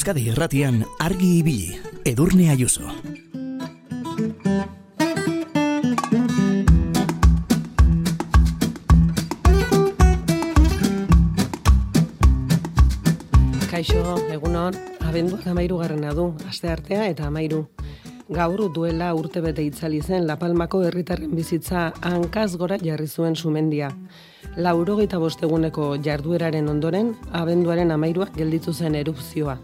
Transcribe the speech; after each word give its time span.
Euskadi 0.00 0.30
Erratian 0.32 0.78
argi 0.96 1.26
ibili, 1.42 1.74
Edurne 2.08 2.46
Ayuso. 2.48 2.86
Kaixo, 13.68 14.16
egunon, 14.32 14.72
abenduak 15.04 15.44
amairu 15.52 15.82
garrena 15.82 16.14
du, 16.16 16.30
aste 16.48 16.72
artea 16.72 17.04
eta 17.12 17.26
amairu. 17.28 17.66
Gaur 18.32 18.70
duela 18.72 19.10
urte 19.12 19.42
bete 19.44 19.66
itzali 19.68 20.00
zen 20.00 20.24
La 20.24 20.38
Palmako 20.40 20.80
herritarren 20.88 21.36
bizitza 21.36 21.90
hankaz 22.00 22.54
gora 22.56 22.80
jarri 22.80 23.04
zuen 23.06 23.36
sumendia. 23.36 23.92
Laurogeita 24.56 25.20
bosteguneko 25.20 25.98
jardueraren 26.00 26.72
ondoren, 26.72 27.12
abenduaren 27.36 27.92
amairuak 27.92 28.32
gelditu 28.40 28.72
zen 28.72 28.96
erupzioa. 28.96 29.58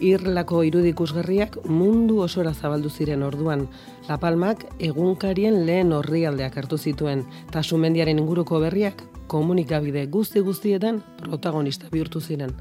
Irlako 0.00 0.62
irudikusgarriak 0.64 1.58
mundu 1.68 2.22
osora 2.24 2.54
zabaldu 2.54 2.88
ziren 2.90 3.22
orduan. 3.22 3.66
La 4.08 4.16
Palmak 4.18 4.64
egunkarien 4.80 5.62
lehen 5.66 5.92
orrialdeak 5.92 6.56
hartu 6.56 6.78
zituen, 6.78 7.26
eta 7.48 7.62
sumendiaren 7.62 8.18
inguruko 8.18 8.60
berriak 8.64 9.04
komunikabide 9.28 10.06
guzti 10.06 10.40
guztietan 10.40 11.02
protagonista 11.22 11.92
bihurtu 11.92 12.20
ziren. 12.20 12.56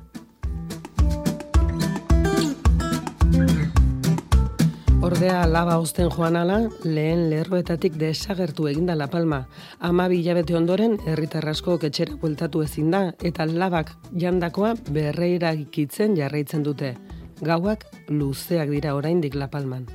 Ordea 5.09 5.45
laba 5.47 5.77
osten 5.79 6.09
joan 6.11 6.35
ala, 6.35 6.57
lehen 6.83 7.29
lerroetatik 7.31 7.95
desagertu 7.97 8.67
eginda 8.67 8.97
La 8.99 9.07
Palma. 9.07 9.45
Ama 9.79 10.09
bilabete 10.11 10.57
ondoren, 10.59 10.97
herritarrasko 11.07 11.77
ketxera 11.79 12.17
bueltatu 12.19 12.61
ezin 12.61 12.91
da, 12.91 13.05
eta 13.23 13.47
labak 13.47 13.95
jandakoa 14.11 14.75
berreira 14.91 15.53
ikitzen 15.55 16.19
jarraitzen 16.19 16.67
dute. 16.67 16.97
Gauak 17.41 17.85
luzeak 18.09 18.69
dira 18.69 18.95
oraindik 18.95 19.35
La 19.35 19.47
Palman. 19.49 19.85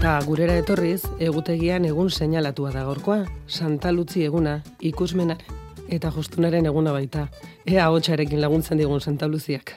Ta 0.00 0.20
gurera 0.26 0.54
etorriz, 0.60 1.02
egutegian 1.18 1.84
egun 1.88 2.10
seinalatua 2.10 2.70
da 2.70 2.84
gorkoa, 2.84 3.24
Santa 3.46 3.92
Lutzi 3.92 4.26
eguna, 4.28 4.60
ikusmenaren 4.80 5.64
eta 5.88 6.10
jostunaren 6.10 6.66
eguna 6.66 6.92
baita. 6.92 7.28
Ea 7.66 7.88
hotxarekin 7.90 8.42
laguntzen 8.42 8.78
digun 8.78 9.00
Santa 9.00 9.26
Luziak. 9.30 9.74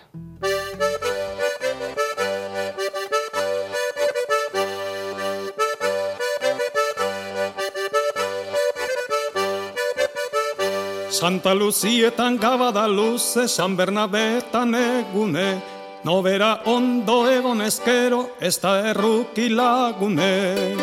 Santa 11.19 11.51
Luzietan 11.53 12.39
gabada 12.39 12.87
luze, 12.87 13.45
San 13.49 13.75
Bernabetan 13.75 14.71
egune, 14.71 15.59
Nobera 16.05 16.61
ondo 16.65 17.27
egon 17.27 17.59
ezkero, 17.59 18.37
ez 18.39 18.55
da 18.63 18.77
erruki 18.87 19.49
lagune. 19.51 20.77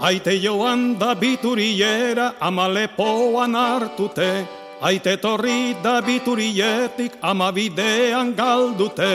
Aite 0.00 0.34
joan 0.42 0.98
da 0.98 1.14
bituriera, 1.14 2.32
ama 2.40 2.66
lepoan 2.66 3.54
hartute, 3.54 4.42
Aite 4.82 5.14
torri 5.22 5.76
da 5.84 6.00
biturietik, 6.02 7.12
ama 7.22 7.52
bidean 7.52 8.34
galdute. 8.34 9.14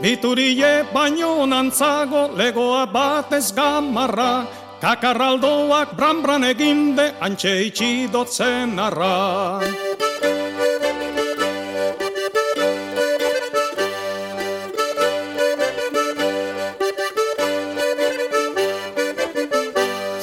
Biturie 0.00 0.86
baino 0.94 1.42
nantzago, 1.44 2.28
legoa 2.38 2.86
batez 2.86 3.50
gamarra, 3.50 4.46
Kakarraldoak 4.78 5.96
bran-bran 5.98 6.44
eginde, 6.46 7.10
antxe 7.18 7.50
itxidotzen 7.66 8.78
arra. 8.78 9.58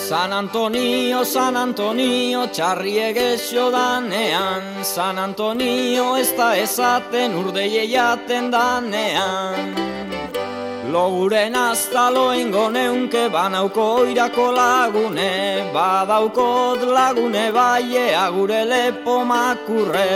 San 0.07 0.31
Antonio, 0.31 1.25
San 1.25 1.57
Antonio, 1.57 2.47
txarri 2.47 2.95
egexo 3.09 3.67
danean 3.75 4.83
San 4.83 5.19
Antonio 5.19 6.15
ez 6.15 6.31
da 6.37 6.55
ezaten 6.55 7.35
urde 7.43 7.67
jaten 7.91 8.49
danean 8.55 9.75
Loguren 10.93 11.55
azta 11.55 12.09
loengo 12.13 12.69
neunke 12.69 13.29
banauko 13.33 14.05
irako 14.11 14.47
lagune 14.57 15.31
Badaukot 15.73 16.79
lagune 16.97 17.51
baie 17.51 18.05
agure 18.13 18.61
lepo 18.71 19.15
makurre. 19.25 20.11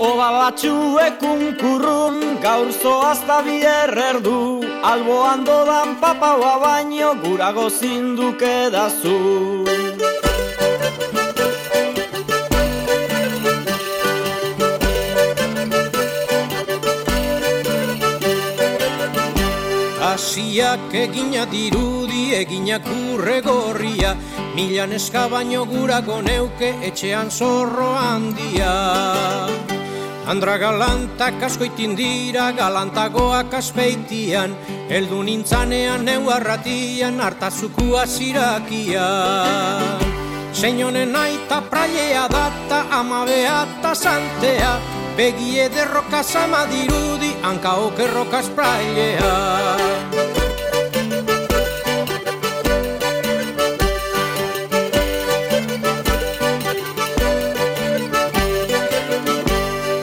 Oba 0.00 0.28
batxuek 0.36 1.22
unkurrun 1.32 2.40
gaur 2.42 2.68
zoazta 2.82 3.42
bier 3.44 3.92
erdu 4.08 4.64
Alboan 4.82 5.44
dodan 5.44 5.96
papaua 6.00 6.54
baino 6.64 7.14
gurago 7.22 7.68
zinduke 7.68 8.56
dazu 8.74 10.31
Asiak 20.32 20.94
egina 20.96 21.42
dirudi 21.44 22.32
eginak 22.32 22.86
urre 22.88 23.42
gorria. 23.44 24.14
Milan 24.56 24.94
eska 24.96 25.26
baino 25.28 25.66
gurako 25.68 26.22
neuke 26.24 26.70
etxean 26.88 27.28
zorro 27.28 27.90
handia. 28.00 28.70
Andra 30.24 30.56
galantak 30.56 31.36
asko 31.36 31.68
dira 31.76 32.46
galantagoak 32.56 33.52
aspeitian 33.52 34.56
Eldu 34.88 35.20
nintzanean 35.22 36.00
neu 36.02 36.30
arratian 36.30 37.20
hartazukua 37.20 38.06
zirakia. 38.06 39.08
Seinonen 40.54 41.14
aita 41.14 41.60
prailea 41.68 42.24
data 42.32 42.86
amabea 42.88 43.66
eta 43.68 43.94
santea 43.94 45.01
Begie 45.16 45.68
derroka 45.68 46.22
sama 46.24 46.64
dirudi 46.72 47.36
hanka 47.44 47.76
okerrokas 47.84 48.48
prailea 48.56 49.32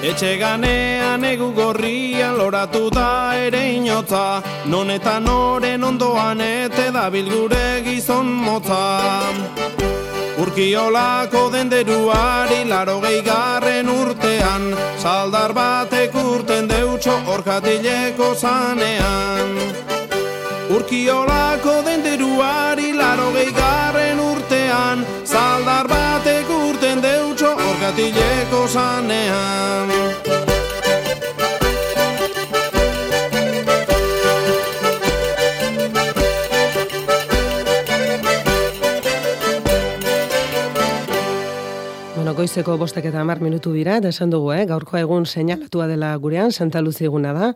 Etxe 0.10 0.38
ganean 0.38 1.26
egu 1.26 1.50
gorrian 1.58 2.38
loratu 2.38 2.90
da 2.94 3.34
ere 3.34 3.64
inotza 3.74 4.44
Non 4.70 4.94
eta 4.94 5.18
noren 5.20 5.84
ondoan 5.90 6.42
ete 6.42 6.92
da 6.94 7.10
bilgure 7.10 7.82
gizon 7.82 8.30
motza 8.46 8.86
Urkiolako 10.60 11.50
denderuari 11.54 12.66
laro 12.68 13.00
garren 13.00 13.88
urtean 13.88 14.76
Saldar 15.00 15.54
batek 15.54 16.12
urten 16.14 16.68
deutxo 16.68 17.16
orkatileko 17.32 18.36
zanean. 18.36 19.56
Urkiolako 20.76 21.78
denderuari 21.88 22.92
laro 22.92 23.32
garren 23.56 24.20
urtean 24.20 25.06
Saldar 25.24 25.88
batek 25.88 26.50
urten 26.50 27.00
deutxo 27.00 27.56
orkatileko 27.56 28.68
zanean 28.68 30.49
goizeko 42.40 42.78
bostek 42.80 43.04
eta 43.10 43.20
hamar 43.20 43.42
minutu 43.44 43.74
dira, 43.76 43.98
eta 44.00 44.14
esan 44.14 44.30
dugu, 44.32 44.54
eh? 44.56 44.62
gaurkoa 44.70 45.02
egun 45.04 45.26
seinalatua 45.28 45.90
dela 45.90 46.14
gurean, 46.24 46.54
Santa 46.56 46.80
Luzi 46.80 47.04
eguna 47.04 47.34
da, 47.36 47.50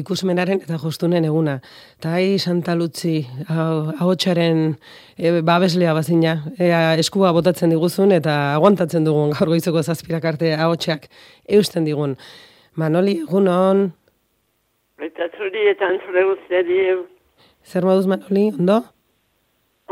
ikusmenaren 0.00 0.62
eta 0.64 0.78
jostunen 0.80 1.26
eguna. 1.28 1.58
Ta 2.00 2.14
hai 2.16 2.38
Santa 2.40 2.72
Luzi, 2.72 3.18
ahotsaren 3.52 4.62
e, 5.18 5.42
babeslea 5.44 5.92
bazina, 5.92 6.38
ea 6.56 6.94
eskua 7.02 7.34
botatzen 7.36 7.74
diguzun 7.74 8.14
eta 8.16 8.36
aguantatzen 8.54 9.04
dugun 9.04 9.34
gaur 9.36 9.52
goizeko 9.52 9.82
zazpirak 9.82 10.24
arte 10.30 10.54
ahotsak 10.54 11.04
eusten 11.58 11.84
digun. 11.84 12.16
Manoli, 12.80 13.18
egunon, 13.26 13.90
Eta 15.04 15.28
zuri 15.36 15.66
eta 15.68 15.90
antzure 15.90 16.24
guztiari, 16.30 16.80
zer 17.66 17.84
moduz 17.84 18.08
Manoli, 18.08 18.46
ondo? 18.56 18.80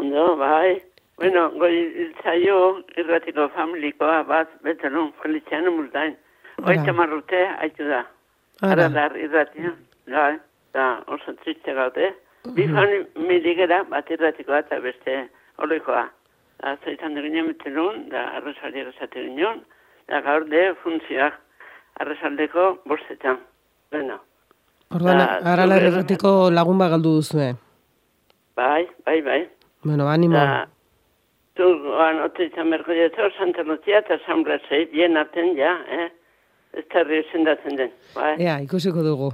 ondo, 0.00 0.24
bai. 0.40 0.91
Bueno, 1.18 1.50
goi 1.60 1.74
iltzaio 2.06 2.56
irratiko 2.98 3.48
familikoa 3.54 4.22
bat, 4.26 4.48
bete 4.64 4.90
non, 4.90 5.12
Feliciano 5.22 5.70
Multain. 5.70 6.16
Oita 6.62 6.92
marrute, 6.92 7.42
haitu 7.60 7.84
da. 7.88 8.04
Ara. 8.62 8.88
Dar 8.88 9.16
irratia, 9.18 9.74
bai. 10.08 10.38
Da, 10.74 11.02
oso 11.06 11.34
triste 11.44 11.74
gaude. 11.76 12.12
Bi 12.56 12.64
familigera 12.66 13.82
bat 13.90 14.08
irratikoa 14.10 14.62
eta 14.64 14.80
beste 14.80 15.28
horrekoa. 15.58 16.06
Da, 16.62 16.76
zaitan 16.84 17.14
duginen 17.14 17.52
bete 17.52 17.70
non, 17.70 18.08
da, 18.10 18.28
arrozari 18.38 18.80
erosate 18.80 19.22
ginen. 19.28 19.62
eta 20.08 20.20
gaur 20.20 20.44
de 20.50 20.74
funtzioak 20.82 21.34
arrasaldeko 22.00 22.78
bostetan. 22.86 23.38
Bueno, 23.92 24.18
Orduan, 24.92 25.18
Da, 25.18 25.38
arala 25.52 25.76
zure- 25.78 25.86
erratiko 25.88 26.50
lagun 26.50 26.78
bat 26.78 26.90
galdu 26.90 27.14
duzue. 27.16 27.54
bai, 28.56 28.86
bai, 29.06 29.20
bai. 29.22 29.48
Bueno, 29.84 30.08
animo. 30.08 30.34
Da, 30.36 30.66
zu 31.56 31.66
goan 31.82 32.20
ote 32.24 32.46
izan 32.48 32.70
berko 32.72 32.92
ditu, 32.96 33.28
Santa 33.38 33.62
Lucia 33.62 33.98
eta 34.00 34.18
San 34.26 34.42
Blasei, 34.44 34.86
bien 34.92 35.16
arten 35.16 35.54
ja, 35.56 35.74
eh? 35.88 36.08
Ez 36.72 36.86
terri 36.88 37.20
sendatzen 37.32 37.76
den, 37.76 37.90
bai. 38.14 38.36
Ea, 38.40 38.54
ikusiko 38.64 39.02
dugu. 39.04 39.32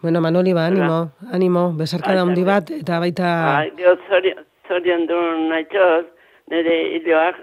Bueno, 0.00 0.22
Manoli, 0.24 0.54
ba, 0.56 0.64
animo, 0.70 1.10
animo, 1.30 1.66
besarkada 1.76 2.22
Bai, 2.22 2.28
handi 2.30 2.44
bai. 2.44 2.54
bat, 2.54 2.70
eta 2.72 3.00
baita... 3.02 3.32
Bai, 3.44 3.70
geho 3.76 3.96
zorion, 4.08 4.38
zorion 4.68 5.04
du 5.10 5.18
nahi 5.50 5.66
txoz, 5.68 6.06
nire 6.48 6.76
hilioak, 6.94 7.42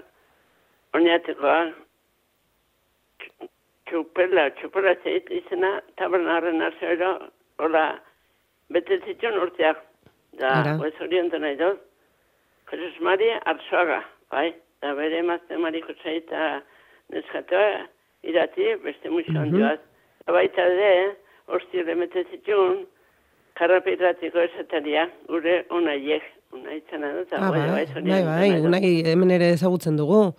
oinatikoak, 0.98 1.70
tx- 3.22 3.48
txupela, 3.86 4.48
txupela 4.58 4.96
zeit 5.04 5.30
izena, 5.30 5.76
tabernaren 6.02 6.58
arzoero, 6.66 7.12
hola, 7.62 7.84
bete 8.74 8.98
zituen 9.06 9.38
urteak. 9.38 9.84
Da, 10.38 10.50
zorion 10.98 11.30
du 11.30 11.38
nahi 11.42 11.54
dut, 11.62 11.78
Jesus 12.70 13.00
Maria 13.00 13.38
Arzuaga, 13.46 14.02
bai, 14.30 14.54
da 14.82 14.94
bere 14.94 15.18
emazte 15.22 15.56
mariko 15.58 15.92
zaita 16.02 16.62
neskatoa, 17.12 17.86
irati, 18.22 18.74
beste 18.84 19.08
muixo 19.10 19.32
Mhm. 19.32 19.38
handioaz. 19.42 19.78
Da 20.26 20.32
baita 20.32 20.62
ere, 20.62 21.16
ostire 21.48 21.94
mete 21.94 22.24
zituen, 22.30 22.86
karrape 23.54 23.92
irratiko 23.92 24.38
esataria, 24.38 25.08
gure 25.28 25.64
onaiek, 25.70 26.22
unaitzena 26.52 27.12
dut, 27.16 27.32
Ah, 27.32 27.50
bai, 27.50 27.60
bai, 27.60 27.86
bai, 27.86 28.02
bai, 28.04 28.24
bai, 28.24 28.60
unai 28.60 29.02
hemen 29.06 29.30
ere 29.30 29.50
ezagutzen 29.56 29.96
dugu. 29.96 30.34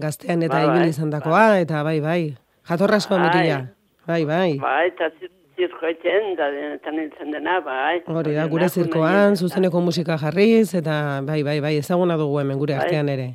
Gaztean 0.00 0.42
eta 0.42 0.54
Bai, 0.54 0.66
bai, 0.78 0.88
izan 0.88 1.10
dakoa, 1.10 1.58
eta 1.60 1.82
bai, 1.84 2.00
bai. 2.00 2.36
Jatorrasko 2.68 3.16
Bai. 3.16 3.24
ametila. 3.24 3.58
Bai, 4.06 4.24
bai. 4.24 4.58
Bai, 4.58 4.86
eta 4.86 5.10
zir- 5.18 5.30
zirkoetzen, 5.60 6.32
da 6.38 6.48
denetan 6.54 6.98
hiltzen 7.02 7.30
dena, 7.34 7.58
bai. 7.64 8.00
Hori 8.08 8.34
da, 8.36 8.46
gure 8.50 8.68
zirkoan, 8.68 9.36
zuzeneko 9.36 9.80
musika 9.84 10.16
jarriz, 10.20 10.74
eta 10.74 11.20
bai, 11.26 11.42
bai, 11.46 11.58
bai, 11.64 11.76
ezaguna 11.78 12.16
dugu 12.20 12.40
hemen 12.42 12.58
gure 12.58 12.74
Bai. 12.76 12.84
artean 12.86 13.08
ere. 13.12 13.28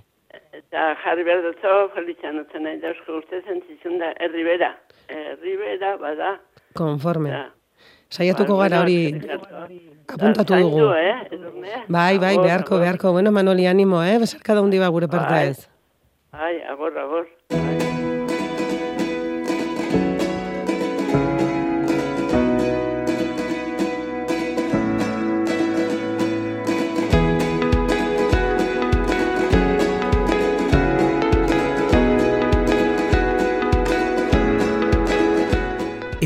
Eta 0.56 0.86
jarri 1.04 1.24
behar 1.28 1.44
dutzo, 1.46 1.76
Feliciano 1.96 2.44
zen 2.52 2.64
nahi 2.68 2.80
dauzko 2.84 3.20
uste 3.22 3.42
zentzizun 3.48 4.00
da, 4.02 4.12
herribera. 4.20 4.74
Herribera, 5.08 5.96
bada. 6.02 6.40
Konforme. 6.76 7.30
Da. 7.32 7.46
Saiatuko 8.16 8.56
Bai, 8.58 8.70
gara 8.70 8.82
hori 8.84 8.98
apuntatu 10.08 10.56
dugu. 10.62 10.90
eh. 10.96 11.84
Bai, 11.90 12.18
bai, 12.20 12.38
beharko, 12.38 12.80
beharko. 12.80 13.12
Bueno, 13.12 13.32
Manoli, 13.32 13.66
animo, 13.68 14.04
eh? 14.04 14.18
Besarkada 14.20 14.62
hundi 14.62 14.80
ba 14.80 14.88
gure 14.90 15.08
Bai. 15.08 15.20
partez. 15.20 15.68
Bai, 16.32 16.62
agor, 16.70 16.98
agor. 16.98 17.28
Bai. 17.50 18.05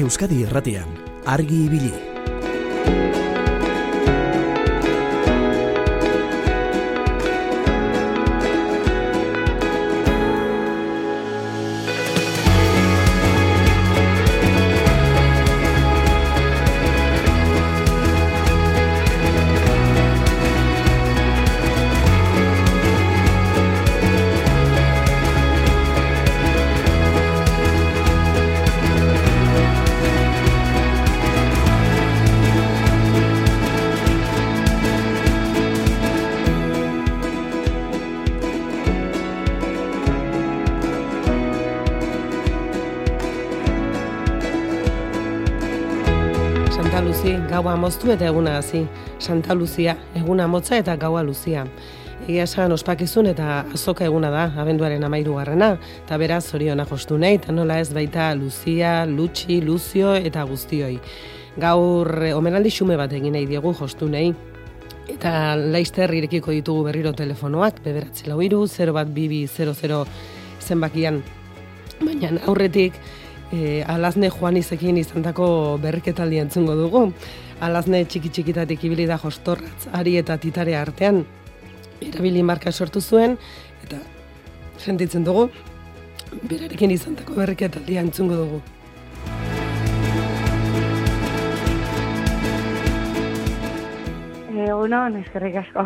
Euskadi 0.10 0.42
Irratian, 0.42 0.90
Argi 1.30 1.70
Ibili. 1.70 2.09
Gaua 47.60 47.76
moztu 47.76 48.08
eta 48.14 48.30
eguna 48.30 48.54
hasi. 48.58 48.86
Santa 49.20 49.56
Luzia, 49.56 49.98
eguna 50.16 50.46
motza 50.48 50.78
eta 50.80 50.94
gaua 50.96 51.26
luzia. 51.28 51.66
Egia 52.24 52.46
esan 52.48 52.72
ospakizun 52.72 53.28
eta 53.28 53.66
azoka 53.74 54.06
eguna 54.06 54.30
da, 54.32 54.46
abenduaren 54.62 55.04
amairu 55.04 55.36
garrena, 55.36 55.74
eta 56.06 56.18
beraz 56.22 56.46
zoriona 56.54 56.86
jostu 56.88 57.18
nahi, 57.20 57.36
eta 57.36 57.52
nola 57.52 57.82
ez 57.84 57.90
baita 57.92 58.30
Luzia, 58.40 59.04
Lutxi, 59.06 59.60
Luzio 59.66 60.14
eta 60.16 60.46
guztioi. 60.48 61.02
Gaur 61.60 62.14
eh, 62.30 62.34
omenaldi 62.38 62.72
xume 62.72 62.96
bat 62.96 63.12
egin 63.20 63.36
nahi 63.36 63.50
diegu 63.50 63.76
jostu 63.82 64.08
nahi, 64.08 64.34
Eta 65.10 65.56
laizter 65.58 66.12
irekiko 66.14 66.52
ditugu 66.54 66.84
berriro 66.86 67.10
telefonoak, 67.18 67.80
bederatzi 67.82 68.28
lau 68.30 68.44
iru, 68.46 68.68
0 68.70 68.94
bat 68.94 69.10
bibi 69.10 69.48
00 69.50 70.04
zenbakian. 70.62 71.24
Baina 72.04 72.30
aurretik, 72.46 72.94
e, 73.52 73.84
alazne 73.88 74.30
Juanizekin 74.34 74.98
izandako 75.02 75.50
berriketaldi 75.82 76.42
entzungo 76.44 76.76
dugu. 76.78 77.10
Alazne 77.60 78.06
txiki 78.08 78.30
txikitatik 78.32 78.86
ibili 78.88 79.04
da 79.10 79.18
jostorratz, 79.20 79.90
ari 79.92 80.14
eta 80.16 80.38
titare 80.40 80.78
artean. 80.80 81.26
Erabili 82.00 82.40
marka 82.44 82.72
sortu 82.72 83.02
zuen, 83.02 83.36
eta 83.84 84.00
sentitzen 84.80 85.26
dugu, 85.28 85.50
berarekin 86.48 86.96
izandako 86.96 87.36
berriketaldia 87.42 88.06
entzungo 88.06 88.40
dugu. 88.40 88.62
Egunon, 94.60 95.20
eskerrik 95.20 95.60
asko. 95.60 95.84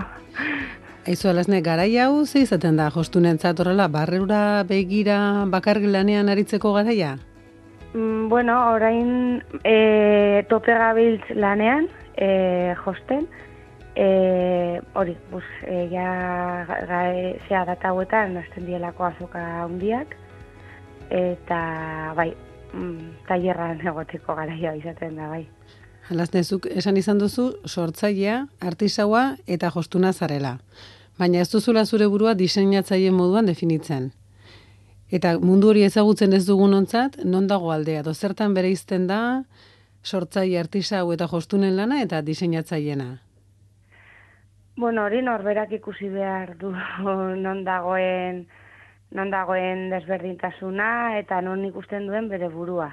Aizu 1.09 1.29
alazne, 1.29 1.59
garai 1.65 1.91
hau 1.97 2.25
ze 2.25 2.45
izaten 2.45 2.77
da 2.77 2.91
jostunentzat 2.93 3.59
horrela, 3.59 3.89
barreura 3.89 4.63
begira 4.69 5.19
bakarrik 5.49 5.89
lanean 5.89 6.29
aritzeko 6.29 6.77
garaia? 6.77 7.17
Mm, 7.93 8.29
bueno, 8.29 8.57
orain 8.73 9.43
e, 9.63 10.45
tope 10.49 10.73
gabiltz 10.73 11.29
lanean, 11.35 11.87
e, 12.17 12.73
josten, 12.83 13.27
e, 13.95 14.81
hori, 14.93 15.15
bus, 15.29 15.43
e, 15.67 15.87
ja, 15.91 16.65
gai, 16.89 17.37
zea 17.47 17.65
data 17.65 17.89
hauetan, 17.89 18.37
hasten 18.37 18.65
dielako 18.65 19.05
azoka 19.05 19.43
handiak, 19.63 20.15
eta, 21.13 21.59
bai, 22.17 22.31
mm, 22.73 23.27
tailerran 23.27 23.85
egoteko 23.93 24.35
garaia 24.41 24.73
izaten 24.79 25.21
da, 25.21 25.29
bai. 25.29 25.45
Alaznezuk 26.11 26.65
esan 26.73 26.97
izan 26.97 27.21
duzu 27.21 27.53
sortzailea, 27.65 28.47
artisaua 28.59 29.37
eta 29.47 29.69
jostuna 29.71 30.11
zarela. 30.13 30.57
Baina 31.19 31.39
ez 31.39 31.49
duzula 31.51 31.85
zure 31.85 32.09
burua 32.09 32.33
diseinatzaile 32.33 33.13
moduan 33.13 33.45
definitzen. 33.45 34.11
Eta 35.13 35.35
mundu 35.37 35.69
hori 35.69 35.83
ezagutzen 35.85 36.33
ez 36.33 36.45
dugunontzat, 36.47 37.19
non 37.29 37.45
dago 37.45 37.69
aldea, 37.69 38.01
dozertan 38.01 38.55
bere 38.57 38.71
izten 38.73 39.05
da, 39.05 39.43
sortzaile, 40.01 40.57
artisau 40.59 41.11
eta 41.13 41.27
jostunen 41.29 41.77
lana 41.77 42.01
eta 42.01 42.23
diseinatzaileena. 42.25 43.11
Bueno, 44.75 45.05
hori 45.05 45.21
norberak 45.21 45.71
ikusi 45.77 46.09
behar 46.09 46.55
du 46.57 46.73
non 47.45 47.63
dagoen 47.63 48.45
non 49.13 49.29
dagoen 49.29 49.91
desberdintasuna 49.91 51.19
eta 51.19 51.41
non 51.45 51.61
ikusten 51.65 52.07
duen 52.09 52.27
bere 52.31 52.49
burua. 52.49 52.89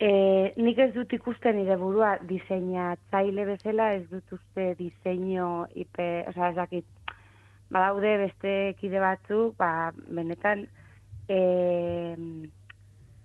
E, 0.00 0.54
nik 0.56 0.78
ez 0.80 0.90
dut 0.96 1.12
ikusten 1.12 1.58
nire 1.60 1.76
burua 1.76 2.14
diseinatzaile 2.24 3.44
bezala, 3.52 3.92
ez 3.98 4.06
dut 4.10 4.38
uste 4.38 4.72
diseinu 4.78 5.66
ipe, 5.76 6.06
osea, 6.32 6.48
ez 6.48 6.56
dakit, 6.56 6.86
badaude 7.70 8.16
beste 8.24 8.54
kide 8.80 9.04
batzuk, 9.04 9.52
ba, 9.60 9.92
benetan, 10.08 10.64
e, 11.28 12.50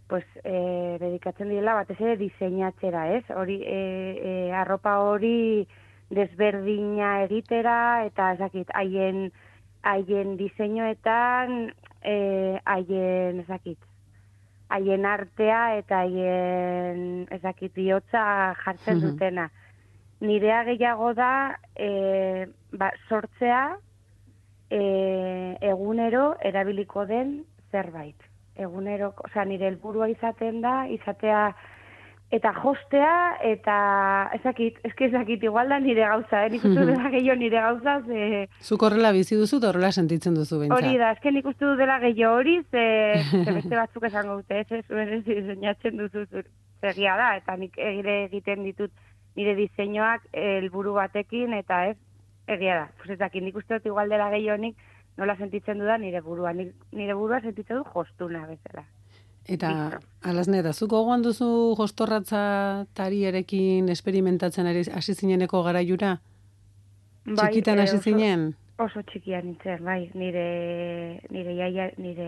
pues, 0.07 0.25
e, 0.43 0.97
dedikatzen 0.99 1.49
direla 1.49 1.75
batez 1.81 1.99
ere 1.99 2.15
diseinatzera, 2.17 3.07
ez? 3.17 3.25
Hori, 3.35 3.59
e, 3.63 3.81
e, 4.21 4.33
arropa 4.53 4.99
hori 5.03 5.67
desberdina 6.09 7.23
egitera, 7.25 8.05
eta 8.07 8.31
ez 8.33 8.39
dakit, 8.39 8.71
haien, 8.73 9.27
haien 9.83 10.37
diseinuetan, 10.39 11.73
e, 12.01 12.15
haien, 12.63 13.43
ez 13.43 13.47
dakit, 13.47 13.79
haien 14.69 15.05
artea 15.05 15.77
eta 15.79 16.01
haien 16.03 17.27
ezakit 17.31 17.73
bihotza 17.75 18.23
jartzen 18.63 19.01
dutena. 19.03 19.49
Nirea 20.19 20.63
gehiago 20.67 21.13
da 21.15 21.31
e, 21.75 22.47
ba, 22.73 22.91
sortzea 23.07 23.77
e, 24.69 24.81
egunero 25.71 26.31
erabiliko 26.43 27.05
den 27.05 27.37
zerbait. 27.71 28.15
egunero, 28.57 29.13
osea, 29.23 29.45
nire 29.45 29.67
helburua 29.69 30.07
izaten 30.09 30.61
da, 30.63 30.87
izatea 30.89 31.51
eta 32.33 32.51
jostea, 32.57 33.37
eta 33.45 33.75
ezakit, 34.35 34.79
eski 34.87 35.07
ezakit, 35.07 35.43
igual 35.47 35.69
da 35.71 35.77
nire 35.79 36.03
gauza, 36.03 36.43
eh? 36.45 36.49
Mhm. 36.57 36.73
dela 36.89 37.11
gehiago 37.13 37.37
nire 37.39 37.61
gauza, 37.61 38.01
ze... 38.03 38.47
Zuk 38.61 38.83
horrela 38.83 39.13
bizi 39.15 39.37
duzu 39.39 39.61
eta 39.61 39.69
horrela 39.69 39.91
sentitzen 39.91 40.35
duzu 40.35 40.59
behintzat. 40.59 40.81
Hori 40.81 40.97
da, 40.99 41.11
azken 41.15 41.37
nik 41.39 41.47
uste 41.47 41.63
dut 41.65 41.79
dela 41.79 41.99
gehiago 42.03 42.41
hori, 42.41 42.57
ze, 42.71 42.83
ze 43.45 43.53
beste 43.59 43.75
batzuk 43.75 44.09
esango 44.09 44.41
dute, 44.41 44.59
ez, 44.59 44.67
ez, 44.71 44.83
zuen 44.89 45.13
diseinatzen 45.23 46.01
duzu 46.01 46.25
zur, 46.25 46.49
egia 46.91 47.15
da, 47.17 47.29
eta 47.39 47.55
nik 47.55 47.79
egire 47.79 48.23
egiten 48.25 48.67
ditut 48.67 48.91
nire 49.37 49.55
diseinuak 49.55 50.27
helburu 50.33 50.97
batekin, 50.97 51.53
eta 51.53 51.85
ez, 51.93 51.97
egia 52.51 52.81
da. 52.81 52.85
Pues 52.99 53.15
ez 53.15 53.19
dakit, 53.23 53.43
nik 53.43 53.55
uste 53.55 53.79
dut 53.79 53.87
igual 53.93 54.11
dela 54.11 54.27
gehiago 54.35 54.59
nik 54.65 54.75
nola 55.17 55.35
sentitzen 55.37 55.79
dudan 55.79 56.01
nire 56.01 56.21
burua. 56.21 56.53
Nire 56.53 57.13
burua 57.17 57.41
sentitzen 57.41 57.77
du 57.77 57.83
jostuna 57.93 58.45
bezala. 58.47 58.85
Eta, 59.47 59.69
Listo. 59.71 59.99
alazne, 60.29 60.61
da, 60.61 60.73
zuk 60.73 60.89
gogoan 60.91 61.21
duzu 61.23 61.47
jostorratza 61.79 62.85
tarierekin 62.93 63.87
esperimentatzen 63.89 64.67
ari 64.67 64.83
hasi 64.91 65.13
zineneko 65.15 65.61
garaiura? 65.63 66.17
Txikitan 67.27 67.79
eh, 67.79 67.85
hasi 67.85 67.95
oso- 67.95 68.03
zinen? 68.03 68.49
Oso 68.77 69.01
txikia 69.09 69.39
nintzen, 69.41 69.83
bai, 69.87 70.11
nire, 70.13 71.21
nire 71.31 71.53
iaia, 71.55 71.87
nire, 71.97 72.27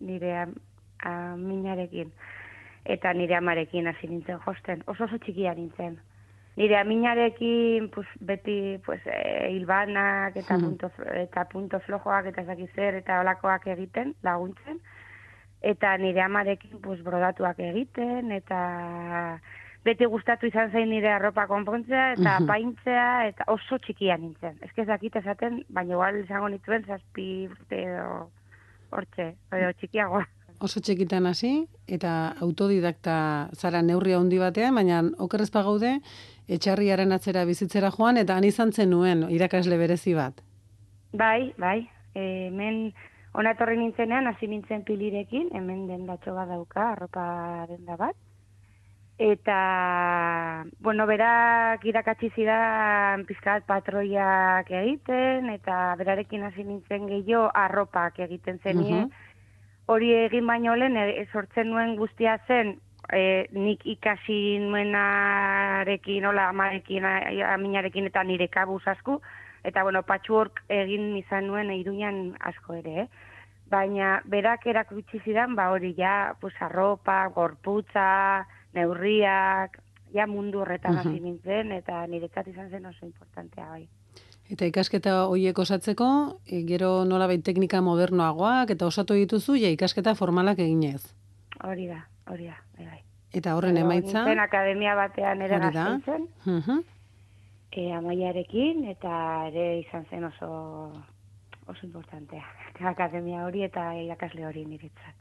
nire 0.00 0.30
am, 0.38 0.54
aminarekin, 1.04 2.12
eta 2.84 3.12
nire 3.12 3.36
amarekin 3.36 3.90
hasi 3.90 4.08
nintzen 4.08 4.38
josten, 4.46 4.86
oso 4.86 5.04
oso 5.04 5.18
txikia 5.18 5.52
nintzen. 5.58 5.98
Nire 6.56 6.78
aminarekin, 6.78 7.90
pues, 7.90 8.06
beti, 8.20 8.78
pues, 8.84 9.00
eh, 9.04 9.50
hilbanak 9.52 10.36
eta 10.36 10.56
Mhm. 10.56 10.64
punto, 10.64 10.90
eta 11.14 11.44
punto 11.44 11.80
flojoak 11.80 12.26
eta 12.26 12.44
zer 12.74 12.94
eta 12.94 13.20
olakoak 13.20 13.66
egiten, 13.66 14.14
laguntzen, 14.22 14.80
eta 15.60 15.96
nire 15.98 16.22
amarekin, 16.22 16.80
pues, 16.80 17.02
brodatuak 17.04 17.58
egiten, 17.58 18.32
eta 18.32 19.38
beti 19.84 20.04
gustatu 20.06 20.46
izan 20.46 20.72
zain 20.72 20.88
nire 20.90 21.12
arropa 21.12 21.46
konpontzea, 21.46 22.12
eta 22.14 22.40
Mhm. 22.40 22.46
paintzea, 22.46 23.26
eta 23.28 23.44
oso 23.48 23.78
txikia 23.78 24.16
nintzen. 24.16 24.56
Ez 24.62 24.70
ez 24.76 24.86
dakit 24.86 25.14
esaten, 25.16 25.64
baina 25.68 25.92
igual 25.92 26.16
izango 26.24 26.48
nituen 26.48 26.84
zazpi 26.86 27.48
urte 27.50 27.82
edo 27.84 28.30
hortxe, 28.90 29.34
edo 29.52 29.72
txikiagoa. 29.72 30.26
Oso 30.60 30.80
txikitan 30.80 31.26
hasi 31.26 31.68
eta 31.86 32.32
autodidakta 32.40 33.50
zara 33.52 33.82
neurri 33.82 34.14
handi 34.14 34.38
batean, 34.38 34.74
baina 34.74 35.02
okerrez 35.18 35.50
gaude 35.50 36.00
etxarriaren 36.48 37.12
atzera 37.12 37.44
bizitzera 37.44 37.90
joan 37.90 38.16
eta 38.16 38.36
han 38.36 38.44
izan 38.44 38.72
zenuen 38.72 39.26
irakasle 39.30 39.78
berezi 39.78 40.14
bat. 40.14 40.42
Bai, 41.12 41.52
bai, 41.58 41.88
e, 42.14 42.48
hemen 42.48 42.92
ona 43.36 43.52
etorri 43.52 43.76
nintzenean, 43.76 44.26
hasi 44.30 44.48
nintzen 44.48 44.84
pilirekin, 44.88 45.50
hemen 45.54 45.86
dendatxo 45.90 46.34
bat 46.36 46.48
dauka, 46.48 46.92
arropa 46.94 47.26
denda 47.68 47.98
bat. 48.00 48.16
Eta, 49.18 50.64
bueno, 50.84 51.06
berak 51.08 51.84
irakatsi 51.88 52.28
zidan 52.36 53.24
pizkat 53.28 53.64
patroiak 53.68 54.70
egiten, 54.70 55.48
eta 55.52 55.94
berarekin 56.00 56.44
hasi 56.48 56.64
nintzen 56.64 57.06
gehiago 57.08 57.46
arropak 57.54 58.20
egiten 58.26 58.60
zenie. 58.62 59.04
Mhm. 59.04 59.10
Hori 59.86 60.12
egin 60.24 60.46
baino 60.46 60.74
lehen, 60.76 60.96
e, 60.96 61.26
sortzen 61.32 61.70
nuen 61.70 61.96
guztia 61.96 62.38
zen, 62.46 62.76
e, 63.12 63.46
nik 63.52 63.80
ikasi 63.86 64.58
nuenarekin, 64.58 66.24
hola, 66.26 66.48
amarekin, 66.48 67.04
aminarekin 67.52 68.06
eta 68.06 68.22
nire 68.24 68.48
kabuz 68.48 68.82
asko, 68.86 69.20
eta 69.64 69.82
bueno, 69.82 70.02
patchwork 70.02 70.62
egin 70.68 71.16
izan 71.16 71.46
nuen 71.48 71.70
iruñan 71.70 72.36
asko 72.40 72.74
ere, 72.74 73.00
eh? 73.00 73.08
Baina 73.70 74.20
berak 74.24 74.66
erakutsi 74.66 75.18
zidan, 75.24 75.56
ba 75.56 75.70
hori 75.74 75.92
ja, 75.98 76.36
pues 76.40 76.54
arropa, 76.60 77.26
gorputza, 77.34 78.46
neurriak, 78.74 79.80
ja 80.14 80.26
mundu 80.26 80.60
horretan 80.60 80.92
Mhm. 80.94 80.98
hasi 81.00 81.20
nintzen, 81.20 81.72
eta 81.72 82.06
niretzat 82.06 82.46
izan 82.48 82.70
zen 82.70 82.86
oso 82.86 83.06
importantea 83.06 83.68
bai. 83.68 83.88
Eta 84.48 84.64
ikasketa 84.64 85.26
horiek 85.26 85.58
osatzeko, 85.58 86.38
e, 86.46 86.62
gero 86.62 87.04
nolabait 87.04 87.42
teknika 87.42 87.80
modernoagoak 87.82 88.70
eta 88.70 88.86
osatu 88.86 89.14
dituzu 89.14 89.56
ja 89.56 89.68
ikasketa 89.68 90.14
formalak 90.14 90.60
eginez. 90.60 91.12
Hori 91.64 91.88
da, 91.88 92.06
hori 92.30 92.46
da, 92.46 92.56
bai, 92.76 92.86
bai. 92.86 93.00
Eta 93.32 93.56
horren 93.56 93.76
emaitza, 93.76 94.22
nintzen 94.24 94.38
akademia 94.40 94.94
batean 94.94 95.42
ere 95.42 95.56
Hori 95.56 95.74
da. 95.74 95.84
gazteitzen, 95.84 96.28
Mhm. 96.46 96.80
e, 97.72 97.92
amaiarekin, 97.92 98.84
eta 98.88 99.48
ere 99.48 99.80
izan 99.80 100.06
zen 100.10 100.24
oso 100.24 100.92
oso 101.66 101.84
importantea. 101.86 102.44
Akademia 102.94 103.44
hori 103.44 103.62
eta 103.66 103.94
irakasle 104.00 104.46
hori 104.46 104.64
niretzat. 104.64 105.14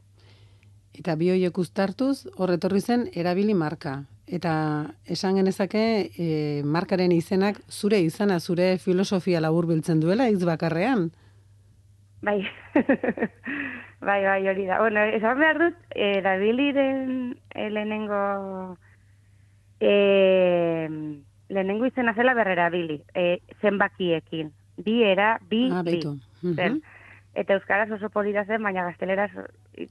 Eta 0.97 1.15
bi 1.15 1.29
hoiek 1.29 1.57
uztartuz, 1.57 2.27
hor 2.37 2.51
etorri 2.53 2.79
zen 2.81 3.09
erabili 3.13 3.53
marka. 3.53 4.03
Eta 4.27 4.85
esan 5.05 5.35
genezake 5.35 5.81
e, 6.17 6.61
markaren 6.63 7.11
izenak 7.11 7.59
zure 7.69 7.99
izana, 8.01 8.39
zure 8.39 8.77
filosofia 8.77 9.41
laburbiltzen 9.41 9.99
duela 9.99 10.29
hitz 10.29 10.43
bakarrean. 10.45 11.11
Bai, 12.21 12.39
bai, 14.01 14.23
bai, 14.23 14.47
hori 14.47 14.65
da. 14.65 14.79
Bueno, 14.79 15.01
esan 15.03 15.39
behar 15.39 15.59
dut, 15.59 15.75
eh, 15.95 16.17
erabiliren 16.19 17.37
eh, 17.53 17.69
lehenengo, 17.69 18.77
eh, 19.79 20.89
lehenengo 21.49 21.85
izena 21.85 22.13
zela 22.13 22.33
berrerabili, 22.33 23.01
eh, 23.13 23.39
zenbakiekin. 23.61 24.51
Bi 24.77 25.03
era, 25.03 25.39
bi, 25.49 25.69
Ah, 25.71 25.81
bi. 25.83 25.91
beitu. 25.91 26.17
Mhm. 26.41 26.55
zen. 26.55 26.81
Eta 27.33 27.53
euskaraz 27.53 27.91
oso 27.91 28.09
polita 28.09 28.45
zen, 28.45 28.63
baina 28.63 28.83
gazteleraz 28.85 29.31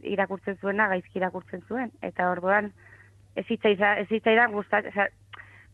irakurtzen 0.02 0.56
zuena 0.56 0.88
gaizki 0.88 1.18
irakurtzen 1.18 1.62
zuen. 1.68 1.90
Eta 2.00 2.30
orduan 2.30 2.72
ez 3.36 3.46
hitzaidan 3.50 4.52
gustat, 4.52 4.86
oza, 4.86 5.08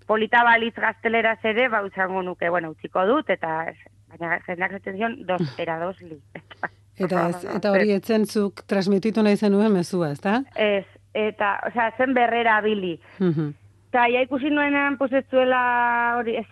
polita 0.07 0.43
balitz 0.43 0.75
gazteleraz 0.75 1.39
ere, 1.45 1.69
ba 1.69 1.83
nuke, 2.25 2.49
bueno, 2.49 2.71
utziko 2.71 3.07
dut 3.07 3.31
eta 3.31 3.73
baina 4.09 4.41
jendeak 4.47 4.73
zaten 4.73 4.97
zion 4.97 5.27
dos 5.27 5.43
era 5.59 5.79
dos 5.79 6.01
li. 6.01 6.21
Eta 7.01 7.29
ez, 7.31 7.45
eta 7.57 7.73
hori 7.73 7.95
etzen 7.97 8.27
zuk 8.27 8.63
transmititu 8.69 9.23
nahi 9.25 9.37
zenuen 9.37 9.73
mezua, 9.73 10.13
ezta? 10.13 10.41
Ez, 10.55 10.87
eta, 11.17 11.57
osea, 11.67 11.91
zen 11.97 12.15
berrera 12.15 12.61
bili. 12.61 12.99
Mhm. 13.19 13.53
Eta 13.91 14.07
ja 14.13 14.23
ikusi 14.23 14.51
nuenean, 14.51 14.99
pues 14.99 15.13
ez 15.13 15.25
zuela 15.31 16.15
hori, 16.19 16.37
ez, 16.37 16.47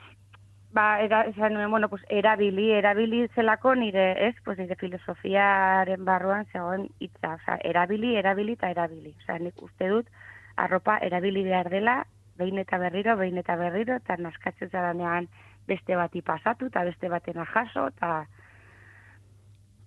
ba, 0.74 1.00
era, 1.00 1.22
esan 1.30 1.54
nuen, 1.54 1.70
bueno, 1.70 1.88
pues 1.88 2.02
erabili, 2.08 2.72
erabili 2.72 3.28
zelako 3.34 3.74
nire, 3.74 4.28
ez, 4.28 4.34
pues 4.44 4.58
nire 4.58 4.74
filosofiaren 4.76 6.04
barruan 6.04 6.46
zegoen 6.52 6.88
hitza, 6.98 7.34
osea, 7.34 7.58
erabili, 7.64 8.16
erabili 8.16 8.56
eta 8.58 8.70
erabili. 8.70 9.14
Osea, 9.22 9.38
nik 9.38 9.62
uste 9.62 9.88
dut, 9.88 10.08
arropa 10.56 10.98
erabili 10.98 11.44
behar 11.44 11.70
dela, 11.70 12.00
behin 12.38 12.58
eta 12.58 12.78
berriro, 12.78 13.16
behin 13.16 13.38
eta 13.38 13.56
berriro, 13.56 13.96
eta 14.02 14.16
naskatzen 14.16 14.70
zaranean 14.70 15.28
beste 15.68 15.96
bati 15.96 16.22
pasatu, 16.22 16.66
eta 16.72 16.84
beste 16.84 17.08
batena 17.12 17.44
jaso, 17.46 17.88
eta 17.94 18.26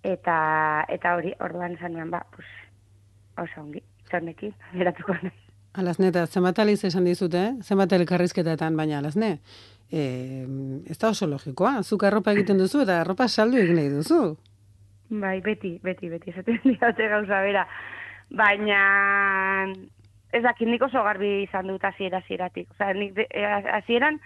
eta 0.02 0.84
eta 0.88 1.14
hori, 1.16 1.32
orduan 1.40 1.76
nuen, 1.90 2.10
ba, 2.10 2.24
pues, 2.34 2.46
oso 3.38 3.60
ongi, 3.60 3.82
zonekin, 4.10 4.54
geratuko 4.78 5.14
nahi. 5.22 5.38
Alazne, 5.72 6.10
eta 6.12 6.26
zenbat 6.26 6.58
aliz 6.58 6.82
esan 6.84 7.04
dizute, 7.08 7.54
zenbat 7.62 7.92
elkarrizketetan, 7.96 8.76
baina 8.76 8.98
alazne, 8.98 9.38
e, 9.88 10.02
ez 10.90 10.98
da 10.98 11.12
oso 11.14 11.26
logikoa, 11.26 11.82
zuk 11.82 12.04
arropa 12.04 12.34
egiten 12.36 12.60
duzu 12.60 12.82
eta 12.84 13.00
arropa 13.00 13.28
saldu 13.28 13.60
egin 13.60 13.80
nahi 13.80 13.88
duzu. 13.92 14.20
Bai, 15.12 15.40
beti, 15.44 15.78
beti, 15.84 16.08
beti, 16.08 16.32
esaten 16.32 16.60
diote 16.68 17.08
gauza 17.08 17.40
bera. 17.44 17.66
Baina, 18.32 18.82
ez 20.32 20.42
dakit 20.44 20.68
nik 20.68 20.84
oso 20.84 21.02
garbi 21.04 21.42
izan 21.44 21.68
dut 21.68 21.84
hasiera 21.84 22.22
hasieratik. 22.22 22.70
Osea, 22.72 22.92
nik 22.96 23.18
eh, 23.28 23.48
hasieran 23.76 24.20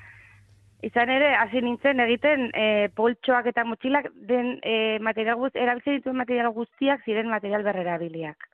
izan 0.82 1.10
ere 1.10 1.34
hasi 1.34 1.60
nintzen 1.62 2.00
egiten 2.00 2.50
e, 2.54 2.88
poltsoak 2.94 3.46
eta 3.46 3.64
motxilak 3.64 4.10
den 4.28 4.58
e, 4.62 4.98
material 5.00 5.36
guz, 5.40 5.52
erabiltzen 5.54 5.98
dituen 5.98 6.16
material 6.16 6.52
guztiak 6.52 7.04
ziren 7.04 7.30
material 7.30 7.64
berrerabiliak. 7.64 8.48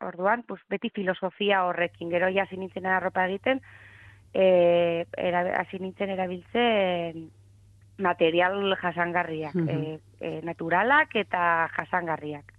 Orduan, 0.00 0.44
pues, 0.46 0.60
beti 0.70 0.90
filosofia 0.94 1.64
horrekin, 1.66 2.10
gero 2.10 2.28
ja 2.30 2.44
hasi 2.44 2.56
nintzen 2.56 2.86
arropa 2.86 3.26
egiten, 3.26 3.60
e, 4.32 5.04
era, 5.16 5.42
hasi 5.60 5.78
nintzen 5.78 6.10
erabiltzen 6.14 7.30
material 7.98 8.76
jasangarriak, 8.80 9.54
Mhm. 9.54 9.68
e, 9.68 10.00
e, 10.20 10.40
naturalak 10.42 11.16
eta 11.16 11.68
jasangarriak. 11.76 12.54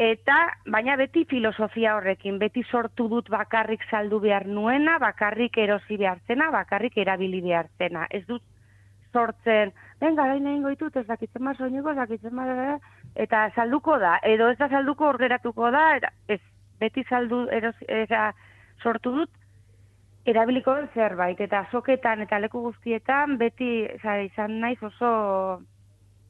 Eta, 0.00 0.36
baina 0.72 0.96
beti 0.96 1.26
filosofia 1.28 1.96
horrekin, 1.96 2.38
beti 2.40 2.62
sortu 2.64 3.08
dut 3.08 3.28
bakarrik 3.28 3.82
saldu 3.90 4.20
behar 4.20 4.46
nuena, 4.46 4.98
bakarrik 4.98 5.58
erosi 5.58 5.98
behar 6.00 6.18
zena, 6.26 6.50
bakarrik 6.50 6.96
erabili 6.96 7.42
behar 7.44 7.68
zena. 7.78 8.06
Ez 8.10 8.24
dut 8.26 8.42
sortzen, 9.12 9.72
venga, 10.00 10.24
gain 10.26 10.46
egingo 10.46 10.72
ditut, 10.72 10.96
ez 10.96 11.06
dakitzen 11.06 11.44
ma 11.44 11.52
soinuko, 11.54 11.92
ez 11.92 11.96
dakitzen 12.00 12.34
ma, 12.34 12.78
eta 13.14 13.50
salduko 13.54 13.98
da, 13.98 14.16
edo 14.24 14.48
ez 14.48 14.56
da 14.58 14.68
salduko 14.68 15.10
orgeratuko 15.12 15.70
da, 15.70 15.84
eta 15.98 16.10
ez, 16.28 16.40
beti 16.80 17.04
saldu, 17.10 17.44
erosi, 17.52 17.84
eta 17.88 18.32
sortu 18.82 19.12
dut, 19.18 19.30
erabiliko 20.24 20.74
den 20.78 20.88
zerbait, 20.94 21.40
eta 21.40 21.66
soketan 21.70 22.24
eta 22.24 22.38
leku 22.40 22.62
guztietan, 22.62 23.36
beti 23.38 23.84
oza, 23.98 24.16
izan 24.24 24.58
naiz 24.62 24.78
oso 24.82 25.12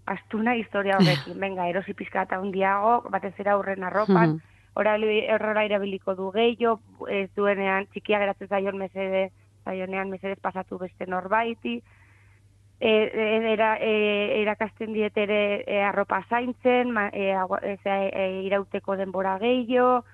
astuna 0.07 0.55
historia 0.57 0.97
horrekin. 0.99 1.39
Venga, 1.45 1.69
erosi 1.69 1.95
pizka 1.95 2.23
eta 2.23 2.41
hundiago, 2.41 3.03
batez 3.11 3.35
ere 3.39 3.51
aurren 3.51 3.85
arropan, 3.85 4.37
Mhm. 4.37 4.41
horrela 4.75 5.65
erabiliko 5.65 6.15
du 6.15 6.31
gehiago, 6.33 6.81
ez 7.09 7.29
duenean 7.37 7.87
txikia 7.93 8.19
geratzen 8.19 8.49
zaion 8.49 8.79
mesede, 8.79 9.31
zaionean 9.65 10.09
mesedez 10.11 10.39
pasatu 10.41 10.79
beste 10.79 11.07
norbaiti, 11.07 11.83
e, 12.81 12.89
e, 12.91 13.53
era, 13.53 13.77
e, 13.79 14.41
erakasten 14.43 14.93
diet 14.93 15.17
ere 15.17 15.63
e, 15.67 15.83
arropa 15.85 16.25
zaintzen, 16.29 16.91
ma, 16.91 17.09
e, 17.13 17.31
e, 17.63 17.77
e, 17.85 18.43
irauteko 18.49 18.97
denbora 18.97 19.39
gehiago, 19.39 20.05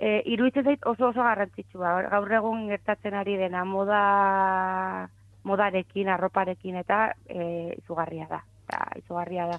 e, 0.00 0.22
iruditzen 0.26 0.64
zait 0.64 0.86
oso 0.86 1.08
oso 1.08 1.22
garrantzitsua. 1.22 2.02
Gaur 2.10 2.32
egun 2.32 2.68
gertatzen 2.68 3.14
ari 3.14 3.36
dena 3.36 3.64
moda 3.64 5.08
modarekin, 5.44 6.08
arroparekin 6.08 6.76
eta 6.76 7.14
e, 7.28 7.74
izugarria 7.78 8.26
da. 8.30 8.42
Eta, 8.68 8.84
izugarria 9.00 9.48
da. 9.48 9.58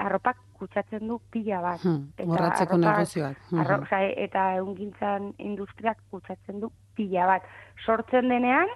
Arropak 0.00 0.40
kutsatzen 0.56 1.08
du 1.08 1.18
pila 1.32 1.60
bat. 1.64 1.82
Hmm, 1.84 2.08
eta 2.16 2.76
negozioak. 2.76 3.36
Hmm. 3.50 3.60
Arro, 3.60 3.78
eta 4.24 4.46
eungintzan 4.56 5.34
industriak 5.38 6.00
kutsatzen 6.10 6.60
du 6.60 6.70
pila 6.96 7.26
bat. 7.26 7.44
Sortzen 7.84 8.28
denean, 8.32 8.72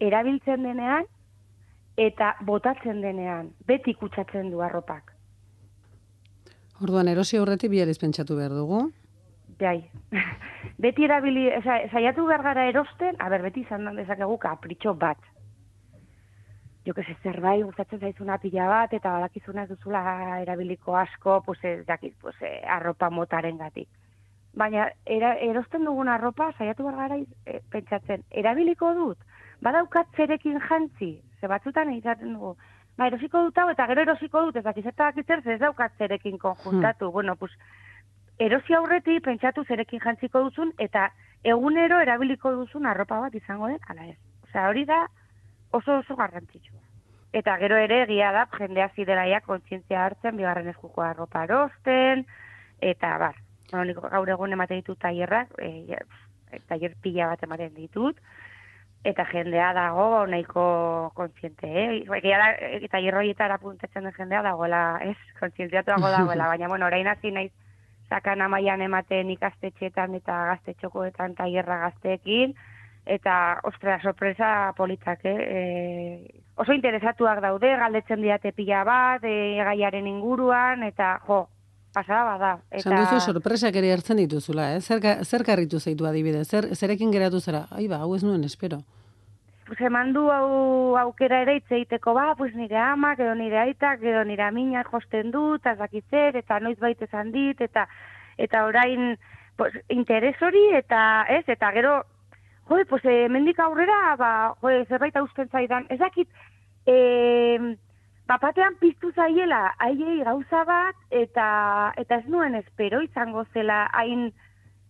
erabiltzen 0.00 0.64
denean, 0.64 1.08
eta 1.96 2.34
botatzen 2.44 3.00
denean, 3.00 3.52
beti 3.66 3.94
kutsatzen 3.94 4.50
du 4.52 4.60
arropak. 4.60 5.12
Orduan, 6.84 7.08
erosi 7.08 7.38
horretik 7.40 7.70
bi 7.70 7.84
pentsatu 8.00 8.36
behar 8.36 8.52
dugu? 8.52 8.90
Bai. 9.58 9.88
beti 10.84 11.04
erabili, 11.04 11.48
oza, 11.56 11.78
saiatu 11.92 12.26
behar 12.26 12.42
gara 12.42 12.66
erosten, 12.68 13.16
a 13.18 13.28
ber, 13.28 13.42
beti 13.42 13.60
izan 13.60 13.88
dezakegu 13.96 14.36
kapritxo 14.38 14.94
bat. 14.94 15.18
Jo 16.86 16.94
que 16.94 17.02
se 17.04 17.16
zerbait 17.22 17.64
gustatzen 17.64 18.00
zaizuna 18.00 18.38
pila 18.38 18.68
bat 18.70 18.92
eta 18.94 19.12
badakizuna 19.12 19.64
ez 19.64 19.68
duzula 19.68 20.02
erabiliko 20.40 20.96
asko, 20.96 21.40
pues 21.42 21.62
ez 21.64 21.86
dakit, 21.86 22.14
pues 22.20 22.36
eh, 22.42 22.62
arropa 22.66 23.10
motaren 23.10 23.58
gatik. 23.58 23.88
Baina 24.54 24.86
era, 25.04 25.34
erosten 25.34 25.84
dugun 25.84 26.08
arropa 26.08 26.52
saiatu 26.56 26.86
behar 26.86 26.96
gara 26.96 27.18
e, 27.18 27.60
pentsatzen, 27.72 28.22
erabiliko 28.30 28.94
dut, 28.94 29.18
badaukat 29.60 30.14
zerekin 30.16 30.60
jantzi, 30.68 31.10
ze 31.40 31.50
batzutan 31.50 31.92
izaten 31.92 32.32
dugu, 32.38 32.54
ba, 32.96 33.10
erosiko 33.10 33.42
dut 33.44 33.58
hau, 33.58 33.68
eta 33.74 33.86
gero 33.90 34.06
erosiko 34.06 34.46
dut, 34.46 34.56
ez 34.56 34.64
dakizertak 34.64 35.20
itzer, 35.20 35.42
ez 35.44 35.60
daukat 35.60 35.92
zerekin 35.98 36.38
konjuntatu. 36.38 37.10
Hmm. 37.10 37.12
Bueno, 37.12 37.36
pues, 37.36 37.52
erosi 38.38 38.74
aurreti 38.74 39.18
pentsatu 39.20 39.64
zerekin 39.64 40.00
jantziko 40.00 40.46
duzun, 40.48 40.72
eta 40.78 41.10
egunero 41.44 42.00
erabiliko 42.00 42.52
duzun 42.62 42.86
arropa 42.86 43.20
bat 43.26 43.34
izango 43.34 43.68
den, 43.68 43.80
ala 43.88 44.08
ez. 44.08 44.16
Osea, 44.48 44.68
hori 44.70 44.84
da 44.88 45.06
oso 45.76 45.98
oso 46.02 46.16
garrantzitsu. 46.16 46.74
Eta 47.36 47.56
gero 47.60 47.76
ere 47.76 48.02
egia 48.04 48.30
da, 48.32 48.46
jendea 48.56 48.88
zidelaia 48.96 49.42
kontzientzia 49.44 50.04
hartzen, 50.06 50.36
bigarren 50.38 50.68
eskuko 50.72 51.02
arropa 51.04 51.44
erosten, 51.44 52.24
eta 52.80 53.16
bar, 53.20 53.40
gaur 53.72 54.32
egun 54.36 54.56
ematen 54.56 54.80
ditut 54.80 54.98
taierrak, 55.02 55.52
e, 55.58 55.98
taier 56.70 56.94
pila 57.02 57.32
bat 57.32 57.42
ematen 57.44 57.74
ditut, 57.74 58.20
eta 59.06 59.26
jendea 59.30 59.72
dago 59.76 60.24
nahiko 60.26 60.64
kontziente, 61.18 61.68
eh? 61.68 61.88
Egia 62.20 62.38
da, 62.40 62.48
eta 62.80 63.02
hierroietara 63.02 63.58
puntatzen 63.62 64.08
den 64.08 64.16
jendea 64.16 64.42
dagoela, 64.46 64.82
ez? 65.04 65.18
Kontzientziatu 65.40 65.92
dago 65.92 66.10
dagoela, 66.14 66.48
baina, 66.54 66.70
bueno, 66.72 66.88
orain 66.88 67.10
hasi 67.12 67.30
naiz 67.30 67.52
sakan 68.08 68.42
amaian 68.46 68.82
ematen 68.82 69.30
ikastetxetan 69.34 70.14
eta 70.18 70.38
gaztetxokoetan 70.52 71.34
taierra 71.38 71.78
gazteekin, 71.84 72.54
eta, 73.06 73.60
ostra, 73.64 74.00
sorpresa 74.02 74.72
politak, 74.76 75.24
eh? 75.24 75.36
E, 75.38 76.42
oso 76.56 76.74
interesatuak 76.74 77.40
daude, 77.44 77.70
galdetzen 77.78 78.22
diate 78.22 78.52
pila 78.52 78.82
bat, 78.84 79.24
e, 79.24 79.62
gaiaren 79.62 80.08
inguruan, 80.10 80.82
eta, 80.82 81.16
jo, 81.26 81.46
pasada 81.94 82.24
bada. 82.32 82.52
Eta... 82.70 82.90
Zan 82.90 82.98
duzu 82.98 83.32
sorpresak 83.32 83.78
ere 83.78 83.94
hartzen 83.94 84.20
dituzula, 84.24 84.72
eh? 84.74 84.82
Zer, 84.82 85.00
zer 85.24 85.46
karritu 85.46 85.80
zaitu 85.80 86.06
adibidez? 86.06 86.48
Zer, 86.48 86.68
zerekin 86.74 87.14
geratu 87.14 87.40
zara? 87.40 87.66
Ai 87.70 87.88
ba, 87.88 88.02
hau 88.04 88.14
ez 88.18 88.24
nuen, 88.26 88.44
espero 88.44 88.82
pues 89.66 89.80
emandu 89.80 90.28
hau 90.30 90.96
aukera 90.96 91.40
ere 91.42 91.56
itzeiteko 91.58 92.14
ba, 92.14 92.34
pues 92.38 92.54
nire 92.54 92.78
amak, 92.78 93.18
edo 93.18 93.34
nire 93.34 93.58
aitak, 93.58 94.02
edo 94.02 94.22
nire 94.24 94.44
amina 94.46 94.84
josten 94.86 95.32
dut, 95.34 95.66
azakitzer, 95.66 96.38
eta 96.38 96.60
noiz 96.62 96.78
baita 96.78 97.04
esan 97.08 97.32
dit, 97.34 97.60
eta 97.60 97.88
eta 98.38 98.64
orain 98.68 99.16
pues, 99.56 99.74
interes 99.90 100.36
hori, 100.42 100.68
eta 100.78 101.00
ez, 101.34 101.42
eta 101.48 101.72
gero, 101.74 101.96
joe, 102.68 102.84
pues, 102.86 103.04
e, 103.04 103.28
mendik 103.28 103.58
aurrera, 103.60 104.16
ba, 104.16 104.30
joe, 104.60 104.84
zerbait 104.86 105.16
usten 105.20 105.48
zaidan, 105.48 105.86
ez 105.88 105.98
dakit, 105.98 106.28
e, 106.86 107.76
bapatean 108.26 108.74
piztu 108.80 109.12
zaiela, 109.12 109.74
aiei 109.78 110.22
gauza 110.24 110.64
bat, 110.64 110.96
eta, 111.10 111.92
eta 111.96 112.20
ez 112.22 112.26
nuen 112.28 112.54
espero 112.58 113.00
izango 113.02 113.44
zela, 113.54 113.86
hain, 113.92 114.32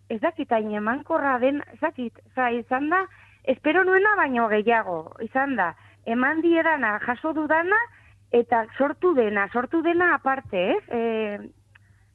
ez 0.08 0.20
dakit, 0.20 0.52
hain 0.52 0.72
emankorra 0.74 1.38
den, 1.42 1.62
ez 1.74 1.80
dakit, 1.80 2.18
izan 2.60 2.88
da, 2.90 3.04
espero 3.44 3.84
nuena 3.84 4.16
baino 4.16 4.48
gehiago, 4.48 5.16
izan 5.20 5.56
da, 5.56 5.74
eman 6.06 6.40
dierana 6.40 6.98
jaso 7.04 7.32
dudana, 7.36 7.78
eta 8.32 8.64
sortu 8.78 9.14
dena, 9.14 9.48
sortu 9.52 9.82
dena 9.82 10.14
aparte, 10.14 10.70
ez? 10.76 10.82
E, 10.88 11.02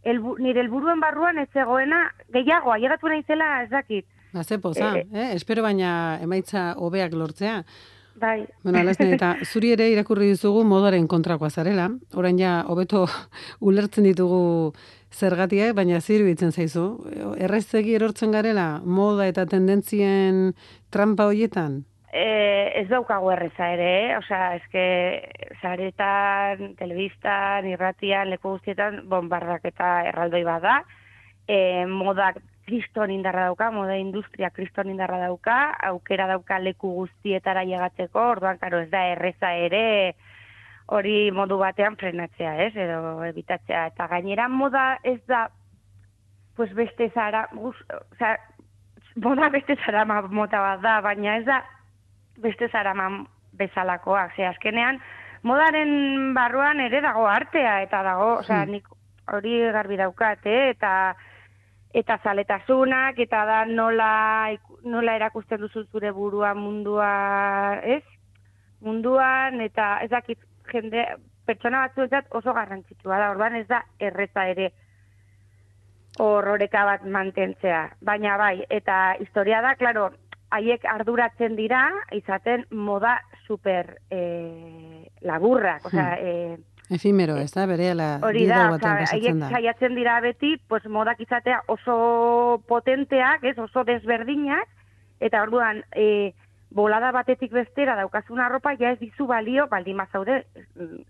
el, 0.03 0.21
nire 0.41 0.63
elburuen 0.65 0.99
barruan 0.99 1.37
ez 1.37 1.49
zegoena 1.53 2.07
gehiago, 2.33 2.73
ailegatu 2.73 3.11
naizela 3.11 3.61
ez 3.63 3.69
dakit. 3.69 4.07
Haze 4.33 4.59
poza, 4.59 4.93
e, 4.97 5.07
eh? 5.13 5.31
espero 5.35 5.63
baina 5.63 6.19
emaitza 6.23 6.71
hobeak 6.77 7.13
lortzea. 7.13 7.63
Bai. 8.15 8.45
Bueno, 8.63 8.79
alazne, 8.79 9.13
eta 9.15 9.35
zuri 9.49 9.71
ere 9.75 9.89
irakurri 9.91 10.29
dizugu 10.31 10.63
modaren 10.67 11.07
kontrakoa 11.11 11.49
zarela. 11.49 11.89
Orain 12.15 12.39
ja, 12.39 12.61
hobeto 12.67 13.05
ulertzen 13.67 14.07
ditugu 14.07 14.73
zergatia, 15.11 15.71
baina 15.75 15.99
ziru 15.99 16.27
itzen 16.31 16.51
zaizu. 16.51 16.85
Erreztegi 17.37 17.95
erortzen 17.95 18.31
garela, 18.31 18.81
moda 18.85 19.27
eta 19.27 19.45
tendentzien 19.45 20.51
trampa 20.91 21.27
hoietan? 21.31 21.81
E, 22.11 22.71
ez 22.81 22.87
daukagu 22.91 23.31
erreza 23.31 23.69
ere, 23.71 23.89
eh? 24.11 24.15
osea, 24.17 24.55
eske, 24.59 24.85
zaretan, 25.61 26.73
telebistan, 26.79 27.67
irratian, 27.71 28.31
leku 28.31 28.57
guztietan, 28.57 29.05
bombardak 29.11 29.67
eta 29.71 29.93
erraldoi 30.11 30.43
bada. 30.47 30.81
E, 31.47 31.85
modak 31.87 32.39
kriston 32.71 33.11
indarra 33.11 33.49
dauka, 33.49 33.67
moda 33.75 33.97
industria 33.99 34.49
kriston 34.55 34.91
indarra 34.93 35.19
dauka, 35.25 35.73
aukera 35.91 36.27
dauka 36.29 36.59
leku 36.63 36.93
guztietara 37.01 37.65
llegatzeko, 37.67 38.21
orduan, 38.35 38.59
karo, 38.61 38.79
ez 38.85 38.89
da 38.91 39.03
erreza 39.11 39.51
ere, 39.59 40.15
hori 40.91 41.31
modu 41.35 41.57
batean 41.59 41.97
frenatzea, 41.99 42.53
ez, 42.65 42.71
edo 42.79 43.17
ebitatzea. 43.27 43.89
Eta 43.91 44.07
gainera 44.11 44.47
moda 44.47 44.85
ez 45.03 45.19
da, 45.27 45.49
pues 46.55 46.71
beste 46.77 47.09
zara, 47.11 47.45
guz, 47.51 47.75
oza, 47.97 48.37
moda 49.19 49.49
beste 49.51 49.75
zara 49.83 50.05
mota 50.05 50.61
bat 50.63 50.83
da, 50.83 50.99
baina 51.03 51.35
ez 51.41 51.45
da 51.47 51.59
beste 52.39 52.69
zara 52.71 52.95
bezalakoa. 53.59 54.29
Ze 54.35 54.47
azkenean, 54.47 55.01
modaren 55.43 56.33
barruan 56.37 56.79
ere 56.79 57.03
dago 57.03 57.27
artea, 57.27 57.81
eta 57.83 58.03
dago, 58.07 58.31
oza, 58.45 58.63
hmm. 58.63 58.71
nik 58.71 58.87
hori 59.31 59.59
garbi 59.75 59.99
daukat, 59.99 60.47
eh? 60.47 60.71
eta 60.71 60.93
eta 61.93 62.17
zaletasunak, 62.23 63.19
eta 63.19 63.43
da 63.45 63.63
nola, 63.65 64.51
nola 64.83 65.15
erakusten 65.19 65.61
duzu 65.61 65.83
zure 65.91 66.11
burua 66.15 66.53
mundua, 66.55 67.11
ez? 67.83 68.03
Munduan, 68.81 69.59
eta 69.61 69.97
ez 70.01 70.09
dakit, 70.09 70.39
jende, 70.71 71.05
pertsona 71.45 71.85
batzuetzat 71.87 72.31
oso 72.37 72.53
garrantzitsua 72.53 73.19
da, 73.19 73.29
orban 73.33 73.57
ez 73.59 73.67
da 73.69 73.83
erreza 73.99 74.47
ere 74.49 74.71
horroreka 76.19 76.85
bat 76.87 77.05
mantentzea. 77.05 77.83
Baina 78.01 78.37
bai, 78.37 78.63
eta 78.69 79.17
historia 79.19 79.61
da, 79.63 79.75
klaro, 79.79 80.09
haiek 80.51 80.85
arduratzen 80.85 81.55
dira, 81.55 81.85
izaten 82.15 82.65
moda 82.71 83.17
super 83.45 83.95
e, 84.11 84.21
laburrak, 85.27 85.85
osea, 85.87 86.15
e, 86.19 86.57
Efimero, 86.91 87.37
ez 87.39 87.53
da, 87.53 87.65
bere 87.69 87.91
ala 87.93 88.07
Hori 88.27 88.43
da, 88.49 88.65
haiek 88.75 89.39
saiatzen 89.47 89.95
dira 89.95 90.19
beti, 90.19 90.57
pues, 90.67 90.83
modak 90.91 91.21
izatea 91.23 91.61
oso 91.71 92.61
potenteak, 92.67 93.45
ez, 93.47 93.57
oso 93.63 93.85
desberdinak, 93.87 94.67
eta 95.23 95.43
orduan, 95.45 95.85
e, 95.95 96.33
bolada 96.71 97.11
batetik 97.15 97.51
bestera 97.51 97.95
daukazun 97.95 98.39
arropa 98.39 98.73
ja 98.79 98.91
ez 98.91 98.99
dizu 98.99 99.27
balio 99.27 99.67
baldin 99.71 99.97
mazaude 99.99 100.43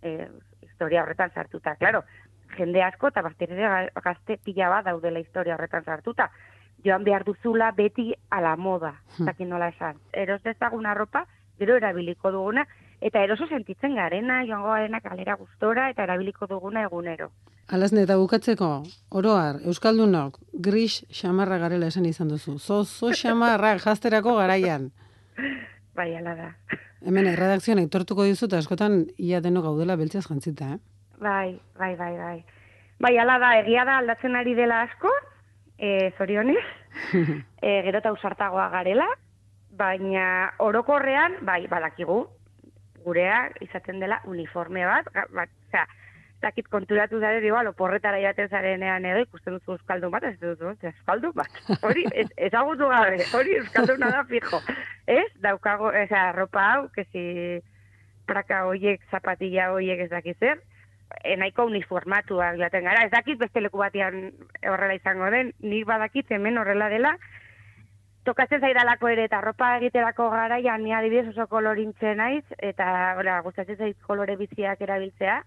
e, 0.01 0.27
historia 0.61 1.03
horretan 1.03 1.33
sartuta. 1.33 1.75
Claro, 1.81 2.03
jende 2.57 2.83
asko 2.83 3.11
eta 3.11 3.21
bakteria 3.25 3.87
gazte 4.03 4.37
pila 4.43 4.69
bat 4.69 4.85
daudela 4.89 5.21
historia 5.21 5.55
horretan 5.55 5.85
sartuta. 5.85 6.31
Joan 6.85 7.03
behar 7.05 7.23
duzula 7.23 7.71
beti 7.77 8.11
ala 8.29 8.55
moda, 8.57 8.95
hmm. 9.17 9.47
nola 9.47 9.69
esan. 9.69 9.99
Eros 10.13 10.41
dezagun 10.43 10.85
arropa, 10.85 11.27
gero 11.59 11.75
erabiliko 11.77 12.31
duguna, 12.31 12.65
eta 13.01 13.23
eroso 13.25 13.47
sentitzen 13.47 13.95
garena, 13.97 14.43
joango 14.45 14.69
garena 14.69 15.01
kalera 15.01 15.35
gustora, 15.35 15.89
eta 15.89 16.05
erabiliko 16.05 16.47
duguna 16.47 16.85
egunero. 16.85 17.31
Alazne, 17.73 18.03
eta 18.05 18.17
bukatzeko, 18.19 18.69
oroar, 19.09 19.61
Euskaldunok, 19.65 20.37
gris 20.53 21.01
xamarra 21.09 21.57
garela 21.57 21.89
esan 21.89 22.05
izan 22.05 22.29
duzu. 22.29 22.57
Zo, 22.59 22.83
zo 22.85 23.11
xamarra 23.17 23.73
jazterako 23.83 24.35
garaian. 24.37 24.91
Bai, 25.97 26.13
ala 26.19 26.35
da. 26.37 26.49
Hemen, 27.01 27.31
erredakzioan 27.31 27.81
aitortuko 27.81 28.27
dizu, 28.29 28.45
eta 28.45 28.61
eskotan 28.61 29.05
ia 29.17 29.41
deno 29.41 29.63
gaudela 29.65 29.97
beltzaz 29.97 30.27
jantzita, 30.27 30.75
eh? 30.75 30.79
Bai, 31.21 31.57
bai, 31.79 31.95
bai, 31.95 32.13
bai. 32.17 32.37
Bai, 33.01 33.15
ala 33.17 33.39
da, 33.41 33.55
egia 33.63 33.85
da 33.87 33.97
aldatzen 33.97 34.37
ari 34.37 34.53
dela 34.53 34.83
asko, 34.85 35.09
e, 35.79 36.11
zorionez, 36.17 36.61
e, 37.65 37.81
gero 37.87 37.97
eta 37.97 38.13
usartagoa 38.13 38.67
garela, 38.69 39.07
baina 39.79 40.51
orokorrean, 40.61 41.39
bai, 41.47 41.63
badakigu, 41.71 42.27
gurea 43.05 43.49
izaten 43.61 43.99
dela 43.99 44.21
uniforme 44.25 44.85
bat, 44.85 45.09
bat, 45.33 45.49
osea, 45.67 45.85
dakit 46.41 46.67
konturatu 46.73 47.19
zare, 47.19 47.39
digo, 47.41 47.57
alo, 47.57 47.73
porretara 47.77 48.19
jaten 48.21 48.49
zarenean 48.49 49.05
ere, 49.05 49.25
ikusten 49.27 49.57
duzu 49.57 49.75
euskaldun 49.77 50.11
bat, 50.11 50.23
ez 50.23 50.39
duzu, 50.41 50.73
"Ze, 50.81 50.87
euskaldun 50.87 51.35
bat, 51.35 51.59
hori, 51.85 52.05
ez, 52.13 52.27
ezagutu 52.49 52.87
gabe, 52.89 53.25
hori 53.33 53.57
euskalduna 53.59 54.09
da 54.09 54.23
fijo, 54.25 54.61
ez? 55.05 55.27
Daukago, 55.41 55.91
eza, 55.93 56.31
ropa 56.31 56.65
hau, 56.73 56.89
si 57.11 57.61
praka 58.25 58.65
hoiek, 58.65 59.01
zapatilla 59.11 59.71
hoiek 59.71 59.99
ez 59.99 60.09
dakit 60.09 60.39
zer, 60.39 60.61
e, 61.23 61.35
nahiko 61.37 61.65
uniformatuak 61.69 62.57
jaten 62.57 62.83
gara, 62.83 63.05
ez 63.05 63.11
dakit 63.11 63.37
beste 63.37 63.61
leku 63.61 63.77
batean 63.77 64.31
horrela 64.63 64.95
izango 64.95 65.29
den, 65.33 65.53
nik 65.59 65.85
badakit 65.85 66.31
hemen 66.31 66.57
horrela 66.57 66.89
dela, 66.89 67.15
tokatzen 68.25 68.61
zaidalako 68.61 69.09
ere 69.09 69.25
eta 69.25 69.41
ropa 69.41 69.75
egiterako 69.77 70.29
garaian 70.29 70.83
ni 70.83 70.93
adibidez 70.93 71.27
oso 71.33 71.47
kolorintze 71.47 72.15
naiz 72.15 72.45
eta 72.57 73.15
hola 73.17 73.41
gustatzen 73.41 73.77
zait 73.77 73.97
kolore 74.07 74.35
biziak 74.37 74.81
erabiltzea 74.81 75.41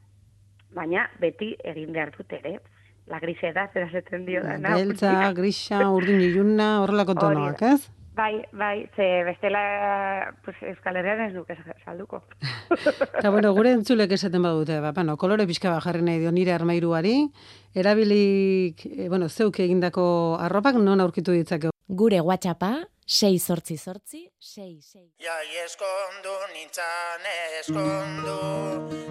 baina 0.75 1.09
beti 1.21 1.55
egin 1.65 1.93
behar 1.93 2.15
dut 2.17 2.33
ere 2.41 2.59
la 3.07 3.21
grisedad 3.21 3.73
zer 3.73 3.89
esaten 3.89 4.25
dio 4.27 4.43
dana 4.43 4.75
Beltza, 4.75 5.33
grisa, 5.37 5.83
urdin 5.93 6.23
iluna, 6.25 6.81
horrelako 6.83 7.15
tonoak, 7.21 7.61
da. 7.61 7.75
ez? 7.75 7.91
bai 8.15 8.45
bai 8.53 8.89
ze 8.97 9.25
bestela 9.27 10.33
pues 10.45 10.57
Euskal 10.63 10.97
Herrian 10.97 11.21
ez 11.21 11.35
nuke 11.35 11.57
salduko 11.85 12.23
Eta 13.19 13.31
bueno, 13.31 13.53
gure 13.55 13.73
entzulek 13.75 14.13
esaten 14.13 14.43
badute, 14.43 14.81
ba, 14.81 14.93
bueno, 14.93 15.17
kolore 15.17 15.47
pixka 15.47 15.71
bat 15.71 15.83
jarri 15.83 16.03
nahi 16.03 16.23
dio 16.23 16.33
nire 16.33 16.53
armairuari, 16.55 17.31
erabilik, 17.75 18.87
e, 18.87 19.09
bueno, 19.09 19.29
zeuk 19.29 19.61
egindako 19.61 20.05
arropak 20.41 20.79
non 20.79 21.01
aurkitu 21.01 21.33
ditzake. 21.33 21.74
Gure 21.87 22.19
WhatsAppa 22.21 22.89
6 23.05 23.39
sortzi 23.39 23.77
sortzi 23.77 24.33
6 24.39 24.81
6. 24.81 25.01
Jai 25.21 25.49
eskondu 25.65 26.33
nintzan 26.55 27.27
eskondu, 27.61 28.39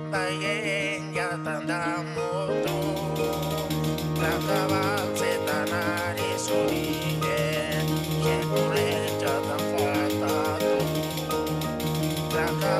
bai 0.10 0.34
egin 0.42 1.14
jatan 1.14 1.68
da 1.70 2.02
mutu. 2.02 3.30
Plaka 4.18 4.58
batzetan 4.72 5.70
ari 5.82 6.32
zuriren, 6.48 7.94
jekule 8.26 8.90
jatan 9.22 9.64
faltatu. 9.70 10.74
Plaka 12.34 12.74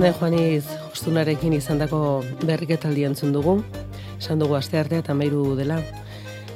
Bueno, 0.00 0.14
alazne 0.16 0.30
joaniz 0.30 0.64
jostunarekin 0.94 1.52
izandako 1.52 1.98
berriketaldi 2.48 3.02
entzun 3.04 3.34
dugu. 3.34 3.58
Esan 4.16 4.38
dugu 4.40 4.54
aste 4.56 4.78
artea 4.80 5.02
eta 5.02 5.12
mairu 5.12 5.42
dela. 5.58 5.82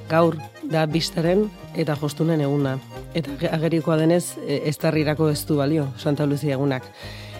Gaur 0.08 0.38
da 0.72 0.86
bistaren 0.88 1.50
eta 1.76 1.92
jostunen 2.00 2.40
eguna. 2.40 2.78
Eta 3.12 3.34
ge- 3.42 3.50
agerikoa 3.52 3.98
denez, 3.98 4.38
e, 4.48 4.62
ez 4.64 4.78
du 5.46 5.56
balio, 5.56 5.92
Santa 5.98 6.24
Lucia 6.24 6.54
egunak. 6.54 6.84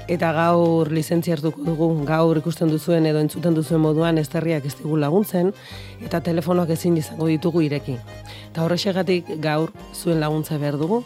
Eta 0.06 0.32
gaur 0.32 0.92
lizentzia 0.92 1.36
hartuko 1.36 1.64
dugu, 1.64 2.04
gaur 2.04 2.36
ikusten 2.36 2.68
duzuen 2.68 3.06
edo 3.06 3.18
entzuten 3.20 3.54
duzuen 3.54 3.80
moduan 3.80 4.18
estarriak 4.18 4.66
ez 4.66 4.76
digu 4.76 4.98
laguntzen, 4.98 5.54
eta 6.04 6.20
telefonoak 6.20 6.68
ezin 6.68 6.98
izango 6.98 7.28
ditugu 7.28 7.62
ireki. 7.62 7.96
Eta 8.50 8.62
horrexegatik 8.62 9.40
gaur 9.40 9.72
zuen 9.94 10.20
laguntza 10.20 10.58
behar 10.58 10.76
dugu, 10.76 11.02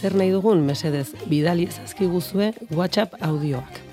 zer 0.00 0.14
nahi 0.14 0.30
dugun, 0.30 0.64
mesedez, 0.64 1.08
bidali 1.26 1.64
ezazkiguzue 1.64 2.54
WhatsApp 2.70 3.14
audioak. 3.20 3.87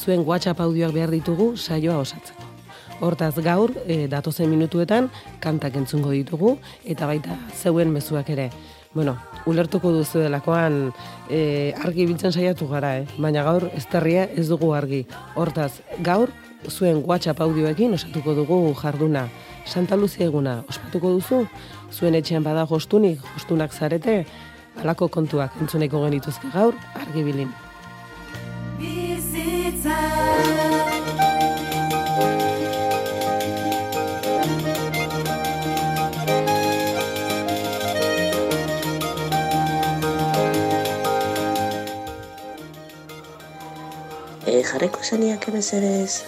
Zuen 0.00 0.22
WhatsApp 0.24 0.60
audioak 0.64 0.94
behar 0.96 1.10
ditugu 1.12 1.52
saioa 1.60 1.98
osatzeko. 2.00 2.46
Hortaz 3.04 3.34
gaur, 3.44 3.72
e, 3.84 4.06
datozen 4.08 4.48
minutuetan, 4.48 5.10
kantak 5.44 5.76
entzungo 5.76 6.12
ditugu, 6.14 6.54
eta 6.84 7.08
baita 7.08 7.36
zeuen 7.52 7.92
mezuak 7.92 8.30
ere. 8.32 8.48
Bueno, 8.94 9.18
ulertuko 9.46 9.92
duzu 9.92 10.24
delakoan 10.24 10.80
e, 11.28 11.72
argi 11.84 12.06
biltzen 12.08 12.32
saiatu 12.32 12.68
gara, 12.68 12.96
eh? 12.98 13.06
baina 13.18 13.44
gaur 13.44 13.68
ez 13.76 13.86
ez 13.92 14.48
dugu 14.48 14.72
argi. 14.72 15.06
Hortaz, 15.36 15.82
gaur, 16.02 16.30
zuen 16.68 17.02
WhatsApp 17.06 17.40
audioekin 17.40 17.94
osatuko 17.94 18.34
dugu 18.34 18.74
jarduna. 18.74 19.28
Santa 19.66 19.96
Lucia 19.96 20.26
eguna, 20.26 20.64
ospatuko 20.68 21.10
duzu? 21.10 21.46
Zuen 21.92 22.14
etxean 22.14 22.42
bada 22.42 22.66
jostunik, 22.66 23.20
jostunak 23.34 23.72
zarete, 23.72 24.24
alako 24.82 25.08
kontuak 25.08 25.52
entzuneko 25.60 26.04
genituzke 26.04 26.48
gaur, 26.52 26.74
argi 26.94 27.22
bilin. 27.22 27.69
E, 29.80 29.86
jarreko 44.60 45.00
zeniak 45.00 45.48
ebezerez 45.48 46.24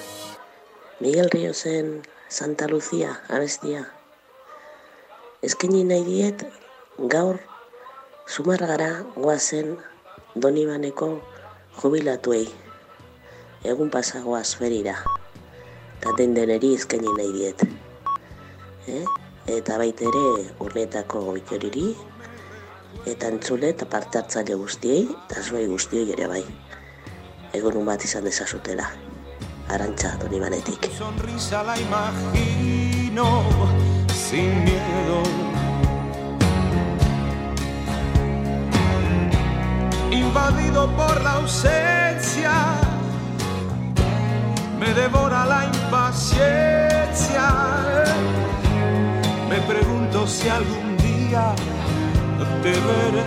Miguel 1.00 1.28
Riosen 1.28 2.00
Santa 2.32 2.64
Lucia 2.72 3.20
abestia. 3.28 3.84
Ezkeni 5.44 5.84
nahi 5.84 6.08
diet 6.08 6.48
gaur 7.04 7.36
sumargara 8.24 9.04
goazen 9.12 9.76
Donibaneko 10.40 11.20
jubilatuei. 11.82 12.61
Egun 13.64 13.90
pasagoaz 13.90 14.56
berira. 14.60 14.96
Eta 15.98 16.16
den 16.18 16.34
deneri 16.34 16.74
ezkeni 16.74 17.12
nahi 17.18 17.32
diet. 17.36 17.62
Eh? 18.88 19.04
Eta 19.46 19.78
baita 19.78 20.08
ere 20.10 20.50
urnetako 20.62 21.22
goitoriri, 21.30 21.92
eta 23.06 23.30
entzule 23.30 23.70
eta 23.74 23.86
parte 23.86 24.18
hartzaile 24.18 24.58
guztiei, 24.58 25.06
eta 25.06 25.42
zuei 25.42 25.66
guztioi 25.70 26.10
ere 26.16 26.28
bai. 26.30 26.44
Egunun 27.54 27.86
bat 27.86 28.04
izan 28.04 28.24
dezazutela. 28.24 28.90
arantxa 29.72 30.16
donibanetik. 30.20 30.90
sonrisa 30.98 31.62
la 31.62 31.78
imagino 31.78 33.44
sin 34.12 34.64
miedo. 34.64 35.22
Invadido 40.10 40.90
por 40.96 41.22
la 41.22 41.32
ausencia, 41.40 42.54
me 44.82 44.92
devora 44.94 45.46
la 45.46 45.64
impaciencia. 45.64 47.46
Me 49.48 49.58
pregunto 49.72 50.26
si 50.26 50.48
algún 50.48 50.96
día 50.96 51.54
te 52.62 52.72
veré. 52.72 53.24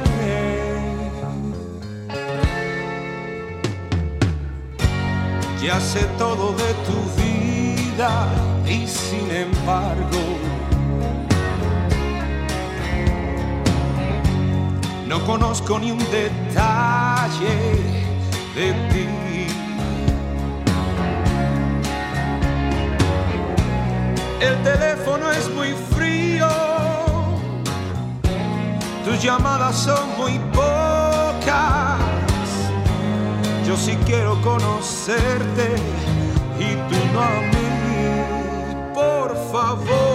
Ya 5.64 5.80
sé 5.80 6.02
todo 6.18 6.52
de 6.64 6.72
tu 6.88 6.98
vida 7.22 8.12
y 8.68 8.86
sin 8.88 9.32
embargo 9.32 10.24
no 15.08 15.26
conozco 15.26 15.80
ni 15.80 15.90
un 15.92 16.04
detalle 16.12 17.56
de 18.56 18.74
ti. 18.92 19.35
El 24.46 24.62
teléfono 24.62 25.32
es 25.32 25.50
muy 25.50 25.74
frío, 25.96 26.48
tus 29.04 29.20
llamadas 29.24 29.76
son 29.76 30.08
muy 30.18 30.38
pocas. 30.54 32.00
Yo 33.66 33.76
sí 33.76 33.98
quiero 34.06 34.40
conocerte 34.44 35.76
y 36.60 36.76
tú 36.88 36.96
no 37.12 37.22
a 37.22 37.42
mí. 37.54 38.94
Por 38.94 39.36
favor, 39.52 40.15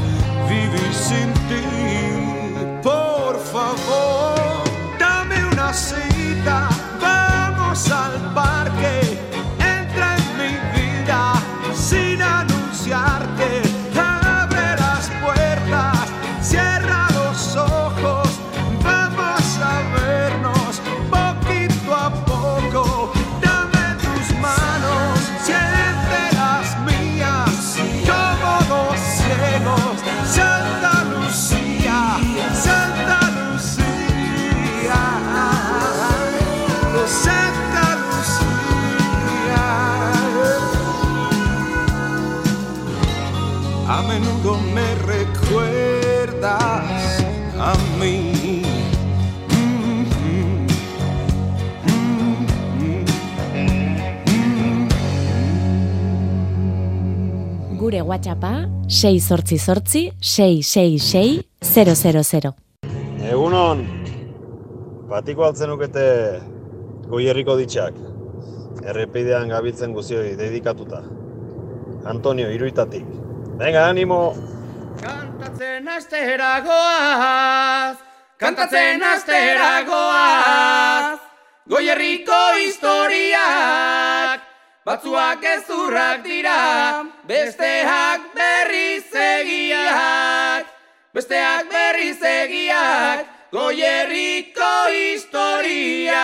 vivir 0.51 0.93
sin 0.93 1.29
ti. 1.49 1.63
Por 2.83 3.33
favor, 3.53 4.63
dame 4.99 5.37
una 5.53 5.73
cita, 5.73 6.69
vamos 6.99 7.79
al 7.91 8.15
parque. 8.33 8.95
Entra 9.59 10.07
en 10.17 10.27
mi 10.39 10.53
vida 10.75 11.40
WhatsAppa 58.11 58.67
6 58.89 59.19
sortzi 59.23 59.57
sortzi 59.57 60.01
666 60.19 61.45
000. 61.63 62.51
Egunon, 63.31 63.85
patiko 65.07 65.45
altzen 65.47 65.71
nukete 65.71 66.03
goierriko 67.07 67.55
ditxak, 67.61 67.95
errepidean 68.83 69.47
gabiltzen 69.53 69.95
guzioi 69.95 70.35
dedikatuta. 70.35 70.99
Antonio, 72.11 72.51
iruitatik. 72.51 73.07
Venga, 73.61 73.87
animo! 73.87 74.21
Kantatzen 74.99 75.87
astera 75.95 76.53
goaz, 76.67 77.95
kantatzen 78.43 79.03
astera 79.13 79.73
goaz, 79.87 81.19
goierriko 81.71 82.43
historiak, 82.65 84.50
batzuak 84.85 85.43
ezurrak 85.45 86.23
dira, 86.25 87.05
besteak 87.27 88.21
berriz 88.35 89.13
egiak, 89.13 90.65
besteak 91.13 91.69
berriz 91.69 92.21
egiak, 92.23 93.25
goierriko 93.51 94.73
historiak. 94.89 96.21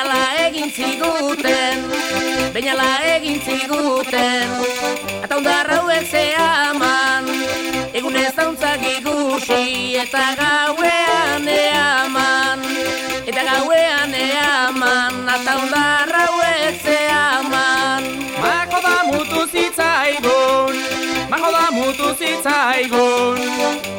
Beinala 0.00 0.48
egin 0.48 0.70
ziguten, 0.72 1.82
beinala 2.54 2.86
egin 3.04 3.36
ziguten, 3.44 4.54
eta 5.20 5.36
ondarra 5.36 5.76
hauek 5.82 6.06
zehaman, 6.08 7.28
egunez 7.92 8.32
hauntzak 8.32 8.80
ikusi, 8.94 9.98
eta 10.00 10.22
gauean 10.38 11.44
eaman, 11.52 12.64
eta 13.26 13.44
gauean 13.50 14.16
eaman, 14.22 15.20
eta 15.36 15.58
ondarra 15.66 16.24
hauek 16.30 16.80
zehaman. 16.86 18.08
Mako 18.40 18.80
da 18.86 18.96
mutu 19.10 19.44
zitzaigun, 19.52 20.80
mako 21.28 21.52
da 21.58 21.66
mutu 21.76 22.14
zitzaigun, 22.16 23.44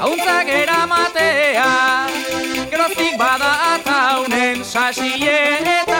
hauntzak 0.01 0.49
eramatea, 0.63 1.69
geroztik 2.73 3.21
bada 3.21 3.53
ataunen, 3.75 4.65
sasie 4.65 5.37
eta 5.61 5.81
otea, 5.81 5.90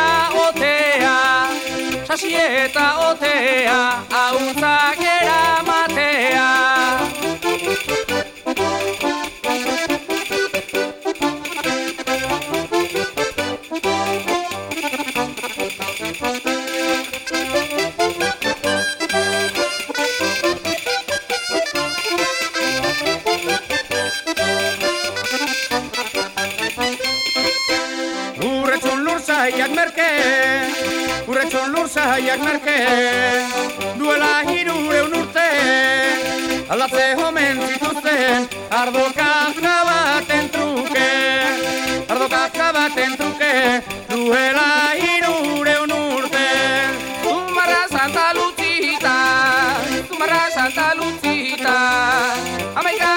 eta 2.30 3.10
otea, 3.10 4.06
hauntzak 4.10 5.02
eramatea. 5.02 6.81
Zaiak 32.10 32.42
merke, 32.46 32.78
duela 34.00 34.32
hirureun 34.50 35.14
urte, 35.22 35.50
aldatze 36.72 37.06
homen 37.20 37.62
zituzten, 37.68 38.48
ardo 38.80 39.06
kaja 39.20 39.76
baten 39.90 40.50
truke, 40.56 41.10
ardo 42.10 42.28
kaja 42.34 42.68
baten 42.78 43.18
truke, 43.20 43.54
duela 44.10 44.70
hirureun 45.02 45.92
urte. 45.98 46.48
Zumarra 47.24 47.84
Santa 47.94 48.26
Lucita, 48.38 49.16
Zumarra 50.10 50.44
Santa 50.58 50.88
Lucita, 51.00 51.78
amaika 52.80 53.12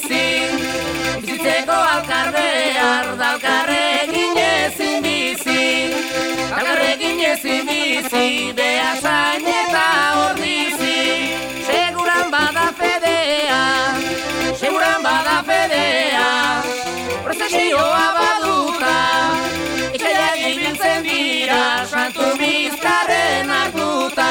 ordizi, 0.00 1.20
bizitzeko 1.22 1.72
alkarbehar, 1.72 3.18
dalkarrekin 3.18 4.36
ezin 4.36 5.02
bizi, 5.02 5.92
dalkarrekin 6.50 7.20
ezin 7.20 7.66
bizi, 7.66 8.52
Beasain 8.56 9.46
eta 9.46 9.86
ordizi, 10.24 11.36
seguran 11.66 12.30
bada 12.30 12.72
fedea, 12.78 13.62
seguran 14.60 15.02
bada 15.02 15.42
fedea, 15.42 16.60
prozesioa 17.24 18.06
baduta, 18.16 18.96
Ikaiak 19.96 20.42
ibiltzen 20.50 21.00
dira, 21.06 21.62
santu 21.88 22.28
bizkarren 22.40 23.48
hartuta, 23.56 24.28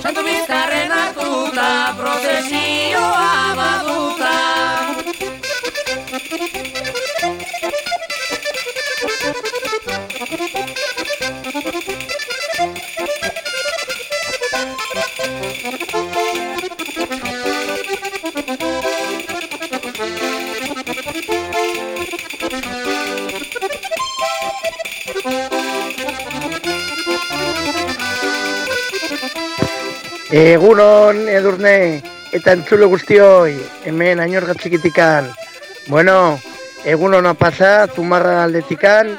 santu 0.00 0.24
bizkarren 0.24 0.96
hartuta, 1.00 1.68
prozesioa 2.00 3.30
baduta. 3.60 4.34
Egunon, 30.26 31.28
edurne, 31.30 32.02
eta 32.34 32.56
entzulo 32.56 32.88
guztioi, 32.90 33.52
hemen 33.86 34.18
ainorga 34.18 34.56
txikitikan. 34.58 35.28
Bueno, 35.86 36.40
egunon 36.82 37.28
pasa, 37.38 37.86
zumarra 37.94 38.42
aldetikan, 38.42 39.12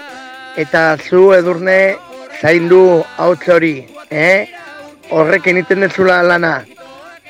eta 0.60 0.98
zu 0.98 1.32
edurne 1.32 1.96
zaindu 2.42 3.06
hau 3.16 3.36
hori, 3.48 3.88
eh? 4.12 4.50
Horrek 5.10 5.48
egiten 5.48 5.80
dezula 5.80 6.22
lana. 6.24 6.66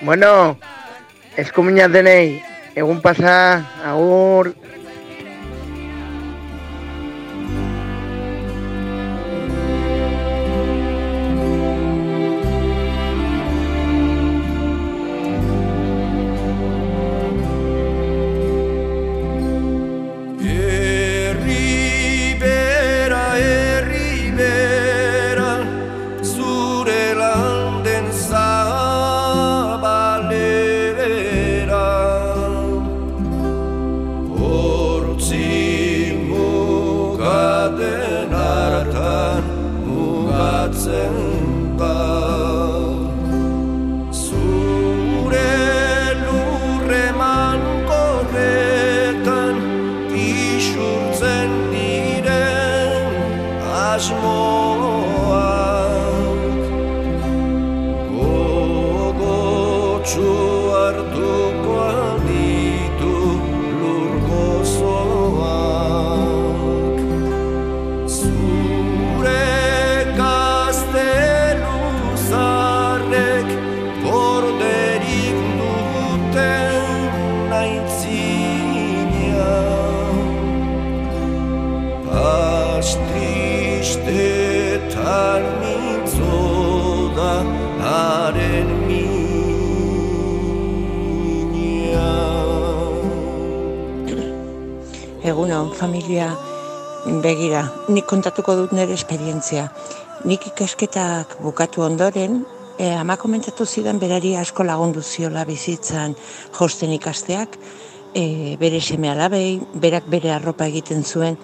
Bueno, 0.02 0.58
eskumina 1.38 1.88
denei, 1.88 2.42
egun 2.74 3.00
pasa, 3.00 3.62
agur. 3.86 4.56
Familia, 95.88 96.36
begira, 97.24 97.62
nik 97.88 98.04
kontatuko 98.12 98.58
dut 98.60 98.74
nire 98.76 98.92
esperientzia. 98.98 99.70
Nik 100.28 100.50
ikasketak 100.50 101.38
bukatu 101.40 101.86
ondoren, 101.86 102.42
e, 102.76 102.90
ama 102.92 103.16
komentatu 103.16 103.66
zidan 103.66 104.02
berari 104.02 104.34
asko 104.36 104.66
lagundu 104.68 105.02
ziola 105.02 105.46
bizitzan 105.48 106.18
josten 106.58 106.92
ikasteak, 106.98 107.56
e, 108.12 108.58
bere 108.60 108.82
seme 108.82 109.14
alabei, 109.14 109.62
berak 109.86 110.10
bere 110.12 110.34
arropa 110.36 110.68
egiten 110.68 111.06
zuen, 111.06 111.40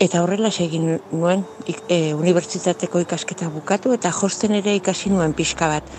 eta 0.00 0.22
horrela 0.24 0.48
egin 0.48 0.94
nuen 1.12 1.44
e, 1.68 2.14
unibertsitateko 2.14 3.04
ikasketa 3.04 3.50
bukatu, 3.52 3.92
eta 3.92 4.14
josten 4.22 4.56
ere 4.56 4.78
ikasi 4.80 5.12
nuen 5.12 5.36
pixka 5.36 5.68
bat. 5.68 5.96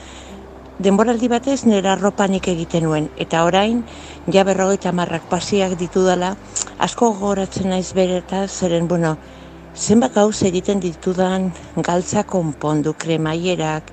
Denboraldi 0.77 1.25
batez 1.25 1.63
nire 1.65 1.89
arropanik 1.89 2.47
egiten 2.51 2.83
nuen, 2.85 3.07
eta 3.17 3.39
orain, 3.47 3.79
ja 4.29 4.43
berrogeita 4.45 4.91
marrak 4.93 5.23
pasiak 5.31 5.73
ditudala, 5.79 6.35
asko 6.77 7.09
gogoratzen 7.15 7.71
naiz 7.73 7.95
bereta, 7.97 8.43
zeren, 8.47 8.85
bueno, 8.87 9.15
zenbat 9.73 10.13
gauz 10.13 10.43
egiten 10.45 10.77
ditudan 10.83 11.49
galtza 11.81 12.27
konpondu, 12.29 12.93
kremaierak, 12.93 13.89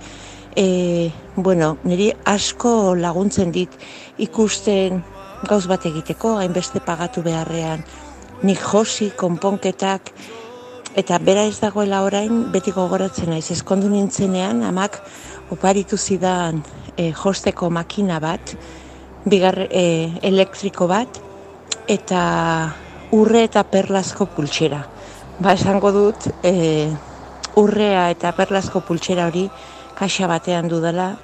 e, 0.57 1.09
bueno, 1.37 1.79
niri 1.89 2.11
asko 2.29 2.95
laguntzen 3.01 3.57
dit 3.57 3.73
ikusten 4.21 5.01
gauz 5.49 5.65
bat 5.67 5.89
egiteko, 5.89 6.37
hainbeste 6.37 6.85
pagatu 6.85 7.25
beharrean, 7.25 7.81
nik 8.45 8.61
josi, 8.61 9.09
konponketak, 9.17 10.13
eta 10.95 11.19
bera 11.19 11.49
ez 11.49 11.59
dagoela 11.59 12.05
orain, 12.05 12.51
beti 12.53 12.77
gogoratzen 12.77 13.33
naiz, 13.33 13.49
eskondu 13.51 13.89
nintzenean, 13.89 14.63
amak 14.69 15.01
oparitu 15.51 15.97
zidan 15.97 16.63
e, 16.97 17.13
josteko 17.13 17.71
makina 17.71 18.21
bat, 18.21 18.55
bigar, 19.25 19.59
e, 19.71 20.11
elektriko 20.23 20.89
bat, 20.89 21.21
eta 21.89 22.23
urre 23.13 23.45
eta 23.49 23.65
perlazko 23.65 24.27
pultsera. 24.27 24.85
Ba, 25.41 25.55
esango 25.55 25.93
dut, 25.93 26.29
e, 26.43 26.89
urrea 27.61 28.09
eta 28.15 28.33
perlazko 28.35 28.83
pultsera 28.87 29.29
hori 29.29 29.49
kaxa 29.99 30.27
batean 30.31 30.69
dudala, 30.71 31.15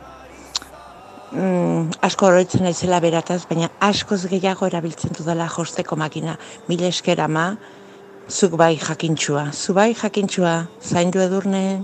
mm, 1.32 2.00
asko 2.06 2.26
oroitzen 2.30 2.64
naizela 2.66 3.00
berataz, 3.02 3.44
baina 3.50 3.70
askoz 3.80 4.24
gehiago 4.30 4.66
erabiltzen 4.66 5.14
dudala 5.18 5.48
josteko 5.50 5.96
makina. 5.96 6.36
Mil 6.68 6.82
esker 6.86 7.20
ama, 7.20 7.56
zuk 8.28 8.56
bai 8.56 8.76
jakintxua. 8.76 9.50
Zu 9.52 9.74
bai 9.74 9.94
jakintxua, 9.94 10.66
zaindu 10.82 11.20
edurne. 11.20 11.82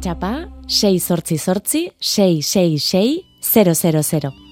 WhatsAppa 0.00 0.48
6 0.66 0.98
sortzi 0.98 1.36
sortzi 1.38 1.90
666 2.00 3.24
000. 3.42 4.49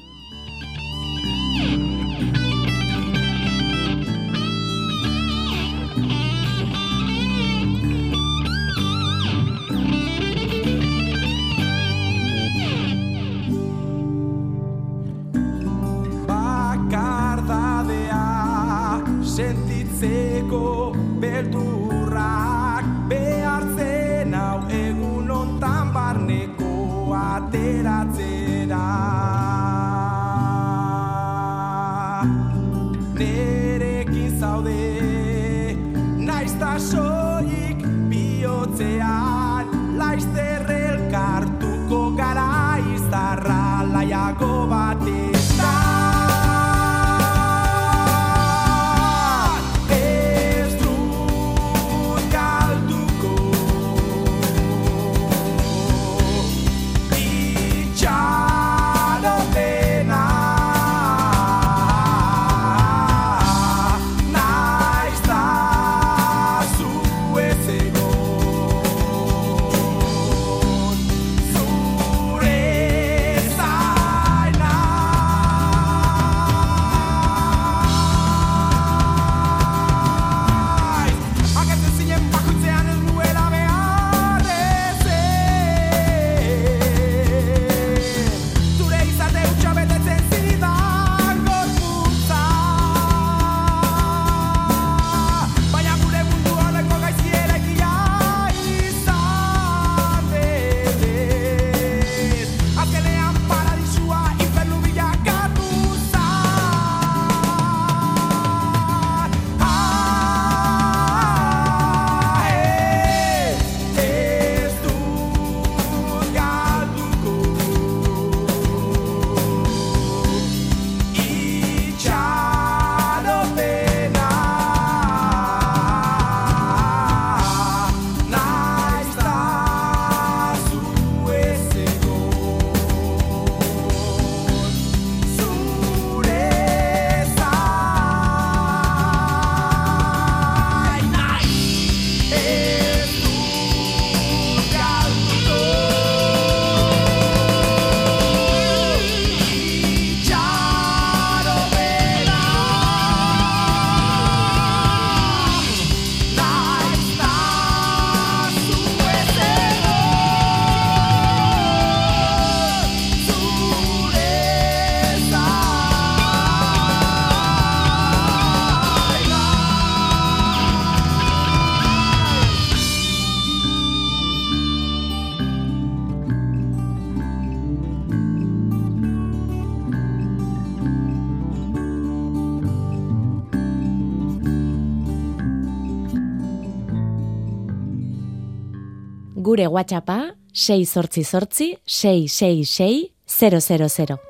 WhatsAppa 189.78 190.34
6 190.52 190.84
sortzi 190.90 191.22
sortzi 191.24 191.78
666 191.86 193.12
000. 193.26 194.27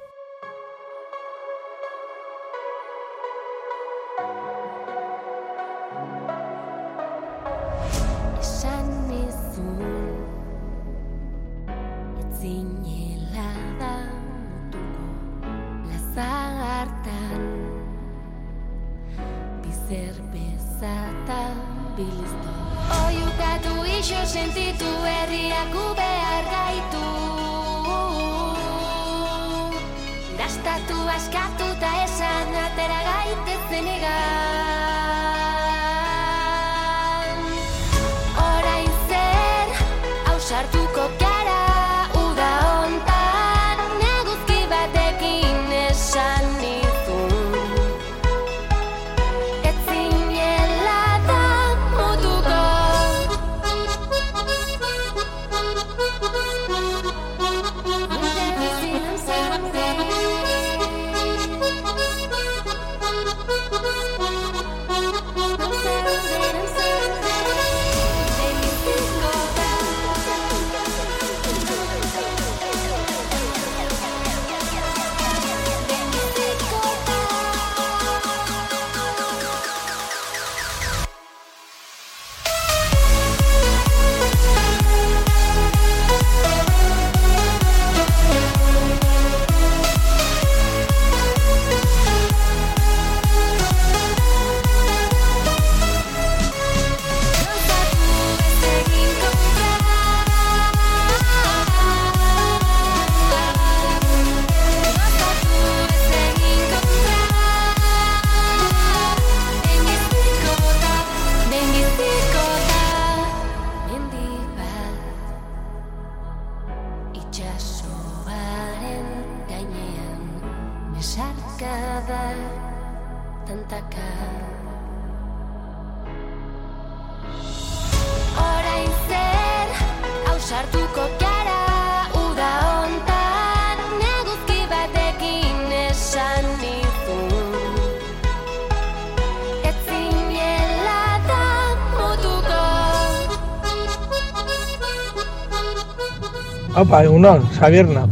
Haupa, 146.78 147.02
egunon, 147.02 147.42
Xabierna. 147.58 148.04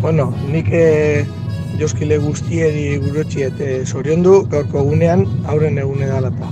Bueno, 0.00 0.28
nik 0.52 0.68
e, 0.70 1.24
joskile 1.80 2.14
guztieri 2.22 2.84
gurotxiet 3.02 3.58
e, 3.58 3.70
zoriondu 3.82 4.36
gaurko 4.52 4.84
egunean 4.84 5.24
auren 5.50 5.80
egune 5.82 6.06
dalata. 6.06 6.50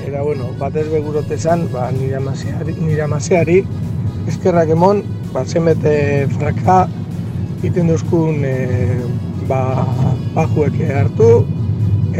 Eta, 0.00 0.24
bueno, 0.24 0.48
batez 0.58 0.88
begurote 0.90 1.38
zan, 1.38 1.62
ba, 1.70 1.84
nire 1.94 2.18
amaseari, 2.18 2.74
nire 2.80 3.04
amaseari 3.06 3.60
eskerrak 4.32 4.74
emon, 4.74 5.04
ba, 5.30 5.44
zenbete 5.46 5.94
fraka 6.34 6.80
iten 7.62 7.94
duzkun 7.94 8.42
e, 8.42 8.58
ba, 9.46 9.62
bajuek 10.34 10.82
hartu, 10.98 11.30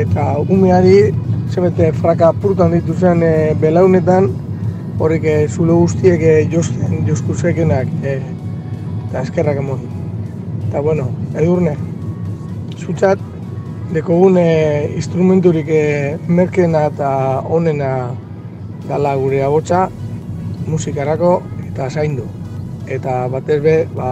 eta 0.06 0.36
umeari 0.46 1.10
zenbete 1.50 1.90
fraka 1.98 2.30
purtan 2.38 2.78
dituzen 2.78 3.26
e, 3.26 3.34
belaunetan, 3.58 4.30
horrek 4.98 5.24
eh, 5.24 5.48
zulo 5.48 5.80
guztiek 5.82 6.22
eh, 6.22 6.48
josten, 6.50 7.02
joskuzekenak, 7.08 7.90
eh, 8.02 8.20
eta 9.08 9.22
eskerrak 9.22 9.58
emon. 9.62 9.82
Eta 10.68 10.80
bueno, 10.80 11.08
edurne, 11.34 11.76
zutzat, 12.78 13.20
dekogun 13.94 14.38
eh, 14.38 14.90
instrumenturik 14.96 15.68
eh, 15.68 16.16
merkena 16.28 16.86
eta 16.90 17.10
onena 17.46 17.90
dala 18.88 19.14
gure 19.20 19.42
abotsa, 19.44 19.88
musikarako 20.66 21.36
eta 21.68 21.90
zaindu. 21.90 22.26
Eta 22.86 23.24
batez 23.32 23.60
be, 23.64 23.76
ba, 23.96 24.08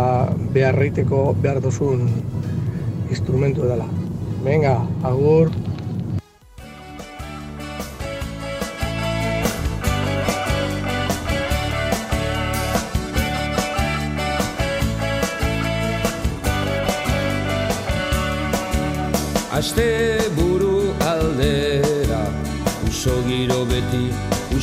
beharreiteko 0.55 1.33
behar 1.43 1.61
duzun 1.64 2.07
instrumentu 3.11 3.68
dela. 3.68 3.89
Venga, 4.45 4.80
agur. 5.05 5.53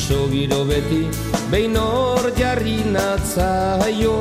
Uso 0.09 0.27
giro 0.31 0.65
beti 0.65 1.07
Behin 1.51 1.75
hor 1.77 2.31
jarri 2.37 2.77
natzaio 2.95 4.15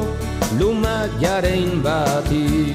Luma 0.59 1.09
jarein 1.21 1.83
bati. 1.83 2.75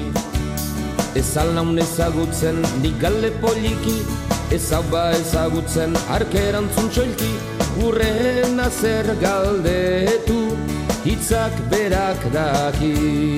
Ez 1.18 1.36
alnaun 1.36 1.78
ezagutzen 1.78 2.62
nik 2.82 2.98
gale 3.00 3.30
poliki 3.42 3.98
Ez 4.54 4.70
hau 4.72 4.82
ba 4.90 5.10
ezagutzen 5.18 5.94
arkerantzun 6.16 6.90
txoilki 6.90 7.32
Gurren 7.76 8.62
zer 8.70 9.06
galdetu 9.22 10.40
Hitzak 11.04 11.52
berak 11.70 12.22
daki. 12.32 13.36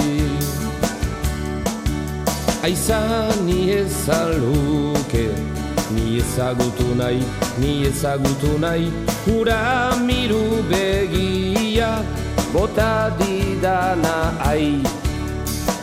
Aizan 2.62 3.45
ni 3.47 3.72
ezaluke 3.74 5.55
Ni 5.95 6.18
ezagutu 6.18 6.95
nahi, 6.99 7.22
ni 7.59 7.87
ezagutu 7.87 8.59
nahi 8.59 8.91
Hura 9.26 9.95
miru 10.03 10.62
begia 10.70 12.03
Bota 12.53 13.11
didana 13.18 14.16
ai. 14.43 14.82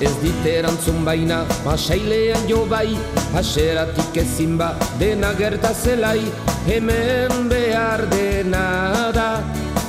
Ez 0.03 0.13
dit 0.23 0.45
erantzun 0.45 1.05
baina 1.07 1.43
Masailean 1.63 2.47
jo 2.49 2.65
bai 2.65 2.97
Haseratik 3.33 4.17
ezin 4.23 4.57
ba 4.57 4.73
Dena 4.99 5.33
gerta 5.39 5.73
zelai 5.73 6.19
Hemen 6.67 7.47
behar 7.51 8.03
dena 8.11 9.11
da 9.15 9.29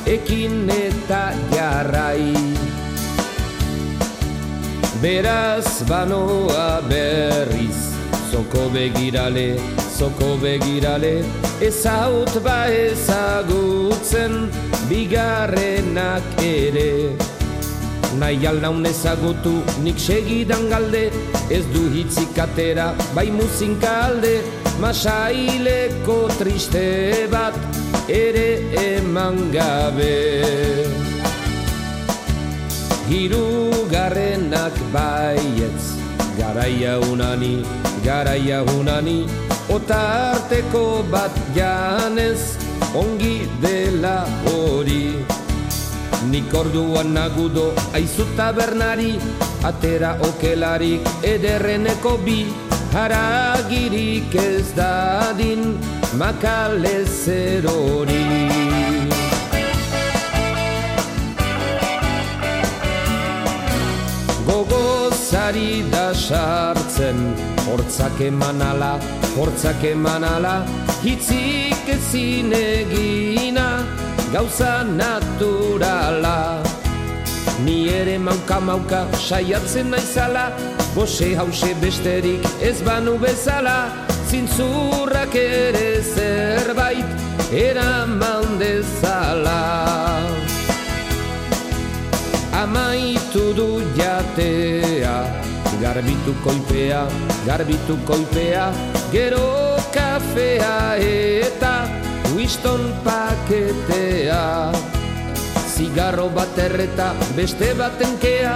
Ekin 0.05 0.69
eta 0.69 1.33
jarrai. 1.49 2.35
Beraz 5.01 5.81
banoa 5.89 6.85
berriz 6.89 7.95
Zoko 8.35 8.69
begirale, 8.75 9.57
zoko 9.95 10.37
begirale 10.43 11.23
Ezaut 11.63 12.35
ba 12.43 12.67
ezagutzen 12.67 14.51
Bigarrenak 14.89 16.27
ere. 16.43 17.15
Nahi 18.19 18.47
aldaun 18.47 18.85
ezagutu 18.87 19.55
nik 19.87 19.99
segidan 19.99 20.69
galde 20.73 21.05
Ez 21.51 21.65
du 21.75 21.87
hitzik 21.95 22.39
atera 22.47 22.91
bai 23.15 23.31
muzinka 23.31 23.95
alde 24.09 24.35
Masaileko 24.83 26.19
triste 26.39 27.29
bat 27.31 27.55
ere 28.11 28.49
eman 28.83 29.39
gabe. 29.55 30.19
Hirugarrenak 33.07 34.75
baietz 34.93 35.95
Garaia 36.35 36.99
unani, 37.13 37.63
garaia 38.03 38.65
unani 38.75 39.19
Otarteko 39.75 41.03
bat 41.11 41.35
janez 41.51 42.55
Ongi 42.95 43.43
dela 43.59 44.23
hori. 44.47 45.19
Nik 46.31 46.55
orduan 46.55 47.11
nagudo 47.17 47.73
aizu 47.99 48.23
tabernari 48.39 49.17
Atera 49.67 50.13
okelarik 50.29 51.03
ederreneko 51.27 52.15
bi. 52.23 52.45
Haragirik 52.95 54.37
ez 54.39 54.71
dadin 54.79 55.75
makalezer 56.23 57.67
hori. 57.67 58.23
Gogozari 64.47 65.83
da 65.91 66.07
sartzen 66.15 67.27
Hortzak 67.67 68.21
eman 68.21 68.63
ala, 68.63 68.95
hortzak 69.37 69.85
eman 69.85 70.25
ala 70.25 70.57
Hitzik 71.03 71.89
ezin 71.97 72.53
egina 72.53 73.69
Gauza 74.33 74.83
naturala. 74.83 76.59
Ni 77.65 77.89
ere 77.89 78.19
mauka 78.19 78.59
mauka 78.61 79.07
saiatzen 79.15 79.91
naizala 79.91 80.51
Bose 80.95 81.35
hause 81.39 81.75
besterik 81.83 82.43
ez 82.63 82.81
banu 82.87 83.15
bezala. 83.19 83.91
Zintzurrak 84.31 85.35
ere 85.35 86.03
zerbait 86.03 87.07
eraman 87.51 88.59
dezala. 88.59 89.63
Amaitu 92.63 93.51
du 93.55 93.69
jatea 93.99 95.19
Garbitu 95.85 96.33
koipea, 96.41 97.05
garbitu 97.45 97.97
koipea 98.09 98.73
Gero 99.13 99.77
kafea 99.93 100.97
eta 100.97 101.85
Winston 102.33 102.81
paketea. 103.05 104.73
Zigarro 105.75 106.31
bat 106.33 106.57
erreta 106.59 107.13
beste 107.37 107.75
baten 107.77 108.17
kea 108.25 108.55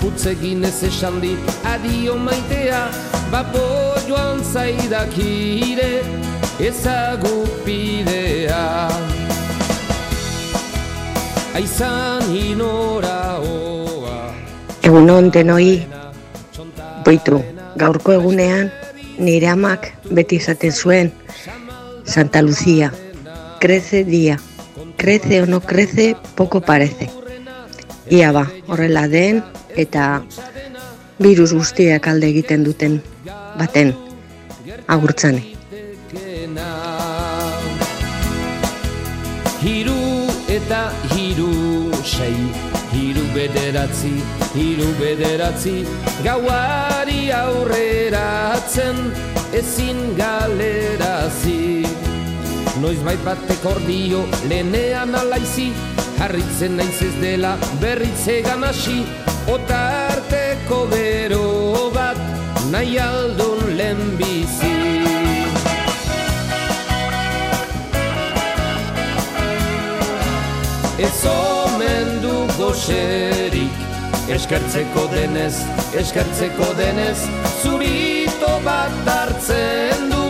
Putzegin 0.00 0.64
ez 0.64 0.80
esan 0.88 1.20
dit 1.20 1.36
adio 1.68 2.16
maitea. 2.16 2.88
Bapo 3.28 3.60
joan 4.08 4.40
zaidakire 4.40 6.00
ezagupidea. 6.70 8.64
Aizan 11.60 12.24
inora 12.32 13.36
oa. 13.44 14.32
Egunon 14.80 15.28
denoi, 15.30 15.99
boitu, 17.04 17.40
gaurko 17.76 18.12
egunean 18.12 18.70
nire 19.18 19.48
amak 19.48 19.92
beti 20.10 20.36
esaten 20.36 20.72
zuen 20.72 21.12
Santa 22.04 22.42
Lucía, 22.42 22.92
crece 23.60 24.04
día, 24.04 24.38
crece 24.96 25.42
o 25.42 25.46
no 25.46 25.60
crece, 25.60 26.16
poco 26.34 26.60
parece. 26.60 27.10
Ia 28.08 28.32
ba, 28.32 28.50
horrela 28.66 29.06
den 29.06 29.44
eta 29.76 30.24
virus 31.18 31.52
guztiak 31.52 32.08
alde 32.08 32.32
egiten 32.32 32.64
duten 32.64 33.02
baten 33.58 33.94
agurtzane. 34.88 35.44
Hiru 39.60 40.00
eta 40.48 40.82
hiru 41.14 41.52
sei 42.02 42.34
Hiru 42.90 43.22
bederatzi, 43.34 44.10
hiru 44.54 44.88
bederatzi 44.98 45.84
Gauari 46.24 47.30
aurreratzen 47.34 48.98
ezin 49.54 50.16
galerazi. 50.18 51.86
Noiz 52.80 53.00
bait 53.04 53.22
batek 53.26 53.64
ordio 53.74 54.24
lehenean 54.48 55.14
alaizi 55.14 55.70
Harritzen 56.20 56.76
naiz 56.78 57.00
ez 57.02 57.14
dela 57.20 57.56
berritze 57.80 58.40
ganasi 58.46 59.00
Otarteko 59.50 60.84
bero 60.92 61.90
bat 61.94 62.20
nahi 62.70 62.98
aldun 63.02 63.76
lehenbizi. 63.78 64.76
Ez 71.00 71.24
omen 71.32 72.16
du 72.22 72.36
goxerik 72.58 73.29
Eskertzeko 74.30 75.08
denez, 75.10 75.56
eskertzeko 75.98 76.68
denez 76.78 77.18
Zurito 77.62 78.52
bat 78.64 79.10
hartzen 79.14 80.06
du 80.12 80.22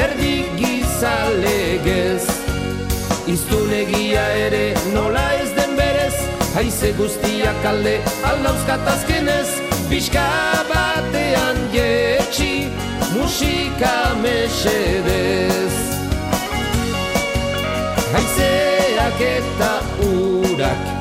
Erdi 0.00 0.46
gizalegez 0.56 2.24
Iztunegia 3.28 4.24
ere 4.46 4.64
nola 4.94 5.28
ez 5.42 5.50
den 5.58 5.76
berez 5.76 6.14
Haize 6.56 6.94
guztiak 6.96 7.66
alde 7.68 7.98
aldauzkat 8.24 8.86
azkenez. 8.88 9.48
Pixka 9.90 10.24
batean 10.70 11.58
jetxi 11.74 12.70
musika 13.12 13.92
mesedez. 14.22 15.76
Haizeak 18.16 19.24
eta 19.28 19.72
urak 20.08 20.95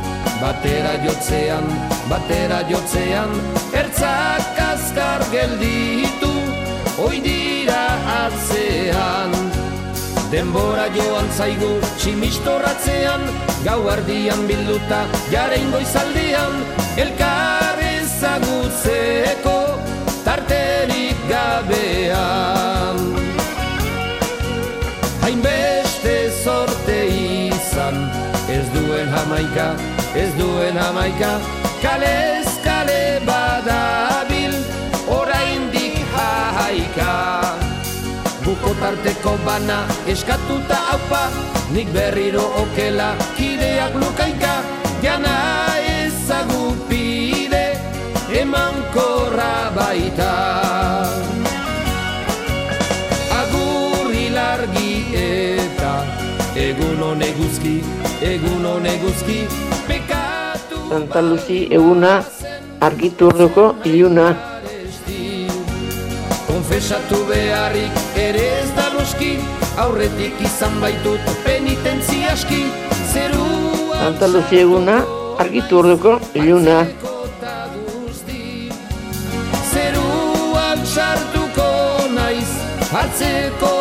Batera 0.45 0.91
jotzean, 1.01 1.63
batera 2.05 2.59
jotzean 2.69 3.31
Ertzak 3.73 4.59
azkar 4.61 5.23
gelditu 5.31 6.29
Hoi 6.99 7.17
dira 7.25 7.85
atzean. 8.13 9.33
Denbora 10.29 10.85
joan 10.93 11.31
zaigu 11.33 11.71
tximistorratzean 11.97 13.25
Gau 13.65 13.79
ardian 13.89 14.45
bilduta 14.45 15.01
jaren 15.33 15.73
goizaldean 15.73 16.61
Elkar 17.07 17.81
ezagutzeko 17.87 19.57
tarterik 20.29 21.25
gabean. 21.25 23.01
Hainbeste 25.25 26.17
sorte 26.43 27.01
izan 27.49 27.97
Ez 28.45 28.65
duen 28.77 29.09
jamaika, 29.09 29.71
ez 30.15 30.31
duen 30.39 30.75
jamaika 30.75 31.39
Kalez 31.83 32.47
kale 32.63 33.19
badabil 33.27 34.55
Oraindik 35.07 35.99
jahaika. 36.15 37.11
Buko 38.45 38.73
tarteko 38.79 39.35
bana 39.45 39.83
eskatuta 40.07 40.79
haupa 40.89 41.29
Nik 41.73 41.91
berriro 41.93 42.45
okela 42.63 43.15
kideak 43.37 43.93
lukaika. 43.95 44.63
Jana 45.03 45.35
ezagupide 45.99 47.77
eman 48.41 48.81
korra 48.95 49.69
baita 49.75 50.31
Agur 53.41 54.09
hilargi 54.15 54.91
eta 55.13 55.93
egun 56.55 57.03
honeguzki, 57.03 57.77
egun 58.23 58.65
honeguzki 58.65 59.39
Santa 60.89 61.21
Luzi 61.21 61.67
eguna 61.73 62.11
argiturduko 62.87 63.63
iluna. 63.89 64.27
Konfesatu 66.45 67.21
beharrik 67.29 68.01
ere 68.21 68.45
ez 68.61 68.69
da 68.77 68.87
noski 68.93 69.31
Aurretik 69.81 70.39
izan 70.45 70.77
baitut 70.83 71.31
penitentzia 71.43 72.31
aski 72.33 72.61
Zerua 73.11 74.01
Santa 74.03 74.29
Luzi 74.31 74.61
eguna 74.61 74.99
argiturduko 75.43 76.19
iluna. 76.41 76.81
Zeruan 79.73 80.85
sartuko 80.95 81.71
naiz 82.15 82.51
hartzeko 82.91 83.74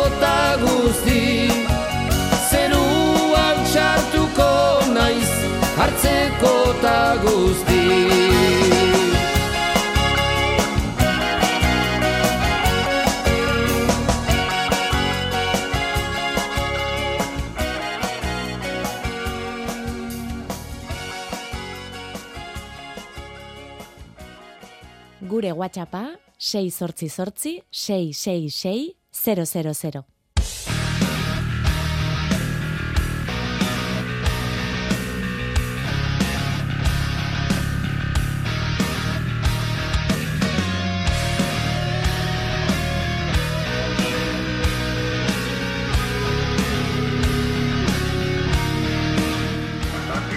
gure 25.35 25.51
WhatsAppa 25.51 26.03
6 26.37 26.71
sortzi 26.71 27.09
sortzi 27.09 27.61
666 27.69 28.95
000. 29.11 30.03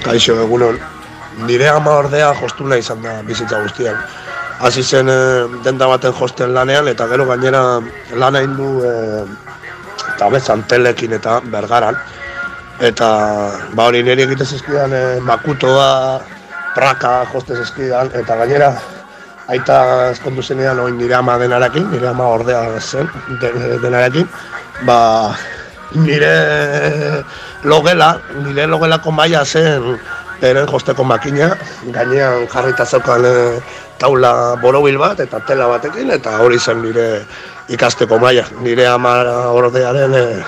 Kaixo, 0.02 0.34
egunon. 0.42 0.80
Nire 1.46 1.68
ama 1.70 1.92
ordea 2.02 2.32
jostuna 2.40 2.76
izan 2.82 3.04
da 3.04 3.20
bizitza 3.22 3.62
guztian. 3.62 4.00
Hasi 4.58 4.82
zen 4.82 5.08
eh, 5.08 5.46
denda 5.62 5.86
baten 5.86 6.12
josten 6.12 6.52
lanean, 6.54 6.88
eta 6.90 7.06
gero 7.06 7.26
gainera 7.26 7.78
lana 8.18 8.42
indu 8.42 8.82
eh, 8.84 9.24
eta 10.14 10.28
bezan 10.34 10.64
telekin 10.66 11.12
eta 11.14 11.38
bergaran. 11.52 11.96
Eta 12.80 13.08
ba 13.74 13.86
hori 13.86 14.02
nire 14.02 14.26
egite 14.26 14.44
zizkidan 14.44 14.92
eh, 14.94 15.20
makutoa, 15.22 16.20
praka 16.74 17.12
joste 17.32 17.54
zizkidan, 17.62 18.10
eta 18.18 18.36
gainera 18.42 18.72
aita 19.48 20.10
eskondu 20.10 20.42
zenean 20.42 20.78
oin 20.82 20.98
nire 20.98 21.14
ama 21.14 21.38
denarekin, 21.38 21.86
nire 21.92 22.08
ama 22.10 22.26
ordea 22.34 22.80
zen 22.80 23.08
de- 23.40 23.78
denarekin, 23.82 24.26
ba 24.86 24.98
nire 25.94 26.34
logela, 27.64 28.18
nire 28.44 28.66
logelako 28.66 29.10
maila 29.10 29.44
zen 29.44 29.98
eren 30.42 30.66
josteko 30.70 31.04
makina, 31.04 31.50
gainean 31.94 32.46
jarrita 32.48 32.84
zeukan 32.86 33.24
eh, 33.24 33.60
taula 33.98 34.56
borobil 34.62 34.98
bat 34.98 35.20
eta 35.20 35.40
tela 35.46 35.68
batekin, 35.68 36.10
eta 36.14 36.38
hori 36.38 36.58
zen 36.58 36.82
nire 36.82 37.24
ikasteko 37.68 38.18
maila, 38.18 38.44
nire 38.62 38.86
ama 38.86 39.16
ordearen 39.52 40.14
eh, 40.14 40.44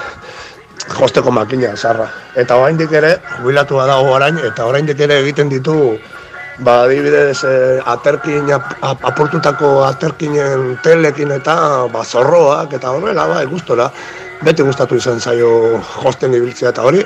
josteko 0.99 1.31
makina 1.31 1.75
zarra. 1.77 2.09
Eta 2.37 2.57
oraindik 2.57 2.93
ere, 2.93 3.17
jubilatua 3.39 3.87
dago 3.87 4.15
orain, 4.15 4.39
eta 4.39 4.67
oraindik 4.67 5.01
ere 5.01 5.21
egiten 5.25 5.51
ditu 5.51 5.99
ba, 6.61 6.85
adibidez, 6.85 7.45
eh, 7.45 7.81
aterkin, 7.85 8.51
ap- 8.53 9.05
apurtutako 9.11 9.85
aterkinen 9.85 10.79
telekin 10.85 11.33
eta 11.33 11.87
ba, 11.93 12.05
zorroak 12.05 12.73
eta 12.79 12.93
horrela, 12.95 13.27
ba, 13.27 13.45
gustora. 13.45 13.91
Beti 14.41 14.65
gustatu 14.65 14.97
izan 14.97 15.21
zaio 15.21 15.51
josten 16.01 16.33
ibiltzea 16.33 16.71
eta 16.73 16.85
hori, 16.89 17.03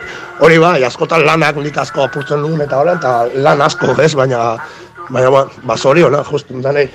hori 0.46 0.58
bai, 0.62 0.78
askotan 0.86 1.24
lanak 1.26 1.56
nik 1.58 1.78
asko 1.82 2.04
apurtzen 2.04 2.44
duen 2.44 2.62
eta 2.62 2.78
horren, 2.78 3.00
eta 3.00 3.42
lan 3.42 3.62
asko 3.64 3.90
ez, 4.04 4.12
baina, 4.14 4.42
baina 5.08 5.32
ba, 5.34 5.40
ba 5.66 5.76
zoriona, 5.76 6.22
justun 6.30 6.62
danei. 6.62 6.86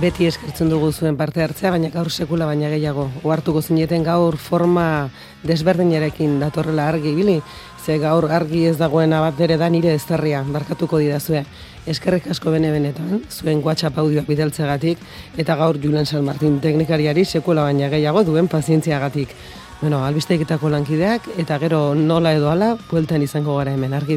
Beti 0.00 0.26
eskertzen 0.28 0.68
dugu 0.68 0.90
zuen 0.92 1.16
parte 1.16 1.40
hartzea, 1.40 1.70
baina 1.72 1.88
gaur 1.88 2.10
sekula 2.10 2.46
baina 2.46 2.68
gehiago. 2.68 3.06
Oartuko 3.24 3.62
zineten 3.62 4.02
gaur 4.04 4.36
forma 4.36 5.08
desberdinarekin 5.46 6.38
datorrela 6.40 6.88
argi 6.90 7.14
ibili, 7.14 7.36
ze 7.84 7.96
gaur 8.02 8.26
argi 8.30 8.66
ez 8.68 8.76
dagoena 8.76 9.22
bat 9.24 9.40
ere 9.40 9.56
da 9.56 9.68
nire 9.70 9.94
ezterria, 9.94 10.42
barkatuko 10.42 10.98
didazue. 11.00 11.44
Eskerrik 11.86 12.26
asko 12.34 12.52
bene 12.52 12.72
benetan, 12.74 13.22
zuen 13.30 13.62
WhatsApp 13.64 13.96
audioak 14.02 14.28
bidaltzegatik, 14.28 14.98
eta 15.38 15.56
gaur 15.56 15.80
Julen 15.80 16.06
San 16.06 16.24
Martin 16.24 16.60
teknikariari 16.60 17.24
sekula 17.24 17.62
baina 17.62 17.88
gehiago 17.88 18.24
duen 18.24 18.48
pazientziagatik. 18.48 19.32
Bueno, 19.80 20.04
albisteiketako 20.04 20.68
lankideak, 20.72 21.32
eta 21.38 21.58
gero 21.62 21.94
nola 21.94 22.34
edo 22.36 22.50
ala, 22.50 22.76
bueltan 22.90 23.22
izango 23.22 23.56
gara 23.56 23.72
hemen, 23.72 23.94
argi 23.94 24.16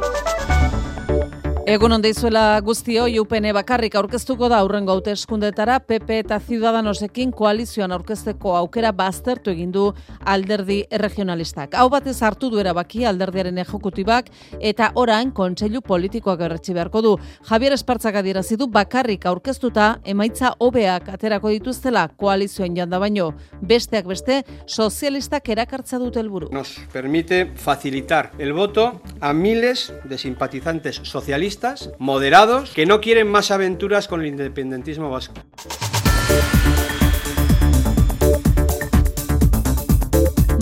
Egun 1.71 1.93
ondeizuela 1.95 2.59
guztio, 2.67 3.05
UPN 3.21 3.45
bakarrik 3.55 3.93
aurkeztuko 3.95 4.49
da 4.51 4.57
aurrengo 4.59 4.91
hauteskundetara 4.91 5.77
PP 5.79 6.17
eta 6.25 6.39
Ciudadanosekin 6.43 7.29
koalizioan 7.31 7.93
aurkezteko 7.95 8.57
aukera 8.57 8.89
baztertu 8.91 9.53
egin 9.53 9.69
du 9.71 9.85
alderdi 10.33 10.81
regionalistak. 10.99 11.77
Hau 11.79 11.85
batez 11.93 12.17
hartu 12.27 12.49
du 12.51 12.59
erabaki 12.59 13.05
alderdiaren 13.07 13.61
ejekutibak 13.63 14.27
eta 14.59 14.89
orain 14.99 15.31
kontseilu 15.31 15.79
politikoak 15.85 16.43
erretsi 16.49 16.75
beharko 16.75 17.03
du. 17.05 17.13
Javier 17.47 17.77
Espartzak 17.77 18.19
adierazi 18.19 18.59
du 18.59 18.67
bakarrik 18.67 19.29
aurkeztuta 19.31 20.01
emaitza 20.03 20.51
hobeak 20.59 21.07
aterako 21.15 21.55
dituztela 21.55 22.09
koalizioen 22.17 22.75
janda 22.81 22.99
baino. 22.99 23.29
Besteak 23.61 24.11
beste, 24.11 24.41
sozialistak 24.67 25.47
erakartza 25.55 26.03
dute 26.03 26.19
helburu. 26.19 26.51
Nos 26.51 26.75
permite 26.91 27.45
facilitar 27.55 28.33
el 28.39 28.51
voto 28.51 28.89
a 29.21 29.31
miles 29.31 29.93
de 30.03 30.17
simpatizantes 30.17 30.99
socialistas 31.03 31.60
moderados 31.99 32.71
que 32.71 32.85
no 32.85 33.01
quieren 33.01 33.27
más 33.27 33.51
aventuras 33.51 34.07
con 34.07 34.21
el 34.21 34.27
independentismo 34.27 35.09
vasco. 35.09 35.35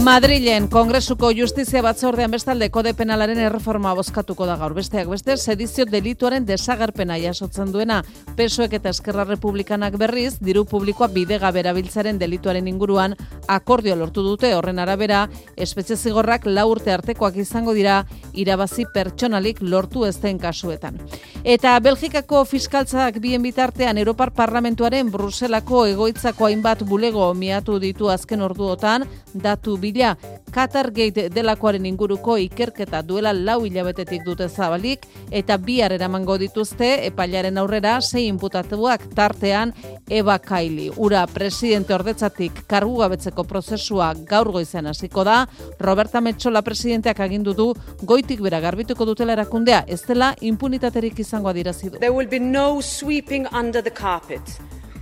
Madrilen 0.10 0.66
Kongresuko 0.74 1.30
Justizia 1.38 1.84
Batzordean 1.86 2.32
bestalde 2.34 2.72
kode 2.74 2.96
penalaren 2.98 3.38
erreforma 3.46 3.92
bozkatuko 3.94 4.48
da 4.50 4.56
gaur. 4.58 4.74
Besteak 4.74 5.06
beste 5.12 5.36
sedizio 5.38 5.84
delituaren 5.86 6.48
desagerpena 6.48 7.20
jasotzen 7.22 7.70
duena. 7.70 8.00
PSOEk 8.40 8.74
eta 8.80 8.90
Eskerra 8.90 9.28
Republikanak 9.30 10.00
berriz 10.02 10.40
diru 10.42 10.64
publikoa 10.66 11.12
bidega 11.14 11.52
berabiltzaren 11.54 12.18
delituaren 12.18 12.66
inguruan 12.72 13.14
akordio 13.48 13.94
lortu 14.00 14.24
dute. 14.26 14.50
Horren 14.58 14.82
arabera 14.82 15.28
espetxe 15.56 16.00
zigorrak 16.00 16.50
lau 16.50 16.66
urte 16.72 16.90
artekoak 16.96 17.38
izango 17.46 17.78
dira 17.78 18.00
irabazi 18.34 18.88
pertsonalik 18.90 19.62
lortu 19.62 20.08
ez 20.10 20.16
den 20.26 20.42
kasuetan. 20.42 20.98
Eta 21.44 21.76
Belgikako 21.86 22.42
fiskaltzak 22.50 23.22
bien 23.22 23.46
bitartean 23.46 24.02
Europar 24.02 24.34
Parlamentuaren 24.34 25.14
Bruselako 25.14 25.86
egoitzako 25.94 26.50
hainbat 26.50 26.82
bulego 26.82 27.30
miatu 27.36 27.78
ditu 27.78 28.10
azken 28.10 28.42
orduotan. 28.50 29.06
Datu 29.38 29.78
bila 30.00 30.16
Qatargate 30.50 31.28
delakoaren 31.30 31.86
inguruko 31.86 32.34
ikerketa 32.42 33.04
duela 33.06 33.30
lau 33.38 33.60
hilabetetik 33.68 34.24
dute 34.26 34.48
zabalik 34.50 35.04
eta 35.30 35.60
bihar 35.62 35.94
eramango 35.94 36.40
dituzte 36.42 37.06
epailaren 37.06 37.60
aurrera 37.62 38.00
sei 38.02 38.26
inputatuak 38.32 39.04
tartean 39.14 39.74
Eva 40.10 40.40
Kaili. 40.40 40.88
Ura 40.98 41.28
presidente 41.28 41.94
ordetzatik 41.94 42.64
kargu 42.66 42.98
gabetzeko 42.98 43.44
prozesua 43.44 44.16
gaur 44.26 44.50
goizean 44.52 44.90
hasiko 44.90 45.24
da, 45.24 45.44
Roberta 45.80 46.20
Metxola 46.20 46.64
presidenteak 46.66 47.20
agindu 47.20 47.54
du 47.54 47.70
goitik 48.02 48.42
bera 48.42 48.60
garbituko 48.60 49.06
dutela 49.06 49.38
erakundea, 49.38 49.84
ez 49.88 50.02
dela 50.08 50.34
impunitaterik 50.42 51.20
izango 51.20 51.54
adirazi 51.54 51.92
du. 51.92 52.00
There 52.00 52.16
will 52.16 52.28
be 52.28 52.40
no 52.40 52.82
sweeping 52.82 53.46
under 53.54 53.84
the 53.84 53.94
carpet. 53.94 54.42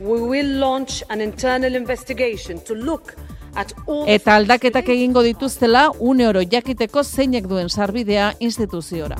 We 0.02 0.20
will 0.20 0.60
launch 0.60 1.04
an 1.10 1.22
internal 1.22 1.74
investigation 1.74 2.60
to 2.66 2.76
look 2.76 3.16
Eta 4.08 4.36
aldaketak 4.36 4.90
egingo 4.94 5.24
dituztela 5.26 5.90
une 6.00 6.28
oro 6.28 6.42
jakiteko 6.42 7.04
zeinek 7.04 7.48
duen 7.48 7.70
sarbidea 7.70 8.34
instituziora. 8.40 9.18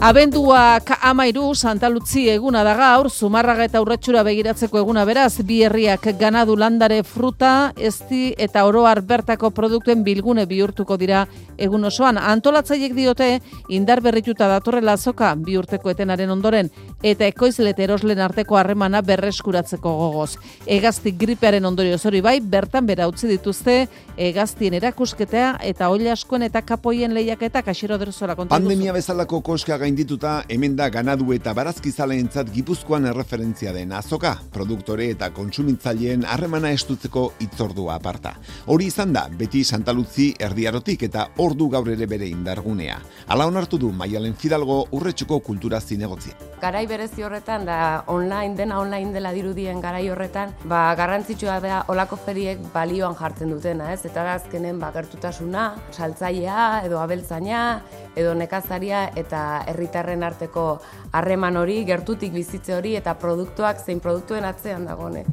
Abenduak 0.00 0.94
amairu 1.04 1.50
Santa 1.54 1.90
Lutzi 1.92 2.22
eguna 2.32 2.62
da 2.64 2.72
gaur, 2.72 3.10
Zumarraga 3.12 3.66
eta 3.68 3.82
Urratxura 3.84 4.22
begiratzeko 4.24 4.78
eguna 4.80 5.02
beraz, 5.04 5.42
bi 5.44 5.58
herriak 5.60 6.06
ganadu 6.16 6.54
landare 6.56 7.02
fruta, 7.04 7.74
ezti 7.76 8.30
eta 8.40 8.62
oroar 8.64 9.02
bertako 9.04 9.50
produktuen 9.52 10.00
bilgune 10.00 10.46
bihurtuko 10.48 10.96
dira 10.96 11.26
egun 11.58 11.84
osoan. 11.84 12.16
Antolatzaiek 12.16 12.94
diote, 12.96 13.42
indar 13.68 14.00
berrituta 14.00 14.48
datorrela 14.48 14.94
azoka 14.96 15.34
bi 15.36 15.58
urteko 15.60 15.92
etenaren 15.92 16.32
ondoren, 16.32 16.72
eta 17.02 17.28
ekoizle 17.28 17.74
eta 17.74 17.84
eroslen 17.84 18.24
arteko 18.24 18.56
harremana 18.56 19.04
berreskuratzeko 19.04 19.94
gogoz. 20.00 20.38
Egazti 20.64 21.12
gripearen 21.12 21.68
ondorio 21.68 22.00
hori 22.00 22.24
bai, 22.24 22.38
bertan 22.40 22.88
bera 22.88 23.10
utzi 23.12 23.28
dituzte, 23.28 23.76
egaztien 24.16 24.80
erakusketea 24.80 25.58
eta 25.60 25.92
oila 25.92 26.16
askoen 26.16 26.48
eta 26.48 26.64
kapoien 26.64 27.12
lehiaketa 27.12 27.60
kasero 27.68 28.00
derzola 28.00 28.34
kontatu. 28.34 28.56
Pandemia 28.56 28.96
bezalako 28.96 29.42
koska 29.44 29.76
gaindituta 29.90 30.44
hemen 30.48 30.76
da 30.78 30.86
ganadu 30.88 31.32
eta 31.34 31.50
barazkizaleentzat 31.56 32.52
Gipuzkoan 32.54 33.08
erreferentzia 33.10 33.72
den 33.74 33.90
azoka, 33.90 34.36
produktore 34.54 35.08
eta 35.10 35.32
kontsumitzaileen 35.34 36.22
harremana 36.30 36.70
estutzeko 36.76 37.24
itzordua 37.42 37.96
aparta. 37.98 38.36
Hori 38.70 38.86
izan 38.86 39.10
da, 39.16 39.24
beti 39.40 39.64
Santa 39.64 39.90
Luzi 39.90 40.28
erdiarotik 40.38 41.02
eta 41.08 41.26
ordu 41.42 41.66
gaur 41.74 41.90
ere 41.90 42.06
bere 42.06 42.28
indargunea. 42.30 43.00
Hala 43.26 43.48
onartu 43.50 43.80
du 43.82 43.90
Maialen 43.90 44.36
Fidalgo 44.38 44.84
urretxuko 44.92 45.40
kultura 45.40 45.80
zinegotzia. 45.80 46.38
garai 46.60 46.86
berezi 46.86 47.22
horretan 47.24 47.64
da 47.64 48.04
online 48.06 48.54
dena 48.54 48.78
online 48.80 49.14
dela 49.14 49.32
dirudien 49.32 49.80
garai 49.80 50.10
horretan, 50.12 50.52
ba 50.68 50.94
garrantzitsua 50.94 51.58
da 51.60 51.84
olako 51.88 52.18
feriek 52.20 52.60
balioan 52.74 53.16
jartzen 53.16 53.50
dutena, 53.50 53.92
ez? 53.94 54.04
Eta 54.04 54.22
da 54.22 54.34
azkenen 54.34 54.78
ba 54.78 54.92
gertutasuna, 54.92 55.74
saltzailea 55.90 56.84
edo 56.84 57.00
abeltzaina 57.00 57.80
edo 58.14 58.34
nekazaria 58.34 59.06
eta 59.16 59.64
herritarren 59.80 60.22
arteko 60.22 60.66
harreman 61.16 61.56
hori, 61.56 61.80
gertutik 61.88 62.36
bizitze 62.36 62.76
hori 62.76 62.96
eta 63.00 63.16
produktuak 63.18 63.80
zein 63.80 64.00
produktuen 64.04 64.44
atzean 64.44 64.84
dagone. 64.84 65.24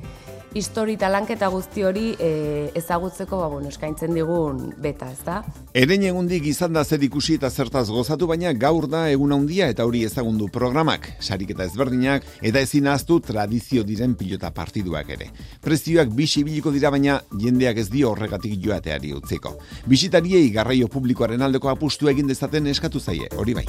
Histori 0.58 0.96
eta 0.96 1.10
lanketa 1.12 1.50
guzti 1.52 1.84
hori 1.84 2.14
e, 2.24 2.72
ezagutzeko 2.80 3.38
ba, 3.42 3.50
bueno, 3.52 3.68
eskaintzen 3.70 4.16
digun 4.16 4.72
beta, 4.82 5.10
ez 5.12 5.20
da? 5.26 5.42
Eren 5.78 6.06
egundik 6.08 6.48
izan 6.50 6.74
da 6.74 6.86
zer 6.88 7.04
ikusi 7.04 7.36
eta 7.38 7.52
zertaz 7.52 7.86
gozatu, 7.92 8.30
baina 8.32 8.54
gaur 8.58 8.88
da 8.90 9.04
egun 9.12 9.36
handia 9.36 9.68
eta 9.70 9.86
hori 9.86 10.06
ezagundu 10.08 10.48
programak, 10.54 11.12
sariketa 11.20 11.68
ezberdinak, 11.68 12.26
eta 12.42 12.64
ezin 12.64 12.88
ahaztu 12.88 13.20
tradizio 13.28 13.84
diren 13.86 14.16
pilota 14.18 14.50
partiduak 14.56 15.12
ere. 15.20 15.30
Prezioak 15.62 16.16
bisi 16.16 16.46
biliko 16.48 16.74
dira 16.74 16.90
baina 16.96 17.20
jendeak 17.38 17.84
ez 17.84 17.90
dio 17.94 18.16
horregatik 18.16 18.58
joateari 18.64 19.14
utziko. 19.20 19.58
Bisitariei 19.86 20.48
garraio 20.56 20.88
publikoaren 20.88 21.44
aldeko 21.44 21.70
apustu 21.76 22.10
egin 22.10 22.32
dezaten 22.32 22.72
eskatu 22.72 23.04
zaie, 23.04 23.30
hori 23.36 23.62
bai. 23.62 23.68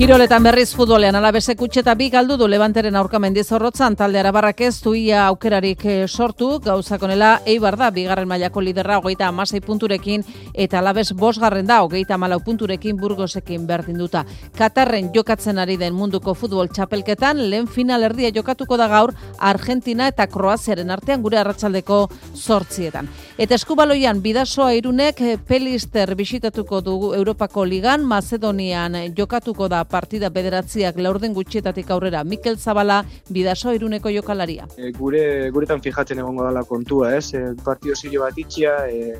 Kiroletan 0.00 0.40
berriz 0.40 0.70
futbolean 0.72 1.18
alabesek 1.18 1.60
utxeta 1.60 1.92
bi 1.92 2.06
galdu 2.08 2.38
du 2.40 2.46
Levanteren 2.48 2.94
aurka 2.96 3.18
mendizorrotzan 3.20 3.98
talde 4.00 4.16
arabarrak 4.16 4.62
ez 4.64 4.78
du 4.80 4.94
ia 4.96 5.26
aukerarik 5.26 5.82
eh, 5.84 6.06
sortu, 6.08 6.46
gauzakonela 6.64 7.42
Eibar 7.44 7.76
da 7.76 7.90
bigarren 7.92 8.28
mailako 8.30 8.62
liderra 8.64 8.96
hogeita 8.96 9.26
amasei 9.28 9.60
punturekin 9.60 10.24
eta 10.54 10.78
alabes 10.78 11.12
bosgarren 11.12 11.68
da 11.68 11.82
hogeita 11.84 12.16
malau 12.16 12.38
punturekin 12.40 12.96
burgosekin 12.96 13.66
berdin 13.68 13.98
duta. 14.00 14.24
Katarren 14.56 15.10
jokatzen 15.12 15.60
ari 15.60 15.76
den 15.76 15.92
munduko 15.92 16.32
futbol 16.32 16.72
txapelketan 16.72 17.44
lehen 17.50 17.68
final 17.68 18.08
erdia 18.08 18.32
jokatuko 18.32 18.80
da 18.80 18.88
gaur 18.88 19.12
Argentina 19.36 20.08
eta 20.08 20.26
Kroaziaren 20.32 20.96
artean 20.96 21.20
gure 21.20 21.42
arratsaldeko 21.42 22.06
sortzietan. 22.32 23.12
Eta 23.36 23.60
eskubaloian 23.60 24.24
bidasoa 24.24 24.72
irunek 24.80 25.20
eh, 25.20 25.36
Pelister 25.36 26.16
bisitatuko 26.16 26.80
dugu 26.80 27.14
Europako 27.20 27.68
Ligan, 27.68 28.08
Macedonian 28.08 28.96
jokatuko 29.12 29.68
da 29.68 29.84
partida 29.90 30.30
bederatziak 30.30 30.98
laurden 30.98 31.34
gutxietatik 31.34 31.90
aurrera 31.90 32.22
Mikel 32.24 32.56
Zabala 32.58 33.02
bidaso 33.28 33.74
iruneko 33.76 34.12
jokalaria. 34.14 34.68
E, 34.76 34.92
gure 34.96 35.50
guretan 35.54 35.82
fijatzen 35.82 36.22
egongo 36.22 36.46
dala 36.46 36.64
kontua, 36.64 37.14
ez? 37.16 37.34
E, 37.34 37.44
partio 37.64 37.96
zile 37.96 38.22
bat 38.22 38.38
itxia, 38.38 38.76
e, 38.88 39.18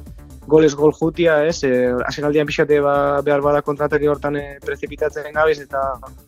goles 0.50 0.74
gol 0.74 0.92
jutia, 0.92 1.38
ez? 1.46 1.62
E, 1.64 1.70
Asenaldian 2.06 2.48
pixate 2.48 2.80
ba, 2.82 2.94
behar 3.24 3.40
bada 3.44 3.62
kontratari 3.62 4.08
hortan 4.10 4.36
e, 4.36 4.44
prezipitatzen 4.64 5.30
gabez 5.32 5.60
eta 5.62 5.80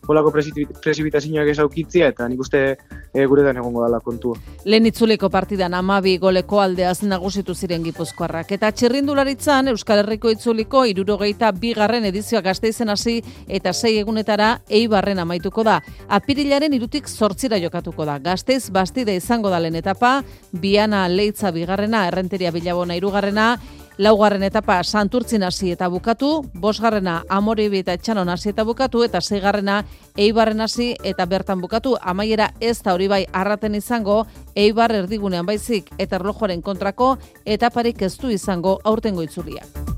holako 0.07 0.31
prezipitazioak 0.33 1.51
ez 1.51 1.59
aukitzia 1.61 2.09
eta 2.13 2.27
nik 2.31 2.41
uste 2.41 2.61
e, 2.73 3.25
guretan 3.27 3.59
egongo 3.61 3.83
dala 3.83 3.99
kontua. 4.03 4.39
Lehen 4.65 4.87
itzuleko 4.89 5.29
partidan 5.33 5.75
amabi 5.77 6.15
goleko 6.21 6.61
aldeaz 6.63 7.03
nagusitu 7.03 7.55
ziren 7.55 7.83
gipuzkoarrak. 7.85 8.55
Eta 8.57 8.71
txirrindularitzan 8.71 9.73
Euskal 9.73 10.03
Herriko 10.03 10.31
itzuliko 10.33 10.85
irurogeita 10.89 11.51
bigarren 11.59 12.07
edizioa 12.09 12.41
gazteizen 12.45 12.89
hasi 12.93 13.19
eta 13.47 13.73
sei 13.73 13.97
egunetara 13.99 14.53
eibarren 14.69 15.19
amaituko 15.19 15.67
da. 15.67 15.79
Apirilaren 16.07 16.73
irutik 16.73 17.09
zortzira 17.09 17.59
jokatuko 17.61 18.07
da. 18.07 18.17
Gazteiz 18.23 18.69
bastide 18.73 19.15
izango 19.19 19.51
da 19.53 19.59
lehen 19.59 19.75
etapa, 19.79 20.15
biana 20.51 21.05
leitza 21.11 21.51
bigarrena, 21.51 22.07
errenteria 22.07 22.51
bilabona 22.55 22.95
irugarrena, 22.95 23.57
Laugarren 23.97 24.41
etapa 24.41 24.79
Santurtzin 24.83 25.43
hasi 25.43 25.69
eta 25.71 25.85
bukatu, 25.87 26.29
bosgarrena 26.57 27.19
Amoribi 27.29 27.83
eta 27.83 27.93
Etxanon 27.93 28.29
hasi 28.29 28.49
eta 28.49 28.65
bukatu, 28.65 29.03
eta 29.05 29.21
seigarrena 29.21 29.83
Eibarren 30.17 30.65
hasi 30.65 30.95
eta 31.03 31.27
bertan 31.29 31.61
bukatu. 31.61 31.93
Amaiera 32.01 32.49
ez 32.59 32.79
da 32.81 32.97
hori 32.97 33.07
bai 33.07 33.23
arraten 33.31 33.75
izango, 33.75 34.23
Eibar 34.55 34.95
erdigunean 34.97 35.45
baizik 35.45 35.93
eta 35.99 36.17
erlojoaren 36.17 36.61
kontrako, 36.61 37.17
etaparik 37.45 38.01
ez 38.01 38.15
du 38.17 38.33
izango 38.33 38.79
aurtengo 38.83 39.21
itzuliak. 39.21 39.92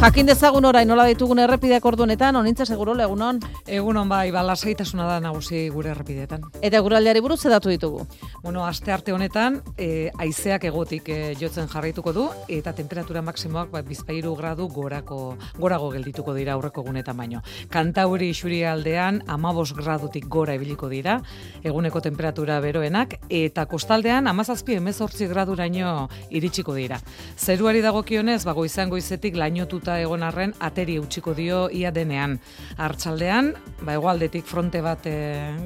Jakin 0.00 0.30
dezagun 0.30 0.64
orain 0.64 0.88
nola 0.88 1.04
ditugun 1.04 1.42
errepideak 1.42 1.84
orduanetan, 1.84 2.32
onintza 2.40 2.64
seguro 2.64 2.94
egunon. 2.96 3.36
Egunon 3.68 4.08
bai, 4.08 4.30
ba, 4.32 4.40
lasaitasuna 4.40 5.04
da 5.04 5.18
nagusi 5.20 5.68
gure 5.68 5.90
errepideetan. 5.90 6.46
Eta 6.64 6.80
guraldiari 6.80 7.20
buruz 7.20 7.44
edatu 7.44 7.68
ditugu. 7.68 8.06
Bueno, 8.42 8.64
aste 8.64 8.92
arte 8.94 9.12
honetan, 9.12 9.58
e, 9.76 10.08
aizeak 10.16 10.64
egotik 10.64 11.10
e, 11.12 11.34
jotzen 11.36 11.68
jarraituko 11.68 12.14
du, 12.16 12.24
eta 12.48 12.72
temperatura 12.72 13.20
maksimoak 13.20 13.68
ba, 13.74 13.82
bizpairu 13.82 14.32
gradu 14.38 14.70
gorako, 14.72 15.36
gorago 15.58 15.90
geldituko 15.92 16.32
dira 16.32 16.54
aurreko 16.54 16.80
egunetan 16.80 17.20
baino. 17.20 17.42
Kantauri 17.68 18.30
isuri 18.30 18.62
aldean, 18.64 19.20
amabos 19.28 19.74
gradutik 19.76 20.24
gora 20.32 20.56
ibiliko 20.56 20.88
dira, 20.88 21.18
eguneko 21.62 22.00
temperatura 22.00 22.56
beroenak, 22.64 23.18
eta 23.28 23.66
kostaldean, 23.68 24.32
amazazpi 24.32 24.80
emezortzi 24.80 25.28
graduraino 25.28 26.08
iritsiko 26.30 26.72
dira. 26.72 27.02
Zeruari 27.36 27.84
dagokionez, 27.84 28.46
bago 28.48 28.64
izan 28.64 28.88
goizetik 28.88 29.36
lainotuta 29.36 29.89
egon 29.98 30.22
arren 30.22 30.54
ateri 30.60 30.98
utziko 31.00 31.34
dio 31.34 31.68
ia 31.72 31.90
denean. 31.90 32.38
Artsaldean, 32.78 33.52
ba 33.82 33.96
hegoaldetik 33.96 34.46
fronte 34.46 34.82
bat 34.84 35.06
e, 35.10 35.16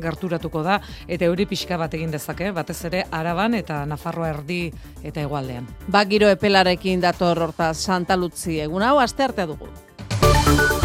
gerturatuko 0.02 0.62
da 0.64 0.80
eta 1.08 1.28
euri 1.28 1.46
pixka 1.50 1.76
bat 1.80 1.94
egin 1.94 2.14
dezake, 2.14 2.50
batez 2.56 2.78
ere 2.88 3.04
Araban 3.10 3.54
eta 3.54 3.84
Nafarroa 3.86 4.30
erdi 4.30 4.62
eta 5.02 5.20
hegoaldean. 5.20 5.68
Ba 5.88 6.04
giro 6.08 6.30
epelarekin 6.32 7.02
dator 7.04 7.42
horta 7.48 7.72
Santa 7.74 8.16
Lutzi 8.16 8.60
egun 8.64 8.82
hau 8.82 8.98
aste 8.98 9.26
arte 9.28 9.46
dugu. 9.46 9.68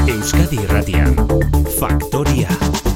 Euskadi 0.10 0.64
Irratian. 0.66 1.16
Faktoria. 1.80 2.89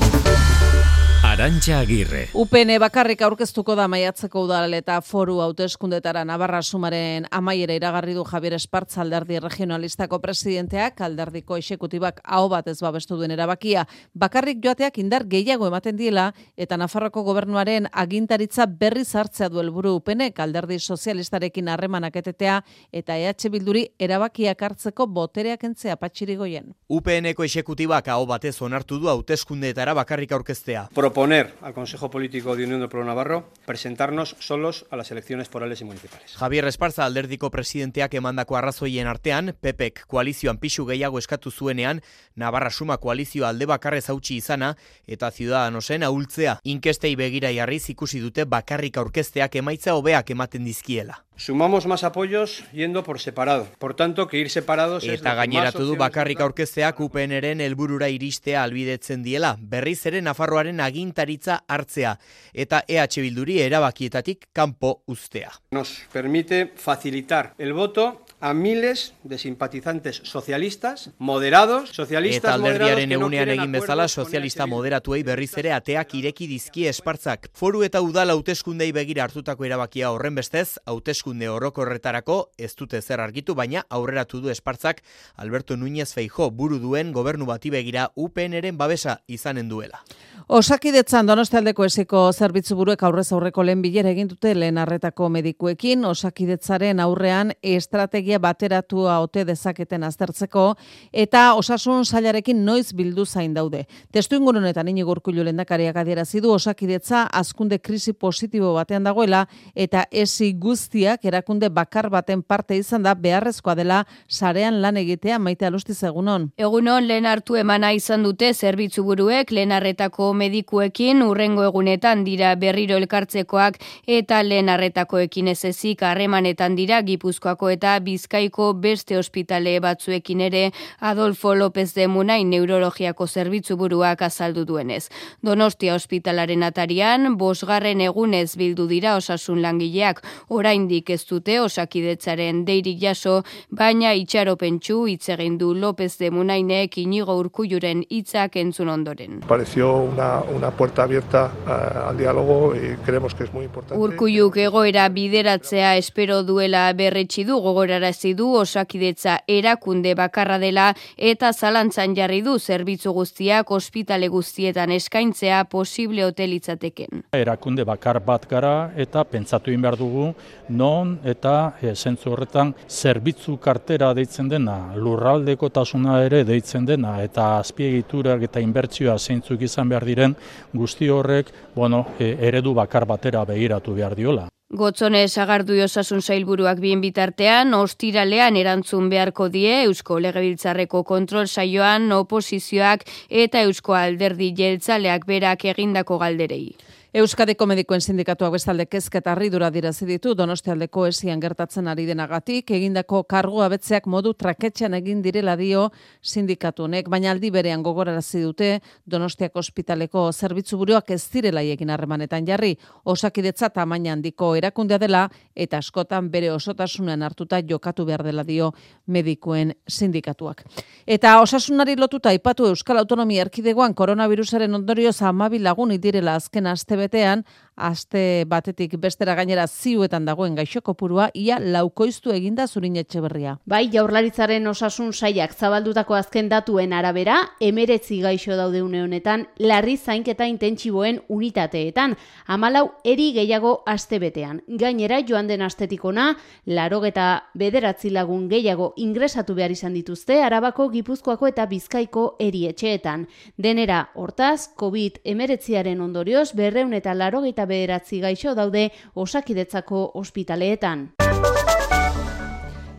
Arantxa 1.34 1.80
Agirre. 1.82 2.28
UPN 2.38 2.76
bakarrik 2.78 3.24
aurkeztuko 3.26 3.74
da 3.74 3.88
maiatzeko 3.90 4.44
udal 4.46 4.76
eta 4.78 5.00
foru 5.02 5.40
hauteskundetara 5.42 6.22
Navarra 6.30 6.60
sumaren 6.62 7.26
amaiera 7.34 7.74
iragarri 7.74 8.14
du 8.14 8.22
Javier 8.28 8.54
Espartza 8.54 9.00
alderdi 9.02 9.40
regionalistako 9.42 10.20
presidenteak 10.22 11.02
alderdiko 11.02 11.58
exekutibak 11.58 12.20
hau 12.24 12.44
bat 12.52 12.70
ez 12.70 12.76
babestu 12.86 13.18
duen 13.18 13.34
erabakia. 13.34 13.88
Bakarrik 14.14 14.60
joateak 14.62 15.00
indar 15.02 15.26
gehiago 15.32 15.66
ematen 15.72 15.98
diela 15.98 16.28
eta 16.56 16.78
Nafarroko 16.78 17.24
gobernuaren 17.26 17.90
agintaritza 17.90 18.68
berri 18.68 19.02
hartzea 19.02 19.50
du 19.50 19.58
helburu 19.58 19.96
UPNek 19.96 20.40
alderdi 20.40 20.78
sozialistarekin 20.78 21.68
harremanak 21.68 22.16
etetea 22.16 22.60
eta 22.92 23.18
EH 23.18 23.50
Bilduri 23.50 23.88
erabakiak 23.98 24.62
hartzeko 24.62 25.08
botereak 25.08 25.64
entzea 25.64 25.98
patxirigoien. 25.98 26.76
UPNeko 26.90 27.44
exekutibak 27.44 28.14
hau 28.14 28.22
batez 28.28 28.62
onartu 28.62 29.00
du 29.00 29.10
hauteskundeetara 29.10 29.98
bakarrik 29.98 30.32
aurkeztea. 30.32 30.88
Proponer 31.24 31.54
al 31.62 31.74
Consejo 31.74 32.10
Político 32.10 32.54
de 32.54 32.66
Unión 32.66 32.82
del 32.82 32.90
Pueblo 32.90 33.08
Navarro 33.08 33.50
presentarnos 33.66 34.36
solos 34.40 34.86
a 34.92 34.98
las 34.98 35.10
elecciones 35.10 35.48
forales 35.48 35.80
y 35.80 35.86
municipales. 35.86 36.36
Javier 36.36 36.66
Esparza 36.66 37.06
alderdiko 37.06 37.50
presidenteak 37.50 38.14
emandako 38.16 38.58
arrazoien 38.58 39.08
artean, 39.08 39.56
PPek 39.62 40.04
koalizioan 40.06 40.58
pixu 40.60 40.86
gehiago 40.86 41.20
eskatu 41.20 41.50
zuenean, 41.50 42.02
Navarra 42.36 42.72
Suma 42.72 42.98
koalizioa 42.98 43.54
alde 43.56 43.66
bakarrez 43.66 44.10
hautsi 44.10 44.36
izana 44.36 44.76
eta 45.08 45.32
Ciudadanosen 45.32 46.04
ahultzea. 46.04 46.60
Inkestei 46.64 47.16
begira 47.16 47.54
jarriz 47.56 47.90
ikusi 47.90 48.20
dute 48.20 48.44
bakarrik 48.44 48.98
aurkezteak 48.98 49.56
emaitza 49.64 49.96
hobeak 49.96 50.36
ematen 50.36 50.66
dizkiela. 50.68 51.24
Sumamos 51.36 51.88
más 51.88 52.04
apoyos 52.04 52.64
yendo 52.72 53.04
por 53.04 53.20
separado. 53.20 53.68
Por 53.80 53.96
tanto, 53.96 54.28
que 54.28 54.38
ir 54.38 54.52
separados 54.52 55.04
es 55.04 55.20
Eta 55.20 55.32
que 55.32 55.38
gaineratu 55.38 55.84
du 55.84 55.96
bakarrik 55.98 56.40
aurkezteak 56.40 57.00
UPNren 57.00 57.60
helburura 57.60 58.08
iristea 58.10 58.62
albidetzen 58.62 59.24
diela, 59.24 59.58
berriz 59.60 60.06
ere 60.06 60.22
Nafarroaren 60.22 60.80
agintaritza 61.14 61.64
hartzea 61.68 62.18
eta 62.54 62.84
EH 62.88 63.22
Bilduri 63.22 63.60
erabakietatik 63.62 64.50
kanpo 64.54 65.04
uztea. 65.08 65.52
nos 65.72 66.02
permite 66.12 66.74
facilitar 66.76 67.54
el 67.58 67.74
voto 67.74 68.26
a 68.44 68.54
miles 68.54 69.14
de 69.24 69.38
simpatizantes 69.38 70.20
socialistas, 70.24 71.12
moderados, 71.18 71.90
socialistas 71.92 72.44
Eta 72.44 72.54
alderdiaren 72.56 73.08
no 73.08 73.16
egunean 73.16 73.50
egin 73.54 73.72
bezala 73.72 74.10
sozialista 74.10 74.68
moderatuei 74.68 75.24
berriz 75.24 75.54
ere 75.58 75.72
ateak 75.72 76.14
ireki 76.20 76.48
dizkie 76.48 76.90
espartzak. 76.90 77.48
Foru 77.54 77.86
eta 77.88 78.02
udal 78.02 78.34
hauteskundei 78.34 78.92
begira 78.92 79.24
hartutako 79.24 79.64
erabakia 79.64 80.12
horren 80.12 80.36
bestez, 80.36 80.76
hauteskunde 80.86 81.48
orokorretarako 81.48 82.52
ez 82.58 82.76
dute 82.76 83.02
zer 83.02 83.24
argitu, 83.24 83.56
baina 83.56 83.86
aurreratu 83.88 84.42
du 84.42 84.52
espartzak 84.52 85.00
Alberto 85.38 85.78
Núñez 85.78 86.12
Feijó 86.12 86.52
buru 86.52 86.80
duen 86.80 87.14
gobernu 87.14 87.46
bati 87.46 87.70
begira 87.70 88.12
UPNren 88.16 88.78
babesa 88.78 89.22
izanen 89.28 89.70
duela. 89.70 90.04
Osakidetzan 90.50 91.24
Donostialdeko 91.24 91.86
esiko 91.88 92.20
zerbitzu 92.36 92.76
buruek 92.76 93.04
aurrez 93.08 93.30
aurreko 93.32 93.64
lehen 93.64 93.80
bilera 93.82 94.10
egin 94.12 94.28
dute 94.28 94.52
lehen 94.54 94.78
arretako 94.78 95.30
medikuekin, 95.32 96.04
osakidetzaren 96.04 97.00
aurrean 97.00 97.54
estrategia 97.64 98.42
bateratua 98.44 99.22
ote 99.24 99.46
dezaketen 99.48 100.04
aztertzeko 100.04 100.66
eta 101.14 101.54
osasun 101.56 102.04
sailarekin 102.04 102.60
noiz 102.66 102.92
bildu 102.92 103.26
zain 103.26 103.54
daude. 103.54 103.86
Testu 104.12 104.36
ingurunetan 104.36 104.90
inigo 104.92 105.14
urkullu 105.16 105.46
lehendakariak 105.48 105.96
adierazi 106.04 106.42
du 106.44 106.52
osakidetza 106.52 107.24
azkunde 107.32 107.80
krisi 107.80 108.12
positibo 108.12 108.74
batean 108.74 109.08
dagoela 109.08 109.46
eta 109.76 110.04
esi 110.12 110.52
guztiak 110.60 111.24
erakunde 111.24 111.70
bakar 111.70 112.10
baten 112.10 112.44
parte 112.44 112.76
izan 112.76 113.04
da 113.08 113.16
beharrezkoa 113.16 113.78
dela 113.80 114.04
sarean 114.28 114.82
lan 114.82 114.98
egitea 114.98 115.40
maite 115.40 115.66
alustiz 115.66 116.02
egunon. 116.04 116.52
Egunon 116.58 117.08
lehen 117.08 117.26
hartu 117.26 117.56
emana 117.56 117.94
izan 117.94 118.28
dute 118.28 118.54
zerbitzu 118.54 119.08
buruek 119.08 119.56
lehen 119.56 119.72
arretako 119.72 120.33
medikuekin 120.34 121.22
urrengo 121.24 121.64
egunetan 121.64 122.24
dira 122.26 122.54
berriro 122.60 122.98
elkartzekoak 123.00 123.80
eta 124.08 124.42
lehen 124.44 124.70
arretakoekin 124.70 125.48
ez 125.54 125.64
ezik 125.70 126.04
harremanetan 126.04 126.76
dira 126.76 127.02
Gipuzkoako 127.02 127.70
eta 127.74 127.94
Bizkaiko 128.04 128.74
beste 128.74 129.18
ospitale 129.18 129.78
batzuekin 129.84 130.42
ere 130.48 130.64
Adolfo 131.00 131.54
López 131.56 131.94
de 131.94 132.08
Munai 132.08 132.44
neurologiako 132.44 133.28
zerbitzu 133.28 133.78
buruak 133.78 134.22
azaldu 134.22 134.66
duenez. 134.66 135.10
Donostia 135.42 135.96
ospitalaren 135.96 136.64
atarian, 136.64 137.38
bosgarren 137.38 138.02
egunez 138.02 138.56
bildu 138.58 138.88
dira 138.92 139.16
osasun 139.16 139.62
langileak 139.62 140.24
oraindik 140.50 141.10
ez 141.10 141.22
dute 141.30 141.60
osakidetzaren 141.62 142.66
deirik 142.66 143.00
jaso, 143.02 143.42
baina 143.70 144.14
itxaropentsu 144.14 145.06
hitz 145.08 145.30
egin 145.38 145.58
du 145.58 145.74
López 145.74 146.18
de 146.18 146.32
Munainek 146.32 146.98
inigo 146.98 147.38
urkulluren 147.40 148.04
hitzak 148.10 148.58
entzun 148.58 148.90
ondoren. 148.90 149.42
pareció 149.48 149.94
una, 149.98 150.23
una 150.56 150.72
puerta 150.72 151.04
abierta 151.04 151.52
eh, 151.68 152.10
al 152.10 152.18
diálogo 152.18 152.76
y 152.76 152.96
creemos 153.06 153.36
que 153.36 153.44
es 153.46 153.54
muy 153.54 153.66
importante. 153.66 154.02
Urkulluk 154.02 154.58
egoera 154.58 155.08
bideratzea 155.10 155.98
espero 155.98 156.44
duela 156.44 156.92
berretsi 156.94 157.44
du 157.44 157.60
gogorarazi 157.62 158.34
du 158.34 158.54
osakidetza 158.56 159.40
erakunde 159.48 160.14
bakarra 160.16 160.60
dela 160.60 160.94
eta 161.18 161.54
zalantzan 161.54 162.16
jarri 162.16 162.42
du 162.42 162.58
zerbitzu 162.60 163.14
guztiak 163.14 163.72
ospitale 163.72 164.28
guztietan 164.28 164.92
eskaintzea 164.92 165.64
posible 165.66 166.26
hotelitzateken. 166.26 167.24
Erakunde 167.34 167.84
bakar 167.84 168.20
bat 168.24 168.48
gara 168.50 168.92
eta 168.96 169.24
pentsatu 169.24 169.72
egin 169.72 169.82
behar 169.82 169.98
dugu 169.98 170.34
non 170.70 171.18
eta 171.24 171.74
e, 171.82 171.94
zentzu 171.96 172.34
horretan 172.34 172.74
zerbitzu 172.88 173.58
kartera 173.58 174.14
deitzen 174.14 174.50
dena, 174.50 174.94
lurraldeko 174.96 175.70
tasuna 175.70 176.22
ere 176.26 176.44
deitzen 176.48 176.86
dena 176.86 177.18
eta 177.24 177.58
azpiegiturak 177.60 178.48
eta 178.50 178.62
inbertsioa 178.64 179.18
zeintzuk 179.18 179.62
izan 179.62 179.90
behar 179.90 180.06
diren 180.14 180.38
guzti 180.74 181.10
horrek 181.10 181.52
bueno, 181.76 182.06
e, 182.20 182.36
eredu 182.40 182.74
bakar 182.78 183.10
batera 183.10 183.46
begiratu 183.50 183.98
behar 183.98 184.16
diola. 184.16 184.50
Gotzone 184.74 185.20
sagardu 185.28 185.76
osasun 185.84 186.24
sailburuak 186.26 186.80
bien 186.82 187.02
bitartean, 187.02 187.76
ostiralean 187.78 188.56
erantzun 188.58 189.12
beharko 189.12 189.46
die 189.54 189.84
Eusko 189.84 190.18
Legebiltzarreko 190.24 191.04
kontrol 191.06 191.46
saioan 191.46 192.10
oposizioak 192.16 193.06
eta 193.44 193.62
Eusko 193.68 193.94
Alderdi 193.94 194.50
Jeltzaleak 194.58 195.28
berak 195.30 195.68
egindako 195.76 196.18
galderei. 196.24 196.74
Euskadiko 197.14 197.68
medikoen 197.70 198.02
sindikatuak 198.02 198.56
bestalde 198.56 198.88
kezketa 198.90 199.36
harridura 199.36 199.68
dirazi 199.70 200.08
ditu 200.10 200.32
Donostialdeko 200.34 201.04
esian 201.06 201.42
gertatzen 201.44 201.86
ari 201.92 202.08
denagatik 202.08 202.72
egindako 202.74 203.20
kargu 203.30 203.60
abetzeak 203.62 204.08
modu 204.10 204.32
traketxean 204.34 204.96
egin 204.98 205.20
direla 205.22 205.54
dio 205.56 205.84
sindikatu 206.26 206.88
honek, 206.88 207.12
baina 207.14 207.30
aldi 207.30 207.52
berean 207.54 207.84
gogorarazi 207.86 208.42
dute 208.42 208.70
Donostiako 209.06 209.62
ospitaleko 209.62 210.24
zerbitzu 210.32 210.80
buruak 210.82 211.12
ez 211.14 211.20
direla 211.36 211.62
egin 211.62 211.92
harremanetan 211.94 212.48
jarri, 212.48 212.72
osakidetza 213.06 213.70
tamaina 213.70 214.16
handiko 214.18 214.56
erakundea 214.58 214.98
dela 214.98 215.28
eta 215.54 215.84
askotan 215.86 216.32
bere 216.34 216.50
osotasunean 216.50 217.22
hartuta 217.22 217.62
jokatu 217.62 218.08
behar 218.10 218.26
dela 218.26 218.42
dio 218.42 218.72
medikuen 219.06 219.76
sindikatuak. 219.88 220.66
Eta 221.06 221.36
osasunari 221.46 221.94
lotuta 221.96 222.34
aipatu 222.34 222.66
Euskal 222.74 222.98
Autonomia 223.06 223.46
Erkidegoan 223.46 223.94
koronavirusaren 223.94 224.74
ondorioz 224.82 225.22
amabi 225.22 225.62
lagun 225.62 225.94
direla 226.02 226.40
azken 226.42 226.66
aste 226.66 227.03
betean, 227.04 227.44
aste 227.76 228.46
batetik 228.48 228.96
bestera 229.02 229.36
gainera 229.36 229.66
ziuetan 229.68 230.26
dagoen 230.26 230.56
gaixo 230.56 230.82
kopurua 230.82 231.30
ia 231.34 231.60
laukoiztu 231.60 232.32
eginda 232.32 232.68
zurin 232.68 232.96
etxeberria. 233.02 233.58
Bai, 233.66 233.90
jaurlaritzaren 233.94 234.68
osasun 234.68 235.14
saiak 235.14 235.54
zabaldutako 235.54 236.16
azken 236.16 236.50
datuen 236.50 236.94
arabera, 236.94 237.38
emeretzi 237.60 238.20
gaixo 238.22 238.58
daude 238.58 238.82
une 238.84 239.02
honetan, 239.04 239.48
larri 239.58 239.98
zainketa 239.98 240.48
intentsiboen 240.48 241.22
unitateetan, 241.28 242.16
amalau 242.48 242.92
eri 243.04 243.32
gehiago 243.34 243.82
aste 243.86 244.20
betean. 244.20 244.62
Gainera, 244.68 245.22
joan 245.28 245.48
den 245.48 245.62
astetikona, 245.62 246.34
larogeta 246.66 247.50
bederatzi 247.56 248.10
lagun 248.14 248.48
gehiago 248.50 248.94
ingresatu 248.98 249.56
behar 249.56 249.72
izan 249.72 249.94
dituzte, 249.94 250.42
arabako, 250.44 250.90
gipuzkoako 250.94 251.50
eta 251.50 251.66
bizkaiko 251.66 252.36
erietxeetan. 252.40 253.28
Denera, 253.58 254.10
hortaz, 254.16 254.70
COVID 254.80 255.20
emeretziaren 255.24 256.02
ondorioz, 256.02 256.52
berreun 256.54 256.94
eta 256.94 257.14
larogeta 257.14 257.63
bederatzi 257.66 258.20
gaixo 258.20 258.56
daude 258.56 258.90
osakidetzako 259.16 260.12
ospitaleetan. 260.16 261.23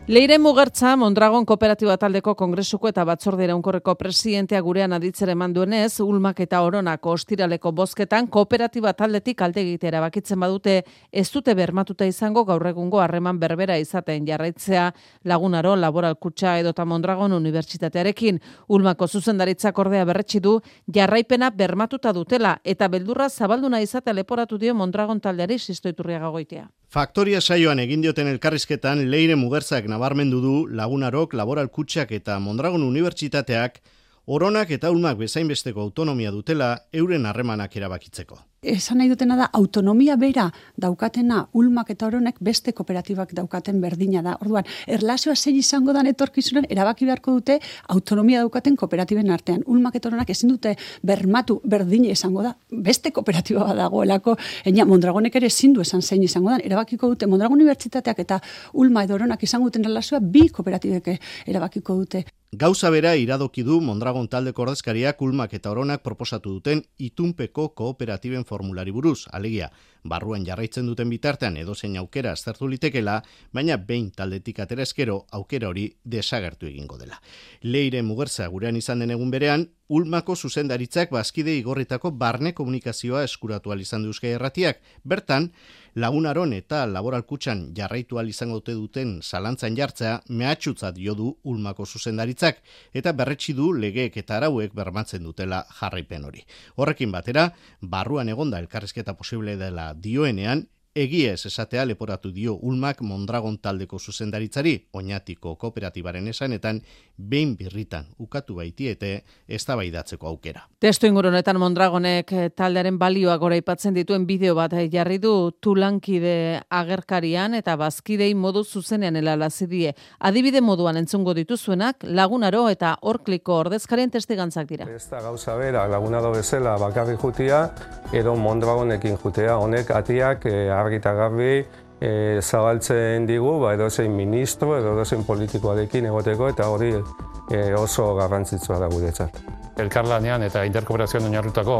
Leire 0.07 0.37
Mugertza, 0.37 0.95
Mondragon 0.95 1.47
Kooperatiba 1.49 1.95
Taldeko 1.97 2.35
Kongresuko 2.37 2.91
eta 2.91 3.01
Batzorde 3.09 3.47
Iraunkorreko 3.47 3.95
presidentea 3.97 4.59
gurean 4.61 4.93
aditzere 4.93 5.33
eman 5.33 5.55
duenez, 5.55 5.97
Ulmak 6.05 6.43
eta 6.45 6.59
Oronako 6.61 7.15
ostiraleko 7.17 7.71
bozketan 7.73 8.27
kooperatiba 8.29 8.93
taldetik 8.93 9.41
alde 9.41 9.63
egitera 9.63 10.03
bakitzen 10.05 10.39
badute 10.39 10.75
ez 11.09 11.25
dute 11.33 11.57
bermatuta 11.57 12.05
izango 12.05 12.45
gaur 12.45 12.67
egungo 12.69 13.01
harreman 13.01 13.39
berbera 13.41 13.79
izaten 13.81 14.29
jarraitzea 14.29 14.91
lagunaro 15.23 15.73
laboral 15.75 16.19
kutsa 16.21 16.59
edota 16.59 16.85
Mondragon 16.85 17.33
Unibertsitatearekin. 17.33 18.39
Ulmako 18.69 19.07
zuzendaritzak 19.07 19.79
ordea 19.79 20.05
berretsi 20.05 20.39
du 20.39 20.59
jarraipena 20.85 21.49
bermatuta 21.49 22.13
dutela 22.13 22.59
eta 22.63 22.87
beldurra 22.87 23.29
zabalduna 23.29 23.81
izatea 23.81 24.13
leporatu 24.13 24.61
dio 24.61 24.75
Mondragon 24.75 25.19
taldeari 25.19 25.57
sistoiturriaga 25.57 26.29
goitea. 26.29 26.69
Faktoria 26.93 27.41
saioan 27.41 27.79
egin 27.81 28.01
dioten 28.01 28.27
elkarrizketan 28.29 29.01
Leire 29.09 29.35
Mugertzak 29.35 29.87
nabarmendu 29.89 30.41
du 30.41 30.55
Lagunarok, 30.67 31.33
Laboral 31.33 31.69
Kutxak 31.69 32.11
eta 32.11 32.39
Mondragon 32.39 32.83
Unibertsitateak 32.83 33.81
Oronak 34.25 34.71
eta 34.71 34.89
ulmak 34.89 35.19
bezain 35.19 35.47
besteko 35.47 35.81
autonomia 35.81 36.31
dutela 36.31 36.69
euren 36.93 37.25
harremanak 37.29 37.75
erabakitzeko. 37.77 38.39
Esan 38.65 38.97
nahi 38.97 39.09
dutena 39.09 39.35
da 39.37 39.49
autonomia 39.53 40.15
bera 40.17 40.49
daukatena 40.81 41.45
ulmak 41.53 41.89
eta 41.93 42.07
oronek 42.07 42.37
beste 42.41 42.73
kooperatibak 42.73 43.33
daukaten 43.37 43.79
berdina 43.81 44.21
da. 44.25 44.35
Orduan, 44.41 44.65
erlazioa 44.87 45.35
zein 45.35 45.55
izango 45.59 45.93
dan 45.93 46.07
etorkizunen 46.09 46.65
erabaki 46.69 47.05
beharko 47.05 47.37
dute 47.37 47.59
autonomia 47.95 48.41
daukaten 48.43 48.75
kooperatiben 48.75 49.31
artean. 49.31 49.63
Ulmak 49.65 49.95
eta 49.95 50.09
oronak 50.09 50.29
ezin 50.29 50.53
dute 50.55 50.75
bermatu 51.03 51.59
berdine 51.63 52.11
izango 52.11 52.43
da. 52.43 52.55
Beste 52.71 53.11
kooperatiba 53.11 53.67
bat 53.69 53.77
dagoelako, 53.83 54.37
ena 54.65 54.85
Mondragonek 54.85 55.35
ere 55.35 55.51
ezin 55.53 55.73
du 55.73 55.81
esan 55.81 56.01
zein 56.01 56.23
izango 56.23 56.49
da. 56.49 56.61
Erabakiko 56.63 57.11
dute 57.13 57.27
Mondragon 57.27 57.59
Unibertsitateak 57.59 58.23
eta 58.25 58.39
ulma 58.73 59.05
edo 59.05 59.15
oronak 59.19 59.43
izango 59.43 59.69
duten 59.69 59.85
erlazioa 59.85 60.19
bi 60.19 60.47
kooperatibek 60.49 61.13
erabakiko 61.45 62.01
dute. 62.01 62.25
Gauza 62.55 62.87
bera 62.93 63.15
iradoki 63.19 63.63
du 63.67 63.81
Mondragon 63.83 64.29
taldeko 64.31 64.63
ordezkariak 64.63 65.19
ulmak 65.25 65.53
eta 65.57 65.71
oronak 65.73 66.03
proposatu 66.05 66.53
duten 66.53 66.83
itunpeko 67.03 67.65
kooperatiben 67.75 68.45
formulari 68.55 68.93
buruz, 68.95 69.25
alegia, 69.35 69.69
barruan 70.05 70.45
jarraitzen 70.45 70.87
duten 70.87 71.09
bitartean 71.11 71.57
edozein 71.57 71.97
aukera 71.99 72.31
aztertu 72.35 72.69
litekela, 72.71 73.19
baina 73.53 73.77
behin 73.89 74.11
taldetik 74.15 74.61
atera 74.63 74.85
eskero 74.85 75.23
aukera 75.39 75.71
hori 75.71 75.87
desagertu 76.03 76.69
egingo 76.69 76.99
dela. 77.01 77.19
Leire 77.61 78.03
Mugerza 78.05 78.47
gurean 78.53 78.77
izan 78.79 79.03
den 79.03 79.15
egun 79.17 79.33
berean, 79.33 79.67
Ulmako 79.85 80.33
zuzendaritzak 80.35 81.11
bazkide 81.13 81.53
igorritako 81.59 82.09
barne 82.17 82.55
komunikazioa 82.57 83.21
eskuratu 83.23 83.73
izan 83.77 84.01
du 84.01 84.09
Euskal 84.09 84.31
Erratiak. 84.31 84.79
Bertan, 85.03 85.51
lagunaron 85.95 86.51
eta 86.53 86.83
laboralkutxan 86.91 87.69
jarraitu 87.75 88.19
izango 88.27 88.59
dute 88.59 88.73
duten 88.73 89.21
zalantzan 89.21 89.75
jartzea 89.77 90.21
mehatxutzat 90.27 90.97
jo 90.99 91.15
du 91.15 91.37
Ulmako 91.43 91.85
zuzendaritzak 91.85 92.61
eta 92.93 93.13
berretsi 93.13 93.53
du 93.53 93.71
legeek 93.71 94.17
eta 94.17 94.37
arauek 94.37 94.73
bermatzen 94.75 95.23
dutela 95.23 95.65
jarraipen 95.79 96.25
hori. 96.25 96.43
Horrekin 96.75 97.11
batera, 97.11 97.53
barruan 97.81 98.29
egonda 98.29 98.59
elkarrizketa 98.59 99.13
posible 99.13 99.55
dela 99.55 99.93
dioenean, 99.93 100.67
Egia 100.95 101.33
ez 101.35 101.41
esatea 101.49 101.83
leporatu 101.83 102.29
dio 102.31 102.53
Ulmak 102.63 103.01
Mondragon 103.03 103.57
taldeko 103.59 103.97
zuzendaritzari, 103.99 104.77
oinatiko 104.95 105.57
kooperatibaren 105.59 106.29
esanetan, 106.31 106.77
behin 107.17 107.57
birritan 107.59 108.05
ukatu 108.23 108.55
baitiete 108.55 109.09
eztabaidatzeko 109.57 110.29
aukera. 110.29 110.61
Testu 110.79 111.09
ingurunetan 111.09 111.59
Mondragonek 111.59 112.31
eh, 112.31 112.45
taldearen 112.55 112.95
balioak 113.01 113.41
goraipatzen 113.43 113.97
dituen 113.97 114.23
bideo 114.29 114.55
bat 114.55 114.71
jarri 114.93 115.17
du 115.19 115.51
tulankide 115.59 116.61
agerkarian 116.69 117.59
eta 117.59 117.75
bazkidei 117.75 118.31
modu 118.33 118.63
zuzenean 118.63 119.19
helalazi 119.19 119.67
die. 119.67 119.91
Adibide 120.19 120.63
moduan 120.63 120.95
entzungo 120.95 121.35
dituzuenak 121.35 122.07
lagunaro 122.07 122.69
eta 122.71 122.93
orkliko 123.01 123.59
ordezkarien 123.65 124.15
testigantzak 124.15 124.71
dira. 124.71 124.87
Ez 124.95 125.09
da 125.11 125.19
gauza 125.27 125.57
bera, 125.59 125.89
lagunado 125.91 126.31
bezala 126.31 126.77
bakarrik 126.79 127.19
jutia, 127.19 127.65
edo 128.13 128.39
Mondragonekin 128.39 129.19
jutea. 129.19 129.59
Honek 129.59 129.91
atiak 129.91 130.47
eh, 130.47 130.71
argi 130.85 131.01
eta 131.01 131.13
garbi 131.17 131.51
e, 131.99 132.39
zabaltzen 132.41 133.25
digu, 133.27 133.59
ba, 133.61 133.73
edozein 133.75 134.13
ministro, 134.15 134.75
edo 134.79 134.95
edozein 134.95 135.23
politikoarekin 135.27 136.09
egoteko, 136.11 136.49
eta 136.53 136.67
hori 136.71 136.91
e, 136.95 137.61
oso 137.77 138.13
garrantzitsua 138.19 138.79
da 138.79 138.89
guretzat. 138.91 139.41
elkarlanean 139.75 140.43
eta 140.45 140.63
interkooperazioan 140.63 141.25
oinarritutako 141.27 141.79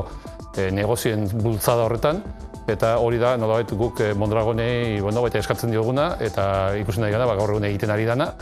e, 0.57 0.69
negozien 0.71 1.29
bultzada 1.31 1.85
horretan, 1.87 2.21
eta 2.67 2.95
hori 2.99 3.19
da 3.21 3.35
nolabait 3.37 3.71
guk 3.71 4.01
e, 4.01 4.13
Mondragonei 4.13 4.99
bueno, 4.99 5.21
baita 5.21 5.39
eskatzen 5.39 5.71
dioguna, 5.71 6.15
eta 6.19 6.75
ikusten 6.81 7.05
nahi 7.05 7.13
gara 7.15 7.27
ba, 7.29 7.37
gaur 7.39 7.55
egun 7.55 7.69
egiten 7.71 7.93
ari 7.93 8.07
dana, 8.09 8.33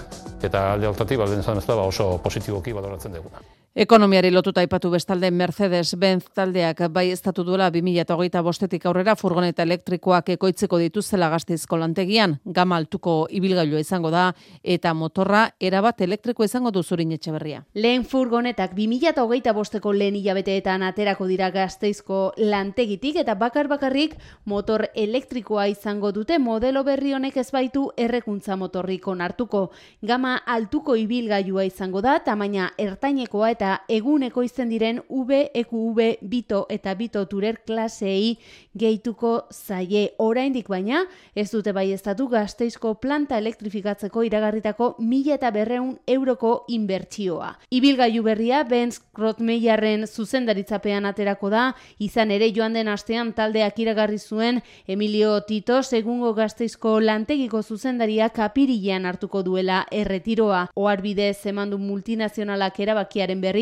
eta 0.41 0.71
alde 0.73 0.89
hortatik, 0.89 1.19
ba, 1.19 1.27
ba, 1.67 1.83
oso 1.83 2.17
positiboki 2.23 2.73
baloratzen 2.73 3.13
duguna. 3.13 3.43
Ekonomiari 3.75 4.29
lotuta 4.29 4.61
aipatu 4.61 4.91
bestalde 4.93 5.31
Mercedes-Benz 5.33 6.27
taldeak 6.37 6.83
bai 6.93 7.07
estatu 7.09 7.41
duela 7.43 7.71
2008 7.73 8.41
bostetik 8.45 8.83
aurrera 8.85 9.15
furgoneta 9.17 9.63
elektrikoak 9.65 10.27
ekoitzeko 10.35 10.77
dituzela 10.77 11.25
gazteizko 11.33 11.79
lantegian, 11.81 12.35
gama 12.45 12.77
altuko 12.77 13.15
ibilgailua 13.33 13.81
izango 13.81 14.11
da, 14.13 14.27
eta 14.61 14.91
motorra 14.93 15.47
erabat 15.59 16.03
elektriko 16.05 16.45
izango 16.45 16.69
du 16.69 16.83
zurin 16.83 17.15
etxeberria. 17.17 17.63
Lehen 17.73 18.05
furgonetak 18.05 18.75
2008 18.77 19.55
bosteko 19.57 19.95
lehen 19.97 20.19
hilabeteetan 20.21 20.85
aterako 20.91 21.25
dira 21.25 21.49
gazteizko 21.49 22.21
lantegitik 22.37 23.17
eta 23.23 23.33
bakar 23.33 23.71
bakarrik 23.73 24.13
motor 24.45 24.85
elektrikoa 24.93 25.65
izango 25.73 26.11
dute 26.11 26.37
modelo 26.37 26.83
berri 26.83 27.15
honek 27.17 27.41
ez 27.41 27.47
baitu 27.49 27.87
errekuntza 27.97 28.53
motorrik 28.55 29.07
onartuko. 29.07 29.71
Gama 30.05 30.37
altuko 30.45 30.93
ibilgailua 30.93 31.65
izango 31.65 32.05
da, 32.05 32.19
tamaina 32.21 32.69
ertainekoa 32.77 33.49
eta 33.49 33.62
eguneko 33.91 34.43
izten 34.43 34.69
diren 34.71 34.99
V, 35.09 35.39
EQV, 35.53 35.99
Bito 36.29 36.63
eta 36.73 36.93
Bito 36.99 37.23
Turer 37.31 37.61
klaseei 37.65 38.37
gehituko 38.77 39.47
zaie. 39.51 40.09
Oraindik 40.21 40.67
baina, 40.71 41.03
ez 41.35 41.49
dute 41.51 41.71
bai 41.73 41.85
estatu 41.93 42.27
gazteizko 42.31 42.95
planta 43.01 43.37
elektrifikatzeko 43.41 44.23
iragarritako 44.27 44.89
mila 44.99 45.37
eta 45.37 45.51
berreun 45.55 45.93
euroko 46.07 46.65
inbertsioa. 46.73 47.53
Ibilgailu 47.71 48.23
berria, 48.25 48.63
Benz 48.67 48.99
Krotmeiarren 49.15 50.07
zuzendaritzapean 50.07 51.05
aterako 51.09 51.51
da, 51.53 51.63
izan 51.99 52.33
ere 52.35 52.49
joan 52.55 52.75
den 52.75 52.91
astean 52.91 53.33
taldeak 53.37 53.79
iragarri 53.79 54.19
zuen 54.19 54.61
Emilio 54.87 55.39
Tito 55.47 55.81
segungo 55.83 56.33
gazteizko 56.33 56.99
lantegiko 56.99 57.63
zuzendaria 57.63 58.29
kapirilean 58.35 59.05
hartuko 59.05 59.43
duela 59.45 59.85
erretiroa. 59.91 60.65
Oarbidez 60.75 61.45
emandu 61.49 61.77
multinazionalak 61.79 62.79
erabakiaren 62.83 63.41
berri 63.41 63.52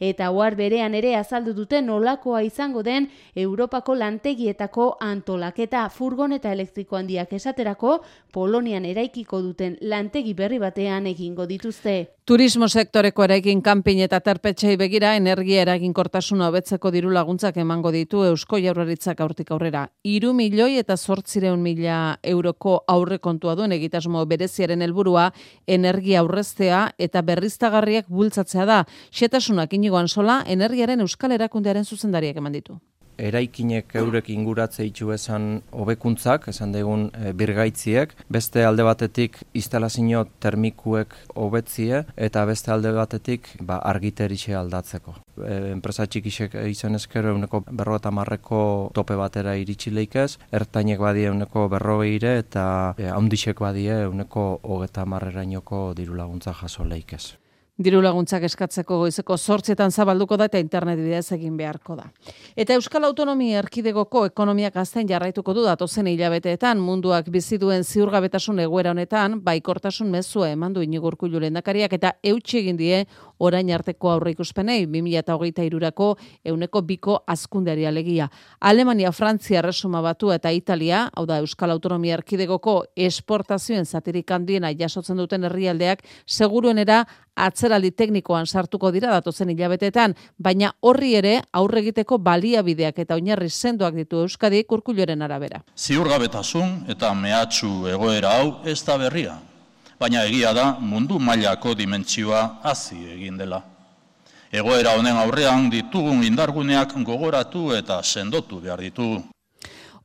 eta 0.00 0.30
ohar 0.30 0.56
berean 0.56 0.94
ere 0.94 1.16
azaldu 1.16 1.54
dute 1.54 1.82
nolakoa 1.82 2.42
izango 2.42 2.82
den 2.82 3.10
Europako 3.34 3.94
lantegietako 3.94 4.96
antolaketa 5.00 5.88
furgoneta 5.88 6.52
elektriko 6.52 6.96
handiak 6.96 7.32
esaterako 7.32 8.00
Polonian 8.32 8.84
eraikiko 8.84 9.42
duten 9.42 9.76
lantegi 9.80 10.34
berri 10.34 10.58
batean 10.58 11.06
egingo 11.06 11.46
dituzte. 11.46 12.19
Turismo 12.30 12.68
sektoreko 12.70 13.24
eraikin 13.26 13.58
kanpin 13.58 13.98
eta 14.04 14.20
terpetxei 14.22 14.76
begira 14.78 15.16
energia 15.18 15.64
eraginkortasuna 15.64 16.46
hobetzeko 16.46 16.92
diru 16.94 17.10
laguntzak 17.10 17.56
emango 17.58 17.90
ditu 17.90 18.20
Eusko 18.22 18.60
Jaurlaritzak 18.62 19.18
aurtik 19.24 19.50
aurrera. 19.50 19.80
Iru 20.06 20.30
milioi 20.38 20.76
eta 20.78 20.94
zortzireun 20.94 21.58
mila 21.64 21.96
euroko 22.34 22.76
aurrekontua 22.94 23.56
duen 23.58 23.74
egitasmo 23.74 24.22
bereziaren 24.30 24.86
helburua 24.86 25.24
energia 25.66 26.22
aurreztea 26.22 26.84
eta 27.08 27.24
berriztagarriak 27.32 28.06
bultzatzea 28.06 28.68
da. 28.72 28.78
Xetasunak 29.10 29.74
inigoan 29.74 30.06
sola 30.06 30.44
energiaren 30.46 31.02
euskal 31.02 31.34
erakundearen 31.34 31.82
zuzendariak 31.82 32.38
eman 32.38 32.54
ditu 32.60 32.78
eraikinek 33.28 33.94
eurek 34.00 34.30
inguratze 34.32 34.84
itxu 34.86 35.12
esan 35.14 35.48
hobekuntzak, 35.76 36.48
esan 36.52 36.72
degun 36.74 37.08
e, 37.14 37.32
birgaitziek, 37.36 38.14
beste 38.32 38.64
alde 38.66 38.86
batetik 38.86 39.40
instalazio 39.54 40.24
termikuek 40.42 41.16
hobetzie 41.34 42.04
eta 42.16 42.44
beste 42.48 42.72
alde 42.74 42.92
batetik 42.96 43.52
ba, 43.60 43.80
argiteritxe 43.92 44.54
aldatzeko. 44.56 45.16
E, 45.40 45.58
enpresa 45.74 46.06
txikisek 46.06 46.56
izan 46.70 46.98
ezkero 46.98 47.34
euneko 47.34 47.62
berro 47.70 47.98
eta 48.00 48.12
marreko 48.14 48.62
tope 48.94 49.18
batera 49.20 49.56
iritsi 49.58 49.92
leikez, 49.94 50.38
ertainek 50.52 51.02
badie 51.02 51.28
euneko 51.32 51.68
berrogeire 51.72 52.36
eta 52.44 52.64
e, 52.96 53.10
haundixek 53.10 53.60
badie 53.60 54.02
euneko 54.06 54.48
hogeta 54.62 55.06
marrerainoko 55.06 55.90
diru 55.98 56.18
laguntza 56.18 56.54
jaso 56.62 56.84
leikez. 56.84 57.39
Diru 57.80 58.02
laguntzak 58.04 58.42
eskatzeko 58.44 58.98
goizeko 59.00 59.38
sortzietan 59.40 59.88
zabalduko 59.88 60.36
da 60.36 60.50
eta 60.50 60.60
internet 60.60 60.98
bidez 61.00 61.32
egin 61.32 61.54
beharko 61.56 61.94
da. 61.96 62.10
Eta 62.52 62.74
Euskal 62.76 63.06
Autonomia 63.08 63.62
Erkidegoko 63.62 64.26
ekonomiak 64.28 64.74
azten 64.82 65.08
jarraituko 65.08 65.54
du 65.56 65.64
datozen 65.64 66.10
hilabeteetan 66.12 66.76
munduak 66.76 67.30
bizi 67.32 67.56
duen 67.62 67.80
ziurgabetasun 67.80 68.60
egoera 68.66 68.92
honetan 68.92 69.38
baikortasun 69.46 70.10
mezua 70.12 70.50
eman 70.50 70.74
du 70.74 70.82
Inigo 70.84 71.10
lehendakariak 71.10 71.92
eta 71.92 72.12
eutsi 72.22 72.58
egin 72.58 72.76
die 72.76 73.06
orain 73.38 73.70
arteko 73.72 74.10
aurreikuspenei 74.10 74.84
2023rako 74.84 76.10
euneko 76.44 76.82
biko 76.82 77.24
azkundeari 77.26 77.86
alegia. 77.86 78.28
Alemania, 78.60 79.10
Frantzia, 79.10 79.62
Resuma 79.62 80.02
Batu 80.02 80.32
eta 80.32 80.52
Italia, 80.52 81.08
hau 81.14 81.24
da 81.24 81.38
Euskal 81.38 81.70
Autonomia 81.70 82.18
Erkidegoko 82.18 82.84
esportazioen 82.94 83.86
zatirik 83.86 84.30
handiena 84.30 84.68
jasotzen 84.76 85.16
duten 85.16 85.44
herrialdeak 85.44 86.04
seguruenera 86.26 87.06
atzeraldi 87.46 87.90
teknikoan 87.96 88.46
sartuko 88.46 88.90
dira 88.94 89.10
datozen 89.14 89.50
hilabetetan, 89.50 90.14
baina 90.38 90.72
horri 90.80 91.14
ere 91.18 91.34
aurre 91.52 91.80
egiteko 91.84 92.18
baliabideak 92.18 92.98
eta 93.04 93.16
oinarri 93.18 93.50
sendoak 93.50 93.94
ditu 93.94 94.22
Euskadi 94.26 94.62
kurkuloren 94.64 95.22
arabera. 95.22 95.62
Ziurgabetasun 95.76 96.86
eta 96.88 97.14
mehatxu 97.14 97.88
egoera 97.88 98.36
hau 98.38 98.54
ez 98.64 98.78
da 98.84 98.98
berria, 98.98 99.38
baina 100.00 100.24
egia 100.28 100.52
da 100.54 100.70
mundu 100.80 101.18
mailako 101.18 101.74
dimentsioa 101.74 102.60
hazi 102.62 103.02
egin 103.16 103.36
dela. 103.40 103.62
Egoera 104.50 104.96
honen 104.98 105.14
aurrean 105.16 105.68
ditugun 105.70 106.24
indarguneak 106.26 106.96
gogoratu 107.06 107.70
eta 107.76 108.02
sendotu 108.02 108.58
behar 108.60 108.80
ditugu. 108.82 109.22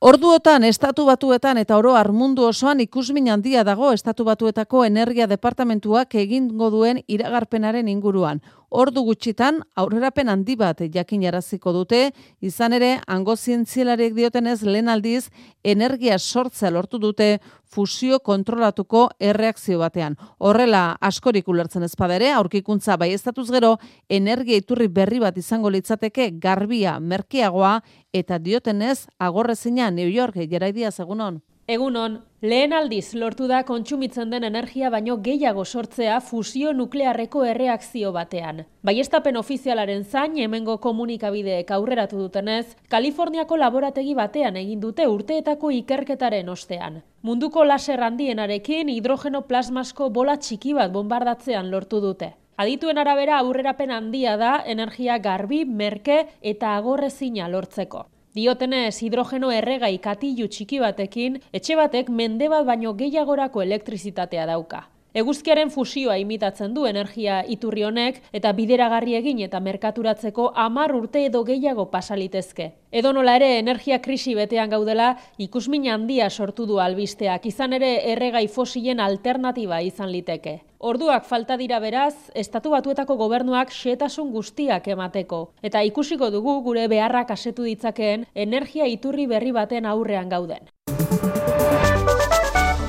Orduotan, 0.00 0.64
estatu 0.68 1.06
batuetan 1.08 1.56
eta 1.56 1.76
oro 1.80 1.94
mundu 2.12 2.44
osoan 2.44 2.80
ikusmin 2.80 3.30
handia 3.32 3.64
dago 3.64 3.92
estatu 3.92 4.24
batuetako 4.24 4.84
energia 4.84 5.26
departamentuak 5.26 6.14
egingo 6.14 6.68
duen 6.70 7.00
iragarpenaren 7.08 7.88
inguruan. 7.88 8.42
Ordu 8.76 9.02
gutxitan 9.06 9.62
aurrerapen 9.80 10.28
handi 10.28 10.54
bat 10.60 10.82
jakinaraziko 10.92 11.72
dute, 11.72 12.00
izan 12.44 12.76
ere 12.76 12.90
hango 13.08 13.36
zientzialariek 13.36 14.12
diotenez 14.16 14.58
lehen 14.68 14.90
aldiz 14.92 15.30
energia 15.64 16.18
sortzea 16.18 16.70
lortu 16.74 17.00
dute 17.00 17.30
fusio 17.64 18.20
kontrolatuko 18.20 19.06
erreakzio 19.18 19.80
batean. 19.80 20.18
Horrela 20.38 20.84
askorik 21.00 21.48
ulertzen 21.48 21.88
ezpadere, 21.88 22.30
aurkikuntza 22.36 22.96
bai 23.00 23.14
gero, 23.16 23.76
energia 24.08 24.56
iturri 24.56 24.88
berri 24.88 25.20
bat 25.20 25.36
izango 25.38 25.70
litzateke 25.70 26.30
garbia 26.38 27.00
merkeagoa 27.00 27.80
eta 28.12 28.38
diotenez 28.38 29.06
agorrezina 29.18 29.90
New 29.90 30.08
York 30.08 30.36
jeraidia 30.50 30.90
segunon. 30.90 31.40
Egunon, 31.66 32.20
lehen 32.46 32.70
aldiz 32.78 33.08
lortu 33.18 33.48
da 33.50 33.64
kontsumitzen 33.66 34.30
den 34.30 34.44
energia 34.46 34.86
baino 34.94 35.16
gehiago 35.24 35.64
sortzea 35.64 36.20
fusio 36.22 36.70
nuklearreko 36.72 37.42
erreakzio 37.42 38.12
batean. 38.14 38.60
Baiestapen 38.86 39.36
ofizialaren 39.40 40.04
zain 40.04 40.38
hemengo 40.38 40.78
komunikabideek 40.78 41.74
aurreratu 41.74 42.20
dutenez, 42.22 42.76
Kaliforniako 42.88 43.58
laborategi 43.58 44.14
batean 44.14 44.62
egin 44.62 44.78
dute 44.80 45.08
urteetako 45.10 45.74
ikerketaren 45.80 46.48
ostean. 46.54 47.02
Munduko 47.22 47.64
laser 47.66 47.98
handienarekin 47.98 48.88
hidrogeno 48.94 49.42
plasmasko 49.50 50.10
bola 50.10 50.38
txiki 50.38 50.78
bat 50.78 50.94
bombardatzean 50.94 51.74
lortu 51.74 52.00
dute. 52.00 52.36
Adituen 52.56 52.98
arabera 52.98 53.40
aurrerapen 53.42 53.90
handia 53.90 54.36
da 54.36 54.60
energia 54.64 55.18
garbi, 55.18 55.64
merke 55.64 56.28
eta 56.42 56.76
agorrezina 56.76 57.50
lortzeko. 57.50 58.06
Diotenez 58.36 59.00
hidrogeno 59.00 59.48
erregai 59.48 59.94
katilu 60.04 60.44
txiki 60.52 60.76
batekin, 60.82 61.38
etxe 61.56 61.76
batek 61.78 62.10
mende 62.18 62.50
bat 62.52 62.66
baino 62.68 62.92
gehiagorako 62.98 63.62
elektrizitatea 63.64 64.44
dauka. 64.50 64.82
Eguzkiaren 65.16 65.70
fusioa 65.72 66.18
imitatzen 66.20 66.74
du 66.76 66.82
energia 66.84 67.38
iturri 67.48 67.86
honek 67.88 68.18
eta 68.36 68.50
bideragarri 68.58 69.14
egin 69.16 69.38
eta 69.46 69.62
merkaturatzeko 69.64 70.50
amar 70.64 70.92
urte 70.98 71.22
edo 71.24 71.40
gehiago 71.48 71.86
pasalitezke. 71.94 72.66
Edo 72.92 73.14
nola 73.16 73.38
ere 73.40 73.48
energia 73.62 73.96
krisi 74.04 74.34
betean 74.36 74.68
gaudela 74.74 75.08
ikusmin 75.46 75.88
handia 75.88 76.28
sortu 76.28 76.68
du 76.68 76.76
albisteak, 76.84 77.48
izan 77.48 77.72
ere 77.78 77.94
erregai 78.12 78.44
fosilen 78.58 79.00
alternatiba 79.00 79.80
izan 79.88 80.12
liteke. 80.12 80.58
Orduak 80.84 81.24
falta 81.24 81.56
dira 81.56 81.80
beraz, 81.80 82.28
estatu 82.34 82.76
batuetako 82.76 83.16
gobernuak 83.16 83.72
xetasun 83.72 84.36
guztiak 84.36 84.92
emateko. 84.92 85.46
Eta 85.62 85.80
ikusiko 85.80 86.28
dugu 86.28 86.60
gure 86.60 86.88
beharrak 86.92 87.32
asetu 87.32 87.64
ditzakeen 87.64 88.28
energia 88.34 88.84
iturri 88.84 89.24
berri 89.32 89.56
baten 89.64 89.88
aurrean 89.88 90.28
gauden. 90.28 90.75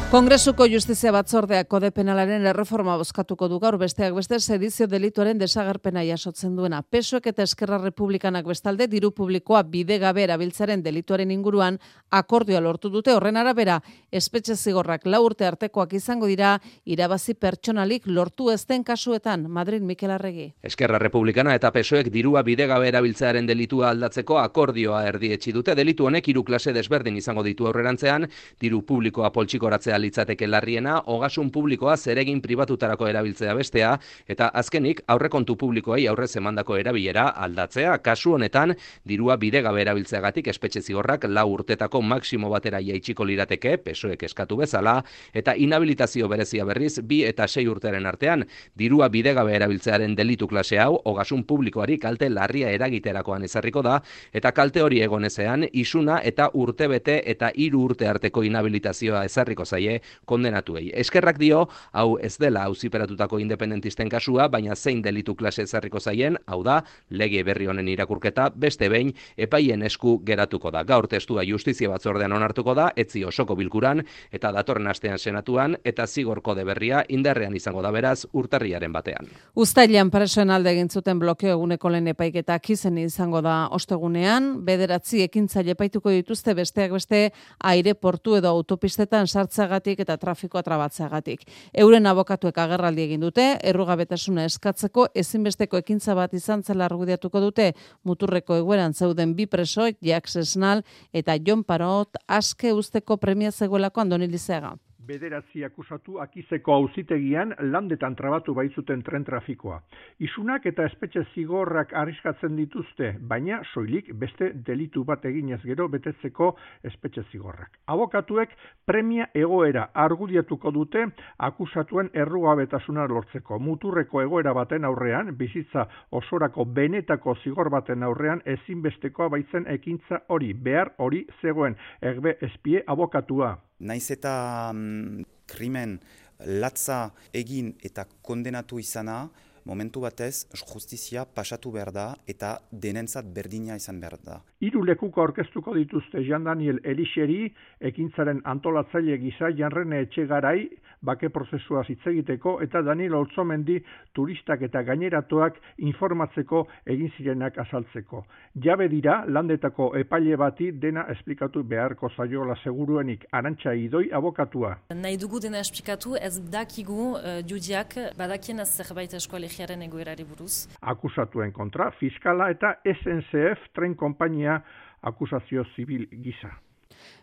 Kongresuko 0.08 0.64
Justizia 0.72 1.12
Batzordeak 1.12 1.68
kode 1.68 1.90
penalaren 1.92 2.46
erreforma 2.48 2.94
bozkatuko 2.96 3.50
du 3.52 3.58
gaur 3.60 3.76
besteak 3.78 4.14
beste 4.16 4.38
sedizio 4.40 4.86
delituaren 4.88 5.36
desagarpena 5.38 6.00
jasotzen 6.08 6.54
duena. 6.56 6.78
Pesoek 6.82 7.26
eta 7.28 7.44
Eskerra 7.44 7.76
Republikanak 7.82 8.48
bestalde 8.48 8.88
diru 8.88 9.10
publikoa 9.12 9.66
bide 9.68 9.98
gabe 10.00 10.24
erabiltzaren 10.24 10.80
delituaren 10.86 11.34
inguruan 11.36 11.76
akordioa 12.10 12.62
lortu 12.64 12.88
dute 12.94 13.12
horren 13.12 13.36
arabera 13.36 13.82
espetxe 14.10 14.56
zigorrak 14.56 15.04
lau 15.12 15.26
urte 15.26 15.44
artekoak 15.46 15.98
izango 16.00 16.32
dira 16.32 16.54
irabazi 16.86 17.36
pertsonalik 17.36 18.08
lortu 18.08 18.48
ezten 18.56 18.88
kasuetan 18.88 19.44
Madrid 19.52 19.84
Mikel 19.84 20.16
Arregi. 20.16 20.54
Eskerra 20.64 21.04
Republikana 21.04 21.58
eta 21.60 21.74
Pesoek 21.76 22.08
dirua 22.16 22.46
bide 22.48 22.70
gabe 22.72 22.88
erabiltzearen 22.94 23.46
delitua 23.46 23.90
aldatzeko 23.90 24.40
akordioa 24.40 25.04
erdietsi 25.12 25.52
dute 25.52 25.76
delitu 25.76 26.08
honek 26.08 26.32
hiru 26.32 26.48
klase 26.48 26.72
desberdin 26.72 27.20
izango 27.20 27.44
ditu 27.44 27.68
aurrerantzean 27.68 28.32
diru 28.62 28.86
publikoa 28.88 29.36
poltsikoratzea 29.36 29.97
litzateke 29.98 30.48
larriena, 30.48 31.02
ogasun 31.06 31.52
publikoa 31.52 31.98
zeregin 31.98 32.42
pribatutarako 32.42 33.08
erabiltzea 33.08 33.54
bestea, 33.58 33.94
eta 34.28 34.50
azkenik 34.54 35.02
aurrekontu 35.08 35.56
publikoei 35.58 36.08
aurrez 36.08 36.36
emandako 36.38 36.78
erabilera 36.78 37.28
aldatzea. 37.46 37.98
Kasu 38.06 38.34
honetan, 38.38 38.76
dirua 39.08 39.38
bidegabe 39.38 39.82
erabiltzeagatik 39.82 40.48
espetxe 40.54 40.82
zigorrak 40.82 41.26
lau 41.30 41.48
urtetako 41.54 42.02
maksimo 42.02 42.50
batera 42.50 42.82
jaitsiko 42.84 43.26
lirateke, 43.26 43.78
pesoek 43.78 44.24
eskatu 44.24 44.58
bezala, 44.58 45.02
eta 45.34 45.56
inhabilitazio 45.56 46.28
berezia 46.28 46.66
berriz, 46.66 47.00
bi 47.04 47.24
eta 47.26 47.48
sei 47.48 47.68
urteren 47.68 48.06
artean, 48.06 48.46
dirua 48.78 49.10
bidegabe 49.10 49.56
erabiltzearen 49.56 50.16
delitu 50.16 50.48
klase 50.48 50.80
hau, 50.80 51.00
ogasun 51.06 51.44
publikoari 51.48 51.98
kalte 51.98 52.30
larria 52.30 52.70
eragiterakoan 52.76 53.44
ezarriko 53.48 53.82
da, 53.82 54.02
eta 54.34 54.52
kalte 54.52 54.84
hori 54.84 55.02
egonezean, 55.02 55.66
isuna 55.74 56.20
eta 56.24 56.50
urtebete 56.54 57.22
eta 57.26 57.52
hiru 57.56 57.84
urte 57.90 58.08
arteko 58.08 58.44
inhabilitazioa 58.48 59.24
ezarriko 59.28 59.66
zaie 59.66 59.87
zaie 59.88 60.02
kondenatuei. 60.26 60.92
Eskerrak 60.94 61.40
dio, 61.40 61.68
hau 61.94 62.18
ez 62.20 62.38
dela 62.38 62.66
auziperatutako 62.68 63.40
independentisten 63.40 64.10
kasua, 64.10 64.48
baina 64.50 64.76
zein 64.76 65.02
delitu 65.02 65.36
klase 65.36 65.64
ezarriko 65.64 66.00
zaien, 66.00 66.38
hau 66.48 66.64
da, 66.64 66.84
lege 67.10 67.44
berri 67.44 67.68
honen 67.68 67.88
irakurketa, 67.88 68.52
beste 68.56 68.90
behin, 68.90 69.14
epaien 69.38 69.84
esku 69.84 70.20
geratuko 70.26 70.72
da. 70.72 70.84
Gaur 70.84 71.08
testua 71.08 71.44
justizia 71.44 71.90
batzordean 71.90 72.34
onartuko 72.34 72.74
da, 72.76 72.92
etzi 72.96 73.24
osoko 73.26 73.56
bilkuran, 73.56 74.04
eta 74.32 74.52
datorren 74.52 74.88
astean 74.88 75.18
senatuan, 75.18 75.78
eta 75.84 76.08
zigorko 76.08 76.56
de 76.56 76.66
berria 76.66 77.04
indarrean 77.10 77.56
izango 77.56 77.82
da 77.82 77.92
beraz 77.92 78.26
urtarriaren 78.34 78.94
batean. 78.94 79.28
Uztailan 79.56 80.12
presoen 80.12 80.52
alde 80.52 80.72
egin 80.76 80.90
zuten 80.90 81.20
blokeo 81.20 81.56
eguneko 81.56 81.90
lehen 81.90 82.12
epaiketa 82.14 82.60
kizen 82.60 82.98
izango 82.98 83.42
da 83.42 83.68
ostegunean, 83.72 84.66
bederatzi 84.66 85.24
ekintzaile 85.24 85.76
epaituko 85.78 86.12
dituzte 86.12 86.54
besteak 86.58 86.92
beste 86.98 87.22
aireportu 87.64 88.38
edo 88.38 88.52
autopistetan 88.52 89.28
sartzaga 89.28 89.77
eta 89.86 90.18
trafikoa 90.18 90.64
trabatzeagatik. 90.64 91.44
Euren 91.74 92.06
abokatuek 92.06 92.58
agerraldi 92.58 93.04
egin 93.04 93.22
dute, 93.22 93.58
errugabetasuna 93.62 94.46
eskatzeko 94.46 95.08
ezinbesteko 95.14 95.78
ekintza 95.78 96.16
bat 96.16 96.34
izan 96.34 96.64
zela 96.64 96.86
argudiatuko 96.86 97.40
dute 97.40 97.74
muturreko 98.04 98.56
egueran 98.56 98.94
zeuden 98.94 99.36
bi 99.36 99.46
preso, 99.46 99.88
Jak 100.02 100.28
Sesnal 100.28 100.84
eta 101.14 101.38
Jon 101.38 101.64
Parot 101.64 102.18
aske 102.28 102.74
usteko 102.74 103.18
premia 103.18 103.52
zegoelako 103.52 104.02
Andoni 104.02 104.28
Lizeaga 104.28 104.78
bederatzi 105.08 105.64
akusatu 105.66 106.20
akizeko 106.20 106.74
auzitegian 106.74 107.54
landetan 107.72 108.16
trabatu 108.16 108.54
baitzuten 108.58 109.04
tren 109.08 109.24
trafikoa. 109.28 109.80
Isunak 110.28 110.66
eta 110.72 110.86
espetxe 110.90 111.24
zigorrak 111.34 111.94
arriskatzen 112.02 112.56
dituzte, 112.60 113.14
baina 113.30 113.62
soilik 113.74 114.12
beste 114.24 114.52
delitu 114.70 115.04
bat 115.08 115.26
eginez 115.26 115.62
gero 115.64 115.88
betetzeko 115.94 116.52
espetxe 116.90 117.24
zigorrak. 117.32 117.80
Abokatuek 117.88 118.56
premia 118.86 119.30
egoera 119.34 119.88
argudiatuko 120.08 120.72
dute 120.76 121.06
akusatuen 121.50 122.12
errugabetasuna 122.14 123.08
lortzeko. 123.08 123.60
Muturreko 123.60 124.22
egoera 124.26 124.54
baten 124.58 124.86
aurrean, 124.86 125.32
bizitza 125.38 125.88
osorako 126.12 126.66
benetako 126.80 127.38
zigor 127.44 127.72
baten 127.74 128.04
aurrean 128.04 128.44
ezinbestekoa 128.46 129.30
baitzen 129.38 129.70
ekintza 129.78 130.24
hori, 130.28 130.54
behar 130.54 130.94
hori 130.98 131.26
zegoen, 131.42 131.78
erbe 132.02 132.38
espie 132.42 132.84
abokatua. 132.88 133.56
Naiz 133.80 134.10
eta 134.12 134.72
mm, 134.74 135.26
krimen 135.46 136.00
latza 136.46 137.12
egin 137.34 137.74
eta 137.86 138.06
kondenatu 138.26 138.80
izana, 138.80 139.28
momentu 139.68 140.02
batez 140.02 140.48
justizia 140.56 141.26
pasatu 141.26 141.72
behar 141.76 141.92
da 141.92 142.06
eta 142.34 142.54
denentzat 142.72 143.28
berdina 143.36 143.76
izan 143.76 144.00
behar 144.00 144.16
da. 144.24 144.40
Hiru 144.64 144.84
lekuko 144.88 145.22
aurkeztuko 145.26 145.76
dituzte 145.76 146.24
Jean 146.24 146.48
Daniel 146.48 146.80
Elixeri, 146.84 147.52
ekintzaren 147.92 148.42
antolatzaile 148.46 149.18
gisa 149.24 149.52
Janrene 149.52 150.06
Etxegarai, 150.08 150.70
bake 151.08 151.30
prozesua 151.34 151.84
hitz 151.88 152.02
egiteko 152.12 152.58
eta 152.66 152.82
Daniel 152.86 153.16
Oltzomendi 153.22 153.78
turistak 154.16 154.64
eta 154.68 154.84
gaineratuak 154.88 155.60
informatzeko 155.90 156.66
egin 156.86 157.12
zirenak 157.18 157.58
azaltzeko. 157.64 158.24
Jabe 158.64 158.90
dira 158.92 159.22
landetako 159.28 159.90
epaile 160.00 160.38
bati 160.38 160.72
dena 160.72 161.06
esplikatu 161.14 161.64
beharko 161.64 162.10
zaiola 162.16 162.58
seguruenik 162.64 163.26
arantxa 163.32 163.74
idoi 163.74 164.08
abokatua. 164.20 164.76
Nahi 164.96 165.18
dugu 165.22 165.42
dena 165.44 165.62
esplikatu 165.64 166.16
ez 166.30 166.36
dakigu 166.52 167.00
uh, 167.14 167.40
judiak 167.48 167.96
badakien 168.20 168.60
ez 168.64 168.70
zerbait 168.76 169.14
eskolegiaren 169.22 169.88
egoerari 169.88 170.28
buruz. 170.28 170.68
Akusatuen 170.82 171.54
kontra, 171.56 171.92
fiskala 172.00 172.52
eta 172.54 172.76
SNCF 172.86 173.72
tren 173.76 173.96
kompainia 173.96 174.62
akusazio 175.02 175.66
zibil 175.76 176.08
gisa. 176.24 176.56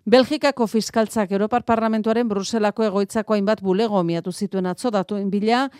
Belgikako 0.05 0.67
fiskaltzak 0.69 1.33
Europar 1.33 1.65
Parlamentuaren 1.65 2.29
Bruselako 2.29 2.85
egoitzako 2.85 3.35
hainbat 3.35 3.63
bulego 3.65 4.03
miatu 4.05 4.33
zituen 4.33 4.67
atzo 4.67 4.91
datuen 4.91 5.31
bila, 5.33 5.71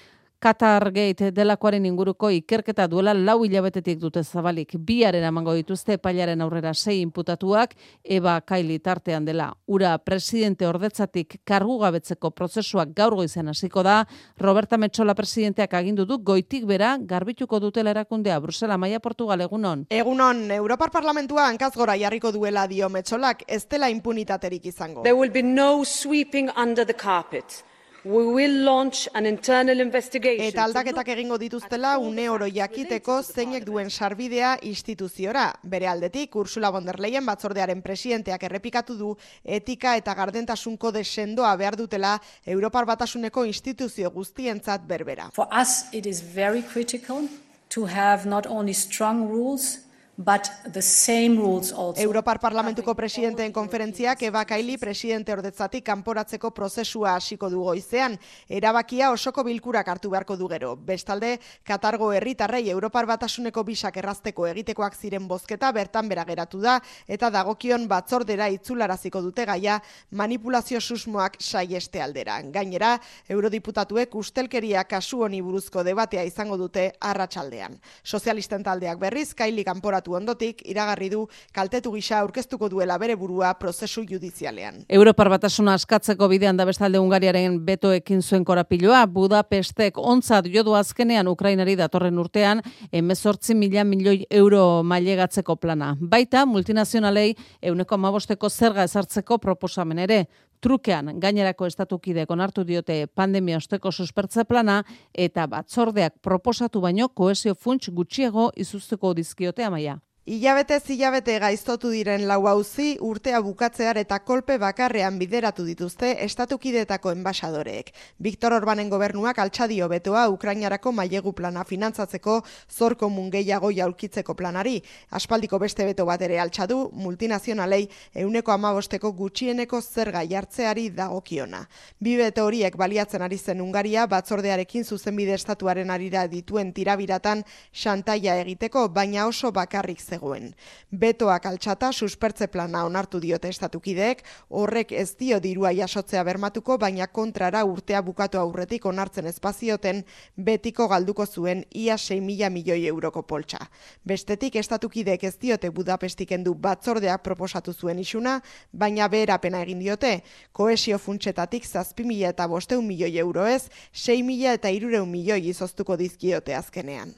Qatar 0.45 0.91
Gate 0.93 1.31
delakoaren 1.33 1.87
inguruko 1.89 2.29
ikerketa 2.29 2.85
duela 2.93 3.15
lau 3.17 3.39
hilabetetik 3.47 3.97
dute 4.03 4.21
zabalik. 4.21 4.75
Biaren 4.77 5.25
amango 5.25 5.55
dituzte 5.57 5.97
epailaren 5.97 6.45
aurrera 6.45 6.75
sei 6.75 6.99
inputatuak, 7.01 7.73
Eba 8.05 8.35
Kaili 8.45 8.77
tartean 8.85 9.25
dela. 9.25 9.47
Ura 9.65 9.95
presidente 10.05 10.69
ordetzatik 10.69 11.39
kargu 11.49 11.79
gabetzeko 11.81 12.35
prozesuak 12.37 12.93
gaur 12.93 13.17
goizen 13.23 13.49
hasiko 13.49 13.83
da, 13.83 14.03
Roberta 14.37 14.77
Metxola 14.77 15.17
presidenteak 15.17 15.81
agindu 15.81 16.05
du 16.05 16.19
goitik 16.19 16.69
bera 16.69 16.99
garbituko 17.01 17.61
dutela 17.65 17.97
erakundea 17.97 18.39
Brusela 18.39 18.77
Maia 18.77 19.01
Portugal 19.01 19.41
egunon. 19.41 19.87
Egunon, 19.89 20.51
Europar 20.61 20.93
Parlamentua 20.93 21.49
hankazgora 21.49 21.97
jarriko 21.97 22.37
duela 22.37 22.69
dio 22.69 22.93
Metxolak 22.93 23.47
ez 23.49 23.65
dela 23.65 23.89
impunitaterik 23.89 24.67
izango. 24.67 25.09
There 25.09 25.17
will 25.17 25.33
be 25.33 25.43
no 25.43 25.85
sweeping 25.85 26.51
under 26.55 26.85
the 26.85 26.93
carpet. 26.93 27.65
We 28.05 28.27
will 28.27 28.65
launch 28.65 29.09
an 29.15 29.25
internal 29.25 29.81
investigation. 29.81 30.45
Eta 30.45 30.67
aldaketak 30.67 31.09
egingo 31.15 31.39
dituztela 31.41 31.95
une 31.97 32.27
oro 32.29 32.45
jakiteko 32.45 33.23
zeinek 33.23 33.65
duen 33.65 33.89
sarbidea 33.89 34.59
instituziora. 34.69 35.47
Bere 35.63 35.89
aldetik, 35.89 36.37
Ursula 36.37 36.69
von 36.71 36.85
der 36.85 37.01
Leyen 37.01 37.25
batzordearen 37.25 37.81
presidenteak 37.81 38.45
errepikatu 38.45 38.99
du 38.99 39.15
etika 39.43 39.95
eta 39.97 40.13
gardentasun 40.19 40.77
kode 40.77 41.01
sendoa 41.05 41.55
behar 41.57 41.79
dutela 41.81 42.19
Europar 42.45 42.85
Batasuneko 42.85 43.47
instituzio 43.49 44.11
guztientzat 44.11 44.85
berbera. 44.87 45.31
For 45.33 45.49
us 45.49 45.87
it 45.93 46.05
is 46.05 46.21
very 46.21 46.61
critical 46.61 47.25
to 47.71 47.87
have 47.87 48.29
not 48.29 48.47
only 48.47 48.75
strong 48.75 49.31
rules 49.31 49.79
but 50.17 50.47
the 50.73 50.83
same 50.83 51.37
rules 51.37 51.73
also. 51.73 52.01
Europar 52.01 52.39
Parlamentuko 52.39 52.95
presidenteen 52.95 53.53
konferentziak 53.53 54.23
Eba 54.23 54.45
Kaili 54.45 54.77
presidente 54.79 55.33
ordetzatik 55.33 55.85
kanporatzeko 55.85 56.51
prozesua 56.55 57.17
hasiko 57.17 57.51
du 57.51 57.63
goizean. 57.65 58.19
Erabakia 58.49 59.11
osoko 59.11 59.43
bilkurak 59.45 59.89
hartu 59.89 60.11
beharko 60.11 60.37
du 60.37 60.49
gero. 60.49 60.77
Bestalde, 60.77 61.41
Katargo 61.65 62.13
herritarrei 62.13 62.69
Europar 62.71 63.07
Batasuneko 63.07 63.65
bisak 63.65 63.97
errazteko 63.97 64.47
egitekoak 64.47 64.95
ziren 64.95 65.27
bozketa 65.29 65.73
bertan 65.73 66.09
bera 66.09 66.25
geratu 66.25 66.61
da 66.61 66.81
eta 67.09 67.31
dagokion 67.31 67.89
batzordera 67.89 68.49
itzularaziko 68.49 69.21
dute 69.23 69.45
gaia 69.45 69.81
manipulazio 70.11 70.81
susmoak 70.81 71.41
saieste 71.41 72.01
aldera. 72.01 72.41
Gainera, 72.43 72.99
eurodiputatuek 73.29 74.15
ustelkeria 74.15 74.85
kasu 74.85 75.25
honi 75.25 75.43
buruzko 75.43 75.83
debatea 75.83 76.23
izango 76.23 76.57
dute 76.57 76.93
arratsaldean. 77.01 77.81
Sozialisten 78.05 78.63
taldeak 78.63 78.99
berriz 78.99 79.35
Kaili 79.35 79.65
kanporatu 79.65 80.04
ondotik 80.13 80.61
iragarri 80.69 81.09
du 81.11 81.27
kaltetu 81.53 81.93
gisa 81.95 82.19
aurkeztuko 82.19 82.69
duela 82.69 82.99
bere 82.99 83.17
burua 83.17 83.55
prozesu 83.55 84.05
judizialean. 84.05 84.85
Europar 84.89 85.31
batasuna 85.33 85.75
askatzeko 85.75 86.29
bidean 86.29 86.57
da 86.57 86.67
bestalde 86.69 87.01
Ungariaren 87.01 87.59
betoekin 87.65 88.23
zuen 88.23 88.45
korapiloa, 88.45 89.07
Budapestek 89.07 89.99
ontzat 89.99 90.47
jodu 90.53 90.75
azkenean 90.75 91.29
Ukrainari 91.29 91.77
datorren 91.77 92.19
urtean, 92.19 92.63
emezortzi 92.93 93.55
mila 93.55 93.85
milioi 93.85 94.27
euro 94.31 94.83
mailegatzeko 94.83 95.57
plana. 95.57 95.95
Baita, 96.01 96.45
multinazionalei 96.47 97.35
euneko 97.63 97.95
amabosteko 97.95 98.51
zerga 98.51 98.85
ezartzeko 98.85 99.39
proposamen 99.39 99.99
ere. 99.99 100.27
Trukean, 100.65 101.19
gainerako 101.21 101.67
estatukide 101.69 102.23
onartu 102.33 102.63
diote 102.65 102.95
pandemia 103.07 103.59
osteko 103.61 103.91
suspertze 103.93 104.47
plana 104.49 104.79
eta 105.13 105.45
batzordeak 105.47 106.15
proposatu 106.25 106.81
baino 106.81 107.11
koesio 107.21 107.53
funts 107.55 107.91
gutxiego 107.93 108.47
izuzteko 108.57 109.13
dizkiote 109.19 109.65
amaia. 109.65 109.99
Ilabete 110.25 110.79
zilabete 110.81 111.35
gaiztotu 111.37 111.91
diren 111.93 112.23
lau 112.25 112.47
hauzi 112.49 112.95
urtea 113.05 113.43
bukatzear 113.45 113.99
eta 114.01 114.17
kolpe 114.25 114.55
bakarrean 114.57 115.19
bideratu 115.21 115.67
dituzte 115.69 116.15
estatukidetako 116.25 117.11
enbasadoreek. 117.13 117.91
Viktor 118.25 118.55
Orbanen 118.57 118.89
gobernuak 118.89 119.39
altxadio 119.45 119.85
betoa 119.93 120.23
Ukrainarako 120.33 120.93
mailegu 120.97 121.35
plana 121.37 121.65
finantzatzeko 121.69 122.39
zorko 122.73 123.11
mungeiago 123.11 123.69
jaulkitzeko 123.69 124.33
planari. 124.35 124.81
Aspaldiko 125.11 125.59
beste 125.59 125.85
beto 125.85 126.07
bat 126.09 126.25
ere 126.25 126.41
altxadu, 126.41 126.89
multinazionalei 126.95 127.83
euneko 128.15 128.57
amabosteko 128.57 129.13
gutxieneko 129.13 129.83
zerga 129.83 130.25
jartzeari 130.25 130.89
dagokiona. 130.89 131.67
Bi 132.01 132.17
beto 132.17 132.47
horiek 132.47 132.81
baliatzen 132.81 133.21
ari 133.21 133.37
zen 133.37 133.61
Ungaria 133.61 134.07
batzordearekin 134.07 134.89
zuzenbide 134.89 135.37
estatuaren 135.37 135.91
arira 135.91 136.25
dituen 136.33 136.73
tirabiratan 136.73 137.45
xantaia 137.75 138.41
egiteko, 138.41 138.89
baina 138.89 139.29
oso 139.29 139.53
bakarrik 139.53 140.01
zen 140.01 140.14
zegoen. 140.15 140.55
Betoak 140.91 141.47
altxata 141.47 141.91
suspertze 141.93 142.47
plana 142.49 142.85
onartu 142.87 143.21
diote 143.21 143.51
estatukideek, 143.53 144.23
horrek 144.51 144.93
ez 144.93 145.17
dio 145.19 145.41
dirua 145.41 145.73
jasotzea 145.75 146.23
bermatuko, 146.25 146.79
baina 146.79 147.07
kontrara 147.07 147.65
urtea 147.65 148.03
bukatu 148.03 148.39
aurretik 148.39 148.87
onartzen 148.87 149.27
espazioten 149.27 150.05
betiko 150.37 150.89
galduko 150.89 151.27
zuen 151.27 151.65
ia 151.75 151.97
6 151.99 152.21
mila 152.21 152.51
milioi 152.51 152.87
euroko 152.87 153.23
poltsa. 153.23 153.59
Bestetik 154.05 154.57
estatukideek 154.57 155.25
ez 155.25 155.37
diote 155.41 155.71
Budapestik 155.75 156.33
endu 156.33 156.55
batzordeak 156.55 157.23
proposatu 157.23 157.73
zuen 157.73 157.99
isuna, 157.99 158.41
baina 158.73 159.09
beherapena 159.09 159.63
egin 159.63 159.83
diote, 159.83 160.23
koesio 160.53 160.99
funtsetatik 160.99 161.67
zazpi 161.67 162.05
mila 162.05 162.31
eta 162.35 162.49
bosteun 162.49 162.87
milioi 162.87 163.19
euro 163.19 163.47
ez, 163.47 163.69
6 163.93 164.23
mila 164.25 164.55
eta 164.55 164.71
irureun 164.71 165.11
milioi 165.11 165.49
izoztuko 165.49 165.97
dizkiote 165.97 166.55
azkenean. 166.55 167.15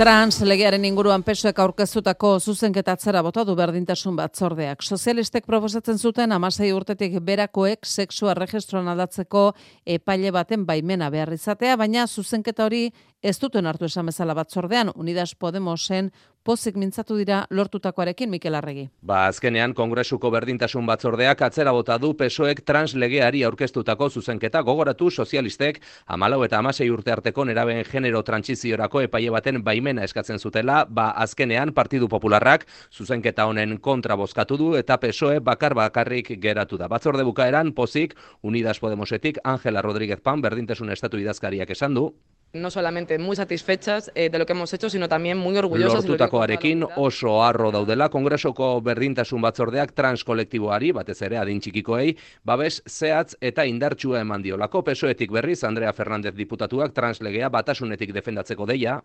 Trans 0.00 0.38
legearen 0.48 0.86
inguruan 0.88 1.20
pesoek 1.20 1.58
aurkeztutako 1.60 2.30
zuzenketa 2.40 2.94
atzera 2.96 3.20
bota 3.20 3.42
du 3.44 3.52
berdintasun 3.52 4.14
batzordeak. 4.16 4.80
Sozialistek 4.80 5.44
proposatzen 5.44 5.98
zuten 6.00 6.32
amasei 6.32 6.70
urtetik 6.72 7.18
berakoek 7.20 7.84
sexua 7.84 8.32
registroan 8.38 8.88
aldatzeko 8.88 9.42
epaile 9.84 10.32
baten 10.32 10.64
baimena 10.64 11.10
behar 11.12 11.34
izatea, 11.36 11.76
baina 11.76 12.06
zuzenketa 12.08 12.64
hori 12.64 12.86
ez 13.20 13.36
duten 13.42 13.68
hartu 13.68 13.90
esan 13.90 14.08
bezala 14.08 14.32
batzordean, 14.40 14.88
Unidas 14.96 15.34
Podemosen 15.34 16.08
pozik 16.42 16.76
mintzatu 16.76 17.16
dira 17.18 17.44
lortutakoarekin 17.50 18.30
Mikel 18.30 18.54
Arregi. 18.54 18.86
Ba, 19.02 19.26
azkenean 19.28 19.74
Kongresuko 19.76 20.30
berdintasun 20.32 20.86
batzordeak 20.88 21.42
atzera 21.42 21.72
bota 21.76 21.98
du 22.00 22.14
pesoek 22.16 22.62
translegeari 22.66 23.42
aurkeztutako 23.44 24.08
zuzenketa 24.10 24.62
gogoratu 24.66 25.10
sozialistek 25.10 25.80
amalau 26.06 26.42
eta 26.44 26.58
amasei 26.58 26.88
urte 26.90 27.12
arteko 27.12 27.44
neraben 27.44 27.82
genero 27.90 28.22
trantsiziorako 28.22 29.04
epaile 29.06 29.30
baten 29.36 29.62
baimena 29.64 30.04
eskatzen 30.04 30.38
zutela, 30.38 30.84
ba, 30.88 31.10
azkenean 31.10 31.74
Partidu 31.76 32.08
Popularrak 32.08 32.66
zuzenketa 32.90 33.46
honen 33.46 33.76
kontra 33.78 34.16
bozkatu 34.16 34.56
du 34.56 34.74
eta 34.80 34.96
pesoe 34.98 35.40
bakar 35.40 35.74
bakarrik 35.74 36.32
geratu 36.40 36.78
da. 36.78 36.88
Batzorde 36.88 37.24
bukaeran 37.24 37.74
pozik 37.74 38.16
Unidas 38.42 38.78
Podemosetik 38.80 39.38
Angela 39.44 39.82
Rodríguez 39.82 40.20
Pan 40.20 40.40
berdintasun 40.40 40.90
estatu 40.90 41.18
idazkariak 41.20 41.70
esan 41.70 41.94
du, 41.94 42.10
no 42.52 42.70
solamente 42.70 43.18
muy 43.18 43.36
satisfechas 43.36 44.10
eh, 44.14 44.28
de 44.30 44.38
lo 44.38 44.46
que 44.46 44.52
hemos 44.52 44.72
hecho, 44.72 44.90
sino 44.90 45.08
también 45.08 45.38
muy 45.38 45.56
orgullosas. 45.56 46.04
Lortutakoarekin 46.04 46.84
oso 46.96 47.42
arro 47.42 47.70
daudela, 47.70 48.08
Kongresoko 48.08 48.80
berdintasun 48.82 49.40
batzordeak 49.42 49.92
transkolektiboari, 49.92 50.92
batez 50.92 51.20
ere 51.22 51.38
adin 51.38 51.60
txikikoei, 51.60 52.16
babes 52.44 52.82
zehatz 52.88 53.36
eta 53.40 53.66
indartsua 53.66 54.20
eman 54.20 54.42
diolako, 54.42 54.82
pesoetik 54.84 55.30
berriz, 55.30 55.62
Andrea 55.64 55.92
Fernández 55.92 56.34
diputatuak 56.34 56.94
translegea 56.96 57.48
batasunetik 57.48 58.12
defendatzeko 58.16 58.66
deia, 58.66 59.00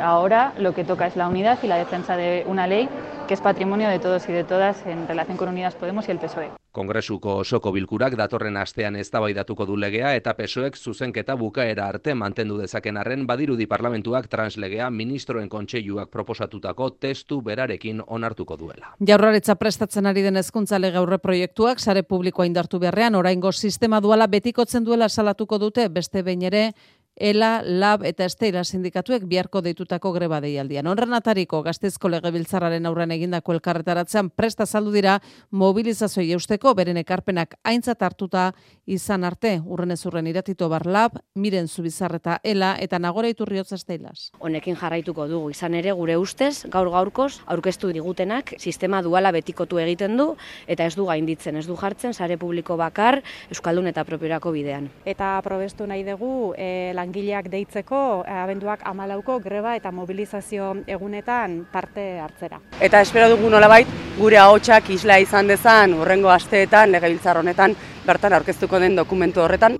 Ahora 0.00 0.52
lo 0.58 0.74
que 0.74 0.84
toca 0.84 1.06
es 1.06 1.16
la 1.16 1.28
unidad 1.28 1.58
y 1.62 1.66
la 1.66 1.76
defensa 1.76 2.16
de 2.16 2.44
una 2.46 2.66
ley 2.66 2.88
que 3.28 3.34
es 3.34 3.40
patrimonio 3.40 3.88
de 3.88 4.00
todos 4.00 4.28
y 4.28 4.32
de 4.32 4.42
todas 4.42 4.84
en 4.86 5.06
relación 5.06 5.36
con 5.36 5.48
Unidas 5.48 5.76
Podemos 5.76 6.08
y 6.08 6.10
el 6.10 6.18
PSOE. 6.18 6.50
Kongresuko 6.72 7.36
osoko 7.42 7.72
bilkurak 7.72 8.14
datorren 8.18 8.56
astean 8.56 8.94
eztabaidatuko 8.98 9.66
du 9.66 9.76
legea 9.76 10.12
eta 10.14 10.36
PSOEk 10.38 10.76
zuzenketa 10.76 11.34
bukaera 11.34 11.88
arte 11.88 12.14
mantendu 12.14 12.58
dezaken 12.58 12.96
arren 12.96 13.26
badirudi 13.26 13.66
parlamentuak 13.66 14.28
translegea 14.30 14.90
ministroen 14.90 15.48
kontseiluak 15.48 16.10
proposatutako 16.10 16.90
testu 16.90 17.40
berarekin 17.42 18.02
onartuko 18.06 18.56
duela. 18.56 18.94
Jaurlaritza 18.98 19.54
prestatzen 19.58 20.06
ari 20.06 20.22
den 20.22 20.38
hezkuntza 20.38 20.78
lege 20.78 20.98
aurre 20.98 21.18
proiektuak 21.18 21.78
sare 21.78 22.02
publikoa 22.02 22.46
indartu 22.46 22.78
beharrean 22.78 23.14
oraingo 23.14 23.52
sistema 23.52 24.00
duala 24.00 24.26
betikotzen 24.26 24.84
duela 24.84 25.08
salatuko 25.08 25.58
dute 25.58 25.88
beste 25.88 26.22
behin 26.22 26.42
ere 26.42 26.72
ELA, 27.20 27.60
LAB 27.62 28.06
eta 28.08 28.24
Esteira 28.24 28.62
sindikatuek 28.64 29.26
biharko 29.28 29.60
deitutako 29.60 30.12
greba 30.14 30.40
deialdian. 30.40 30.86
Honren 30.88 31.12
atariko 31.12 31.60
gaztezko 31.62 32.08
legebiltzarraren 32.08 32.88
aurren 32.88 33.12
egindako 33.12 33.52
elkarretaratzean 33.58 34.30
presta 34.32 34.64
saldu 34.64 34.94
dira 34.94 35.18
mobilizazioi 35.52 36.30
eusteko 36.32 36.72
beren 36.74 36.96
ekarpenak 36.96 37.58
aintzat 37.62 38.00
hartuta 38.02 38.46
izan 38.86 39.24
arte. 39.28 39.58
Urren 39.66 39.92
ez 39.92 40.00
urren 40.08 40.30
iratito 40.30 40.70
bar 40.72 40.86
LAB, 40.86 41.18
miren 41.34 41.68
zubizarreta 41.68 42.38
ELA 42.42 42.72
eta 42.80 42.98
nagora 42.98 43.28
iturriotza 43.28 43.76
Esteilas. 43.76 44.30
Honekin 44.40 44.78
jarraituko 44.80 45.28
dugu 45.28 45.52
izan 45.52 45.76
ere 45.76 45.92
gure 45.92 46.16
ustez 46.16 46.64
gaur 46.72 46.88
gaurkoz 46.90 47.42
aurkeztu 47.46 47.92
digutenak 47.92 48.54
sistema 48.58 49.02
duala 49.04 49.30
betikotu 49.36 49.78
egiten 49.84 50.16
du 50.16 50.30
eta 50.66 50.88
ez 50.88 50.96
du 50.96 51.04
gainditzen, 51.04 51.60
ez 51.60 51.66
du 51.68 51.76
jartzen 51.76 52.16
sare 52.16 52.40
publiko 52.40 52.78
bakar 52.80 53.20
Euskaldun 53.52 53.92
eta 53.92 54.06
propiorako 54.08 54.54
bidean. 54.56 54.88
Eta 55.04 55.34
probestu 55.44 55.86
nahi 55.86 56.04
dugu 56.08 56.54
e, 56.56 56.92
langileak 57.10 57.50
deitzeko 57.50 58.24
eh, 58.26 58.42
abenduak 58.44 58.84
amalauko 58.86 59.40
greba 59.42 59.74
eta 59.76 59.90
mobilizazio 59.90 60.76
egunetan 60.86 61.66
parte 61.72 62.20
hartzera. 62.20 62.60
Eta 62.80 63.00
espero 63.00 63.28
dugu 63.34 63.50
nolabait 63.50 63.86
gure 64.18 64.38
ahotsak 64.38 64.90
isla 64.90 65.18
izan 65.18 65.48
dezan 65.48 65.94
urrengo 65.94 66.30
asteetan 66.30 66.92
legebiltzar 66.92 67.38
honetan 67.38 67.74
bertan 68.06 68.32
aurkeztuko 68.32 68.78
den 68.78 68.96
dokumentu 68.96 69.42
horretan. 69.42 69.78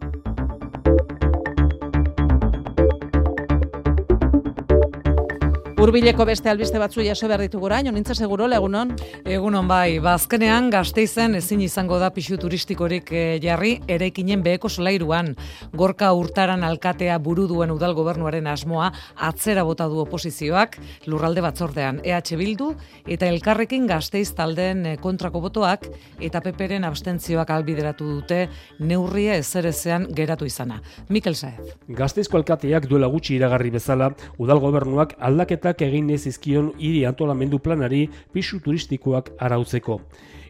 Urbileko 5.80 6.26
beste 6.28 6.50
albiste 6.52 6.76
batzu 6.76 7.00
jaso 7.00 7.24
behar 7.30 7.40
ditugu 7.40 7.64
orain, 7.64 7.86
onintza 7.88 8.12
seguro, 8.12 8.44
egunon? 8.52 8.90
Egunon 9.24 9.64
bai, 9.64 9.96
bazkenean 10.04 10.66
ba, 10.68 10.82
gazteizen 10.82 11.38
ezin 11.38 11.62
izango 11.64 11.96
da 11.98 12.10
pixu 12.12 12.36
turistikorik 12.36 13.08
eh, 13.16 13.38
jarri, 13.40 13.78
erekinen 13.88 14.42
beheko 14.44 14.68
solairuan. 14.68 15.30
Gorka 15.72 16.10
urtaran 16.12 16.66
alkatea 16.68 17.16
buru 17.24 17.46
duen 17.48 17.72
udal 17.72 17.94
gobernuaren 17.96 18.50
asmoa, 18.52 18.90
atzera 19.16 19.64
bota 19.64 19.86
du 19.88 20.02
oposizioak, 20.02 20.76
lurralde 21.06 21.40
batzordean, 21.40 22.02
EH 22.04 22.36
Bildu, 22.36 22.74
eta 23.08 23.32
elkarrekin 23.32 23.88
gazteiz 23.88 24.34
taldeen 24.36 24.84
eh, 24.84 24.94
kontrako 25.00 25.40
botoak, 25.46 25.88
eta 26.20 26.44
peperen 26.44 26.84
abstentzioak 26.84 27.54
albideratu 27.56 28.10
dute, 28.18 28.42
neurria 28.84 29.40
ezerezean 29.40 30.10
geratu 30.12 30.44
izana. 30.44 30.82
Mikel 31.08 31.40
Saez. 31.40 31.72
Gazteizko 31.88 32.36
alkateak 32.36 32.84
duela 32.92 33.08
gutxi 33.08 33.38
iragarri 33.40 33.72
bezala, 33.80 34.12
udal 34.36 34.60
gobernuak 34.60 35.16
aldaketa 35.16 35.69
aldaketak 35.70 35.86
egin 35.86 36.10
ez 36.10 36.26
izkion 36.26 36.72
hiri 36.78 37.04
antolamendu 37.06 37.58
planari 37.58 38.08
pisu 38.32 38.58
turistikoak 38.60 39.30
arautzeko. 39.38 40.00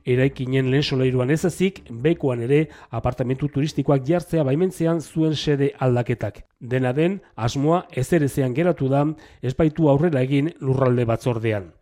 Eraikinen 0.07 0.71
lehen 0.71 0.83
solairuan 0.83 1.31
ez 1.31 1.45
ezik, 1.45 1.83
bekoan 1.91 2.41
ere 2.41 2.69
apartamentu 2.91 3.49
turistikoak 3.49 4.07
jartzea 4.07 4.45
baimentzean 4.45 5.01
zuen 5.01 5.35
sede 5.37 5.73
aldaketak. 5.79 6.47
Dena 6.59 6.93
den, 6.93 7.21
asmoa 7.37 7.87
ezerezean 7.93 8.55
geratu 8.55 8.89
da, 8.89 9.05
espaitu 9.43 9.89
aurrera 9.89 10.23
egin 10.23 10.53
lurralde 10.61 11.05
batzordean. 11.05 11.73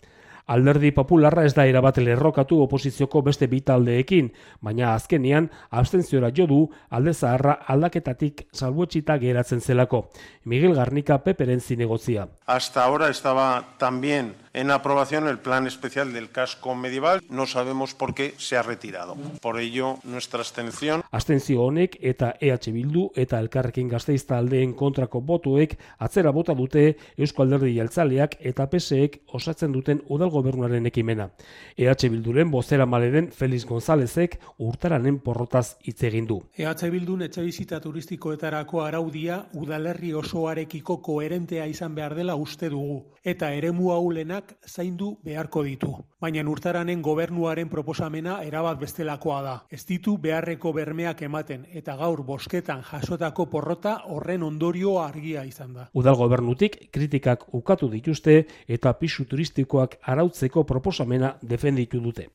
Alderdi 0.48 0.94
popularra 0.96 1.44
ez 1.44 1.52
da 1.52 1.66
erabat 1.68 1.98
lerrokatu 2.00 2.62
oposizioko 2.64 3.20
beste 3.26 3.46
bitaldeekin, 3.52 4.30
baina 4.64 4.94
azkenean 4.94 5.50
abstentziora 5.68 6.30
jo 6.34 6.46
du 6.48 6.60
alde 6.88 7.12
zaharra 7.12 7.58
aldaketatik 7.68 8.46
salbuetxita 8.52 9.18
geratzen 9.20 9.60
zelako. 9.60 10.06
Miguel 10.44 10.74
Garnica 10.74 11.18
peperen 11.24 11.60
zinegozia. 11.60 12.28
Hasta 12.46 12.84
ahora 12.84 13.10
estaba 13.10 13.76
también 13.78 14.34
en 14.59 14.72
aprobación 14.72 15.28
el 15.28 15.39
plan 15.39 15.68
especial 15.68 16.12
del 16.12 16.30
casco 16.30 16.74
medieval. 16.74 17.22
No 17.30 17.47
sabemos 17.47 17.94
por 17.94 18.12
qué 18.12 18.35
se 18.39 18.56
ha 18.56 18.62
retirado. 18.62 19.16
Por 19.40 19.60
ello, 19.60 19.98
nuestra 20.02 20.40
abstención. 20.40 21.02
Abstentzio 21.12 21.62
honek 21.62 21.97
eta 22.02 22.35
EH 22.40 22.72
Bildu 22.74 23.12
eta 23.14 23.39
Elkarrekin 23.39 23.89
Gazteiz 23.89 24.24
taldeen 24.26 24.72
kontrako 24.74 25.20
botuek 25.20 25.76
atzera 25.98 26.32
bota 26.35 26.56
dute 26.59 26.97
Eusko 27.16 27.44
Alderdi 27.44 27.76
Jeltzaleak 27.76 28.35
eta 28.40 28.66
PSEek 28.66 29.20
osatzen 29.39 29.70
duten 29.72 30.02
udal 30.09 30.30
gobernuaren 30.35 30.90
ekimena. 30.90 31.30
EH 31.76 32.10
Bilduren 32.10 32.51
bozera 32.51 32.86
maleden 32.86 33.30
Feliz 33.30 33.64
Gonzálezek 33.64 34.40
urtaranen 34.59 35.20
porrotaz 35.20 35.76
hitz 35.85 36.02
egin 36.02 36.26
du. 36.26 36.40
EH 36.59 36.90
Bildun 36.90 37.22
etxe 37.28 37.47
bizita 37.47 37.78
turistikoetarako 37.80 38.82
araudia 38.82 39.44
udalerri 39.55 40.12
osoarekiko 40.18 40.98
koherentea 40.98 41.70
izan 41.70 41.94
behar 41.94 42.18
dela 42.18 42.35
uste 42.35 42.74
dugu 42.74 43.05
eta 43.28 43.50
eremu 43.52 43.90
haulenak 43.92 44.55
zaindu 44.66 45.10
beharko 45.24 45.62
ditu. 45.66 45.90
Baina 46.20 46.42
urtaranen 46.50 47.02
gobernuaren 47.02 47.68
proposamena 47.68 48.38
erabat 48.42 48.78
bestelakoa 48.80 49.40
da. 49.42 49.55
Ez 49.70 49.84
ditu 49.86 50.16
beharreko 50.18 50.72
bermeak 50.72 51.22
ematen 51.22 51.66
eta 51.80 51.96
gaur 51.96 52.22
bosketan 52.26 52.82
jasotako 52.90 53.46
porrota 53.52 53.98
horren 54.06 54.42
ondorio 54.42 54.98
argia 55.02 55.44
izan 55.44 55.74
da. 55.74 55.88
Udal 55.94 56.16
gobernutik 56.16 56.80
kritikak 56.90 57.44
ukatu 57.55 57.90
dituzte 57.92 58.40
eta 58.66 58.92
pisu 58.98 59.24
turistikoak 59.24 59.98
arautzeko 60.02 60.64
proposamena 60.64 61.36
defenditu 61.42 62.00
dute. 62.00 62.28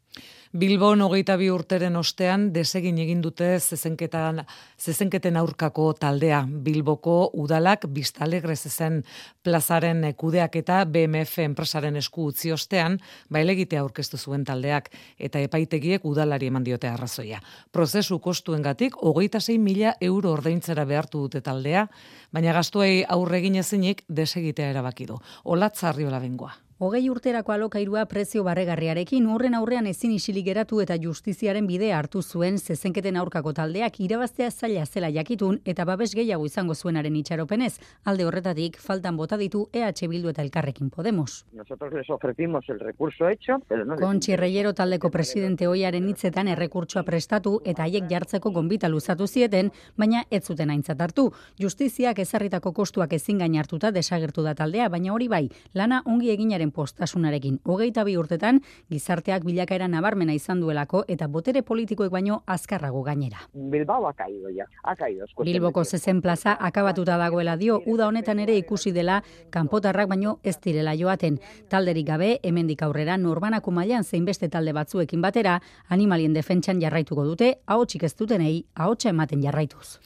Bilbon 0.53 1.01
hogeita 1.01 1.33
bi 1.33 1.47
urteren 1.49 1.95
ostean 1.97 2.43
desegin 2.53 2.99
egin 3.01 3.23
dute 3.25 3.47
zezenketan, 3.57 4.43
zezenketen 4.77 5.37
aurkako 5.39 5.87
taldea. 5.97 6.43
Bilboko 6.45 7.31
udalak 7.41 7.87
biztalegre 7.89 8.53
zezen 8.53 8.99
plazaren 9.41 10.03
kudeak 10.13 10.59
eta 10.61 10.83
BMF 10.85 11.39
enpresaren 11.41 11.97
esku 11.97 12.27
utzi 12.29 12.51
ostean, 12.53 12.99
bailegitea 13.33 13.81
aurkeztu 13.81 14.19
zuen 14.21 14.43
taldeak 14.45 14.91
eta 15.17 15.41
epaitegiek 15.41 16.05
udalari 16.05 16.51
eman 16.53 16.67
diote 16.67 16.91
arrazoia. 16.91 17.39
Prozesu 17.71 18.19
kostuengatik 18.19 18.99
hogeita 19.01 19.41
zein 19.41 19.63
mila 19.65 19.95
euro 20.01 20.35
ordaintzera 20.37 20.85
behartu 20.85 21.23
dute 21.25 21.41
taldea, 21.41 21.87
baina 22.29 22.53
gastuei 22.53 23.01
aurregin 23.09 23.55
ezinik 23.55 24.05
desegitea 24.07 24.69
erabaki 24.69 25.09
du. 25.09 25.17
Olatzarriola 25.45 26.21
bengoa. 26.21 26.53
Hogei 26.83 27.05
urterako 27.07 27.53
alokairua 27.53 28.01
prezio 28.11 28.41
barregarriarekin 28.43 29.27
horren 29.31 29.53
aurrean 29.55 29.85
ezin 29.87 30.11
isilik 30.11 30.43
geratu 30.43 30.81
eta 30.83 30.97
justiziaren 30.99 31.63
bide 31.69 31.93
hartu 31.95 32.19
zuen 32.21 32.57
zezenketen 32.59 33.15
aurkako 33.21 33.53
taldeak 33.55 34.01
irabaztea 34.03 34.49
zaila 34.51 34.83
zela 34.85 35.07
jakitun 35.17 35.61
eta 35.73 35.85
babes 35.87 36.09
gehiago 36.11 36.43
izango 36.49 36.75
zuenaren 36.75 37.15
itxaropenez. 37.15 37.77
Alde 38.03 38.25
horretatik 38.27 38.75
faltan 38.87 39.15
bota 39.15 39.37
ditu 39.39 39.61
EH 39.71 40.09
Bildu 40.11 40.33
eta 40.33 40.43
Elkarrekin 40.43 40.89
Podemos. 40.89 41.45
Nosotros 41.53 41.93
les 41.93 42.09
ofrecimos 42.09 42.65
el 42.67 42.81
recurso 42.81 43.29
hecho, 43.29 43.59
pero 43.69 43.85
no 43.85 43.95
Kontxi 43.95 44.35
Reyero 44.35 44.73
taldeko 44.73 45.09
presidente 45.09 45.67
hoiaren 45.67 46.09
hitzetan 46.09 46.51
errekurtsoa 46.51 47.03
prestatu 47.03 47.61
eta 47.63 47.83
haiek 47.87 48.11
jartzeko 48.11 48.51
gonbita 48.51 48.89
luzatu 48.89 49.27
zieten, 49.27 49.71
baina 49.95 50.25
ez 50.29 50.43
zuten 50.43 50.69
aintzat 50.69 50.99
hartu. 50.99 51.29
Justiziak 51.57 52.19
ezarritako 52.19 52.73
kostuak 52.73 53.13
ezin 53.13 53.39
gain 53.39 53.55
hartuta 53.55 53.95
desagertu 53.95 54.43
da 54.43 54.53
taldea, 54.53 54.89
baina 54.89 55.13
hori 55.13 55.29
bai, 55.29 55.43
lana 55.73 56.03
ongi 56.03 56.35
eginaren 56.35 56.72
postasunarekin. 56.73 57.59
Hogeita 57.63 58.03
bi 58.03 58.17
urtetan, 58.17 58.61
gizarteak 58.91 59.45
bilakaera 59.45 59.87
nabarmena 59.87 60.33
izan 60.33 60.61
duelako 60.61 61.03
eta 61.07 61.27
botere 61.27 61.61
politikoek 61.63 62.11
baino 62.11 62.41
azkarrago 62.47 63.03
gainera. 63.03 63.45
Bilbao 63.53 64.07
ha 64.07 64.13
caído 64.13 64.49
ya, 64.49 64.67
ha 64.83 64.95
caído. 64.95 65.25
Bilboko 65.43 65.83
zezen 65.85 66.21
plaza 66.21 66.57
akabatuta 66.59 67.17
dagoela 67.17 67.55
dio, 67.57 67.81
uda 67.85 68.07
honetan 68.07 68.39
ere 68.39 68.57
ikusi 68.57 68.91
dela 68.91 69.21
kanpotarrak 69.49 70.09
baino 70.09 70.39
ez 70.43 70.57
direla 70.59 70.95
joaten. 70.97 71.39
Talderik 71.69 72.07
gabe, 72.07 72.39
hemendik 72.43 72.83
aurrera 72.83 73.17
norbanako 73.17 73.71
mailan 73.71 74.03
zein 74.03 74.25
beste 74.25 74.49
talde 74.49 74.73
batzuekin 74.73 75.21
batera, 75.21 75.59
animalien 75.89 76.33
defentsan 76.33 76.81
jarraituko 76.81 77.25
dute, 77.25 77.55
ahotsik 77.65 78.03
ez 78.03 78.15
dutenei, 78.15 78.65
ahotsa 78.75 79.09
ematen 79.09 79.43
jarraituz. 79.43 79.99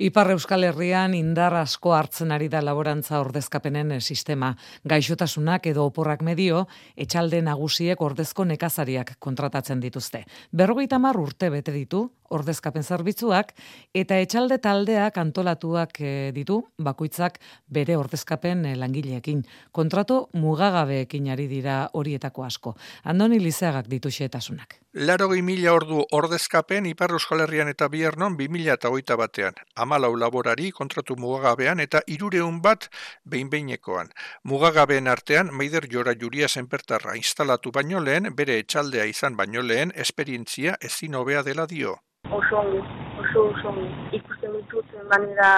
Ipar 0.00 0.30
Euskal 0.32 0.64
Herrian 0.64 1.12
indar 1.12 1.52
asko 1.52 1.92
hartzen 1.92 2.30
ari 2.32 2.46
da 2.48 2.62
laborantza 2.64 3.18
ordezkapenen 3.20 3.98
sistema. 4.00 4.54
Gaixotasunak 4.88 5.66
edo 5.68 5.84
oporrak 5.84 6.22
medio, 6.24 6.64
etxalde 6.96 7.42
nagusiek 7.44 8.00
ordezko 8.00 8.46
nekazariak 8.48 9.18
kontratatzen 9.20 9.80
dituzte. 9.84 10.24
Berrogeita 10.50 10.98
mar 10.98 11.20
urte 11.20 11.50
bete 11.52 11.76
ditu, 11.76 12.06
ordezkapen 12.32 12.82
zerbitzuak 12.82 13.52
eta 13.94 14.18
etxalde 14.24 14.58
taldeak 14.62 15.18
antolatuak 15.22 16.00
e, 16.00 16.12
ditu 16.34 16.60
bakoitzak 16.78 17.38
bere 17.68 17.96
ordezkapen 18.00 18.66
e, 18.66 18.76
langileekin. 18.76 19.44
Kontrato 19.72 20.28
mugagabeekin 20.32 21.30
ari 21.32 21.48
dira 21.50 21.82
horietako 21.92 22.46
asko. 22.48 22.76
Andoni 23.04 23.40
Lizeagak 23.40 23.90
ditu 23.92 24.10
xetasunak. 24.10 24.82
Laro 24.92 25.28
mila 25.28 25.72
ordu 25.72 26.02
ordezkapen 26.12 26.84
Ipar 26.86 27.12
Euskal 27.16 27.40
Herrian 27.40 27.68
eta 27.68 27.88
Biernon 27.88 28.36
2000 28.36 28.74
eta 28.74 28.90
hogeita 28.90 29.16
batean. 29.16 29.54
Amalau 29.74 30.14
laborari 30.16 30.70
kontratu 30.70 31.16
mugagabean 31.16 31.80
eta 31.80 32.02
irureun 32.06 32.60
bat 32.60 32.90
behin-behinekoan. 33.24 34.12
Mugagabeen 34.44 35.08
artean, 35.08 35.48
Meider 35.56 35.88
Jora 35.90 36.12
Juria 36.12 36.48
Zenpertarra 36.48 37.16
instalatu 37.16 37.72
baino 37.72 38.00
lehen, 38.00 38.34
bere 38.36 38.58
etxaldea 38.58 39.08
izan 39.08 39.36
baino 39.36 39.62
lehen, 39.62 39.92
esperientzia 39.96 40.76
ezin 40.80 41.14
hobea 41.14 41.42
dela 41.42 41.66
dio 41.66 41.96
oso 42.38 42.58
ongi, 42.62 42.80
oso 43.22 43.46
oso 43.52 43.68
ongi. 43.68 43.88
Ikusten 44.18 44.52
ditut 44.56 44.88
manera 45.10 45.50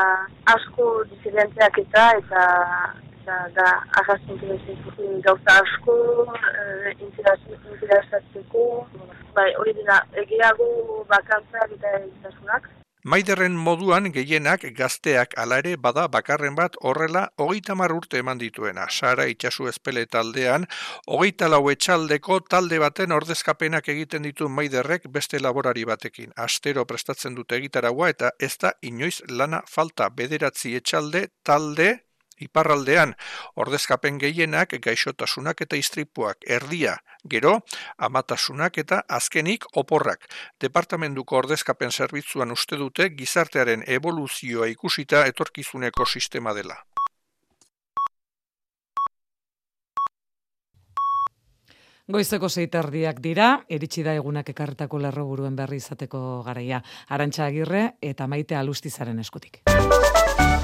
asko 0.55 0.87
diferentziak 1.11 1.79
eta 1.85 2.05
eta 2.21 2.45
eta 3.25 3.37
da 3.57 3.67
arrasten 4.01 4.39
kirezin 4.41 5.21
gauza 5.27 5.59
asko 5.65 5.97
uh, 6.29 6.91
interesatzeko. 7.01 8.65
Bai, 9.35 9.51
hori 9.59 9.73
dira, 9.81 9.97
egeago 10.23 10.67
bakantzak 11.11 11.73
eta 11.79 11.99
izasunak. 12.07 12.69
Maiderren 13.05 13.53
moduan 13.53 14.07
gehienak 14.13 14.63
gazteak 14.77 15.35
ala 15.37 15.59
ere 15.61 15.75
bada 15.77 16.07
bakarren 16.09 16.55
bat 16.57 16.79
horrela 16.81 17.27
hogeita 17.37 17.75
urte 17.75 18.19
eman 18.19 18.39
dituena. 18.39 18.87
Sara 18.89 19.27
itxasu 19.27 19.69
ezpele 19.69 20.07
taldean, 20.07 20.65
hogeita 21.07 21.49
lau 21.49 21.69
etxaldeko 21.69 22.41
talde 22.49 22.79
baten 22.79 23.13
ordezkapenak 23.13 23.89
egiten 23.89 24.23
ditu 24.23 24.49
maiderrek 24.49 25.03
beste 25.13 25.39
laborari 25.39 25.85
batekin. 25.85 26.33
Astero 26.37 26.87
prestatzen 26.87 27.35
dute 27.35 27.57
egitaragua 27.57 28.09
eta 28.09 28.31
ez 28.41 28.57
da 28.57 28.73
inoiz 28.81 29.21
lana 29.29 29.61
falta 29.69 30.09
bederatzi 30.09 30.75
etxalde 30.75 31.29
talde 31.45 31.99
iparraldean 32.41 33.15
ordezkapen 33.57 34.19
gehienak 34.19 34.75
gaixotasunak 34.83 35.61
eta 35.61 35.77
istripuak 35.77 36.45
erdia, 36.47 36.97
gero 37.29 37.61
amatasunak 37.99 38.79
eta 38.79 39.03
azkenik 39.09 39.65
oporrak. 39.75 40.27
Departamentuko 40.61 41.37
ordezkapen 41.37 41.93
zerbitzuan 41.93 42.51
uste 42.53 42.77
dute 42.77 43.11
gizartearen 43.15 43.85
evoluzioa 43.87 44.67
ikusita 44.73 45.27
etorkizuneko 45.27 46.07
sistema 46.07 46.55
dela. 46.55 46.83
Goizeko 52.05 52.51
zeiterdiak 52.53 53.21
dira, 53.25 53.47
eritsi 53.73 54.03
da 54.05 54.13
egunak 54.13 54.51
ekarretako 54.53 54.99
lerroburuen 55.07 55.57
berri 55.57 55.81
izateko 55.81 56.21
garaia. 56.45 56.83
Arantxa 57.09 57.47
agirre 57.49 57.85
eta 58.13 58.29
maite 58.29 58.61
alustizaren 58.61 59.25
eskutik. 59.25 59.63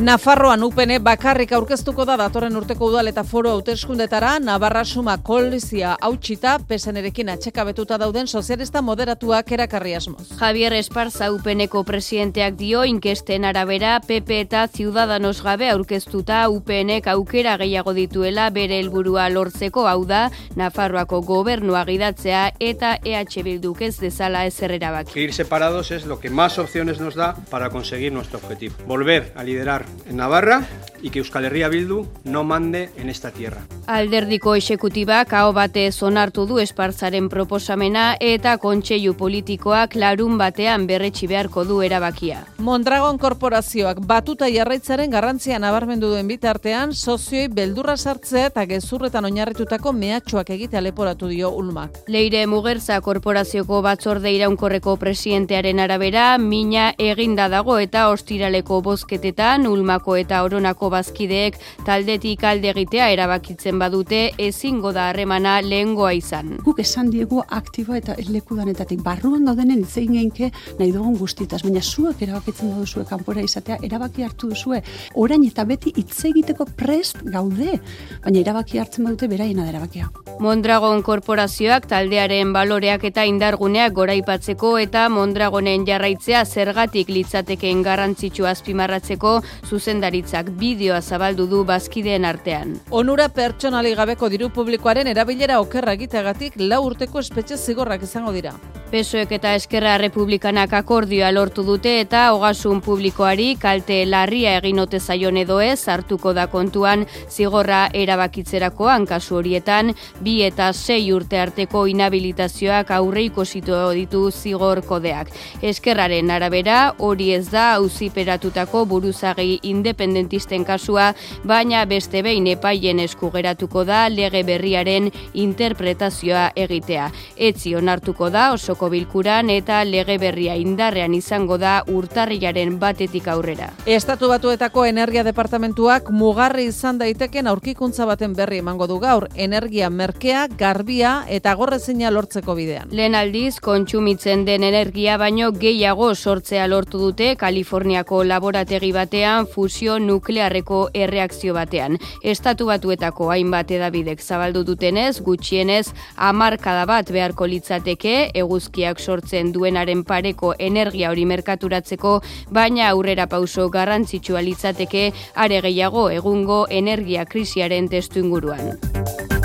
Nafarroan 0.00 0.62
upene 0.64 0.94
bakarrik 1.04 1.50
aurkeztuko 1.52 2.06
da 2.08 2.14
datorren 2.16 2.54
urteko 2.56 2.86
udal 2.88 3.10
eta 3.10 3.20
foro 3.20 3.50
hauteskundetara 3.52 4.30
Navarra 4.40 4.80
suma 4.84 5.18
kolizia 5.20 5.90
hautsita 6.00 6.54
pesenerekin 6.68 7.28
atxekabetuta 7.28 7.98
dauden 8.00 8.26
sozialista 8.26 8.80
moderatuak 8.80 9.52
erakarri 9.52 9.92
asmoz. 9.98 10.30
Javier 10.38 10.72
Esparza 10.78 11.28
upeneko 11.34 11.82
presidenteak 11.84 12.56
dio 12.56 12.84
inkesten 12.88 13.44
arabera 13.44 13.98
PP 14.06 14.38
eta 14.46 14.62
Ciudadanos 14.72 15.42
gabe 15.44 15.68
aurkeztuta 15.68 16.46
UPNek 16.48 17.10
aukera 17.12 17.58
gehiago 17.60 17.92
dituela 17.92 18.48
bere 18.56 18.80
helburua 18.80 19.28
lortzeko 19.28 19.84
hau 19.84 20.06
da 20.08 20.22
Nafarroako 20.56 21.20
gobernua 21.28 21.84
gidatzea 21.84 22.46
eta 22.58 22.94
EH 23.04 23.44
Bilduk 23.44 23.84
ez 23.84 23.98
dezala 24.00 24.46
ez 24.48 24.56
errerabaki. 24.62 25.20
Ir 25.20 25.34
separados 25.34 25.90
es 25.90 26.06
lo 26.06 26.20
que 26.20 26.30
más 26.30 26.58
opciones 26.58 27.00
nos 27.00 27.14
da 27.14 27.34
para 27.50 27.68
conseguir 27.68 28.12
nuestro 28.12 28.38
objetivo. 28.38 28.76
Volver 28.86 29.34
a 29.36 29.44
liderar 29.44 29.89
en 30.08 30.16
Navarra 30.16 30.66
y 31.02 31.10
que 31.10 31.20
Euskal 31.20 31.44
Herria 31.44 31.68
Bildu 31.68 32.06
no 32.24 32.44
mande 32.44 32.90
en 32.96 33.08
esta 33.08 33.30
tierra. 33.30 33.62
Alderdiko 33.86 34.54
esekutibak 34.54 35.32
hau 35.34 35.52
bate 35.52 35.88
onartu 36.00 36.46
du 36.46 36.58
espartzaren 36.62 37.28
proposamena 37.28 38.16
eta 38.20 38.56
kontseilu 38.58 39.14
politikoak 39.18 39.96
larun 39.96 40.38
batean 40.38 40.86
berretsi 40.86 41.26
beharko 41.26 41.64
du 41.64 41.80
erabakia. 41.82 42.44
Mondragon 42.58 43.18
korporazioak 43.18 44.00
batuta 44.06 44.48
jarraitzaren 44.48 45.10
garrantzia 45.10 45.58
nabarmendu 45.58 46.10
duen 46.12 46.28
bitartean 46.28 46.94
sozioi 46.94 47.48
beldurra 47.48 47.96
sartzea 47.96 48.46
eta 48.52 48.66
gezurretan 48.66 49.24
oinarritutako 49.24 49.92
mehatxuak 49.92 50.50
egitea 50.50 50.80
leporatu 50.80 51.28
dio 51.28 51.50
Ulmak. 51.50 52.04
Leire 52.08 52.46
Mugerza 52.46 53.00
korporazioko 53.00 53.82
batzorde 53.82 54.32
iraunkorreko 54.32 54.96
presidentearen 54.96 55.80
arabera 55.80 56.38
mina 56.38 56.92
eginda 56.98 57.48
dago 57.48 57.78
eta 57.78 58.08
ostiraleko 58.10 58.80
bozketetan 58.82 59.66
Ulmako 59.80 60.16
eta 60.20 60.42
Oronako 60.44 60.90
bazkideek 60.92 61.56
taldetik 61.86 62.44
alde 62.44 62.70
egitea 62.74 63.08
erabakitzen 63.14 63.78
badute 63.80 64.20
ezingo 64.38 64.92
da 64.92 65.08
harremana 65.10 65.56
lehengoa 65.64 66.12
izan. 66.18 66.58
Guk 66.64 66.82
esan 66.84 67.10
diegu 67.10 67.40
aktibo 67.48 67.96
eta 67.96 68.14
lekudanetatik 68.28 69.00
barruan 69.04 69.48
gaudenen 69.48 69.82
hitz 69.84 69.96
egin 70.02 70.18
geinke 70.18 70.50
nahi 70.78 70.92
dugun 70.92 71.16
guztietaz, 71.18 71.62
baina 71.64 71.80
zuek 71.80 72.20
erabakitzen 72.26 72.74
duzue 72.76 73.06
kanpora 73.08 73.42
izatea, 73.44 73.80
erabaki 73.86 74.24
hartu 74.26 74.50
duzue. 74.52 74.82
Orain 75.14 75.44
eta 75.46 75.64
beti 75.64 75.92
hitz 75.96 76.24
egiteko 76.28 76.66
prest 76.76 77.24
gaude, 77.24 77.78
baina 78.24 78.44
erabaki 78.44 78.80
hartzen 78.82 79.08
badute 79.08 79.30
beraiena 79.32 79.64
da 79.64 79.74
erabakia. 79.74 80.10
Mondragon 80.40 81.02
korporazioak 81.04 81.88
taldearen 81.90 82.52
baloreak 82.54 83.04
eta 83.10 83.26
indarguneak 83.28 83.92
goraipatzeko 83.96 84.76
eta 84.80 85.08
Mondragonen 85.12 85.84
jarraitzea 85.88 86.44
zergatik 86.44 87.10
litzatekeen 87.12 87.82
garrantzitsu 87.84 88.46
azpimarratzeko 88.48 89.34
zuzendaritzak 89.70 90.50
bideoa 90.60 91.00
zabaldu 91.00 91.46
du 91.46 91.62
bazkideen 91.68 92.26
artean. 92.26 92.76
Onura 92.90 93.28
pertsonali 93.36 93.94
gabeko 94.02 94.28
diru 94.32 94.50
publikoaren 94.54 95.10
erabilera 95.14 95.60
okerra 95.62 95.96
egiteagatik 95.98 96.58
lau 96.66 96.82
urteko 96.90 97.22
espetxe 97.24 97.58
zigorrak 97.58 98.06
izango 98.08 98.34
dira. 98.36 98.54
Pesoek 98.90 99.30
eta 99.36 99.52
Eskerra 99.54 99.92
Republikanak 100.02 100.72
akordioa 100.74 101.28
lortu 101.30 101.62
dute 101.62 101.92
eta 102.00 102.24
hogasun 102.34 102.80
publikoari 102.82 103.52
kalte 103.62 104.00
larria 104.02 104.56
egin 104.58 104.80
ote 104.82 104.98
zaion 104.98 105.36
edo 105.38 105.60
ez 105.62 105.86
hartuko 105.86 106.32
da 106.34 106.48
kontuan 106.50 107.04
zigorra 107.30 107.84
erabakitzerakoan 107.94 109.06
kasu 109.06 109.36
horietan 109.38 109.92
bi 110.26 110.40
eta 110.42 110.72
sei 110.72 111.12
urte 111.14 111.38
arteko 111.38 111.84
inhabilitazioak 111.92 112.90
aurre 112.96 113.22
ikosito 113.28 113.78
ditu 113.94 114.24
zigor 114.32 114.82
kodeak. 114.82 115.30
Eskerraren 115.62 116.34
arabera 116.34 116.80
hori 116.98 117.30
ez 117.36 117.46
da 117.52 117.68
auziperatutako 117.76 118.84
buruzagi 118.90 119.59
independentisten 119.62 120.64
kasua, 120.64 121.12
baina 121.44 121.84
beste 121.84 122.22
behin 122.22 122.46
epaien 122.46 123.00
esku 123.00 123.30
geratuko 123.30 123.84
da 123.84 124.08
lege 124.08 124.42
berriaren 124.42 125.10
interpretazioa 125.34 126.50
egitea. 126.56 127.10
Etzi 127.36 127.74
onartuko 127.76 128.30
da 128.30 128.50
oso 128.54 128.70
osoko 128.70 128.90
bilkuran 128.92 129.48
eta 129.50 129.80
lege 129.84 130.14
berria 130.22 130.54
indarrean 130.54 131.14
izango 131.16 131.56
da 131.58 131.80
urtarrilaren 131.90 132.76
batetik 132.78 133.26
aurrera. 133.28 133.70
Estatu 133.86 134.28
batuetako 134.30 134.84
energia 134.86 135.24
departamentuak 135.26 136.10
mugarri 136.14 136.68
izan 136.70 137.00
daiteken 137.00 137.48
aurkikuntza 137.50 138.06
baten 138.06 138.36
berri 138.38 138.60
emango 138.62 138.86
du 138.86 139.00
gaur 139.02 139.26
energia 139.34 139.90
merkea, 139.90 140.46
garbia 140.58 141.24
eta 141.28 141.54
gorrezina 141.58 142.12
lortzeko 142.14 142.54
bidean. 142.54 142.92
Lehen 142.94 143.16
aldiz, 143.18 143.58
kontsumitzen 143.60 144.44
den 144.46 144.62
energia 144.62 145.16
baino 145.18 145.50
gehiago 145.50 146.14
sortzea 146.14 146.68
lortu 146.70 147.00
dute 147.02 147.34
Kaliforniako 147.40 148.22
laborategi 148.24 148.92
batean 148.94 149.39
fusio 149.46 149.98
nuklearreko 149.98 150.88
erreakzio 150.94 151.54
batean. 151.54 151.98
Estatu 152.22 152.70
batuetako 152.70 153.30
hainbat 153.34 153.70
edabidek 153.70 154.22
zabaldu 154.22 154.64
dutenez, 154.64 155.20
gutxienez, 155.20 155.92
amarkada 156.16 156.86
bat 156.86 157.10
beharko 157.10 157.46
litzateke, 157.50 158.30
eguz 158.34 158.60
eguzkiak 158.60 159.00
sortzen 159.00 159.52
duenaren 159.52 160.04
pareko 160.04 160.54
energia 160.58 161.10
hori 161.10 161.24
merkaturatzeko, 161.24 162.20
baina 162.52 162.90
aurrera 162.90 163.26
pauso 163.26 163.68
garrantzitsua 163.70 164.42
litzateke 164.42 165.12
are 165.34 165.60
gehiago 165.60 166.10
egungo 166.10 166.66
energia 166.68 167.24
krisiaren 167.24 167.88
testu 167.88 168.20
inguruan. 168.20 169.39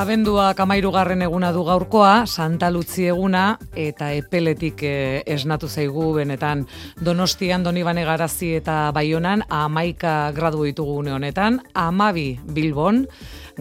Abendua 0.00 0.54
kamairugarren 0.56 1.20
eguna 1.26 1.50
du 1.52 1.60
gaurkoa, 1.66 2.22
Santa 2.24 2.70
Lutzi 2.72 3.04
eguna, 3.10 3.58
eta 3.76 4.06
epeletik 4.16 4.80
eh, 4.88 5.20
esnatu 5.28 5.68
zaigu 5.68 6.06
benetan 6.14 6.62
donostian, 7.04 7.60
donibane 7.66 8.06
garazi 8.08 8.54
eta 8.56 8.78
baionan, 8.96 9.44
amaika 9.52 10.14
gradu 10.32 10.64
ditugu 10.64 11.02
honetan, 11.12 11.60
amabi 11.74 12.40
bilbon, 12.48 13.04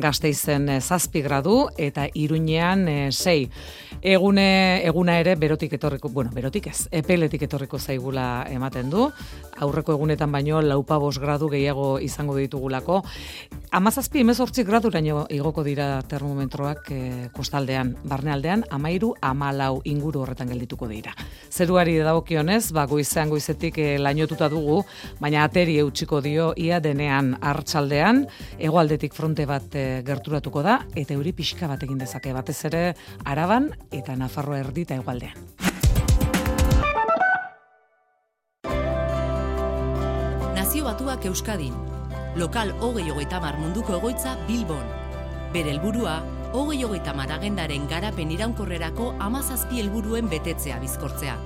gazteizen 0.01 0.69
eh, 0.69 0.79
zazpi 0.81 1.21
gradu 1.21 1.67
eta 1.77 2.07
iruñean 2.13 2.87
e, 2.87 3.11
sei. 3.11 3.49
Egune, 4.01 4.79
eguna 4.87 5.17
ere 5.19 5.35
berotik 5.35 5.73
etorriko, 5.75 6.09
bueno, 6.09 6.31
berotik 6.33 6.69
ez, 6.71 6.87
epeletik 6.91 7.41
etorriko 7.43 7.79
zaigula 7.79 8.45
ematen 8.49 8.89
du, 8.89 9.09
aurreko 9.59 9.93
egunetan 9.97 10.31
baino 10.31 10.61
laupa 10.61 10.99
gradu 11.19 11.49
gehiago 11.49 11.99
izango 11.99 12.35
ditugulako. 12.37 13.03
Amazazpi 13.71 14.21
emezortzik 14.21 14.67
gradu 14.67 14.89
igoko 15.29 15.63
dira 15.63 16.01
termometroak 16.01 16.91
e, 16.91 17.29
kostaldean, 17.33 17.95
barnealdean, 18.03 18.63
amairu 18.71 19.13
amalau 19.21 19.81
inguru 19.83 20.21
horretan 20.21 20.47
geldituko 20.47 20.87
dira. 20.87 21.13
Zeruari 21.51 21.97
dagokionez, 21.97 22.71
ba, 22.71 22.85
goizean 22.85 23.29
goizetik 23.29 23.77
e, 23.77 23.97
lainotuta 23.99 24.49
dugu, 24.49 24.83
baina 25.19 25.43
ateri 25.43 25.77
eutxiko 25.79 26.21
dio 26.21 26.53
ia 26.57 26.79
denean 26.79 27.35
hartxaldean, 27.41 28.25
egoaldetik 28.57 29.13
fronte 29.13 29.45
bat 29.45 29.75
gerturatuko 30.05 30.63
da 30.65 30.79
eta 30.95 31.15
euri 31.17 31.33
pixka 31.35 31.67
bat 31.71 31.83
egin 31.85 31.99
dezake 32.01 32.33
batez 32.33 32.57
ere 32.69 32.83
Araban 33.25 33.69
eta 33.91 34.15
Nafarroa 34.15 34.59
erdi 34.63 34.87
eta 34.87 34.97
hegoaldean. 34.99 35.37
Nazio 40.55 40.85
Batuak 40.85 41.25
Euskadin. 41.25 41.73
Lokal 42.37 42.75
hogei 42.79 43.09
hogeita 43.09 43.39
mar 43.41 43.57
munduko 43.57 43.95
egoitza 43.97 44.35
Bilbon. 44.47 44.83
Bere 45.53 45.73
helburua 45.73 46.19
hogei 46.53 46.83
hogeita 46.83 47.13
mar 47.13 47.31
agendaren 47.31 47.87
garapen 47.89 48.31
iraunkorrerako 48.35 49.13
amazazpi 49.19 49.81
helburuen 49.81 50.29
betetzea 50.29 50.79
bizkortzea. 50.79 51.37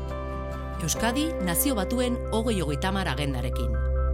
Euskadi 0.84 1.30
Nazio 1.48 1.76
Batuen 1.80 2.18
hogei 2.32 2.60
hogeita 2.62 2.92
mar 2.92 3.08
agendarekin. 3.08 3.72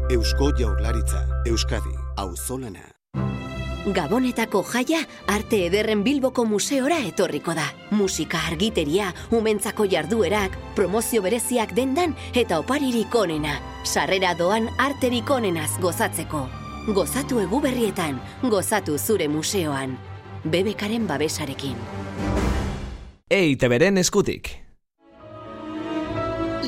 Eusko 0.09 0.51
Jaurlaritza, 0.57 1.25
Euskadi, 1.45 1.95
auzolana. 2.17 2.87
Gabonetako 3.87 4.59
jaia 4.67 4.99
arte 5.31 5.61
ederren 5.69 6.01
Bilboko 6.03 6.43
museora 6.45 6.97
etorriko 7.07 7.53
da. 7.55 7.69
Musika 7.95 8.41
argiteria, 8.49 9.13
umentzako 9.31 9.85
jarduerak, 9.87 10.57
promozio 10.75 11.21
bereziak 11.23 11.71
dendan 11.77 12.13
eta 12.35 12.59
oparirik 12.59 13.15
onena. 13.15 13.55
Sarrera 13.85 14.33
doan 14.35 14.67
arterik 14.77 15.29
onenaz 15.31 15.71
gozatzeko. 15.79 16.47
Gozatu 16.91 17.39
egu 17.39 17.61
berrietan, 17.63 18.19
gozatu 18.43 18.97
zure 18.97 19.29
museoan. 19.31 19.95
Bebekaren 20.43 21.07
babesarekin. 21.07 21.77
Eite 23.29 23.69
beren 23.69 23.97
eskutik. 23.97 24.57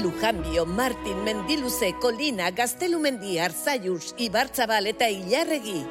Lujambio, 0.02 0.66
Martin, 0.66 1.24
Mendiluze, 1.26 1.92
Kolina, 2.00 2.52
Gaztelumendi, 2.52 3.38
Arzaius, 3.40 4.16
Ibartzabal 4.18 4.88
eta 4.88 5.10
Ilarregi 5.10 5.84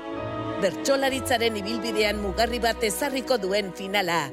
bertsolaritzaren 0.60 1.56
ibilbidean 1.60 2.20
mugarri 2.20 2.60
bat 2.62 2.82
ezarriko 2.84 3.38
duen 3.40 3.72
finala. 3.76 4.28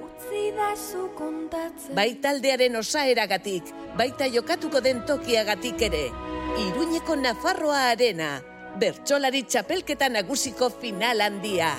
Bai 1.95 2.10
taldearen 2.22 2.76
osaeragatik, 2.76 3.72
baita 3.98 4.28
jokatuko 4.32 4.82
den 4.84 5.04
tokiagatik 5.08 5.82
ere. 5.90 6.06
Iruñeko 6.58 7.16
Nafarroa 7.22 7.84
Arena, 7.91 8.32
bertsolari 8.80 9.44
txapelketa 9.44 10.10
nagusiko 10.10 10.70
final 10.82 11.22
handia. 11.22 11.72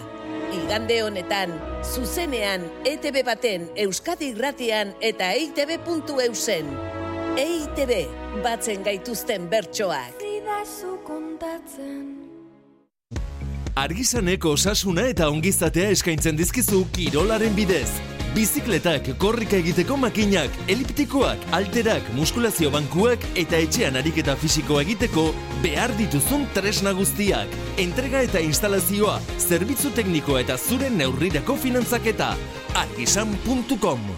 Igande 0.55 1.03
honetan, 1.05 1.53
zuzenean, 1.85 2.65
ETB 2.89 3.20
baten, 3.27 3.69
Euskadi 3.77 4.33
irratian 4.33 4.95
eta 5.01 5.33
EITB.eusen. 5.37 6.73
EITB, 7.39 7.93
batzen 8.45 8.87
gaituzten 8.87 9.51
bertsoak. 9.53 10.25
Argisaneko 13.79 14.57
osasuna 14.57 15.05
eta 15.07 15.29
ongizatea 15.31 15.93
eskaintzen 15.95 16.35
dizkizu 16.39 16.81
kirolaren 16.97 17.55
bidez. 17.55 17.87
Bizikletak, 18.35 19.07
korrika 19.23 19.55
egiteko 19.57 19.97
makinak, 20.03 20.57
eliptikoak, 20.73 21.45
alterak, 21.55 22.09
muskulazio 22.17 22.73
bankuak 22.75 23.23
eta 23.39 23.61
etxean 23.63 23.99
ariketa 24.01 24.35
fisiko 24.41 24.81
egiteko 24.83 25.29
behar 25.63 25.95
dituzun 26.01 26.49
tresna 26.57 26.93
guztiak. 26.99 27.55
Entrega 27.85 28.25
eta 28.27 28.43
instalazioa, 28.43 29.21
zerbitzu 29.39 29.95
tekniko 29.95 30.41
eta 30.43 30.59
zure 30.59 30.91
neurrirako 30.91 31.57
finantzaketa. 31.63 32.35
argisan.com 32.83 34.11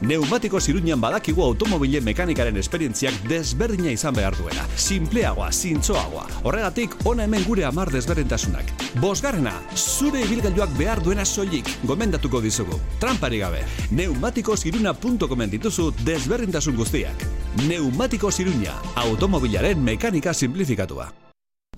Neumatiko 0.00 0.60
ziruñan 0.60 1.00
badakigu 1.00 1.42
automobile 1.42 2.00
mekanikaren 2.00 2.56
esperientziak 2.56 3.16
desberdina 3.26 3.90
izan 3.90 4.14
behar 4.14 4.36
duena. 4.38 4.62
Simpleagoa, 4.76 5.50
zintzoagoa. 5.50 6.26
Horregatik, 6.44 6.94
ona 7.04 7.24
hemen 7.26 7.42
gure 7.44 7.64
amar 7.66 7.90
desberdintasunak. 7.90 8.70
Bosgarrena, 9.02 9.56
zure 9.74 10.22
ibilgailuak 10.22 10.76
behar 10.78 11.02
duena 11.02 11.24
soilik, 11.26 11.66
gomendatuko 11.82 12.40
dizugu. 12.40 12.78
Trampari 13.00 13.42
gabe, 13.42 13.64
neumatikosiruna.comen 13.90 15.50
dituzu 15.50 15.90
desberdintasun 16.06 16.78
guztiak. 16.78 17.26
Neumatiko 17.66 18.30
ziruña, 18.30 18.78
automobilaren 18.94 19.82
mekanika 19.82 20.34
simplifikatua. 20.34 21.10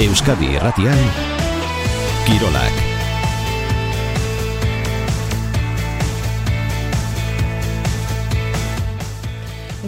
Euskadi 0.00 0.54
Erratian, 0.56 0.98
Kirolak. 2.26 2.89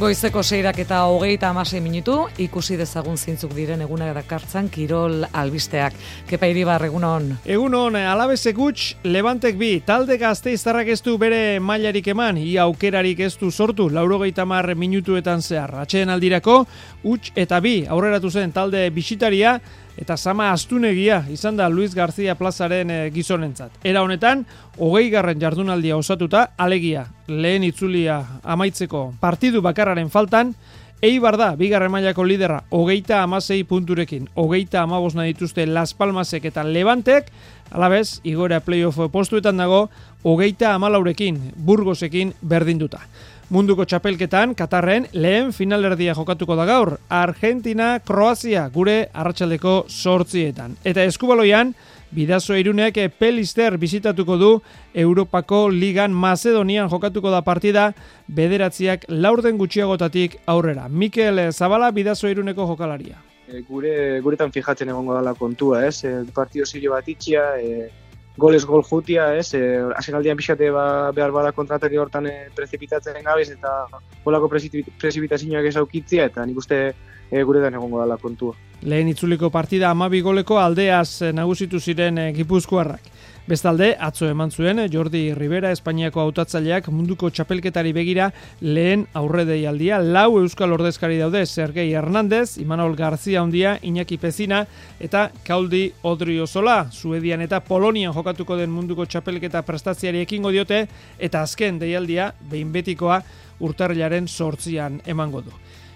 Goizeko 0.03 0.43
seirak 0.43 0.81
eta 0.83 0.97
hogeita 1.07 1.53
amasei 1.53 1.79
minutu, 1.79 2.17
ikusi 2.43 2.75
dezagun 2.75 3.15
zintzuk 3.15 3.53
diren 3.55 3.85
egunak 3.85 4.09
dakartzan 4.17 4.67
Kirol 4.67 5.29
albisteak. 5.31 5.95
Kepa 6.27 6.49
iribar, 6.51 6.83
egunon? 6.89 7.29
Egunon, 7.47 7.95
alabezek 7.95 8.59
utx, 8.59 8.97
levantek 9.07 9.55
bi, 9.61 9.69
talde 9.87 10.17
gazte 10.19 10.51
iztarrak 10.57 10.91
ez 10.91 10.99
du 11.07 11.15
bere 11.23 11.61
mailarik 11.63 12.11
eman, 12.11 12.41
ia 12.43 12.65
aukerarik 12.65 13.23
ez 13.23 13.37
du 13.39 13.53
sortu, 13.53 13.87
laurogeita 13.95 14.43
mar 14.43 14.73
minutuetan 14.75 15.39
zehar. 15.39 15.77
Atxeen 15.85 16.11
aldirako, 16.11 16.65
utx 17.07 17.31
eta 17.39 17.63
bi, 17.63 17.85
aurreratu 17.87 18.35
zen 18.35 18.51
talde 18.51 18.89
bisitaria, 18.91 19.55
eta 19.97 20.17
sama 20.17 20.51
astunegia 20.53 21.23
izan 21.31 21.57
da 21.57 21.69
Luis 21.69 21.95
García 21.95 22.35
plazaren 22.35 22.91
e, 22.91 22.99
gizonentzat. 23.15 23.73
Era 23.85 24.03
honetan, 24.03 24.47
hogei 24.79 25.11
garren 25.11 25.41
jardunaldia 25.41 25.97
osatuta, 25.97 26.51
alegia, 26.57 27.07
lehen 27.29 27.65
itzulia 27.65 28.23
amaitzeko 28.43 29.13
partidu 29.21 29.63
bakarraren 29.63 30.11
faltan, 30.11 30.55
Eibar 31.03 31.35
da, 31.35 31.49
bigarren 31.59 31.91
mailako 31.91 32.23
lidera, 32.23 32.61
hogeita 32.71 33.25
amasei 33.25 33.65
punturekin, 33.67 34.29
hogeita 34.39 34.85
amabos 34.85 35.17
dituzte 35.17 35.67
Las 35.67 35.95
Palmasek 35.95 36.45
eta 36.45 36.63
Levantek, 36.63 37.27
alabez, 37.73 38.21
igora 38.23 38.61
playoff 38.61 39.01
postuetan 39.11 39.57
dago, 39.57 39.91
hogeita 40.23 40.75
amalaurekin, 40.75 41.41
burgosekin 41.57 42.35
berdinduta. 42.41 43.01
Munduko 43.53 43.85
txapelketan, 43.85 44.55
Katarren 44.57 45.05
lehen 45.13 45.51
finalerdia 45.53 46.15
jokatuko 46.17 46.55
da 46.57 46.65
gaur, 46.65 46.95
Argentina, 47.13 47.99
Kroazia, 48.01 48.63
gure 48.73 48.95
arratsaldeko 49.13 49.75
sortzietan. 49.93 50.79
Eta 50.89 51.05
eskubaloian, 51.05 51.75
bidazo 52.17 52.57
iruneak 52.57 52.97
pelister 53.21 53.77
bizitatuko 53.77 54.39
du 54.41 54.49
Europako 54.95 55.67
Ligan 55.69 56.17
Macedonian 56.17 56.89
jokatuko 56.89 57.29
da 57.29 57.43
partida 57.45 57.91
bederatziak 58.27 59.05
laurden 59.11 59.61
gutxiagotatik 59.61 60.39
aurrera. 60.47 60.89
Mikel 60.89 61.51
Zabala, 61.53 61.91
bidazo 61.93 62.33
iruneko 62.33 62.65
jokalaria. 62.73 63.21
E, 63.53 63.61
gure, 63.69 64.21
guretan 64.25 64.53
fijatzen 64.55 64.89
egongo 64.89 65.13
dala 65.19 65.37
kontua, 65.37 65.85
ez? 65.91 66.07
E, 66.09 66.23
partio 66.33 66.65
zirio 66.65 66.97
bat 66.97 67.13
itxia, 67.13 67.51
e, 67.61 67.91
goles 68.37 68.65
gol 68.65 68.83
jutia, 68.83 69.35
ez? 69.37 69.53
Eh, 69.55 69.81
Asenaldian 69.97 70.37
pixate 70.37 70.71
ba, 70.73 71.13
behar 71.13 71.33
bada 71.33 71.53
kontratari 71.53 71.99
hortan 72.01 72.27
e, 72.27 72.35
prezipitatzen 72.57 73.23
gabez 73.25 73.51
eta 73.53 73.87
golako 74.25 74.49
prezipitazioak 74.49 75.69
ez 75.69 75.77
aukitzia 75.77 76.29
eta 76.31 76.47
nik 76.47 76.57
uste 76.57 76.79
e, 77.31 77.43
guretan 77.43 77.75
egongo 77.75 78.01
dala 78.01 78.17
kontua. 78.17 78.57
Lehen 78.83 79.13
itzuliko 79.13 79.51
partida 79.51 79.91
amabi 79.91 80.23
goleko 80.25 80.59
aldeaz 80.59 81.33
nagusitu 81.35 81.81
ziren 81.81 82.19
e, 82.19 82.31
gipuzkoarrak. 82.37 83.13
Bestalde, 83.43 83.97
atzo 83.99 84.29
eman 84.31 84.53
zuen 84.55 84.79
Jordi 84.87 85.33
Rivera 85.35 85.73
Espainiako 85.75 86.21
hautatzaileak 86.23 86.87
munduko 86.95 87.27
txapelketari 87.35 87.91
begira 87.97 88.29
lehen 88.63 89.03
aurre 89.19 89.43
deialdia 89.49 89.99
lau 89.99 90.37
euskal 90.39 90.71
ordezkari 90.77 91.19
daude 91.19 91.43
Sergei 91.51 91.89
Hernandez, 91.91 92.61
Imanol 92.63 92.95
Garzia 92.95 93.43
Undia, 93.43 93.75
Iñaki 93.83 94.21
Pezina 94.23 94.63
eta 95.01 95.25
Kauldi 95.43 95.89
Odriozola, 96.07 96.87
Suedian 96.93 97.43
eta 97.43 97.59
Polonian 97.67 98.15
jokatuko 98.15 98.55
den 98.61 98.71
munduko 98.71 99.09
txapelketa 99.11 99.65
prestatziari 99.67 100.23
ekingo 100.23 100.55
diote 100.55 100.85
eta 101.19 101.43
azken 101.43 101.83
deialdia 101.83 102.31
behin 102.47 102.71
betikoa 102.71 103.25
urtarrilaren 103.59 104.31
sortzian 104.31 105.03
emango 105.05 105.43
du. 105.43 105.51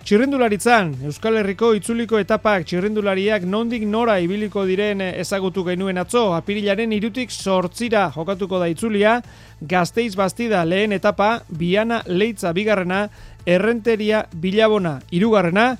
Txirrendularitzan, 0.07 0.93
Euskal 1.09 1.35
Herriko 1.41 1.73
itzuliko 1.74 2.20
etapak 2.23 2.62
txirrendulariak 2.62 3.43
nondik 3.43 3.83
nora 3.91 4.20
ibiliko 4.23 4.62
diren 4.69 5.01
ezagutu 5.03 5.65
genuen 5.66 5.99
atzo, 5.99 6.28
apirilaren 6.37 6.95
irutik 6.95 7.35
sortzira 7.35 8.05
jokatuko 8.15 8.61
da 8.62 8.69
itzulia, 8.70 9.16
gazteiz 9.59 10.12
bastida 10.15 10.61
lehen 10.62 10.95
etapa, 10.95 11.41
biana 11.51 12.05
leitza 12.07 12.55
bigarrena, 12.55 13.09
errenteria 13.51 14.23
bilabona 14.31 15.01
irugarrena, 15.11 15.73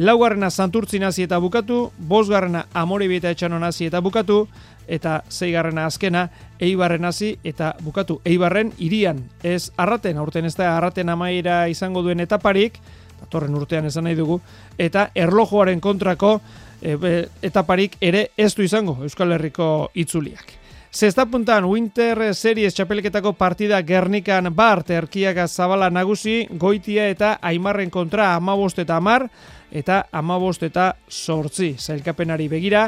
laugarrena 0.00 0.48
santurtzi 0.48 1.02
nazi 1.04 1.28
eta 1.28 1.36
bukatu, 1.44 1.90
bosgarrena 1.98 2.64
amore 2.72 3.12
bieta 3.12 3.36
etxano 3.36 3.60
nazi 3.60 3.92
eta 3.92 4.00
bukatu, 4.00 4.46
eta 4.88 5.20
zeigarrena 5.28 5.84
azkena, 5.92 6.30
eibarren 6.56 7.04
hasi 7.04 7.34
eta 7.44 7.74
bukatu. 7.84 8.22
Eibarren 8.24 8.72
irian, 8.78 9.26
ez 9.42 9.74
arraten, 9.76 10.16
aurten 10.16 10.48
ez 10.48 10.56
da 10.56 10.72
arraten 10.78 11.12
amaira 11.12 11.66
izango 11.68 12.00
duen 12.00 12.24
etaparik, 12.24 12.80
datorren 13.20 13.54
urtean 13.54 13.86
esan 13.86 14.04
nahi 14.04 14.18
dugu, 14.18 14.40
eta 14.78 15.08
erlojoaren 15.14 15.80
kontrako 15.80 16.40
e, 16.82 17.24
etaparik 17.42 17.96
ere 18.00 18.28
ez 18.36 18.54
du 18.54 18.62
izango 18.62 18.98
Euskal 19.02 19.32
Herriko 19.32 19.90
itzuliak. 19.94 20.60
Zesta 20.94 21.24
puntan 21.26 21.64
Winter 21.66 22.20
Series 22.38 22.76
txapelketako 22.76 23.32
partida 23.34 23.80
Gernikan 23.82 24.46
Bart 24.54 24.92
erkiaga 24.94 25.48
zabala 25.48 25.88
nagusi, 25.90 26.44
goitia 26.50 27.08
eta 27.10 27.32
aimarren 27.42 27.90
kontra 27.90 28.28
amabost 28.36 28.78
eta 28.78 29.00
amar, 29.00 29.26
eta 29.74 30.04
amabost 30.12 30.62
eta 30.62 30.92
sortzi. 31.10 31.72
Zailkapenari 31.78 32.46
begira, 32.48 32.84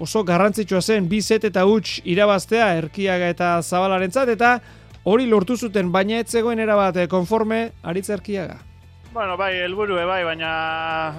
oso 0.00 0.24
garrantzitsua 0.24 0.80
zen 0.80 1.08
bizet 1.08 1.44
eta 1.44 1.66
huts 1.68 2.00
irabaztea 2.08 2.72
erkiaga 2.78 3.28
eta 3.28 3.52
zabalaren 3.60 4.10
eta 4.32 4.60
hori 5.04 5.26
lortu 5.26 5.56
zuten 5.56 5.92
baina 5.92 6.18
etzegoen 6.18 6.58
erabat 6.58 6.96
konforme 7.10 7.72
aritz 7.82 8.08
erkiaga. 8.08 8.69
Bueno, 9.12 9.36
bai, 9.36 9.56
helburu 9.58 9.96
bai, 10.06 10.22
baina 10.22 10.50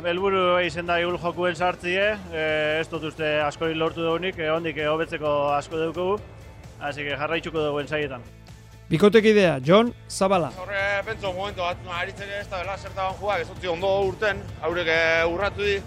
helburu 0.08 0.54
bai 0.54 0.68
izen 0.70 0.88
da 0.88 0.96
igul 1.02 1.18
jokuen 1.20 1.58
sartzie, 1.60 2.06
eh, 2.32 2.80
ez 2.80 2.88
dut 2.88 3.04
uste 3.10 3.28
asko 3.44 3.68
lortu 3.76 4.06
daunik, 4.06 4.40
eh, 4.40 4.48
ondik 4.48 4.78
eh, 4.78 4.88
hobetzeko 4.88 5.52
asko 5.58 5.76
dugu, 5.76 6.06
hasi 6.80 7.04
que 7.04 7.18
jarraitzuko 7.20 7.60
dugu 7.60 7.82
ensaietan. 7.82 8.24
Bikotek 8.88 9.26
idea, 9.26 9.60
John 9.60 9.92
Zabala. 10.08 10.54
Horre, 10.64 11.04
pentso, 11.04 11.34
momento 11.34 11.68
bat, 11.68 11.84
no, 11.84 11.92
aritzek 11.92 12.32
ez 12.40 12.48
da 12.48 12.64
dela 12.64 12.78
zertaban 12.78 13.20
juak, 13.20 13.42
ez 13.42 13.68
ondo 13.68 13.92
urten, 14.08 14.40
haurek 14.62 14.88
eh, 14.88 15.28
urratu 15.28 15.68
di. 15.68 15.82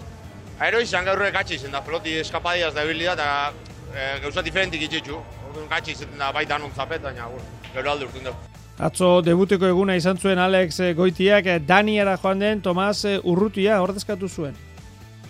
Aero 0.59 0.79
izan 0.79 1.05
gaurre 1.05 1.31
gatsi 1.31 1.55
izen 1.55 1.71
da, 1.71 1.81
peloti 1.81 2.19
eskapadiaz 2.19 2.75
da 2.75 2.85
bilida, 2.85 3.13
eta 3.13 3.51
e, 3.91 4.19
gauza 4.23 4.41
diferentik 4.45 4.85
itxetxu. 4.85 5.17
Orduan 5.49 5.67
gatsi 5.67 5.91
izen 5.91 6.15
da 6.17 6.31
baita 6.31 6.57
non 6.57 6.71
zapet, 6.71 7.01
baina, 7.01 7.27
gero 7.73 7.91
alde 7.91 8.05
urten 8.05 8.29
dugu. 8.29 8.54
Atzo 8.75 9.21
debuteko 9.23 9.69
eguna 9.71 9.95
izan 9.95 10.17
zuen 10.19 10.39
Alex 10.39 10.81
eh, 10.83 10.93
Goitiak 10.95 11.45
eh, 11.47 11.59
Daniara 11.63 12.17
joan 12.19 12.41
den 12.43 12.61
Tomas 12.61 13.05
eh, 13.07 13.21
Urrutia 13.23 13.77
ordezkatu 13.81 14.27
zuen. 14.27 14.55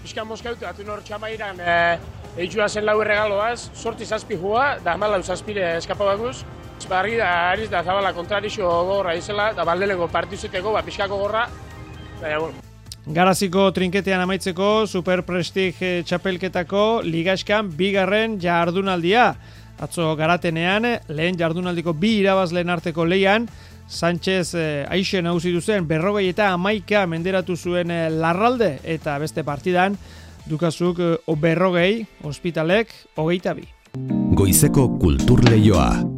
Bizkan 0.02 0.26
moskautu, 0.28 0.66
atu 0.66 0.84
nor 0.86 1.04
txamairan 1.06 1.62
e, 1.62 2.48
zen 2.68 2.86
lau 2.86 3.00
erregaloaz, 3.02 3.70
sorti 3.74 4.06
zazpi 4.06 4.36
jua, 4.36 4.78
da 4.84 4.98
lau 4.98 5.22
zazpire 5.22 5.78
eskapabakuz. 5.78 6.44
Barri 6.90 7.16
da, 7.18 7.50
ariz 7.50 7.70
da 7.70 7.84
zabala 7.84 8.14
kontrarixo 8.14 8.68
gorra 8.86 9.16
izela, 9.16 9.54
da 9.54 9.64
baldeleko 9.64 10.08
partizueteko, 10.08 10.74
ba, 10.74 10.84
pixkako 10.84 11.18
gorra. 11.18 11.48
Da, 12.22 12.38
bueno. 12.38 12.62
Garaziko 13.06 13.72
trinketean 13.72 14.22
amaitzeko 14.22 14.88
Super 14.88 15.22
Prestige 15.24 16.04
txapelketako 16.04 17.02
ligaskan 17.06 17.70
bigarren 17.78 18.40
jardunaldia. 18.42 19.36
Atzo 19.80 20.14
garatenean, 20.16 20.86
lehen 21.08 21.38
jardunaldiko 21.40 21.94
bi 21.94 22.20
irabazleen 22.22 22.70
arteko 22.70 23.06
leian, 23.06 23.50
Sánchez 23.88 24.56
eh, 24.58 24.86
aixen 24.90 25.28
hausitu 25.30 25.62
zen 25.62 25.86
berrogei 25.88 26.30
eta 26.32 26.50
amaika 26.54 27.06
menderatu 27.06 27.56
zuen 27.56 27.92
eh, 27.94 28.10
larralde 28.10 28.80
eta 28.84 29.20
beste 29.22 29.46
partidan 29.46 29.98
dukazuk 30.50 31.00
eh, 31.00 31.38
berrogei, 31.38 32.06
ospitalek, 32.24 32.94
hogeita 33.16 33.54
bi. 33.54 33.70
Goizeko 34.36 34.90
kultur 35.00 35.46
lehioa. 35.50 36.15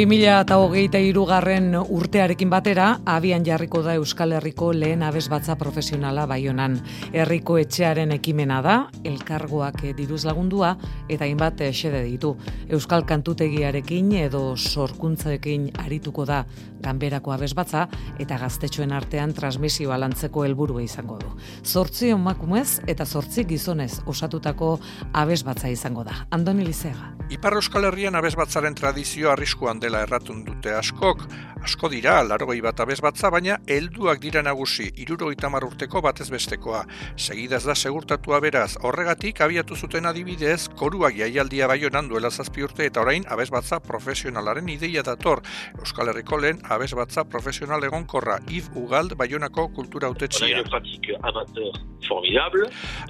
2008 0.00 0.96
irugarren 1.04 1.74
urtearekin 1.76 2.48
batera, 2.48 2.86
abian 3.04 3.42
jarriko 3.44 3.82
da 3.84 3.98
Euskal 3.98 4.32
Herriko 4.32 4.70
lehen 4.72 5.02
abesbatza 5.04 5.58
profesionala 5.60 6.24
baionan. 6.30 6.78
Herriko 7.12 7.58
etxearen 7.60 8.14
ekimena 8.16 8.62
da, 8.64 8.76
elkargoak 9.04 9.82
diruz 9.98 10.22
lagundua, 10.24 10.70
eta 11.04 11.28
hainbat 11.28 11.60
xede 11.76 12.00
ditu. 12.06 12.32
Euskal 12.72 13.04
kantutegiarekin 13.04 14.14
edo 14.22 14.56
sorkuntzaekin 14.56 15.68
arituko 15.84 16.24
da 16.24 16.46
ganberako 16.80 17.32
abesbatza, 17.32 17.86
eta 18.18 18.38
gaztetxoen 18.40 18.92
artean 18.92 19.34
transmisioa 19.36 19.98
lantzeko 20.00 20.44
helburua 20.44 20.82
izango 20.82 21.18
du. 21.20 21.30
Zortzi 21.64 22.12
omakumez 22.12 22.80
eta 22.90 23.06
zortzi 23.06 23.44
gizonez 23.44 24.00
osatutako 24.06 24.78
abesbatza 25.12 25.68
izango 25.68 26.04
da. 26.04 26.24
Andoni 26.30 26.66
Lizega. 26.66 27.14
Ipar 27.30 27.54
Euskal 27.54 27.86
Herrian 27.86 28.16
abesbatzaren 28.18 28.74
tradizio 28.74 29.30
arriskuan 29.30 29.78
dela 29.78 30.00
erratun 30.02 30.42
dute 30.44 30.72
askok, 30.74 31.22
asko 31.62 31.90
dira, 31.92 32.16
larogei 32.26 32.58
bat 32.64 32.80
abesbatza, 32.82 33.30
baina 33.30 33.58
helduak 33.70 34.18
dira 34.22 34.42
nagusi, 34.42 34.88
iruro 34.98 35.30
itamar 35.30 35.64
urteko 35.66 36.02
batez 36.02 36.26
bestekoa. 36.32 36.80
Segidaz 37.16 37.62
da 37.68 37.76
segurtatua 37.76 38.40
beraz, 38.42 38.74
horregatik 38.82 39.42
abiatu 39.46 39.76
zuten 39.76 40.08
adibidez, 40.10 40.68
koruak 40.80 41.14
jaialdia 41.20 41.68
baionan 41.70 42.08
duela 42.10 42.30
zazpi 42.30 42.64
urte 42.66 42.88
eta 42.88 43.04
orain 43.04 43.26
abesbatza 43.28 43.78
profesionalaren 43.84 44.68
ideia 44.72 45.04
dator. 45.06 45.44
Euskal 45.78 46.10
Herriko 46.10 46.40
lehen 46.40 46.58
abesbatza 46.70 47.24
profesional 47.24 47.84
egonkorra, 47.84 48.38
Yves 48.48 48.70
Ugald 48.74 49.16
baionako 49.18 49.68
kultura 49.74 50.08
utetxia. 50.08 50.62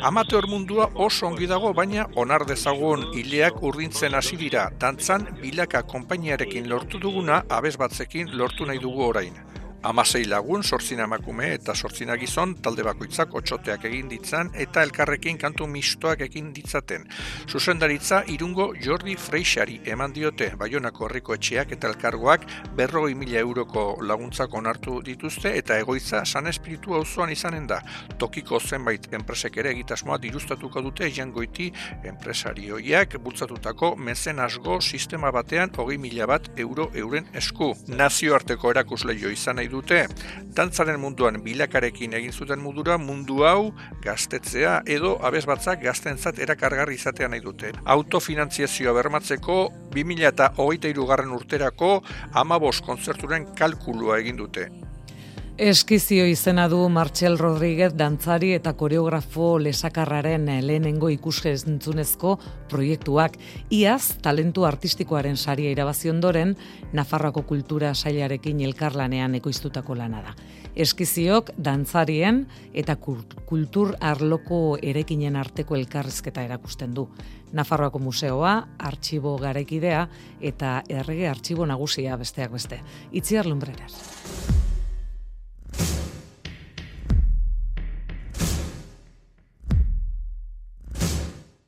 Amateur 0.02 0.46
mundua 0.48 0.88
oso 0.94 1.26
ongi 1.26 1.46
dago, 1.46 1.72
baina 1.74 2.08
onar 2.16 2.46
dezagun 2.48 3.06
hileak 3.14 3.62
urdintzen 3.62 4.16
hasi 4.18 4.36
dira, 4.40 4.70
dantzan 4.80 5.28
bilaka 5.42 5.82
konpainiarekin 5.82 6.68
lortu 6.68 6.98
duguna 6.98 7.44
abez 7.48 7.76
batzekin 7.76 8.32
lortu 8.32 8.66
nahi 8.66 8.80
dugu 8.82 9.04
orain. 9.12 9.36
Amasei 9.82 10.26
lagun, 10.28 10.60
sortzina 10.62 11.06
emakume 11.06 11.46
eta 11.54 11.72
sortzina 11.74 12.12
gizon, 12.20 12.50
talde 12.60 12.84
bakoitzak 12.84 13.32
otxoteak 13.38 13.86
egin 13.88 14.10
ditzan 14.10 14.50
eta 14.60 14.82
elkarrekin 14.84 15.38
kantu 15.40 15.64
mistoak 15.72 16.20
egin 16.26 16.50
ditzaten. 16.52 17.06
Zuzendaritza 17.48 18.18
irungo 18.28 18.66
Jordi 18.76 19.14
Freixari 19.16 19.78
eman 19.88 20.12
diote, 20.12 20.50
Baionako 20.60 21.06
herriko 21.06 21.32
etxeak 21.38 21.72
eta 21.72 21.88
elkargoak 21.88 22.44
berroi 22.76 23.14
mila 23.16 23.40
euroko 23.40 23.84
laguntzak 24.04 24.52
onartu 24.60 24.98
dituzte 25.06 25.54
eta 25.62 25.78
egoitza 25.80 26.26
san 26.26 26.52
espiritu 26.52 26.92
auzoan 26.98 27.32
izanen 27.32 27.66
da. 27.72 27.80
Tokiko 28.18 28.60
zenbait 28.60 29.08
enpresek 29.16 29.56
ere 29.64 29.72
egitasmoa 29.72 30.20
dirustatuko 30.20 30.84
dute 30.90 31.08
jangoiti 31.08 31.70
enpresarioiak 32.12 33.16
bultzatutako 33.16 33.94
mezenasgo 33.96 34.76
sistema 34.82 35.32
batean 35.32 35.72
hogei 35.78 35.96
mila 35.96 36.28
bat 36.28 36.52
euro 36.58 36.90
euren 36.92 37.32
esku. 37.32 37.72
Nazioarteko 37.88 38.76
erakusleio 38.76 39.32
izan 39.32 39.56
nahi 39.56 39.69
dute. 39.70 40.02
Dantzaren 40.56 41.00
munduan 41.00 41.40
bilakarekin 41.44 42.16
egin 42.18 42.32
zuten 42.32 42.60
mundura 42.60 42.98
mundu 42.98 43.44
hau 43.46 43.70
gaztetzea 44.04 44.80
edo 44.98 45.16
abez 45.22 45.44
batzak 45.46 45.82
gaztentzat 45.84 46.38
erakargarri 46.38 46.98
izatea 47.00 47.28
nahi 47.28 47.44
dute. 47.46 47.72
Autofinantziazioa 47.96 48.94
bermatzeko 48.98 49.58
2000 49.96 50.28
eta 50.34 50.52
hogeita 50.56 50.92
irugarren 50.92 51.34
urterako 51.38 51.96
amabos 52.44 52.80
kontzerturen 52.86 53.50
kalkulua 53.56 54.18
egin 54.20 54.36
dute. 54.44 54.68
Eskizio 55.60 56.22
izena 56.24 56.62
du 56.72 56.78
Martxel 56.88 57.34
Rodríguez 57.36 57.90
dantzari 57.92 58.54
eta 58.56 58.70
koreografo 58.80 59.58
lesakarraren 59.60 60.46
lehenengo 60.64 61.10
ikusgezentzunezko 61.12 62.30
proiektuak. 62.70 63.34
Iaz, 63.68 64.16
talentu 64.24 64.64
artistikoaren 64.64 65.36
saria 65.36 65.68
irabazi 65.68 66.08
ondoren, 66.08 66.54
Nafarroako 66.96 67.42
kultura 67.50 67.90
sailarekin 67.92 68.62
elkarlanean 68.64 69.34
ekoiztutako 69.36 69.98
lana 69.98 70.22
da. 70.30 70.32
Eskiziok 70.80 71.52
dantzarien 71.58 72.46
eta 72.72 72.96
kultur 72.96 73.92
arloko 74.00 74.78
erekinen 74.80 75.36
arteko 75.36 75.76
elkarrizketa 75.76 76.46
erakusten 76.48 76.96
du. 76.96 77.04
Nafarroako 77.52 78.00
museoa, 78.00 78.54
artxibo 78.78 79.36
garaikidea 79.44 80.08
eta 80.40 80.78
errege 80.88 81.28
artxibo 81.28 81.68
nagusia 81.68 82.16
besteak 82.16 82.56
beste. 82.56 82.80
Itziar 83.12 83.44
lumbreras. 83.44 84.00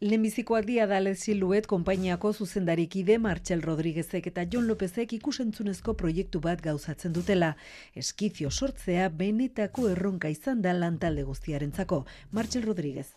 Lehenbizikoak 0.03 0.65
dia 0.67 0.89
da 0.91 0.99
Siluet 1.15 1.69
konpainiako 1.71 2.33
zuzendarikide 2.33 3.19
Martxel 3.23 3.61
Rodríguezek 3.63 4.27
eta 4.27 4.43
Jon 4.51 4.67
Lopezek 4.67 5.13
ikusentzunezko 5.13 5.95
proiektu 5.95 6.41
bat 6.41 6.61
gauzatzen 6.61 7.13
dutela. 7.13 7.55
Eskizio 7.95 8.51
sortzea 8.51 9.09
benetako 9.09 9.89
erronka 9.91 10.29
izan 10.29 10.61
da 10.61 10.73
lantalde 10.73 11.23
guztiarentzako. 11.23 12.05
Martxel 12.33 12.67
Rodríguez. 12.67 13.13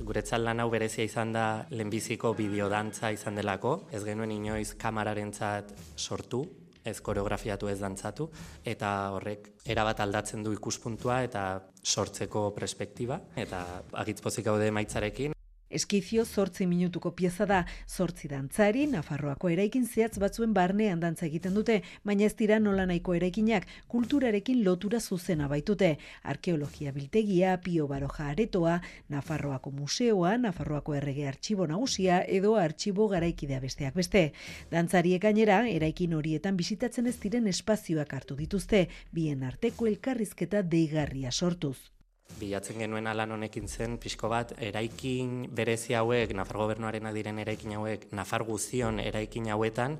Guretzat 0.00 0.40
lan 0.40 0.64
hau 0.64 0.70
berezia 0.70 1.04
izan 1.04 1.32
da 1.36 1.66
lehenbiziko 1.68 2.32
bideodantza 2.32 3.12
izan 3.12 3.36
delako, 3.36 3.82
ez 3.92 4.02
genuen 4.02 4.32
inoiz 4.32 4.72
kamararentzat 4.80 5.76
sortu, 5.96 6.46
ez 6.84 7.00
koreografiatu 7.00 7.68
ez 7.72 7.78
dantzatu, 7.80 8.28
eta 8.64 8.90
horrek 9.16 9.50
erabat 9.64 10.00
aldatzen 10.04 10.42
du 10.44 10.52
ikuspuntua 10.52 11.22
eta 11.24 11.44
sortzeko 11.82 12.50
perspektiba, 12.56 13.20
eta 13.36 13.64
agitzpozik 14.04 14.44
gaude 14.44 14.70
maitzarekin, 14.70 15.34
Eskizio 15.70 16.24
zortzi 16.24 16.66
minutuko 16.66 17.10
pieza 17.16 17.46
da, 17.46 17.64
zortzi 17.88 18.28
dantzari, 18.28 18.84
Nafarroako 18.86 19.48
eraikin 19.48 19.86
zehatz 19.86 20.18
batzuen 20.22 20.52
barnean 20.54 21.00
dantza 21.00 21.24
egiten 21.26 21.54
dute, 21.56 21.80
baina 22.04 22.26
ez 22.28 22.34
dira 22.36 22.58
nola 22.60 22.84
nahiko 22.86 23.14
eraikinak 23.16 23.66
kulturarekin 23.88 24.62
lotura 24.64 25.00
zuzena 25.00 25.48
baitute. 25.48 25.96
Arkeologia 26.22 26.92
biltegia, 26.92 27.56
Pio 27.64 27.88
Baroja 27.88 28.28
aretoa, 28.34 28.76
Nafarroako 29.08 29.72
museoa, 29.72 30.36
Nafarroako 30.38 30.94
errege 31.00 31.26
artxibo 31.28 31.66
nagusia 31.66 32.20
edo 32.28 32.54
artxibo 32.60 33.08
garaikidea 33.08 33.60
besteak 33.64 33.96
beste. 33.96 34.26
Dantzariek 34.70 35.22
gainera, 35.22 35.62
eraikin 35.68 36.14
horietan 36.14 36.60
bisitatzen 36.60 37.08
ez 37.08 37.16
diren 37.24 37.48
espazioak 37.48 38.14
hartu 38.14 38.36
dituzte, 38.36 38.86
bien 39.12 39.42
arteko 39.42 39.90
elkarrizketa 39.90 40.62
deigarria 40.62 41.32
sortuz 41.32 41.93
bilatzen 42.40 42.78
genuen 42.82 43.06
alan 43.06 43.34
honekin 43.36 43.68
zen, 43.68 43.98
pixko 44.02 44.28
bat, 44.32 44.54
eraikin 44.58 45.48
berezi 45.54 45.94
hauek, 45.98 46.34
Nafar 46.34 46.60
gobernuaren 46.64 47.10
diren 47.14 47.38
eraikin 47.38 47.76
hauek, 47.78 48.08
Nafar 48.12 48.44
guzion 48.48 49.00
eraikin 49.00 49.50
hauetan, 49.54 49.98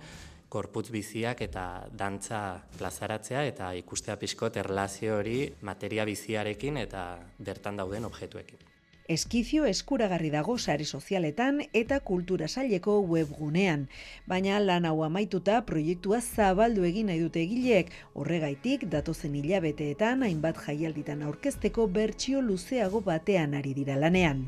korputz 0.54 0.88
biziak 0.94 1.40
eta 1.42 1.64
dantza 1.90 2.40
plazaratzea 2.78 3.42
eta 3.48 3.72
ikustea 3.80 4.14
pixkot 4.20 4.60
erlazio 4.62 5.18
hori 5.18 5.40
materia 5.66 6.06
biziarekin 6.06 6.78
eta 6.84 7.08
bertan 7.48 7.80
dauden 7.82 8.06
objektuekin. 8.10 8.63
Eskizio 9.06 9.66
eskuragarri 9.68 10.30
dago 10.32 10.54
sare 10.56 10.84
sozialetan 10.84 11.58
eta 11.80 11.98
kultura 12.00 12.46
saileko 12.48 12.94
webgunean. 13.04 13.82
Baina 14.26 14.60
lan 14.64 14.88
hau 14.88 15.02
amaituta 15.04 15.58
proiektua 15.68 16.22
zabaldu 16.22 16.86
egin 16.88 17.12
nahi 17.12 17.20
dute 17.20 17.42
egileek, 17.42 17.92
horregaitik 18.14 18.88
datozen 18.96 19.36
hilabeteetan 19.42 20.24
hainbat 20.24 20.62
jaialditan 20.66 21.20
aurkezteko 21.28 21.86
bertsio 21.98 22.40
luzeago 22.40 23.04
batean 23.04 23.60
ari 23.60 23.76
dira 23.76 24.00
lanean. 24.00 24.46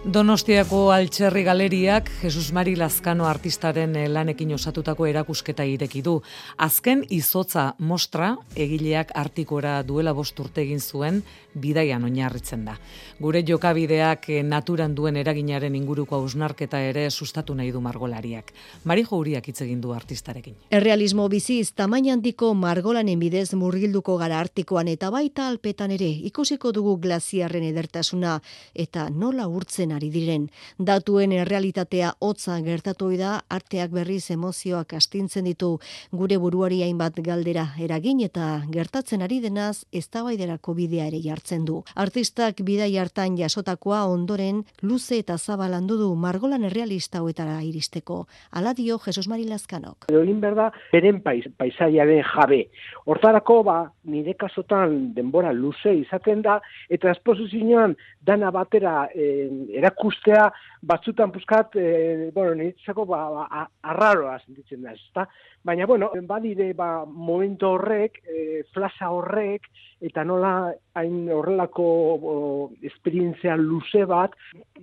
Donostiako 0.00 0.92
Altxerri 0.94 1.42
Galeriak 1.44 2.06
Jesus 2.22 2.54
Mari 2.56 2.72
Lazkano 2.76 3.26
artistaren 3.28 3.92
eh, 4.00 4.06
lanekin 4.08 4.54
osatutako 4.56 5.04
erakusketa 5.04 5.66
ireki 5.68 6.00
du. 6.00 6.14
Azken 6.56 7.02
izotza 7.12 7.74
mostra 7.78 8.30
egileak 8.56 9.12
artikora 9.14 9.74
duela 9.84 10.14
bost 10.16 10.40
urte 10.40 10.62
egin 10.62 10.80
zuen 10.80 11.18
bidaian 11.52 12.04
oinarritzen 12.08 12.64
da. 12.64 12.78
Gure 13.20 13.42
jokabideak 13.44 14.24
eh, 14.30 14.38
naturan 14.42 14.94
duen 14.96 15.18
eraginaren 15.20 15.76
inguruko 15.76 16.16
hausnarketa 16.16 16.80
ere 16.80 17.04
sustatu 17.10 17.54
nahi 17.54 17.68
du 17.70 17.84
margolariak. 17.84 18.54
Mari 18.84 19.04
Jouriak 19.04 19.52
hitz 19.52 19.60
egin 19.66 19.84
du 19.84 19.92
artistarekin. 19.92 20.56
Errealismo 20.70 21.28
biziz 21.28 21.74
tamaina 21.76 22.14
handiko 22.16 22.54
margolanen 22.54 23.20
bidez 23.20 23.52
murgilduko 23.52 24.16
gara 24.16 24.40
artikoan 24.40 24.88
eta 24.88 25.12
baita 25.12 25.46
alpetan 25.52 25.92
ere 25.92 26.08
ikusiko 26.32 26.72
dugu 26.72 26.96
glaziarren 26.96 27.68
edertasuna 27.68 28.40
eta 28.72 29.10
nola 29.10 29.46
urtzen 29.46 29.89
ari 29.92 30.10
diren. 30.10 30.48
Datuen 30.78 31.32
errealitatea 31.32 32.14
hotza 32.18 32.60
gertatu 32.60 33.10
da 33.18 33.40
arteak 33.48 33.90
berriz 33.90 34.30
emozioak 34.30 34.92
astintzen 34.94 35.44
ditu 35.44 35.78
gure 36.12 36.38
buruari 36.38 36.82
hainbat 36.82 37.20
galdera 37.24 37.66
eragin 37.78 38.20
eta 38.20 38.62
gertatzen 38.70 39.22
ari 39.22 39.40
denaz 39.40 39.84
eztabaiderako 39.92 40.74
bidea 40.74 41.06
ere 41.10 41.20
jartzen 41.24 41.64
du. 41.64 41.82
Artistak 41.94 42.62
bidai 42.64 42.96
hartan 42.98 43.36
jasotakoa 43.36 44.04
ondoren 44.06 44.64
luze 44.82 45.18
eta 45.18 45.38
zabalandu 45.38 45.96
du 45.96 46.14
margolan 46.14 46.64
errealista 46.64 47.18
hauetara 47.18 47.60
iristeko. 47.62 48.26
Ala 48.52 48.74
dio 48.74 48.98
Jesus 48.98 49.28
Mari 49.28 49.44
Lazkanok. 49.48 50.10
Egin 50.10 50.40
berda, 50.40 50.70
beren 50.92 51.20
pais, 51.24 51.44
paisaiaren 51.58 52.22
jabe. 52.34 52.62
Hortarako 53.06 53.62
ba, 53.64 53.78
nire 54.04 54.34
kasotan 54.38 55.12
denbora 55.14 55.52
luze 55.52 55.94
izaten 55.94 56.42
da, 56.42 56.60
eta 56.88 57.10
esposizioan 57.14 57.96
dana 58.26 58.50
batera 58.54 59.08
eh, 59.14 59.48
erakustea 59.80 60.46
batzutan 60.86 61.32
puzkat, 61.34 61.76
e, 61.76 62.30
bueno, 62.34 62.54
niretzako 62.60 63.06
ba, 63.08 63.20
ba, 63.34 63.64
arraroa 63.92 64.38
sentitzen 64.44 64.84
da, 64.86 64.94
ezta? 64.96 65.26
Baina, 65.64 65.86
bueno, 65.86 66.10
badire, 66.28 66.70
ba, 66.76 67.04
momento 67.04 67.74
horrek, 67.76 68.22
e, 68.24 68.62
flasa 68.72 69.10
horrek, 69.12 69.66
eta 70.00 70.24
nola 70.24 70.54
hain 70.96 71.26
horrelako 71.34 71.88
o, 72.14 72.38
esperientzia 72.86 73.58
luze 73.60 74.06
bat, 74.08 74.36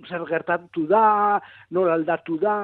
zer 0.06 0.26
gertatu 0.28 0.86
da, 0.90 1.40
nola 1.74 1.98
aldatu 1.98 2.38
da, 2.42 2.58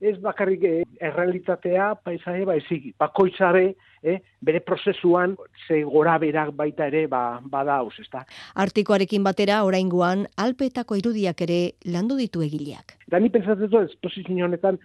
ez 0.00 0.16
bakarrik 0.22 0.64
eh, 0.64 0.82
errealitatea 1.00 1.94
paisaje 2.04 2.44
baizik 2.48 2.90
bakoitzare 2.98 3.74
eh, 4.02 4.18
bere 4.40 4.60
prozesuan 4.60 5.36
ze 5.66 5.82
gora 5.82 6.18
berak 6.18 6.52
baita 6.54 6.86
ere 6.86 7.06
ba, 7.06 7.40
bada 7.40 7.78
haus, 7.78 7.94
ezta. 8.00 8.24
Artikoarekin 8.54 9.24
batera 9.24 9.62
oraingoan 9.64 10.26
alpetako 10.36 10.98
irudiak 11.00 11.40
ere 11.46 11.60
landu 11.84 12.18
ditu 12.20 12.42
egileak. 12.42 12.98
Da 13.10 13.18
ni 13.18 13.30
pentsatzen 13.30 13.70
dut 13.70 13.90
esposizio 13.90 14.44
honetan 14.44 14.78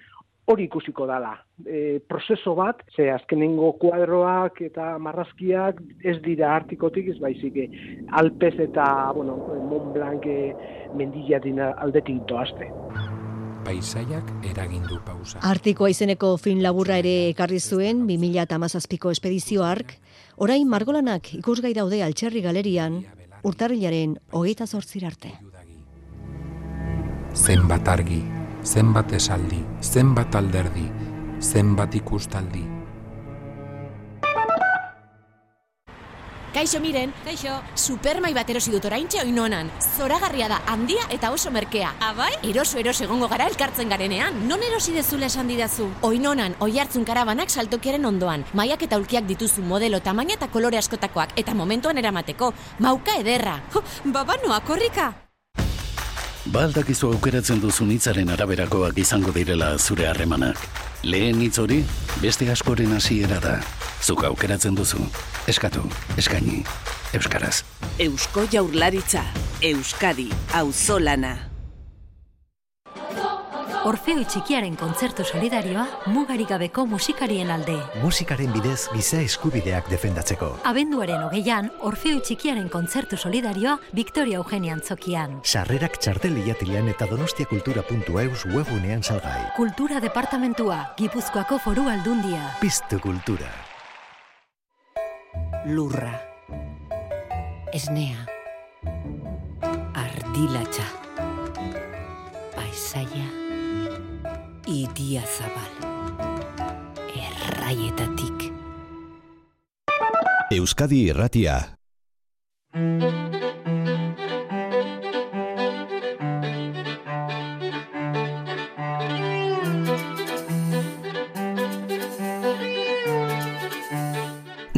hori 0.49 0.65
ikusiko 0.65 1.05
dala. 1.05 1.35
E, 1.65 1.99
prozeso 2.09 2.55
bat, 2.57 2.81
ze 2.95 3.09
azkenengo 3.13 3.73
kuadroak 3.81 4.61
eta 4.65 4.95
marrazkiak 4.97 5.83
ez 6.01 6.17
dira 6.25 6.55
artikotik, 6.55 7.11
ez 7.13 7.19
baizik 7.21 7.61
eh, 7.65 7.69
Alpez 8.23 8.55
eta, 8.57 8.89
bueno, 9.13 9.37
Mont 9.69 9.93
Blanc 9.93 10.25
eh, 10.25 10.55
mendilla 10.97 11.41
dina 11.45 11.73
aldetik 11.85 12.25
doazte 12.31 12.71
paisaiak 13.69 14.31
eragindu 14.49 14.97
pausa. 15.05 15.41
Artikoa 15.45 15.91
izeneko 15.93 16.33
fin 16.41 16.63
laburra 16.65 16.97
ere 17.03 17.29
ekarri 17.29 17.59
zuen 17.59 18.05
2017ko 18.09 19.13
espedizio 19.13 19.65
ark, 19.67 19.93
orain 20.37 20.65
margolanak 20.69 21.33
ikusgai 21.37 21.75
daude 21.77 22.01
altxerri 22.05 22.41
galerian, 22.45 23.03
urtarrilaren 23.45 24.17
hogeita 24.33 24.65
zortzir 24.65 25.05
arte. 25.05 25.35
Zenbat 27.35 27.87
argi, 27.93 28.23
zenbat 28.65 29.13
esaldi, 29.13 29.61
zenbat 29.85 30.35
alderdi, 30.35 30.87
zenbat 31.39 31.93
ikustaldi, 32.01 32.65
Kaixo 36.53 36.79
miren, 36.81 37.13
Kaixo. 37.23 37.59
Supermai 37.75 38.31
bat 38.33 38.49
erosi 38.49 38.71
dut 38.73 38.85
oraintxe 38.89 39.21
oinonan. 39.21 39.69
Zoragarria 39.97 40.47
da, 40.49 40.59
handia 40.67 41.05
eta 41.13 41.31
oso 41.31 41.51
merkea. 41.53 41.91
Abai? 42.01 42.31
Ah, 42.33 42.47
eroso 42.49 42.79
eroso 42.81 43.05
egongo 43.05 43.29
gara 43.29 43.47
elkartzen 43.51 43.89
garenean. 43.89 44.41
Non 44.47 44.63
erosi 44.65 44.93
dezula 44.95 45.29
esan 45.29 45.47
didazu? 45.47 45.87
Oinonan, 46.01 46.57
oi 46.59 46.71
hartzun 46.79 47.05
karabanak 47.05 47.53
saltokiaren 47.53 48.05
ondoan. 48.05 48.45
Maiak 48.53 48.83
eta 48.89 48.97
ulkiak 48.97 49.29
dituzu 49.29 49.61
modelo, 49.61 50.01
tamaina 50.01 50.37
eta 50.39 50.49
kolore 50.49 50.81
askotakoak. 50.81 51.37
Eta 51.37 51.53
momentuan 51.53 51.97
eramateko. 52.01 52.53
Mauka 52.79 53.19
ederra. 53.21 53.59
Jo, 53.73 53.83
babanoa, 54.05 54.61
korrika. 54.65 55.13
Baldakizu 56.49 57.11
aukeratzen 57.13 57.59
duzu 57.61 57.85
nitzaren 57.85 58.29
araberakoak 58.33 58.97
izango 58.97 59.35
direla 59.35 59.75
zure 59.77 60.07
harremanak. 60.09 60.88
Lehen 61.03 61.39
hitz 61.41 61.57
hori, 61.59 61.79
beste 62.19 62.49
askoren 62.51 62.91
hasiera 62.95 63.39
da. 63.43 63.57
Zuk 64.03 64.23
aukeratzen 64.27 64.75
duzu. 64.75 64.99
Eskatu, 65.47 65.85
eskaini, 66.19 66.63
Euskaraz. 67.15 67.63
Eusko 67.99 68.45
jaurlaritza, 68.51 69.23
Euskadi, 69.61 70.29
auzolana. 70.53 71.48
Orfeo 73.87 74.25
txikiaren 74.27 74.75
kontzertu 74.75 75.23
solidarioa 75.23 75.85
mugarik 76.11 76.49
gabeko 76.51 76.83
musikarien 76.89 77.51
alde. 77.53 77.77
Musikaren 78.03 78.51
bidez 78.51 78.89
giza 78.91 79.21
eskubideak 79.23 79.87
defendatzeko. 79.91 80.51
Abenduaren 80.67 81.23
hogeian, 81.29 81.71
Orfeo 81.87 82.19
txikiaren 82.19 82.67
kontzertu 82.73 83.17
solidarioa 83.17 83.77
Victoria 83.95 84.41
Eugenia 84.43 84.75
Antzokian. 84.75 85.39
Sarrerak 85.43 85.95
txartel 86.01 86.35
liatilean 86.41 86.91
eta 86.91 87.07
donostiakultura.eus 87.07 88.45
webunean 88.51 89.03
salgai. 89.03 89.47
Kultura 89.55 90.03
Departamentua, 90.03 90.83
Gipuzkoako 90.99 91.63
foru 91.63 91.87
aldundia. 91.87 92.55
Piztu 92.59 92.99
kultura 92.99 93.49
lurra, 95.65 96.13
esnea, 97.73 98.25
ardilatxa, 99.93 100.87
paisaia, 102.55 103.27
idia 104.69 105.23
zabal, 105.25 105.71
erraietatik. 107.09 108.51
Euskadi 110.53 111.09
Erratia 111.09 111.57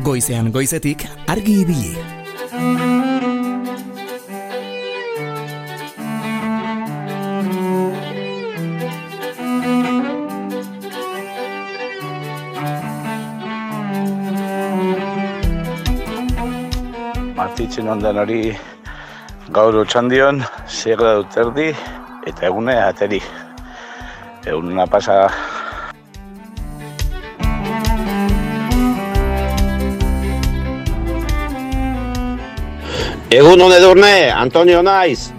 Goizean 0.01 0.51
goizetik 0.51 1.07
argi 1.27 1.61
ibili. 1.65 3.00
Ondan 17.89 18.17
hori 18.21 18.51
gaur 19.49 19.75
otxandion, 19.81 20.41
segra 20.67 21.15
dut 21.19 21.37
erdi 21.37 21.69
eta 22.27 22.45
egune 22.49 22.75
ateri. 22.81 23.21
Egunena 24.45 24.85
pasa 24.89 25.29
Egun 33.31 33.61
hone 33.63 33.77
durne, 33.79 34.31
Antonio 34.35 34.81
naiz. 34.83 35.31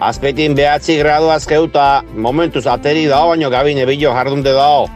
Azpetin 0.00 0.54
behatzi 0.56 0.96
gradu 0.96 1.28
azkeuta, 1.28 2.02
momentuz 2.16 2.64
ateri 2.66 3.04
dao, 3.10 3.28
baino 3.34 3.50
gabine 3.52 3.84
bilo 3.86 4.14
jardunde 4.16 4.54
dao. 4.56 4.86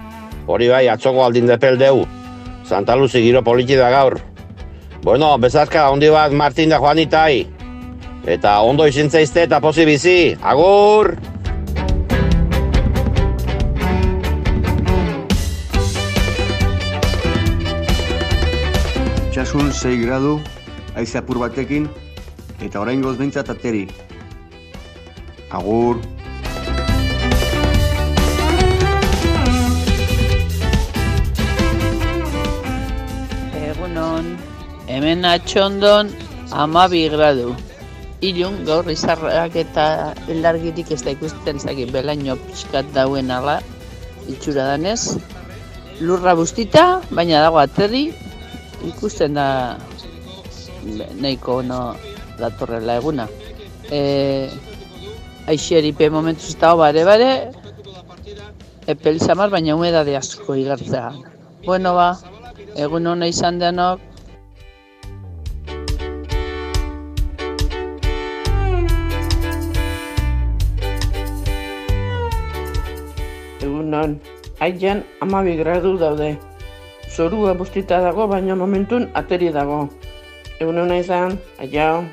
Hori 0.46 0.70
bai, 0.72 0.86
atzoko 0.88 1.26
aldin 1.26 1.46
depel 1.46 1.76
deu. 1.76 2.06
Santa 2.64 2.96
Luzi 2.96 3.20
giro 3.20 3.42
politi 3.44 3.76
da 3.76 3.90
gaur. 3.92 4.16
Bueno, 5.02 5.38
bezazka, 5.38 5.90
ondi 5.90 6.08
bat 6.10 6.32
Martin 6.32 6.72
da 6.72 6.78
Juanitai. 6.82 7.46
Eta 8.26 8.58
ondo 8.66 8.86
izintzaizte 8.90 9.44
eta 9.46 9.60
posi 9.62 9.86
bizi. 9.86 10.34
Agur! 10.42 11.14
Txasun 19.30 19.70
6 19.70 20.02
gradu, 20.02 20.36
aize 20.98 21.22
apur 21.22 21.38
batekin, 21.46 21.86
eta 22.58 22.82
orain 22.82 23.00
goz 23.00 23.14
bintzat 23.22 23.54
ateri. 23.54 23.86
Agur! 25.54 26.02
Hemen 34.98 35.24
atxondon 35.24 36.10
amabi 36.50 37.06
gradu. 37.12 37.54
Ilun 38.28 38.64
gaur 38.66 38.88
izarrak 38.90 39.54
eta 39.60 40.14
elargirik 40.32 40.90
ez 40.90 41.04
da 41.06 41.12
ikusten 41.14 41.60
zakin 41.62 41.92
belaino 41.94 42.34
pixkat 42.48 42.88
dauen 42.96 43.30
ala, 43.30 43.60
itxura 44.26 44.64
danez. 44.72 45.14
Lurra 46.02 46.34
bustita, 46.38 46.84
baina 47.14 47.44
dago 47.44 47.60
aterri, 47.62 48.08
ikusten 48.90 49.38
da 49.38 49.78
nahiko 51.22 51.60
no, 51.62 51.94
datorrela 52.40 52.98
eguna. 52.98 53.28
E, 53.90 54.02
Aixeri 55.48 55.94
pe 55.96 56.10
momentu 56.12 56.50
ez 56.50 56.58
dago 56.60 56.82
bare 56.82 57.06
bare, 57.06 57.30
epel 58.90 59.22
samar, 59.22 59.48
baina 59.54 59.78
humedade 59.78 60.18
asko 60.18 60.58
igartzea. 60.58 61.14
Bueno 61.64 61.94
ba, 61.94 62.10
egun 62.74 63.06
hona 63.06 63.30
izan 63.30 63.62
denok. 63.62 64.02
Egunon, 73.98 74.20
haian 74.60 75.02
amabi 75.20 75.56
gradu 75.58 75.98
daude. 75.98 76.38
Zorua 77.10 77.54
bustita 77.58 77.98
dago, 77.98 78.28
baina 78.30 78.54
momentun 78.54 79.08
ateri 79.14 79.50
dago. 79.50 79.88
Egun 80.60 80.78
hona 80.78 80.98
izan, 81.02 81.34
aiao. 81.58 82.04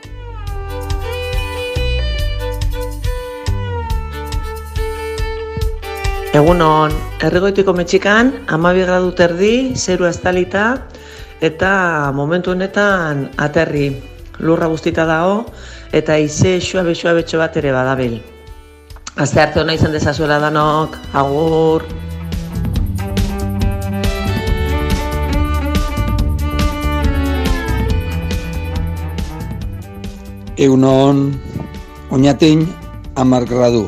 Egunon, 6.33 6.91
erregoitiko 7.21 7.73
metxikan, 7.77 8.33
amabi 8.49 8.81
gradu 8.81 9.11
terdi, 9.13 9.75
zeru 9.75 10.09
estalita, 10.09 10.81
eta 11.41 12.11
momentu 12.17 12.51
honetan 12.51 13.29
aterri 13.37 13.91
lurra 14.39 14.67
guztita 14.73 15.05
dago, 15.05 15.43
eta 15.93 16.17
ize 16.17 16.57
xua 16.59 16.83
betxo 16.89 17.37
bat 17.37 17.61
ere 17.61 17.71
badabil. 17.71 18.23
Aste 19.15 19.39
arte 19.39 19.61
hona 19.61 19.71
izan 19.77 19.93
dezazuela 19.95 20.41
danok, 20.43 20.97
agur! 21.15 21.85
Egunon, 30.59 31.21
oinatin 32.11 32.65
amar 33.15 33.45
gradu. 33.47 33.85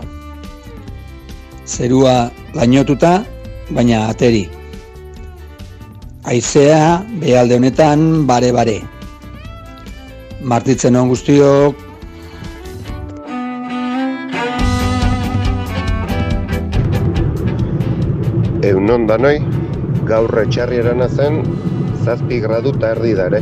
Zerua 1.67 2.29
lainotuta, 2.55 3.25
baina 3.75 4.05
ateri. 4.13 4.45
Aizea, 6.23 7.03
behalde 7.19 7.59
honetan, 7.59 8.07
bare-bare. 8.31 8.77
Martitzen 10.39 10.95
on 10.95 11.11
guztiok, 11.11 11.86
Egunon 18.87 19.03
danoi, 19.03 19.41
gaur 20.07 20.31
etxarri 20.39 20.77
erana 20.79 21.09
zen, 21.11 21.41
zazpi 22.05 22.37
gradu 22.39 22.71
eta 22.77 22.93
erdi 22.93 23.09
dare. 23.19 23.41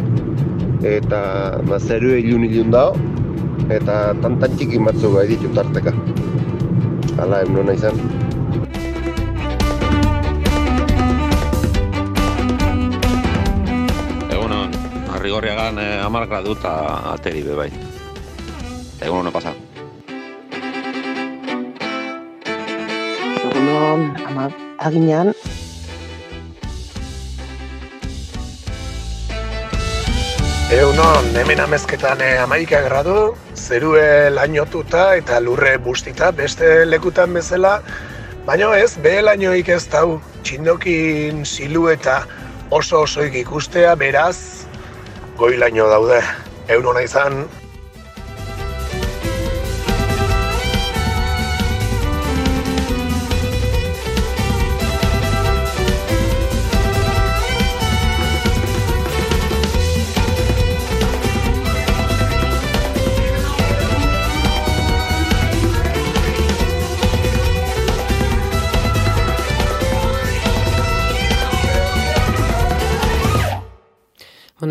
Eta 0.91 1.19
mazeru 1.69 2.15
ilun 2.17 2.47
ilun 2.47 2.73
dao, 2.73 2.95
eta 3.69 4.15
tantan 4.23 4.55
txiki 4.57 4.81
matzu 4.81 5.13
gai 5.13 5.27
ditu 5.29 5.51
tarteka. 5.53 5.93
Hala, 7.21 7.43
egunon 7.45 7.69
izan. 7.75 8.01
Egunon, 14.33 14.73
arrigorriagan 15.13 15.77
eh, 15.77 16.01
amar 16.09 16.25
gradu 16.33 16.57
eta 16.57 16.75
ateri 17.13 17.45
bebai. 17.45 17.69
Egunon 18.97 19.29
pasa. 19.29 19.53
Egunon, 23.45 24.09
ama, 24.25 24.49
aginan, 24.79 25.33
Egunon, 30.75 31.27
hemen 31.37 31.59
amezketan 31.61 32.19
eh, 32.25 32.39
amaika 32.41 32.79
gradu, 32.81 33.35
zerue 33.53 34.31
lainotuta 34.33 35.03
eta 35.15 35.37
lurre 35.39 35.75
bustita 35.77 36.31
beste 36.33 36.71
lekutan 36.89 37.37
bezala, 37.37 37.75
baina 38.47 38.71
ez, 38.81 38.95
behe 39.03 39.21
lainoik 39.21 39.69
ez 39.69 39.83
dau, 39.93 40.17
txindokin 40.41 41.45
silueta 41.45 42.17
oso 42.73 43.03
osoik 43.05 43.37
ikustea, 43.43 43.93
beraz, 43.95 44.65
goi 45.37 45.53
laino 45.61 45.85
daude. 45.91 46.19
Egunon 46.67 46.97
izan, 47.03 47.45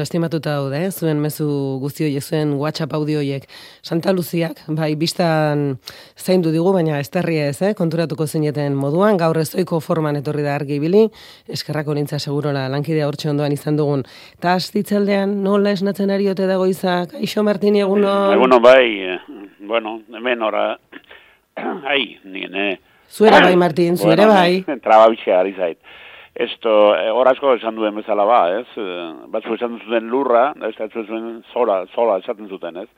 estimatuta 0.04 0.54
daude, 0.58 0.78
eh? 0.86 0.90
zuen 0.92 1.18
mezu 1.22 1.46
guzti 1.82 2.04
horiek, 2.06 2.22
zuen 2.22 2.54
WhatsApp 2.60 2.94
audio 2.96 3.18
horiek. 3.20 3.48
Santa 3.82 4.12
Luziak, 4.14 4.60
bai, 4.76 4.92
biztan 5.00 5.64
zaindu 6.20 6.52
digu, 6.54 6.72
baina 6.76 7.00
esterria 7.02 7.48
ez, 7.50 7.58
eh? 7.62 7.72
konturatuko 7.78 8.26
zineten 8.26 8.76
moduan, 8.78 9.18
gaur 9.20 9.40
ezoiko 9.42 9.80
forman 9.84 10.20
etorri 10.20 10.46
da 10.46 10.54
argi 10.54 10.78
bili, 10.82 11.04
eskerrako 11.48 11.98
nintza 11.98 12.20
segurola, 12.22 12.68
lankidea 12.72 13.08
hortxe 13.08 13.32
ondoan 13.32 13.56
izan 13.56 13.80
dugun. 13.80 14.06
Ta 14.40 14.54
astitzaldean, 14.60 15.36
nola 15.44 15.74
esnatzen 15.74 16.14
ari 16.14 16.30
ote 16.32 16.48
dago 16.50 16.70
izak? 16.70 17.16
Aixo 17.20 17.44
Martini, 17.46 17.82
egunon? 17.84 18.32
Egunon, 18.36 18.62
bai, 18.62 18.88
eh, 19.14 19.20
bueno, 19.66 19.98
hemen 20.14 20.42
ora, 20.42 20.66
ai, 21.92 22.18
nien, 22.24 22.54
eh. 22.54 22.74
Zuera 23.10 23.40
bai, 23.40 23.56
Martin, 23.64 23.96
zuera 23.96 24.26
bai. 24.26 24.64
Traba 24.84 25.10
bitxea 25.12 25.40
ari 25.40 25.54
zait. 25.58 25.78
Esto, 26.34 26.96
eh, 26.98 27.10
horazko 27.14 27.52
esan 27.54 27.76
duen 27.78 27.94
bezala 27.94 28.24
ba, 28.26 28.40
ez? 28.58 28.66
Eh, 28.76 29.12
Batzu 29.30 29.54
esan 29.54 29.78
zuten 29.78 30.08
lurra, 30.10 30.48
ez 30.66 30.74
da 30.76 30.88
zuen 30.90 31.44
zola, 31.52 31.84
zola 31.94 32.18
esaten 32.18 32.48
zuten, 32.48 32.76
ez? 32.82 32.88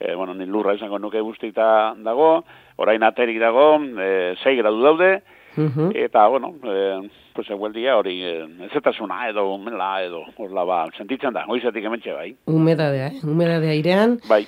Eh, 0.00 0.14
bueno, 0.16 0.34
ni 0.34 0.46
lurra 0.46 0.74
esango 0.74 0.98
nuke 0.98 1.20
guztita 1.22 1.94
dago, 2.02 2.42
orain 2.76 3.02
aterik 3.06 3.38
dago, 3.38 3.76
eh, 4.02 4.34
6 4.42 4.56
gradu 4.58 4.82
daude, 4.82 5.22
eta, 5.94 6.26
bueno, 6.26 6.54
eh, 6.64 7.08
pues 7.34 7.48
egueldia 7.50 7.96
hori, 7.96 8.16
eh, 8.24 8.48
ezetasuna 8.66 9.28
edo, 9.28 9.54
umela 9.54 10.02
edo, 10.02 10.24
horla 10.36 10.64
ba, 10.64 10.80
sentitzen 10.96 11.32
da, 11.32 11.44
goizetik 11.46 11.84
ementxe 11.84 12.12
bai. 12.12 12.34
Humedadea, 12.46 13.06
eh? 13.12 13.20
Humedadea 13.22 13.74
irean. 13.78 14.18
Bai. 14.28 14.46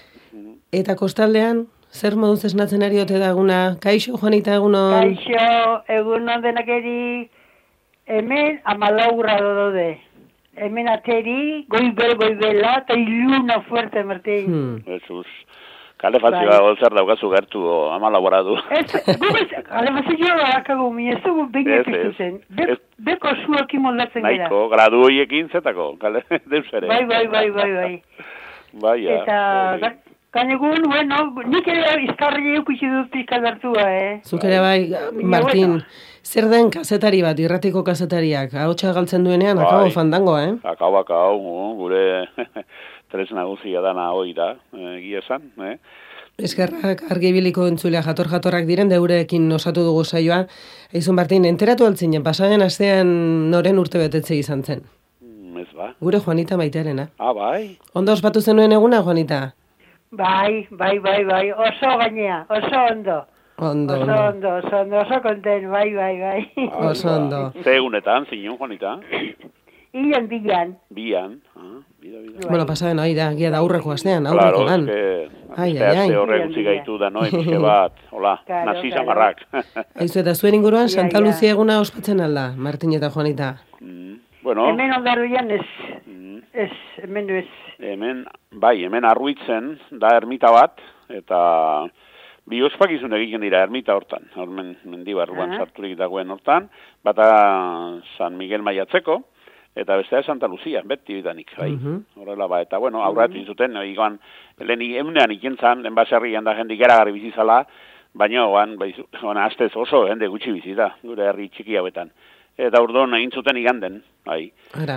Eta 0.72 0.96
kostaldean, 0.96 1.68
zer 1.92 2.16
moduz 2.16 2.44
esnatzen 2.44 2.82
ari 2.82 2.98
ote 2.98 3.20
daguna? 3.22 3.76
Kaixo, 3.80 4.18
Juanita, 4.18 4.56
egunon? 4.58 5.14
Kaixo, 5.14 5.84
egunon 5.86 6.42
denakeri, 6.42 7.30
hemen 8.06 8.60
amalau 8.64 9.16
grado 9.18 9.54
daude. 9.54 10.00
Hemen 10.56 10.88
ateri, 10.88 11.64
goibel, 11.68 12.14
goibela, 12.16 12.78
eta 12.84 12.94
iluna 12.94 13.60
fuerte, 13.68 14.04
Martín. 14.04 14.46
Hmm. 14.46 14.76
Jesus. 14.86 15.26
Kalefazioa 16.04 16.58
Bai. 16.60 16.76
zer 16.82 16.94
daukazu 16.94 17.30
gertu 17.32 17.62
o, 17.64 17.76
ama 17.94 18.10
laboratu. 18.10 18.58
Ez, 18.76 19.16
gubez, 19.18 19.46
alebazioa 19.70 20.36
barakagu 20.36 20.90
mi, 20.92 21.08
ez 21.08 21.20
dugu 21.24 21.48
zen. 22.18 22.40
Be, 22.50 22.76
beko 22.98 23.32
zuekin 23.46 23.80
moldatzen 23.80 24.22
gara. 24.22 24.36
Nahiko, 24.36 24.68
gradu 24.68 25.04
horiekin 25.06 25.48
zetako, 25.48 25.96
kale, 25.98 26.22
deus 26.50 26.66
ere. 26.72 26.88
Bai, 26.88 27.04
bai, 27.06 27.26
bai, 27.26 27.50
bai, 27.50 27.70
bai. 27.72 28.02
Bai, 28.82 28.98
ja. 29.04 29.22
Eta, 29.22 29.92
ga- 30.34 30.40
ganegun, 30.42 30.82
bueno, 30.90 31.20
nik 31.46 31.68
ere 31.68 32.02
izkarri 32.04 32.56
eukutsi 32.56 32.86
dut 32.90 33.10
pizka 33.12 33.36
hartua, 33.36 33.84
eh? 33.94 34.20
Zuk 34.26 34.44
ere 34.44 34.58
bai, 34.60 34.90
Martin, 35.22 35.78
zer 36.24 36.48
den 36.50 36.70
kazetari 36.70 37.22
bat, 37.22 37.38
irratiko 37.38 37.84
kazetariak, 37.84 38.54
ahotsa 38.54 38.92
galtzen 38.92 39.24
duenean, 39.24 39.56
Bai. 39.56 39.66
akabo 39.66 39.90
fandango, 39.90 40.38
eh? 40.38 40.54
Akau, 40.64 41.38
uh, 41.38 41.74
gure 41.76 42.28
tres 43.10 43.30
nagusia 43.32 43.80
dana 43.80 44.10
hoi 44.12 44.32
da, 44.34 44.56
eh, 44.74 44.98
egia 44.98 45.20
esan, 45.20 45.52
eh? 45.62 45.78
Eskerrak 46.36 47.04
argibiliko 47.14 47.68
entzulea 47.70 48.02
jator-jatorrak 48.02 48.64
diren, 48.66 48.88
deurekin 48.90 49.44
osatu 49.54 49.84
dugu 49.86 50.02
saioa. 50.04 50.48
Eizun 50.92 51.14
Martin, 51.14 51.44
enteratu 51.46 51.86
altzinen, 51.86 52.24
pasaren 52.24 52.60
astean 52.62 53.50
noren 53.52 53.78
urte 53.78 53.98
betetze 54.02 54.34
izan 54.34 54.64
zen. 54.64 54.82
Mm, 55.22 55.58
Ez 55.62 55.68
ba. 55.78 55.92
Gure 56.00 56.18
Juanita 56.18 56.56
maitearena. 56.58 57.08
Ah, 57.20 57.30
bai. 57.32 57.78
Ondo 57.94 58.12
ospatu 58.12 58.40
zenuen 58.42 58.72
eguna, 58.72 59.00
Juanita? 59.06 59.54
Bai, 60.16 60.66
bai, 60.70 60.98
bai, 60.98 61.24
bai, 61.24 61.50
oso 61.52 61.98
gainea, 61.98 62.46
oso 62.48 62.78
ondo. 62.92 63.24
Ondo, 63.56 63.94
Oso 63.94 64.02
ondo. 64.02 64.22
ondo, 64.28 64.48
oso 64.66 64.76
ondo, 64.80 64.98
oso 65.00 65.20
konten, 65.22 65.70
bai, 65.70 65.94
bai, 65.94 66.20
bai. 66.20 66.52
Oso 66.90 67.08
ondo. 67.16 67.52
Ze 67.62 67.76
egunetan, 67.76 68.26
zinun, 68.26 68.56
Juanita? 68.58 68.98
Ilan 69.94 70.26
bilan. 70.28 70.72
Bian. 70.90 71.36
Ah, 71.54 71.78
bida, 72.02 72.18
bida. 72.18 72.48
Bueno, 72.50 72.66
pasaren 72.66 72.98
hori 72.98 73.14
da, 73.14 73.28
gia 73.38 73.50
da 73.54 73.58
aurreko 73.62 73.92
astean, 73.94 74.24
Claro, 74.26 74.40
aurreko 74.40 74.64
lan. 74.66 74.88
eske, 74.88 75.28
Ai, 75.56 75.78
ai, 75.78 75.96
ai. 76.02 76.08
horrek 76.18 76.48
utzi 76.50 76.64
gaitu 76.66 76.98
da, 76.98 77.10
no, 77.14 77.20
pixke 77.30 77.58
bat, 77.62 77.92
hola, 78.10 78.40
Claro, 78.46 78.72
nazi 78.72 78.90
claro. 78.90 79.04
zamarrak. 79.04 79.44
Aizu, 80.02 80.18
eta 80.24 80.34
zuen 80.34 80.54
inguruan 80.58 80.88
Santa. 80.90 81.20
Lucia 81.22 81.50
eguna 81.54 81.78
ospatzen 81.80 82.20
alda, 82.20 82.52
Martin 82.56 82.92
eta 82.98 83.10
Juanita. 83.10 83.52
bueno, 84.42 84.66
Hemen 84.68 84.92
ondarruian 84.98 85.50
ez, 85.50 85.62
Mm. 86.06 86.38
ez, 86.52 86.70
hemen 87.02 87.30
ez. 87.30 87.46
Hemen, 87.78 88.24
bai, 88.50 88.78
hemen 88.84 89.04
arruitzen 89.04 89.74
da 90.00 90.14
ermita 90.16 90.50
bat, 90.54 90.80
eta 91.08 91.40
bi 92.50 92.60
ospakizun 92.64 93.14
egiten 93.16 93.44
dira 93.44 93.62
ermita 93.64 93.94
hortan, 93.96 94.28
hormen 94.36 94.74
mendibarruan 94.84 95.54
Aha. 95.54 95.64
sarturik 95.64 95.96
dagoen 95.98 96.30
hortan, 96.30 96.68
bata 97.04 97.28
San 98.16 98.36
Miguel 98.36 98.62
Maiatzeko, 98.62 99.22
eta 99.74 99.96
bestea 99.98 100.22
Santa 100.22 100.46
Lucia, 100.46 100.82
beti 100.84 101.14
bidanik, 101.14 101.50
bai. 101.58 101.70
Mhm. 101.72 102.04
Horrela 102.20 102.46
ba, 102.46 102.60
eta 102.62 102.78
bueno, 102.78 103.02
aurratu 103.02 103.44
zuten, 103.46 103.76
igoan, 103.90 104.20
lehen 104.60 104.82
emunean 104.82 105.32
ikentzan, 105.32 105.82
lehen 105.82 105.94
baserrian 105.94 106.44
da 106.44 106.54
jendik 106.54 106.80
eragarri 106.80 107.12
bizizala, 107.12 107.64
baina 108.14 108.46
oan, 108.46 108.76
bai, 108.78 108.94
oan 109.22 109.38
astez 109.38 109.72
oso 109.74 110.06
jende 110.06 110.28
gutxi 110.28 110.52
bizita, 110.52 110.94
gure 111.02 111.26
herri 111.26 111.48
txiki 111.48 111.76
hauetan. 111.76 112.12
Eta 112.54 112.80
urdon 112.84 113.16
egin 113.18 113.32
zuten 113.34 113.56
iganden, 113.58 113.98
bai. 114.26 114.52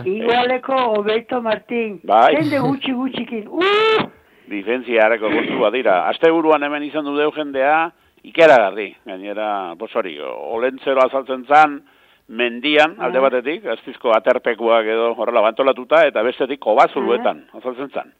Igualeko 0.05 0.77
Obeto 0.99 1.41
Martin. 1.41 1.99
Bai. 2.05 2.35
Jende 2.35 2.59
gutxi 2.61 2.93
gutxikin. 2.93 3.47
Uh! 3.49 4.05
Difentziareko 4.47 5.31
kontu 5.33 5.57
bat 5.63 5.73
dira. 5.73 5.95
Aste 6.11 6.29
buruan 6.31 6.63
hemen 6.63 6.85
izan 6.85 7.07
du 7.07 7.15
deu 7.17 7.31
jendea, 7.35 7.89
ikeragarri. 8.29 8.91
Gainera, 9.09 9.49
posori, 9.79 10.15
olentzero 10.21 11.01
azaltzen 11.03 11.47
zan, 11.49 11.79
mendian, 12.27 12.93
alde 13.01 13.23
batetik, 13.23 13.65
aztizko 13.73 14.13
aterpekuak 14.13 14.87
edo 14.93 15.11
horrela 15.17 15.41
bantolatuta, 15.49 16.05
eta 16.07 16.23
bestetik 16.27 16.61
kobazuluetan, 16.63 17.45
azaltzen 17.57 17.89
zan. 17.89 18.13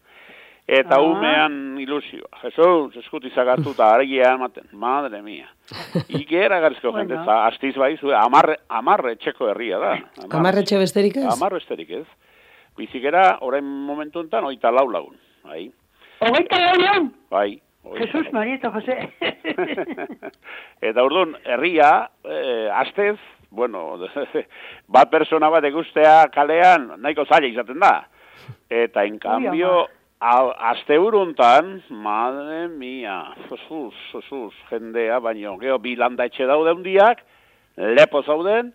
Eta 0.68 0.96
Ah. 0.98 1.02
umean 1.02 1.78
ilusioa. 1.80 2.28
Jesus, 2.42 2.96
eskuti 3.00 3.30
zagartu 3.32 3.72
eta 3.72 3.88
argia 3.96 4.34
ematen. 4.34 4.66
Madre 4.74 5.22
mia. 5.22 5.48
Ikera 6.10 6.60
garizko 6.60 6.92
Bueno. 6.92 7.16
jende, 7.16 7.32
astiz 7.32 7.76
baizu, 7.76 8.12
amarre, 8.14 8.58
amarre 8.68 9.14
etxeko 9.14 9.48
herria 9.50 9.80
da. 9.80 9.94
Amarretxe 10.30 10.78
besterik 10.78 11.16
ez? 11.18 11.26
Amarre 11.32 11.58
esterik 11.64 11.90
ez. 11.90 12.06
Bizikera, 12.78 13.38
orain 13.42 13.64
momentu 13.66 14.20
enten, 14.22 14.44
oita 14.44 14.70
lau 14.72 14.90
lagun. 14.92 15.16
Bai, 15.44 15.72
Hogeita 16.20 16.60
lauan, 16.60 17.12
bai. 17.32 17.62
oita 17.84 18.04
Jesus, 18.06 18.26
lau. 18.26 18.34
Marieta, 18.34 18.70
Jose. 18.72 19.14
Eta 20.82 21.04
urduan, 21.04 21.36
herria, 21.46 22.10
eh, 22.24 22.70
astez, 22.74 23.18
bueno, 23.50 23.98
bat 24.88 25.10
persona 25.10 25.50
bat 25.50 25.64
ekustea 25.66 26.28
kalean, 26.34 26.92
nahiko 27.02 27.26
zaila 27.26 27.48
izaten 27.48 27.80
da. 27.80 27.94
Eta, 28.70 29.04
en 29.06 29.18
cambio, 29.20 29.88
a- 30.20 30.72
aste 30.72 30.98
uruntan, 31.00 31.84
madre 31.90 32.68
mia, 32.70 33.34
Jesus, 33.50 33.94
Jesus, 34.12 34.54
jendea, 34.70 35.20
baino, 35.20 35.58
geho, 35.62 35.80
bi 35.80 35.96
landa 35.96 36.26
etxe 36.26 36.46
daude 36.50 36.72
hundiak, 36.74 37.24
lepo 37.78 38.24
zauden, 38.24 38.74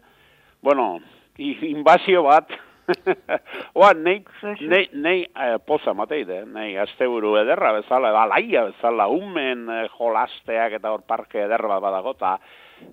bueno, 0.63 1.01
i- 1.39 1.59
inbazio 1.73 2.23
bat, 2.23 2.49
Oa, 3.79 3.93
nei, 3.95 4.25
nei, 4.67 4.89
nei 4.93 5.21
eh, 5.23 5.59
poza 5.65 5.95
mateide, 5.95 6.41
nei 6.51 6.75
asteburu 6.77 7.37
ederra 7.39 7.71
bezala, 7.77 8.11
alaia 8.25 8.65
bezala, 8.67 9.07
umen 9.09 9.69
eh, 9.71 9.85
jolasteak 9.95 10.75
eta 10.81 10.91
hor 10.91 11.05
parke 11.07 11.45
ederra 11.45 11.69
bat 11.79 11.85
badago, 11.87 12.17
eta 12.19 12.33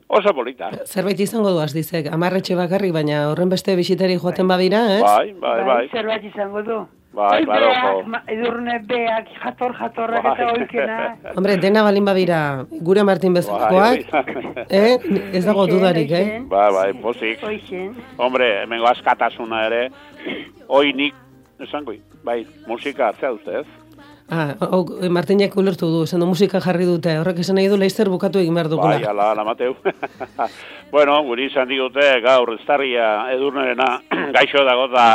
oso 0.07 0.33
polita. 0.37 0.69
Zerbait 0.85 1.19
izango 1.19 1.49
du 1.55 1.65
dizek, 1.73 2.05
amarretxe 2.13 2.55
bakarrik, 2.55 2.93
baina 2.93 3.25
horren 3.31 3.49
beste 3.49 3.75
bisitari 3.75 4.15
joaten 4.21 4.47
badira, 4.47 4.85
ez? 4.99 5.01
Bai, 5.03 5.33
bai, 5.33 5.57
bai. 5.65 5.83
Zerbait 5.89 6.23
izango 6.29 6.61
du. 6.63 6.79
Bai, 7.11 7.39
Oi, 7.39 7.45
claro, 7.45 7.69
beak, 7.73 7.83
jo. 7.83 8.01
ma- 8.05 8.21
edurne 8.29 8.75
beak, 8.85 9.31
jator, 9.41 9.73
jatorrak 9.79 10.19
eta 10.29 10.45
Bai. 10.45 10.59
oikena. 10.61 10.97
Hombre, 11.35 11.55
dena 11.57 11.81
balin 11.83 12.05
badira, 12.05 12.41
gure 12.85 13.03
Martin 13.03 13.33
bezalakoak, 13.33 14.05
Bai, 14.11 14.65
eh? 14.69 14.93
ez 15.33 15.41
dago 15.47 15.65
dudarik, 15.67 16.11
eh? 16.11 16.39
Bai, 16.47 16.67
bai, 16.75 16.93
pozik. 17.01 17.41
Oixen. 17.43 17.95
Hombre, 18.21 18.51
hemengo 18.61 18.85
askatasuna 18.91 19.63
ere, 19.65 19.81
hoi 20.69 20.93
nik, 20.93 21.17
esango, 21.65 21.97
bai, 22.23 22.43
musika 22.69 23.09
atzea 23.09 23.33
dute, 23.33 23.63
ez? 23.63 23.67
Ah, 24.29 24.53
hau, 24.61 24.83
eh, 25.01 25.09
Martinek 25.09 25.55
ulertu 25.57 25.87
du, 25.89 26.03
esan 26.05 26.21
du 26.21 26.27
musika 26.29 26.59
jarri 26.61 26.85
dute, 26.85 27.15
horrek 27.17 27.39
esan 27.41 27.57
nahi 27.57 27.65
du 27.71 27.79
leizter 27.81 28.05
bukatu 28.13 28.37
egin 28.37 28.53
behar 28.53 28.69
dugula. 28.69 28.99
Bai, 28.99 29.09
ala, 29.09 29.31
ala, 29.33 29.43
Mateu. 29.47 29.73
bueno, 30.93 31.17
guri 31.25 31.47
izan 31.49 31.67
digute 31.73 32.05
gaur 32.21 32.53
estarria 32.59 33.09
edurnerena 33.33 33.95
gaixo 34.37 34.61
dago 34.69 34.85
da 34.93 35.07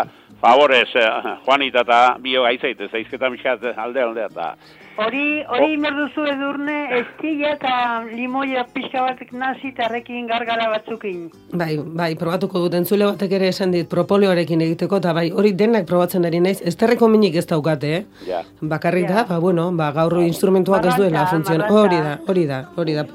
favorez 0.45 0.89
eh, 0.95 1.11
Juanita 1.45 1.85
eta 1.87 2.01
bio 2.21 2.45
gaizaite, 2.45 2.89
zaizketa 2.93 3.31
miskat 3.33 3.71
alde 3.77 4.03
aldea 4.05 4.31
eta 4.33 4.55
Hori, 4.95 5.43
hori 5.51 5.75
oh. 5.75 5.95
duzu 5.97 6.25
edurne, 6.31 6.75
estilla 7.01 7.55
eta 7.57 7.71
limoia 8.07 8.62
pixka 8.71 9.01
batek 9.03 9.33
nazi 9.35 9.73
eta 9.73 9.89
errekin 9.89 10.29
gargara 10.31 10.69
batzukin. 10.71 11.25
Bai, 11.51 11.81
bai, 11.83 12.12
probatuko 12.21 12.62
dut, 12.62 12.77
entzule 12.79 13.09
batek 13.09 13.35
ere 13.41 13.49
esan 13.51 13.75
dit, 13.75 13.89
propolioarekin 13.91 14.62
egiteko, 14.69 15.01
eta 15.03 15.15
bai, 15.16 15.33
hori 15.35 15.51
denak 15.59 15.89
probatzen 15.91 16.29
ari 16.31 16.39
naiz, 16.45 16.61
ez 16.62 16.77
terreko 16.79 17.09
minik 17.11 17.41
ez 17.43 17.47
daukate, 17.51 17.91
eh? 17.97 18.29
Ja. 18.29 18.45
Bakarrik 18.62 19.09
da, 19.11 19.25
ba, 19.27 19.41
bueno, 19.43 19.66
ba, 19.75 19.91
gaur 19.99 20.21
instrumentuak 20.23 20.87
ez 20.87 20.95
duela 20.95 21.25
marranta. 21.25 21.59
Hori 21.75 21.99
da, 21.99 22.15
hori 22.29 22.47
da, 22.47 22.62
hori 22.79 22.95
da. 23.01 23.09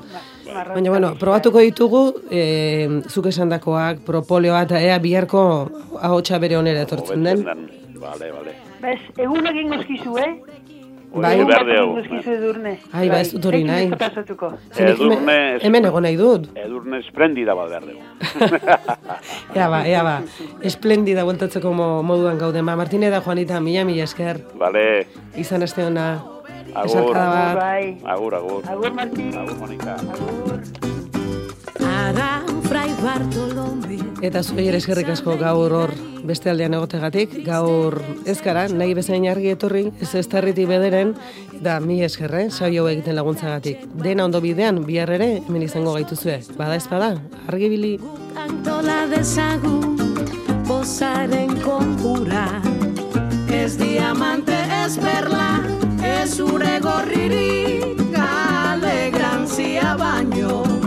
Baina, 0.53 0.89
bueno, 0.89 1.13
probatuko 1.19 1.61
ditugu, 1.63 2.03
e, 2.31 3.01
zuk 3.09 3.29
esandakoak, 3.31 4.03
propolioa 4.05 4.63
eta 4.67 4.81
ea 4.81 4.99
biharko 4.99 5.43
ahotsa 6.01 6.39
bere 6.39 6.57
onera 6.57 6.85
etortzen 6.87 7.23
den. 7.23 7.45
Vale, 7.99 8.31
vale. 8.31 8.55
Bez, 8.81 8.99
egun 9.17 9.47
egin 9.49 9.75
gozkizu, 9.75 10.17
eh? 10.23 10.31
Bai. 11.09 11.43
Berde 11.43 11.77
hau. 11.79 11.95
Ai, 12.93 13.07
ba, 13.09 13.19
ez 13.19 13.31
dut 13.33 13.45
hori 13.49 13.63
nahi. 13.65 13.87
Edurne, 14.77 15.37
hemen 15.65 15.87
egon 15.89 16.05
nahi 16.05 16.17
dut. 16.19 16.49
edurne 16.53 16.99
esplendida 17.01 17.55
bat 17.57 17.71
behar 17.71 17.87
dugu. 17.87 18.03
Ea 19.57 19.69
ba, 19.73 19.79
ea 19.89 20.03
ba, 20.05 20.15
esplendida 20.61 21.25
bueltatzeko 21.25 21.73
mo, 21.73 21.87
moduan 22.05 22.37
gaude. 22.37 22.61
Ma, 22.61 22.77
Martine 22.77 23.09
da 23.09 23.23
Juanita, 23.25 23.59
mila 23.59 23.85
mila 23.89 24.05
esker, 24.05 24.43
Vale, 24.61 25.07
izan 25.35 25.65
aste 25.65 25.87
ona. 25.87 26.11
Agur, 26.73 26.85
Esarkada 26.85 27.29
bat. 27.29 27.55
Bai. 27.55 27.97
agur, 28.03 28.35
agur. 28.35 28.61
Agur, 28.67 28.93
Martin. 28.93 29.33
Agur, 29.37 29.55
Monika. 29.57 29.97
Aran 31.79 32.61
fray 32.67 32.91
Bartolome 33.01 33.99
Eta 34.21 34.41
zuei 34.43 34.67
ere 34.67 34.77
eskerrik 34.81 35.09
asko 35.13 35.37
gaur 35.39 35.73
hor 35.73 35.93
beste 36.27 36.49
aldean 36.51 36.75
egotegatik, 36.75 37.37
gaur 37.45 37.95
ez 38.27 38.37
gara, 38.43 38.65
nahi 38.67 38.93
bezain 38.97 39.23
argi 39.31 39.53
etorri, 39.53 39.85
ez 40.03 40.09
ez 40.19 40.25
tarriti 40.27 40.65
bederen, 40.67 41.13
eta 41.55 41.79
mi 41.79 42.01
eskerre, 42.03 42.49
saio 42.51 42.83
hau 42.83 42.91
egiten 42.91 43.15
laguntzagatik. 43.15 43.87
Dena 44.03 44.27
ondo 44.27 44.41
bidean, 44.43 44.83
bihar 44.85 45.13
ere, 45.15 45.29
hemen 45.47 45.63
izango 45.63 45.95
gaituzue. 45.95 46.41
Bada 46.59 46.75
ez 46.75 46.85
bada, 46.91 47.13
argi 47.47 47.71
bili. 47.71 47.93
Antola 48.39 49.05
dezagun 49.09 49.97
Bozaren 50.69 51.55
konjura 51.63 52.45
Ez 53.49 53.77
diamante, 53.79 54.55
ez 54.83 54.97
perla 55.01 55.78
Ez 56.01 56.39
ure 56.39 56.79
gorririk 56.79 58.15
Alegrantzia 58.15 59.95
baino 59.97 60.78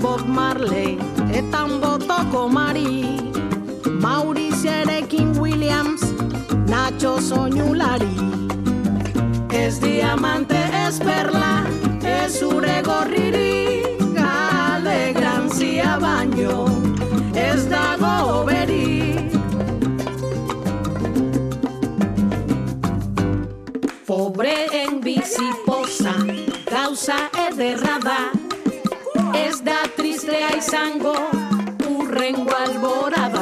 Bob 0.00 0.26
Marley 0.26 0.98
Eta 1.32 1.66
botoko 1.80 2.48
Mari. 2.48 3.04
Mauricierekin 4.00 5.38
Williams 5.38 6.02
Nacho 6.68 7.20
soinulari 7.20 8.16
Ez 9.50 9.80
diamante, 9.80 10.58
ez 10.86 10.98
perla 10.98 11.64
Ez 12.02 12.42
ure 12.42 12.82
gorririk 12.82 14.18
Alegrantzia 14.18 15.98
baino 15.98 16.66
Ez 17.34 17.66
dago 17.66 18.44
berik 18.46 19.32
Pobreen 24.06 25.00
bizi 25.00 25.50
poza 25.66 26.14
Gauza 26.70 27.18
ederra 27.48 27.98
da 28.04 28.47
Ez 29.34 29.60
da 29.62 29.80
tristea 29.96 30.48
izango 30.56 31.14
Urrengo 31.88 32.52
alborada 32.56 33.37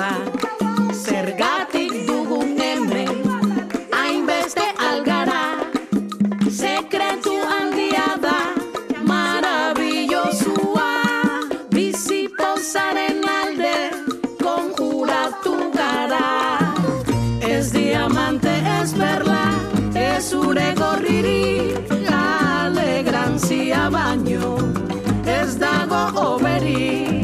dago 25.96 26.36
oberi 26.36 27.22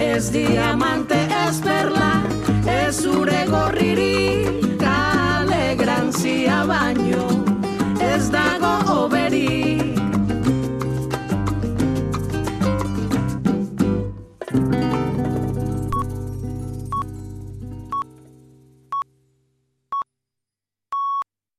Ez 0.00 0.30
diamante 0.32 1.18
ez 1.48 1.60
perla 1.60 2.12
Ez 2.66 3.02
zure 3.02 3.44
gorriri 3.52 4.46
Kale 4.80 5.76
grantzia 5.82 6.64
baino 6.72 7.28
Ez 8.12 8.30
dago 8.32 8.74
oberi 9.04 9.89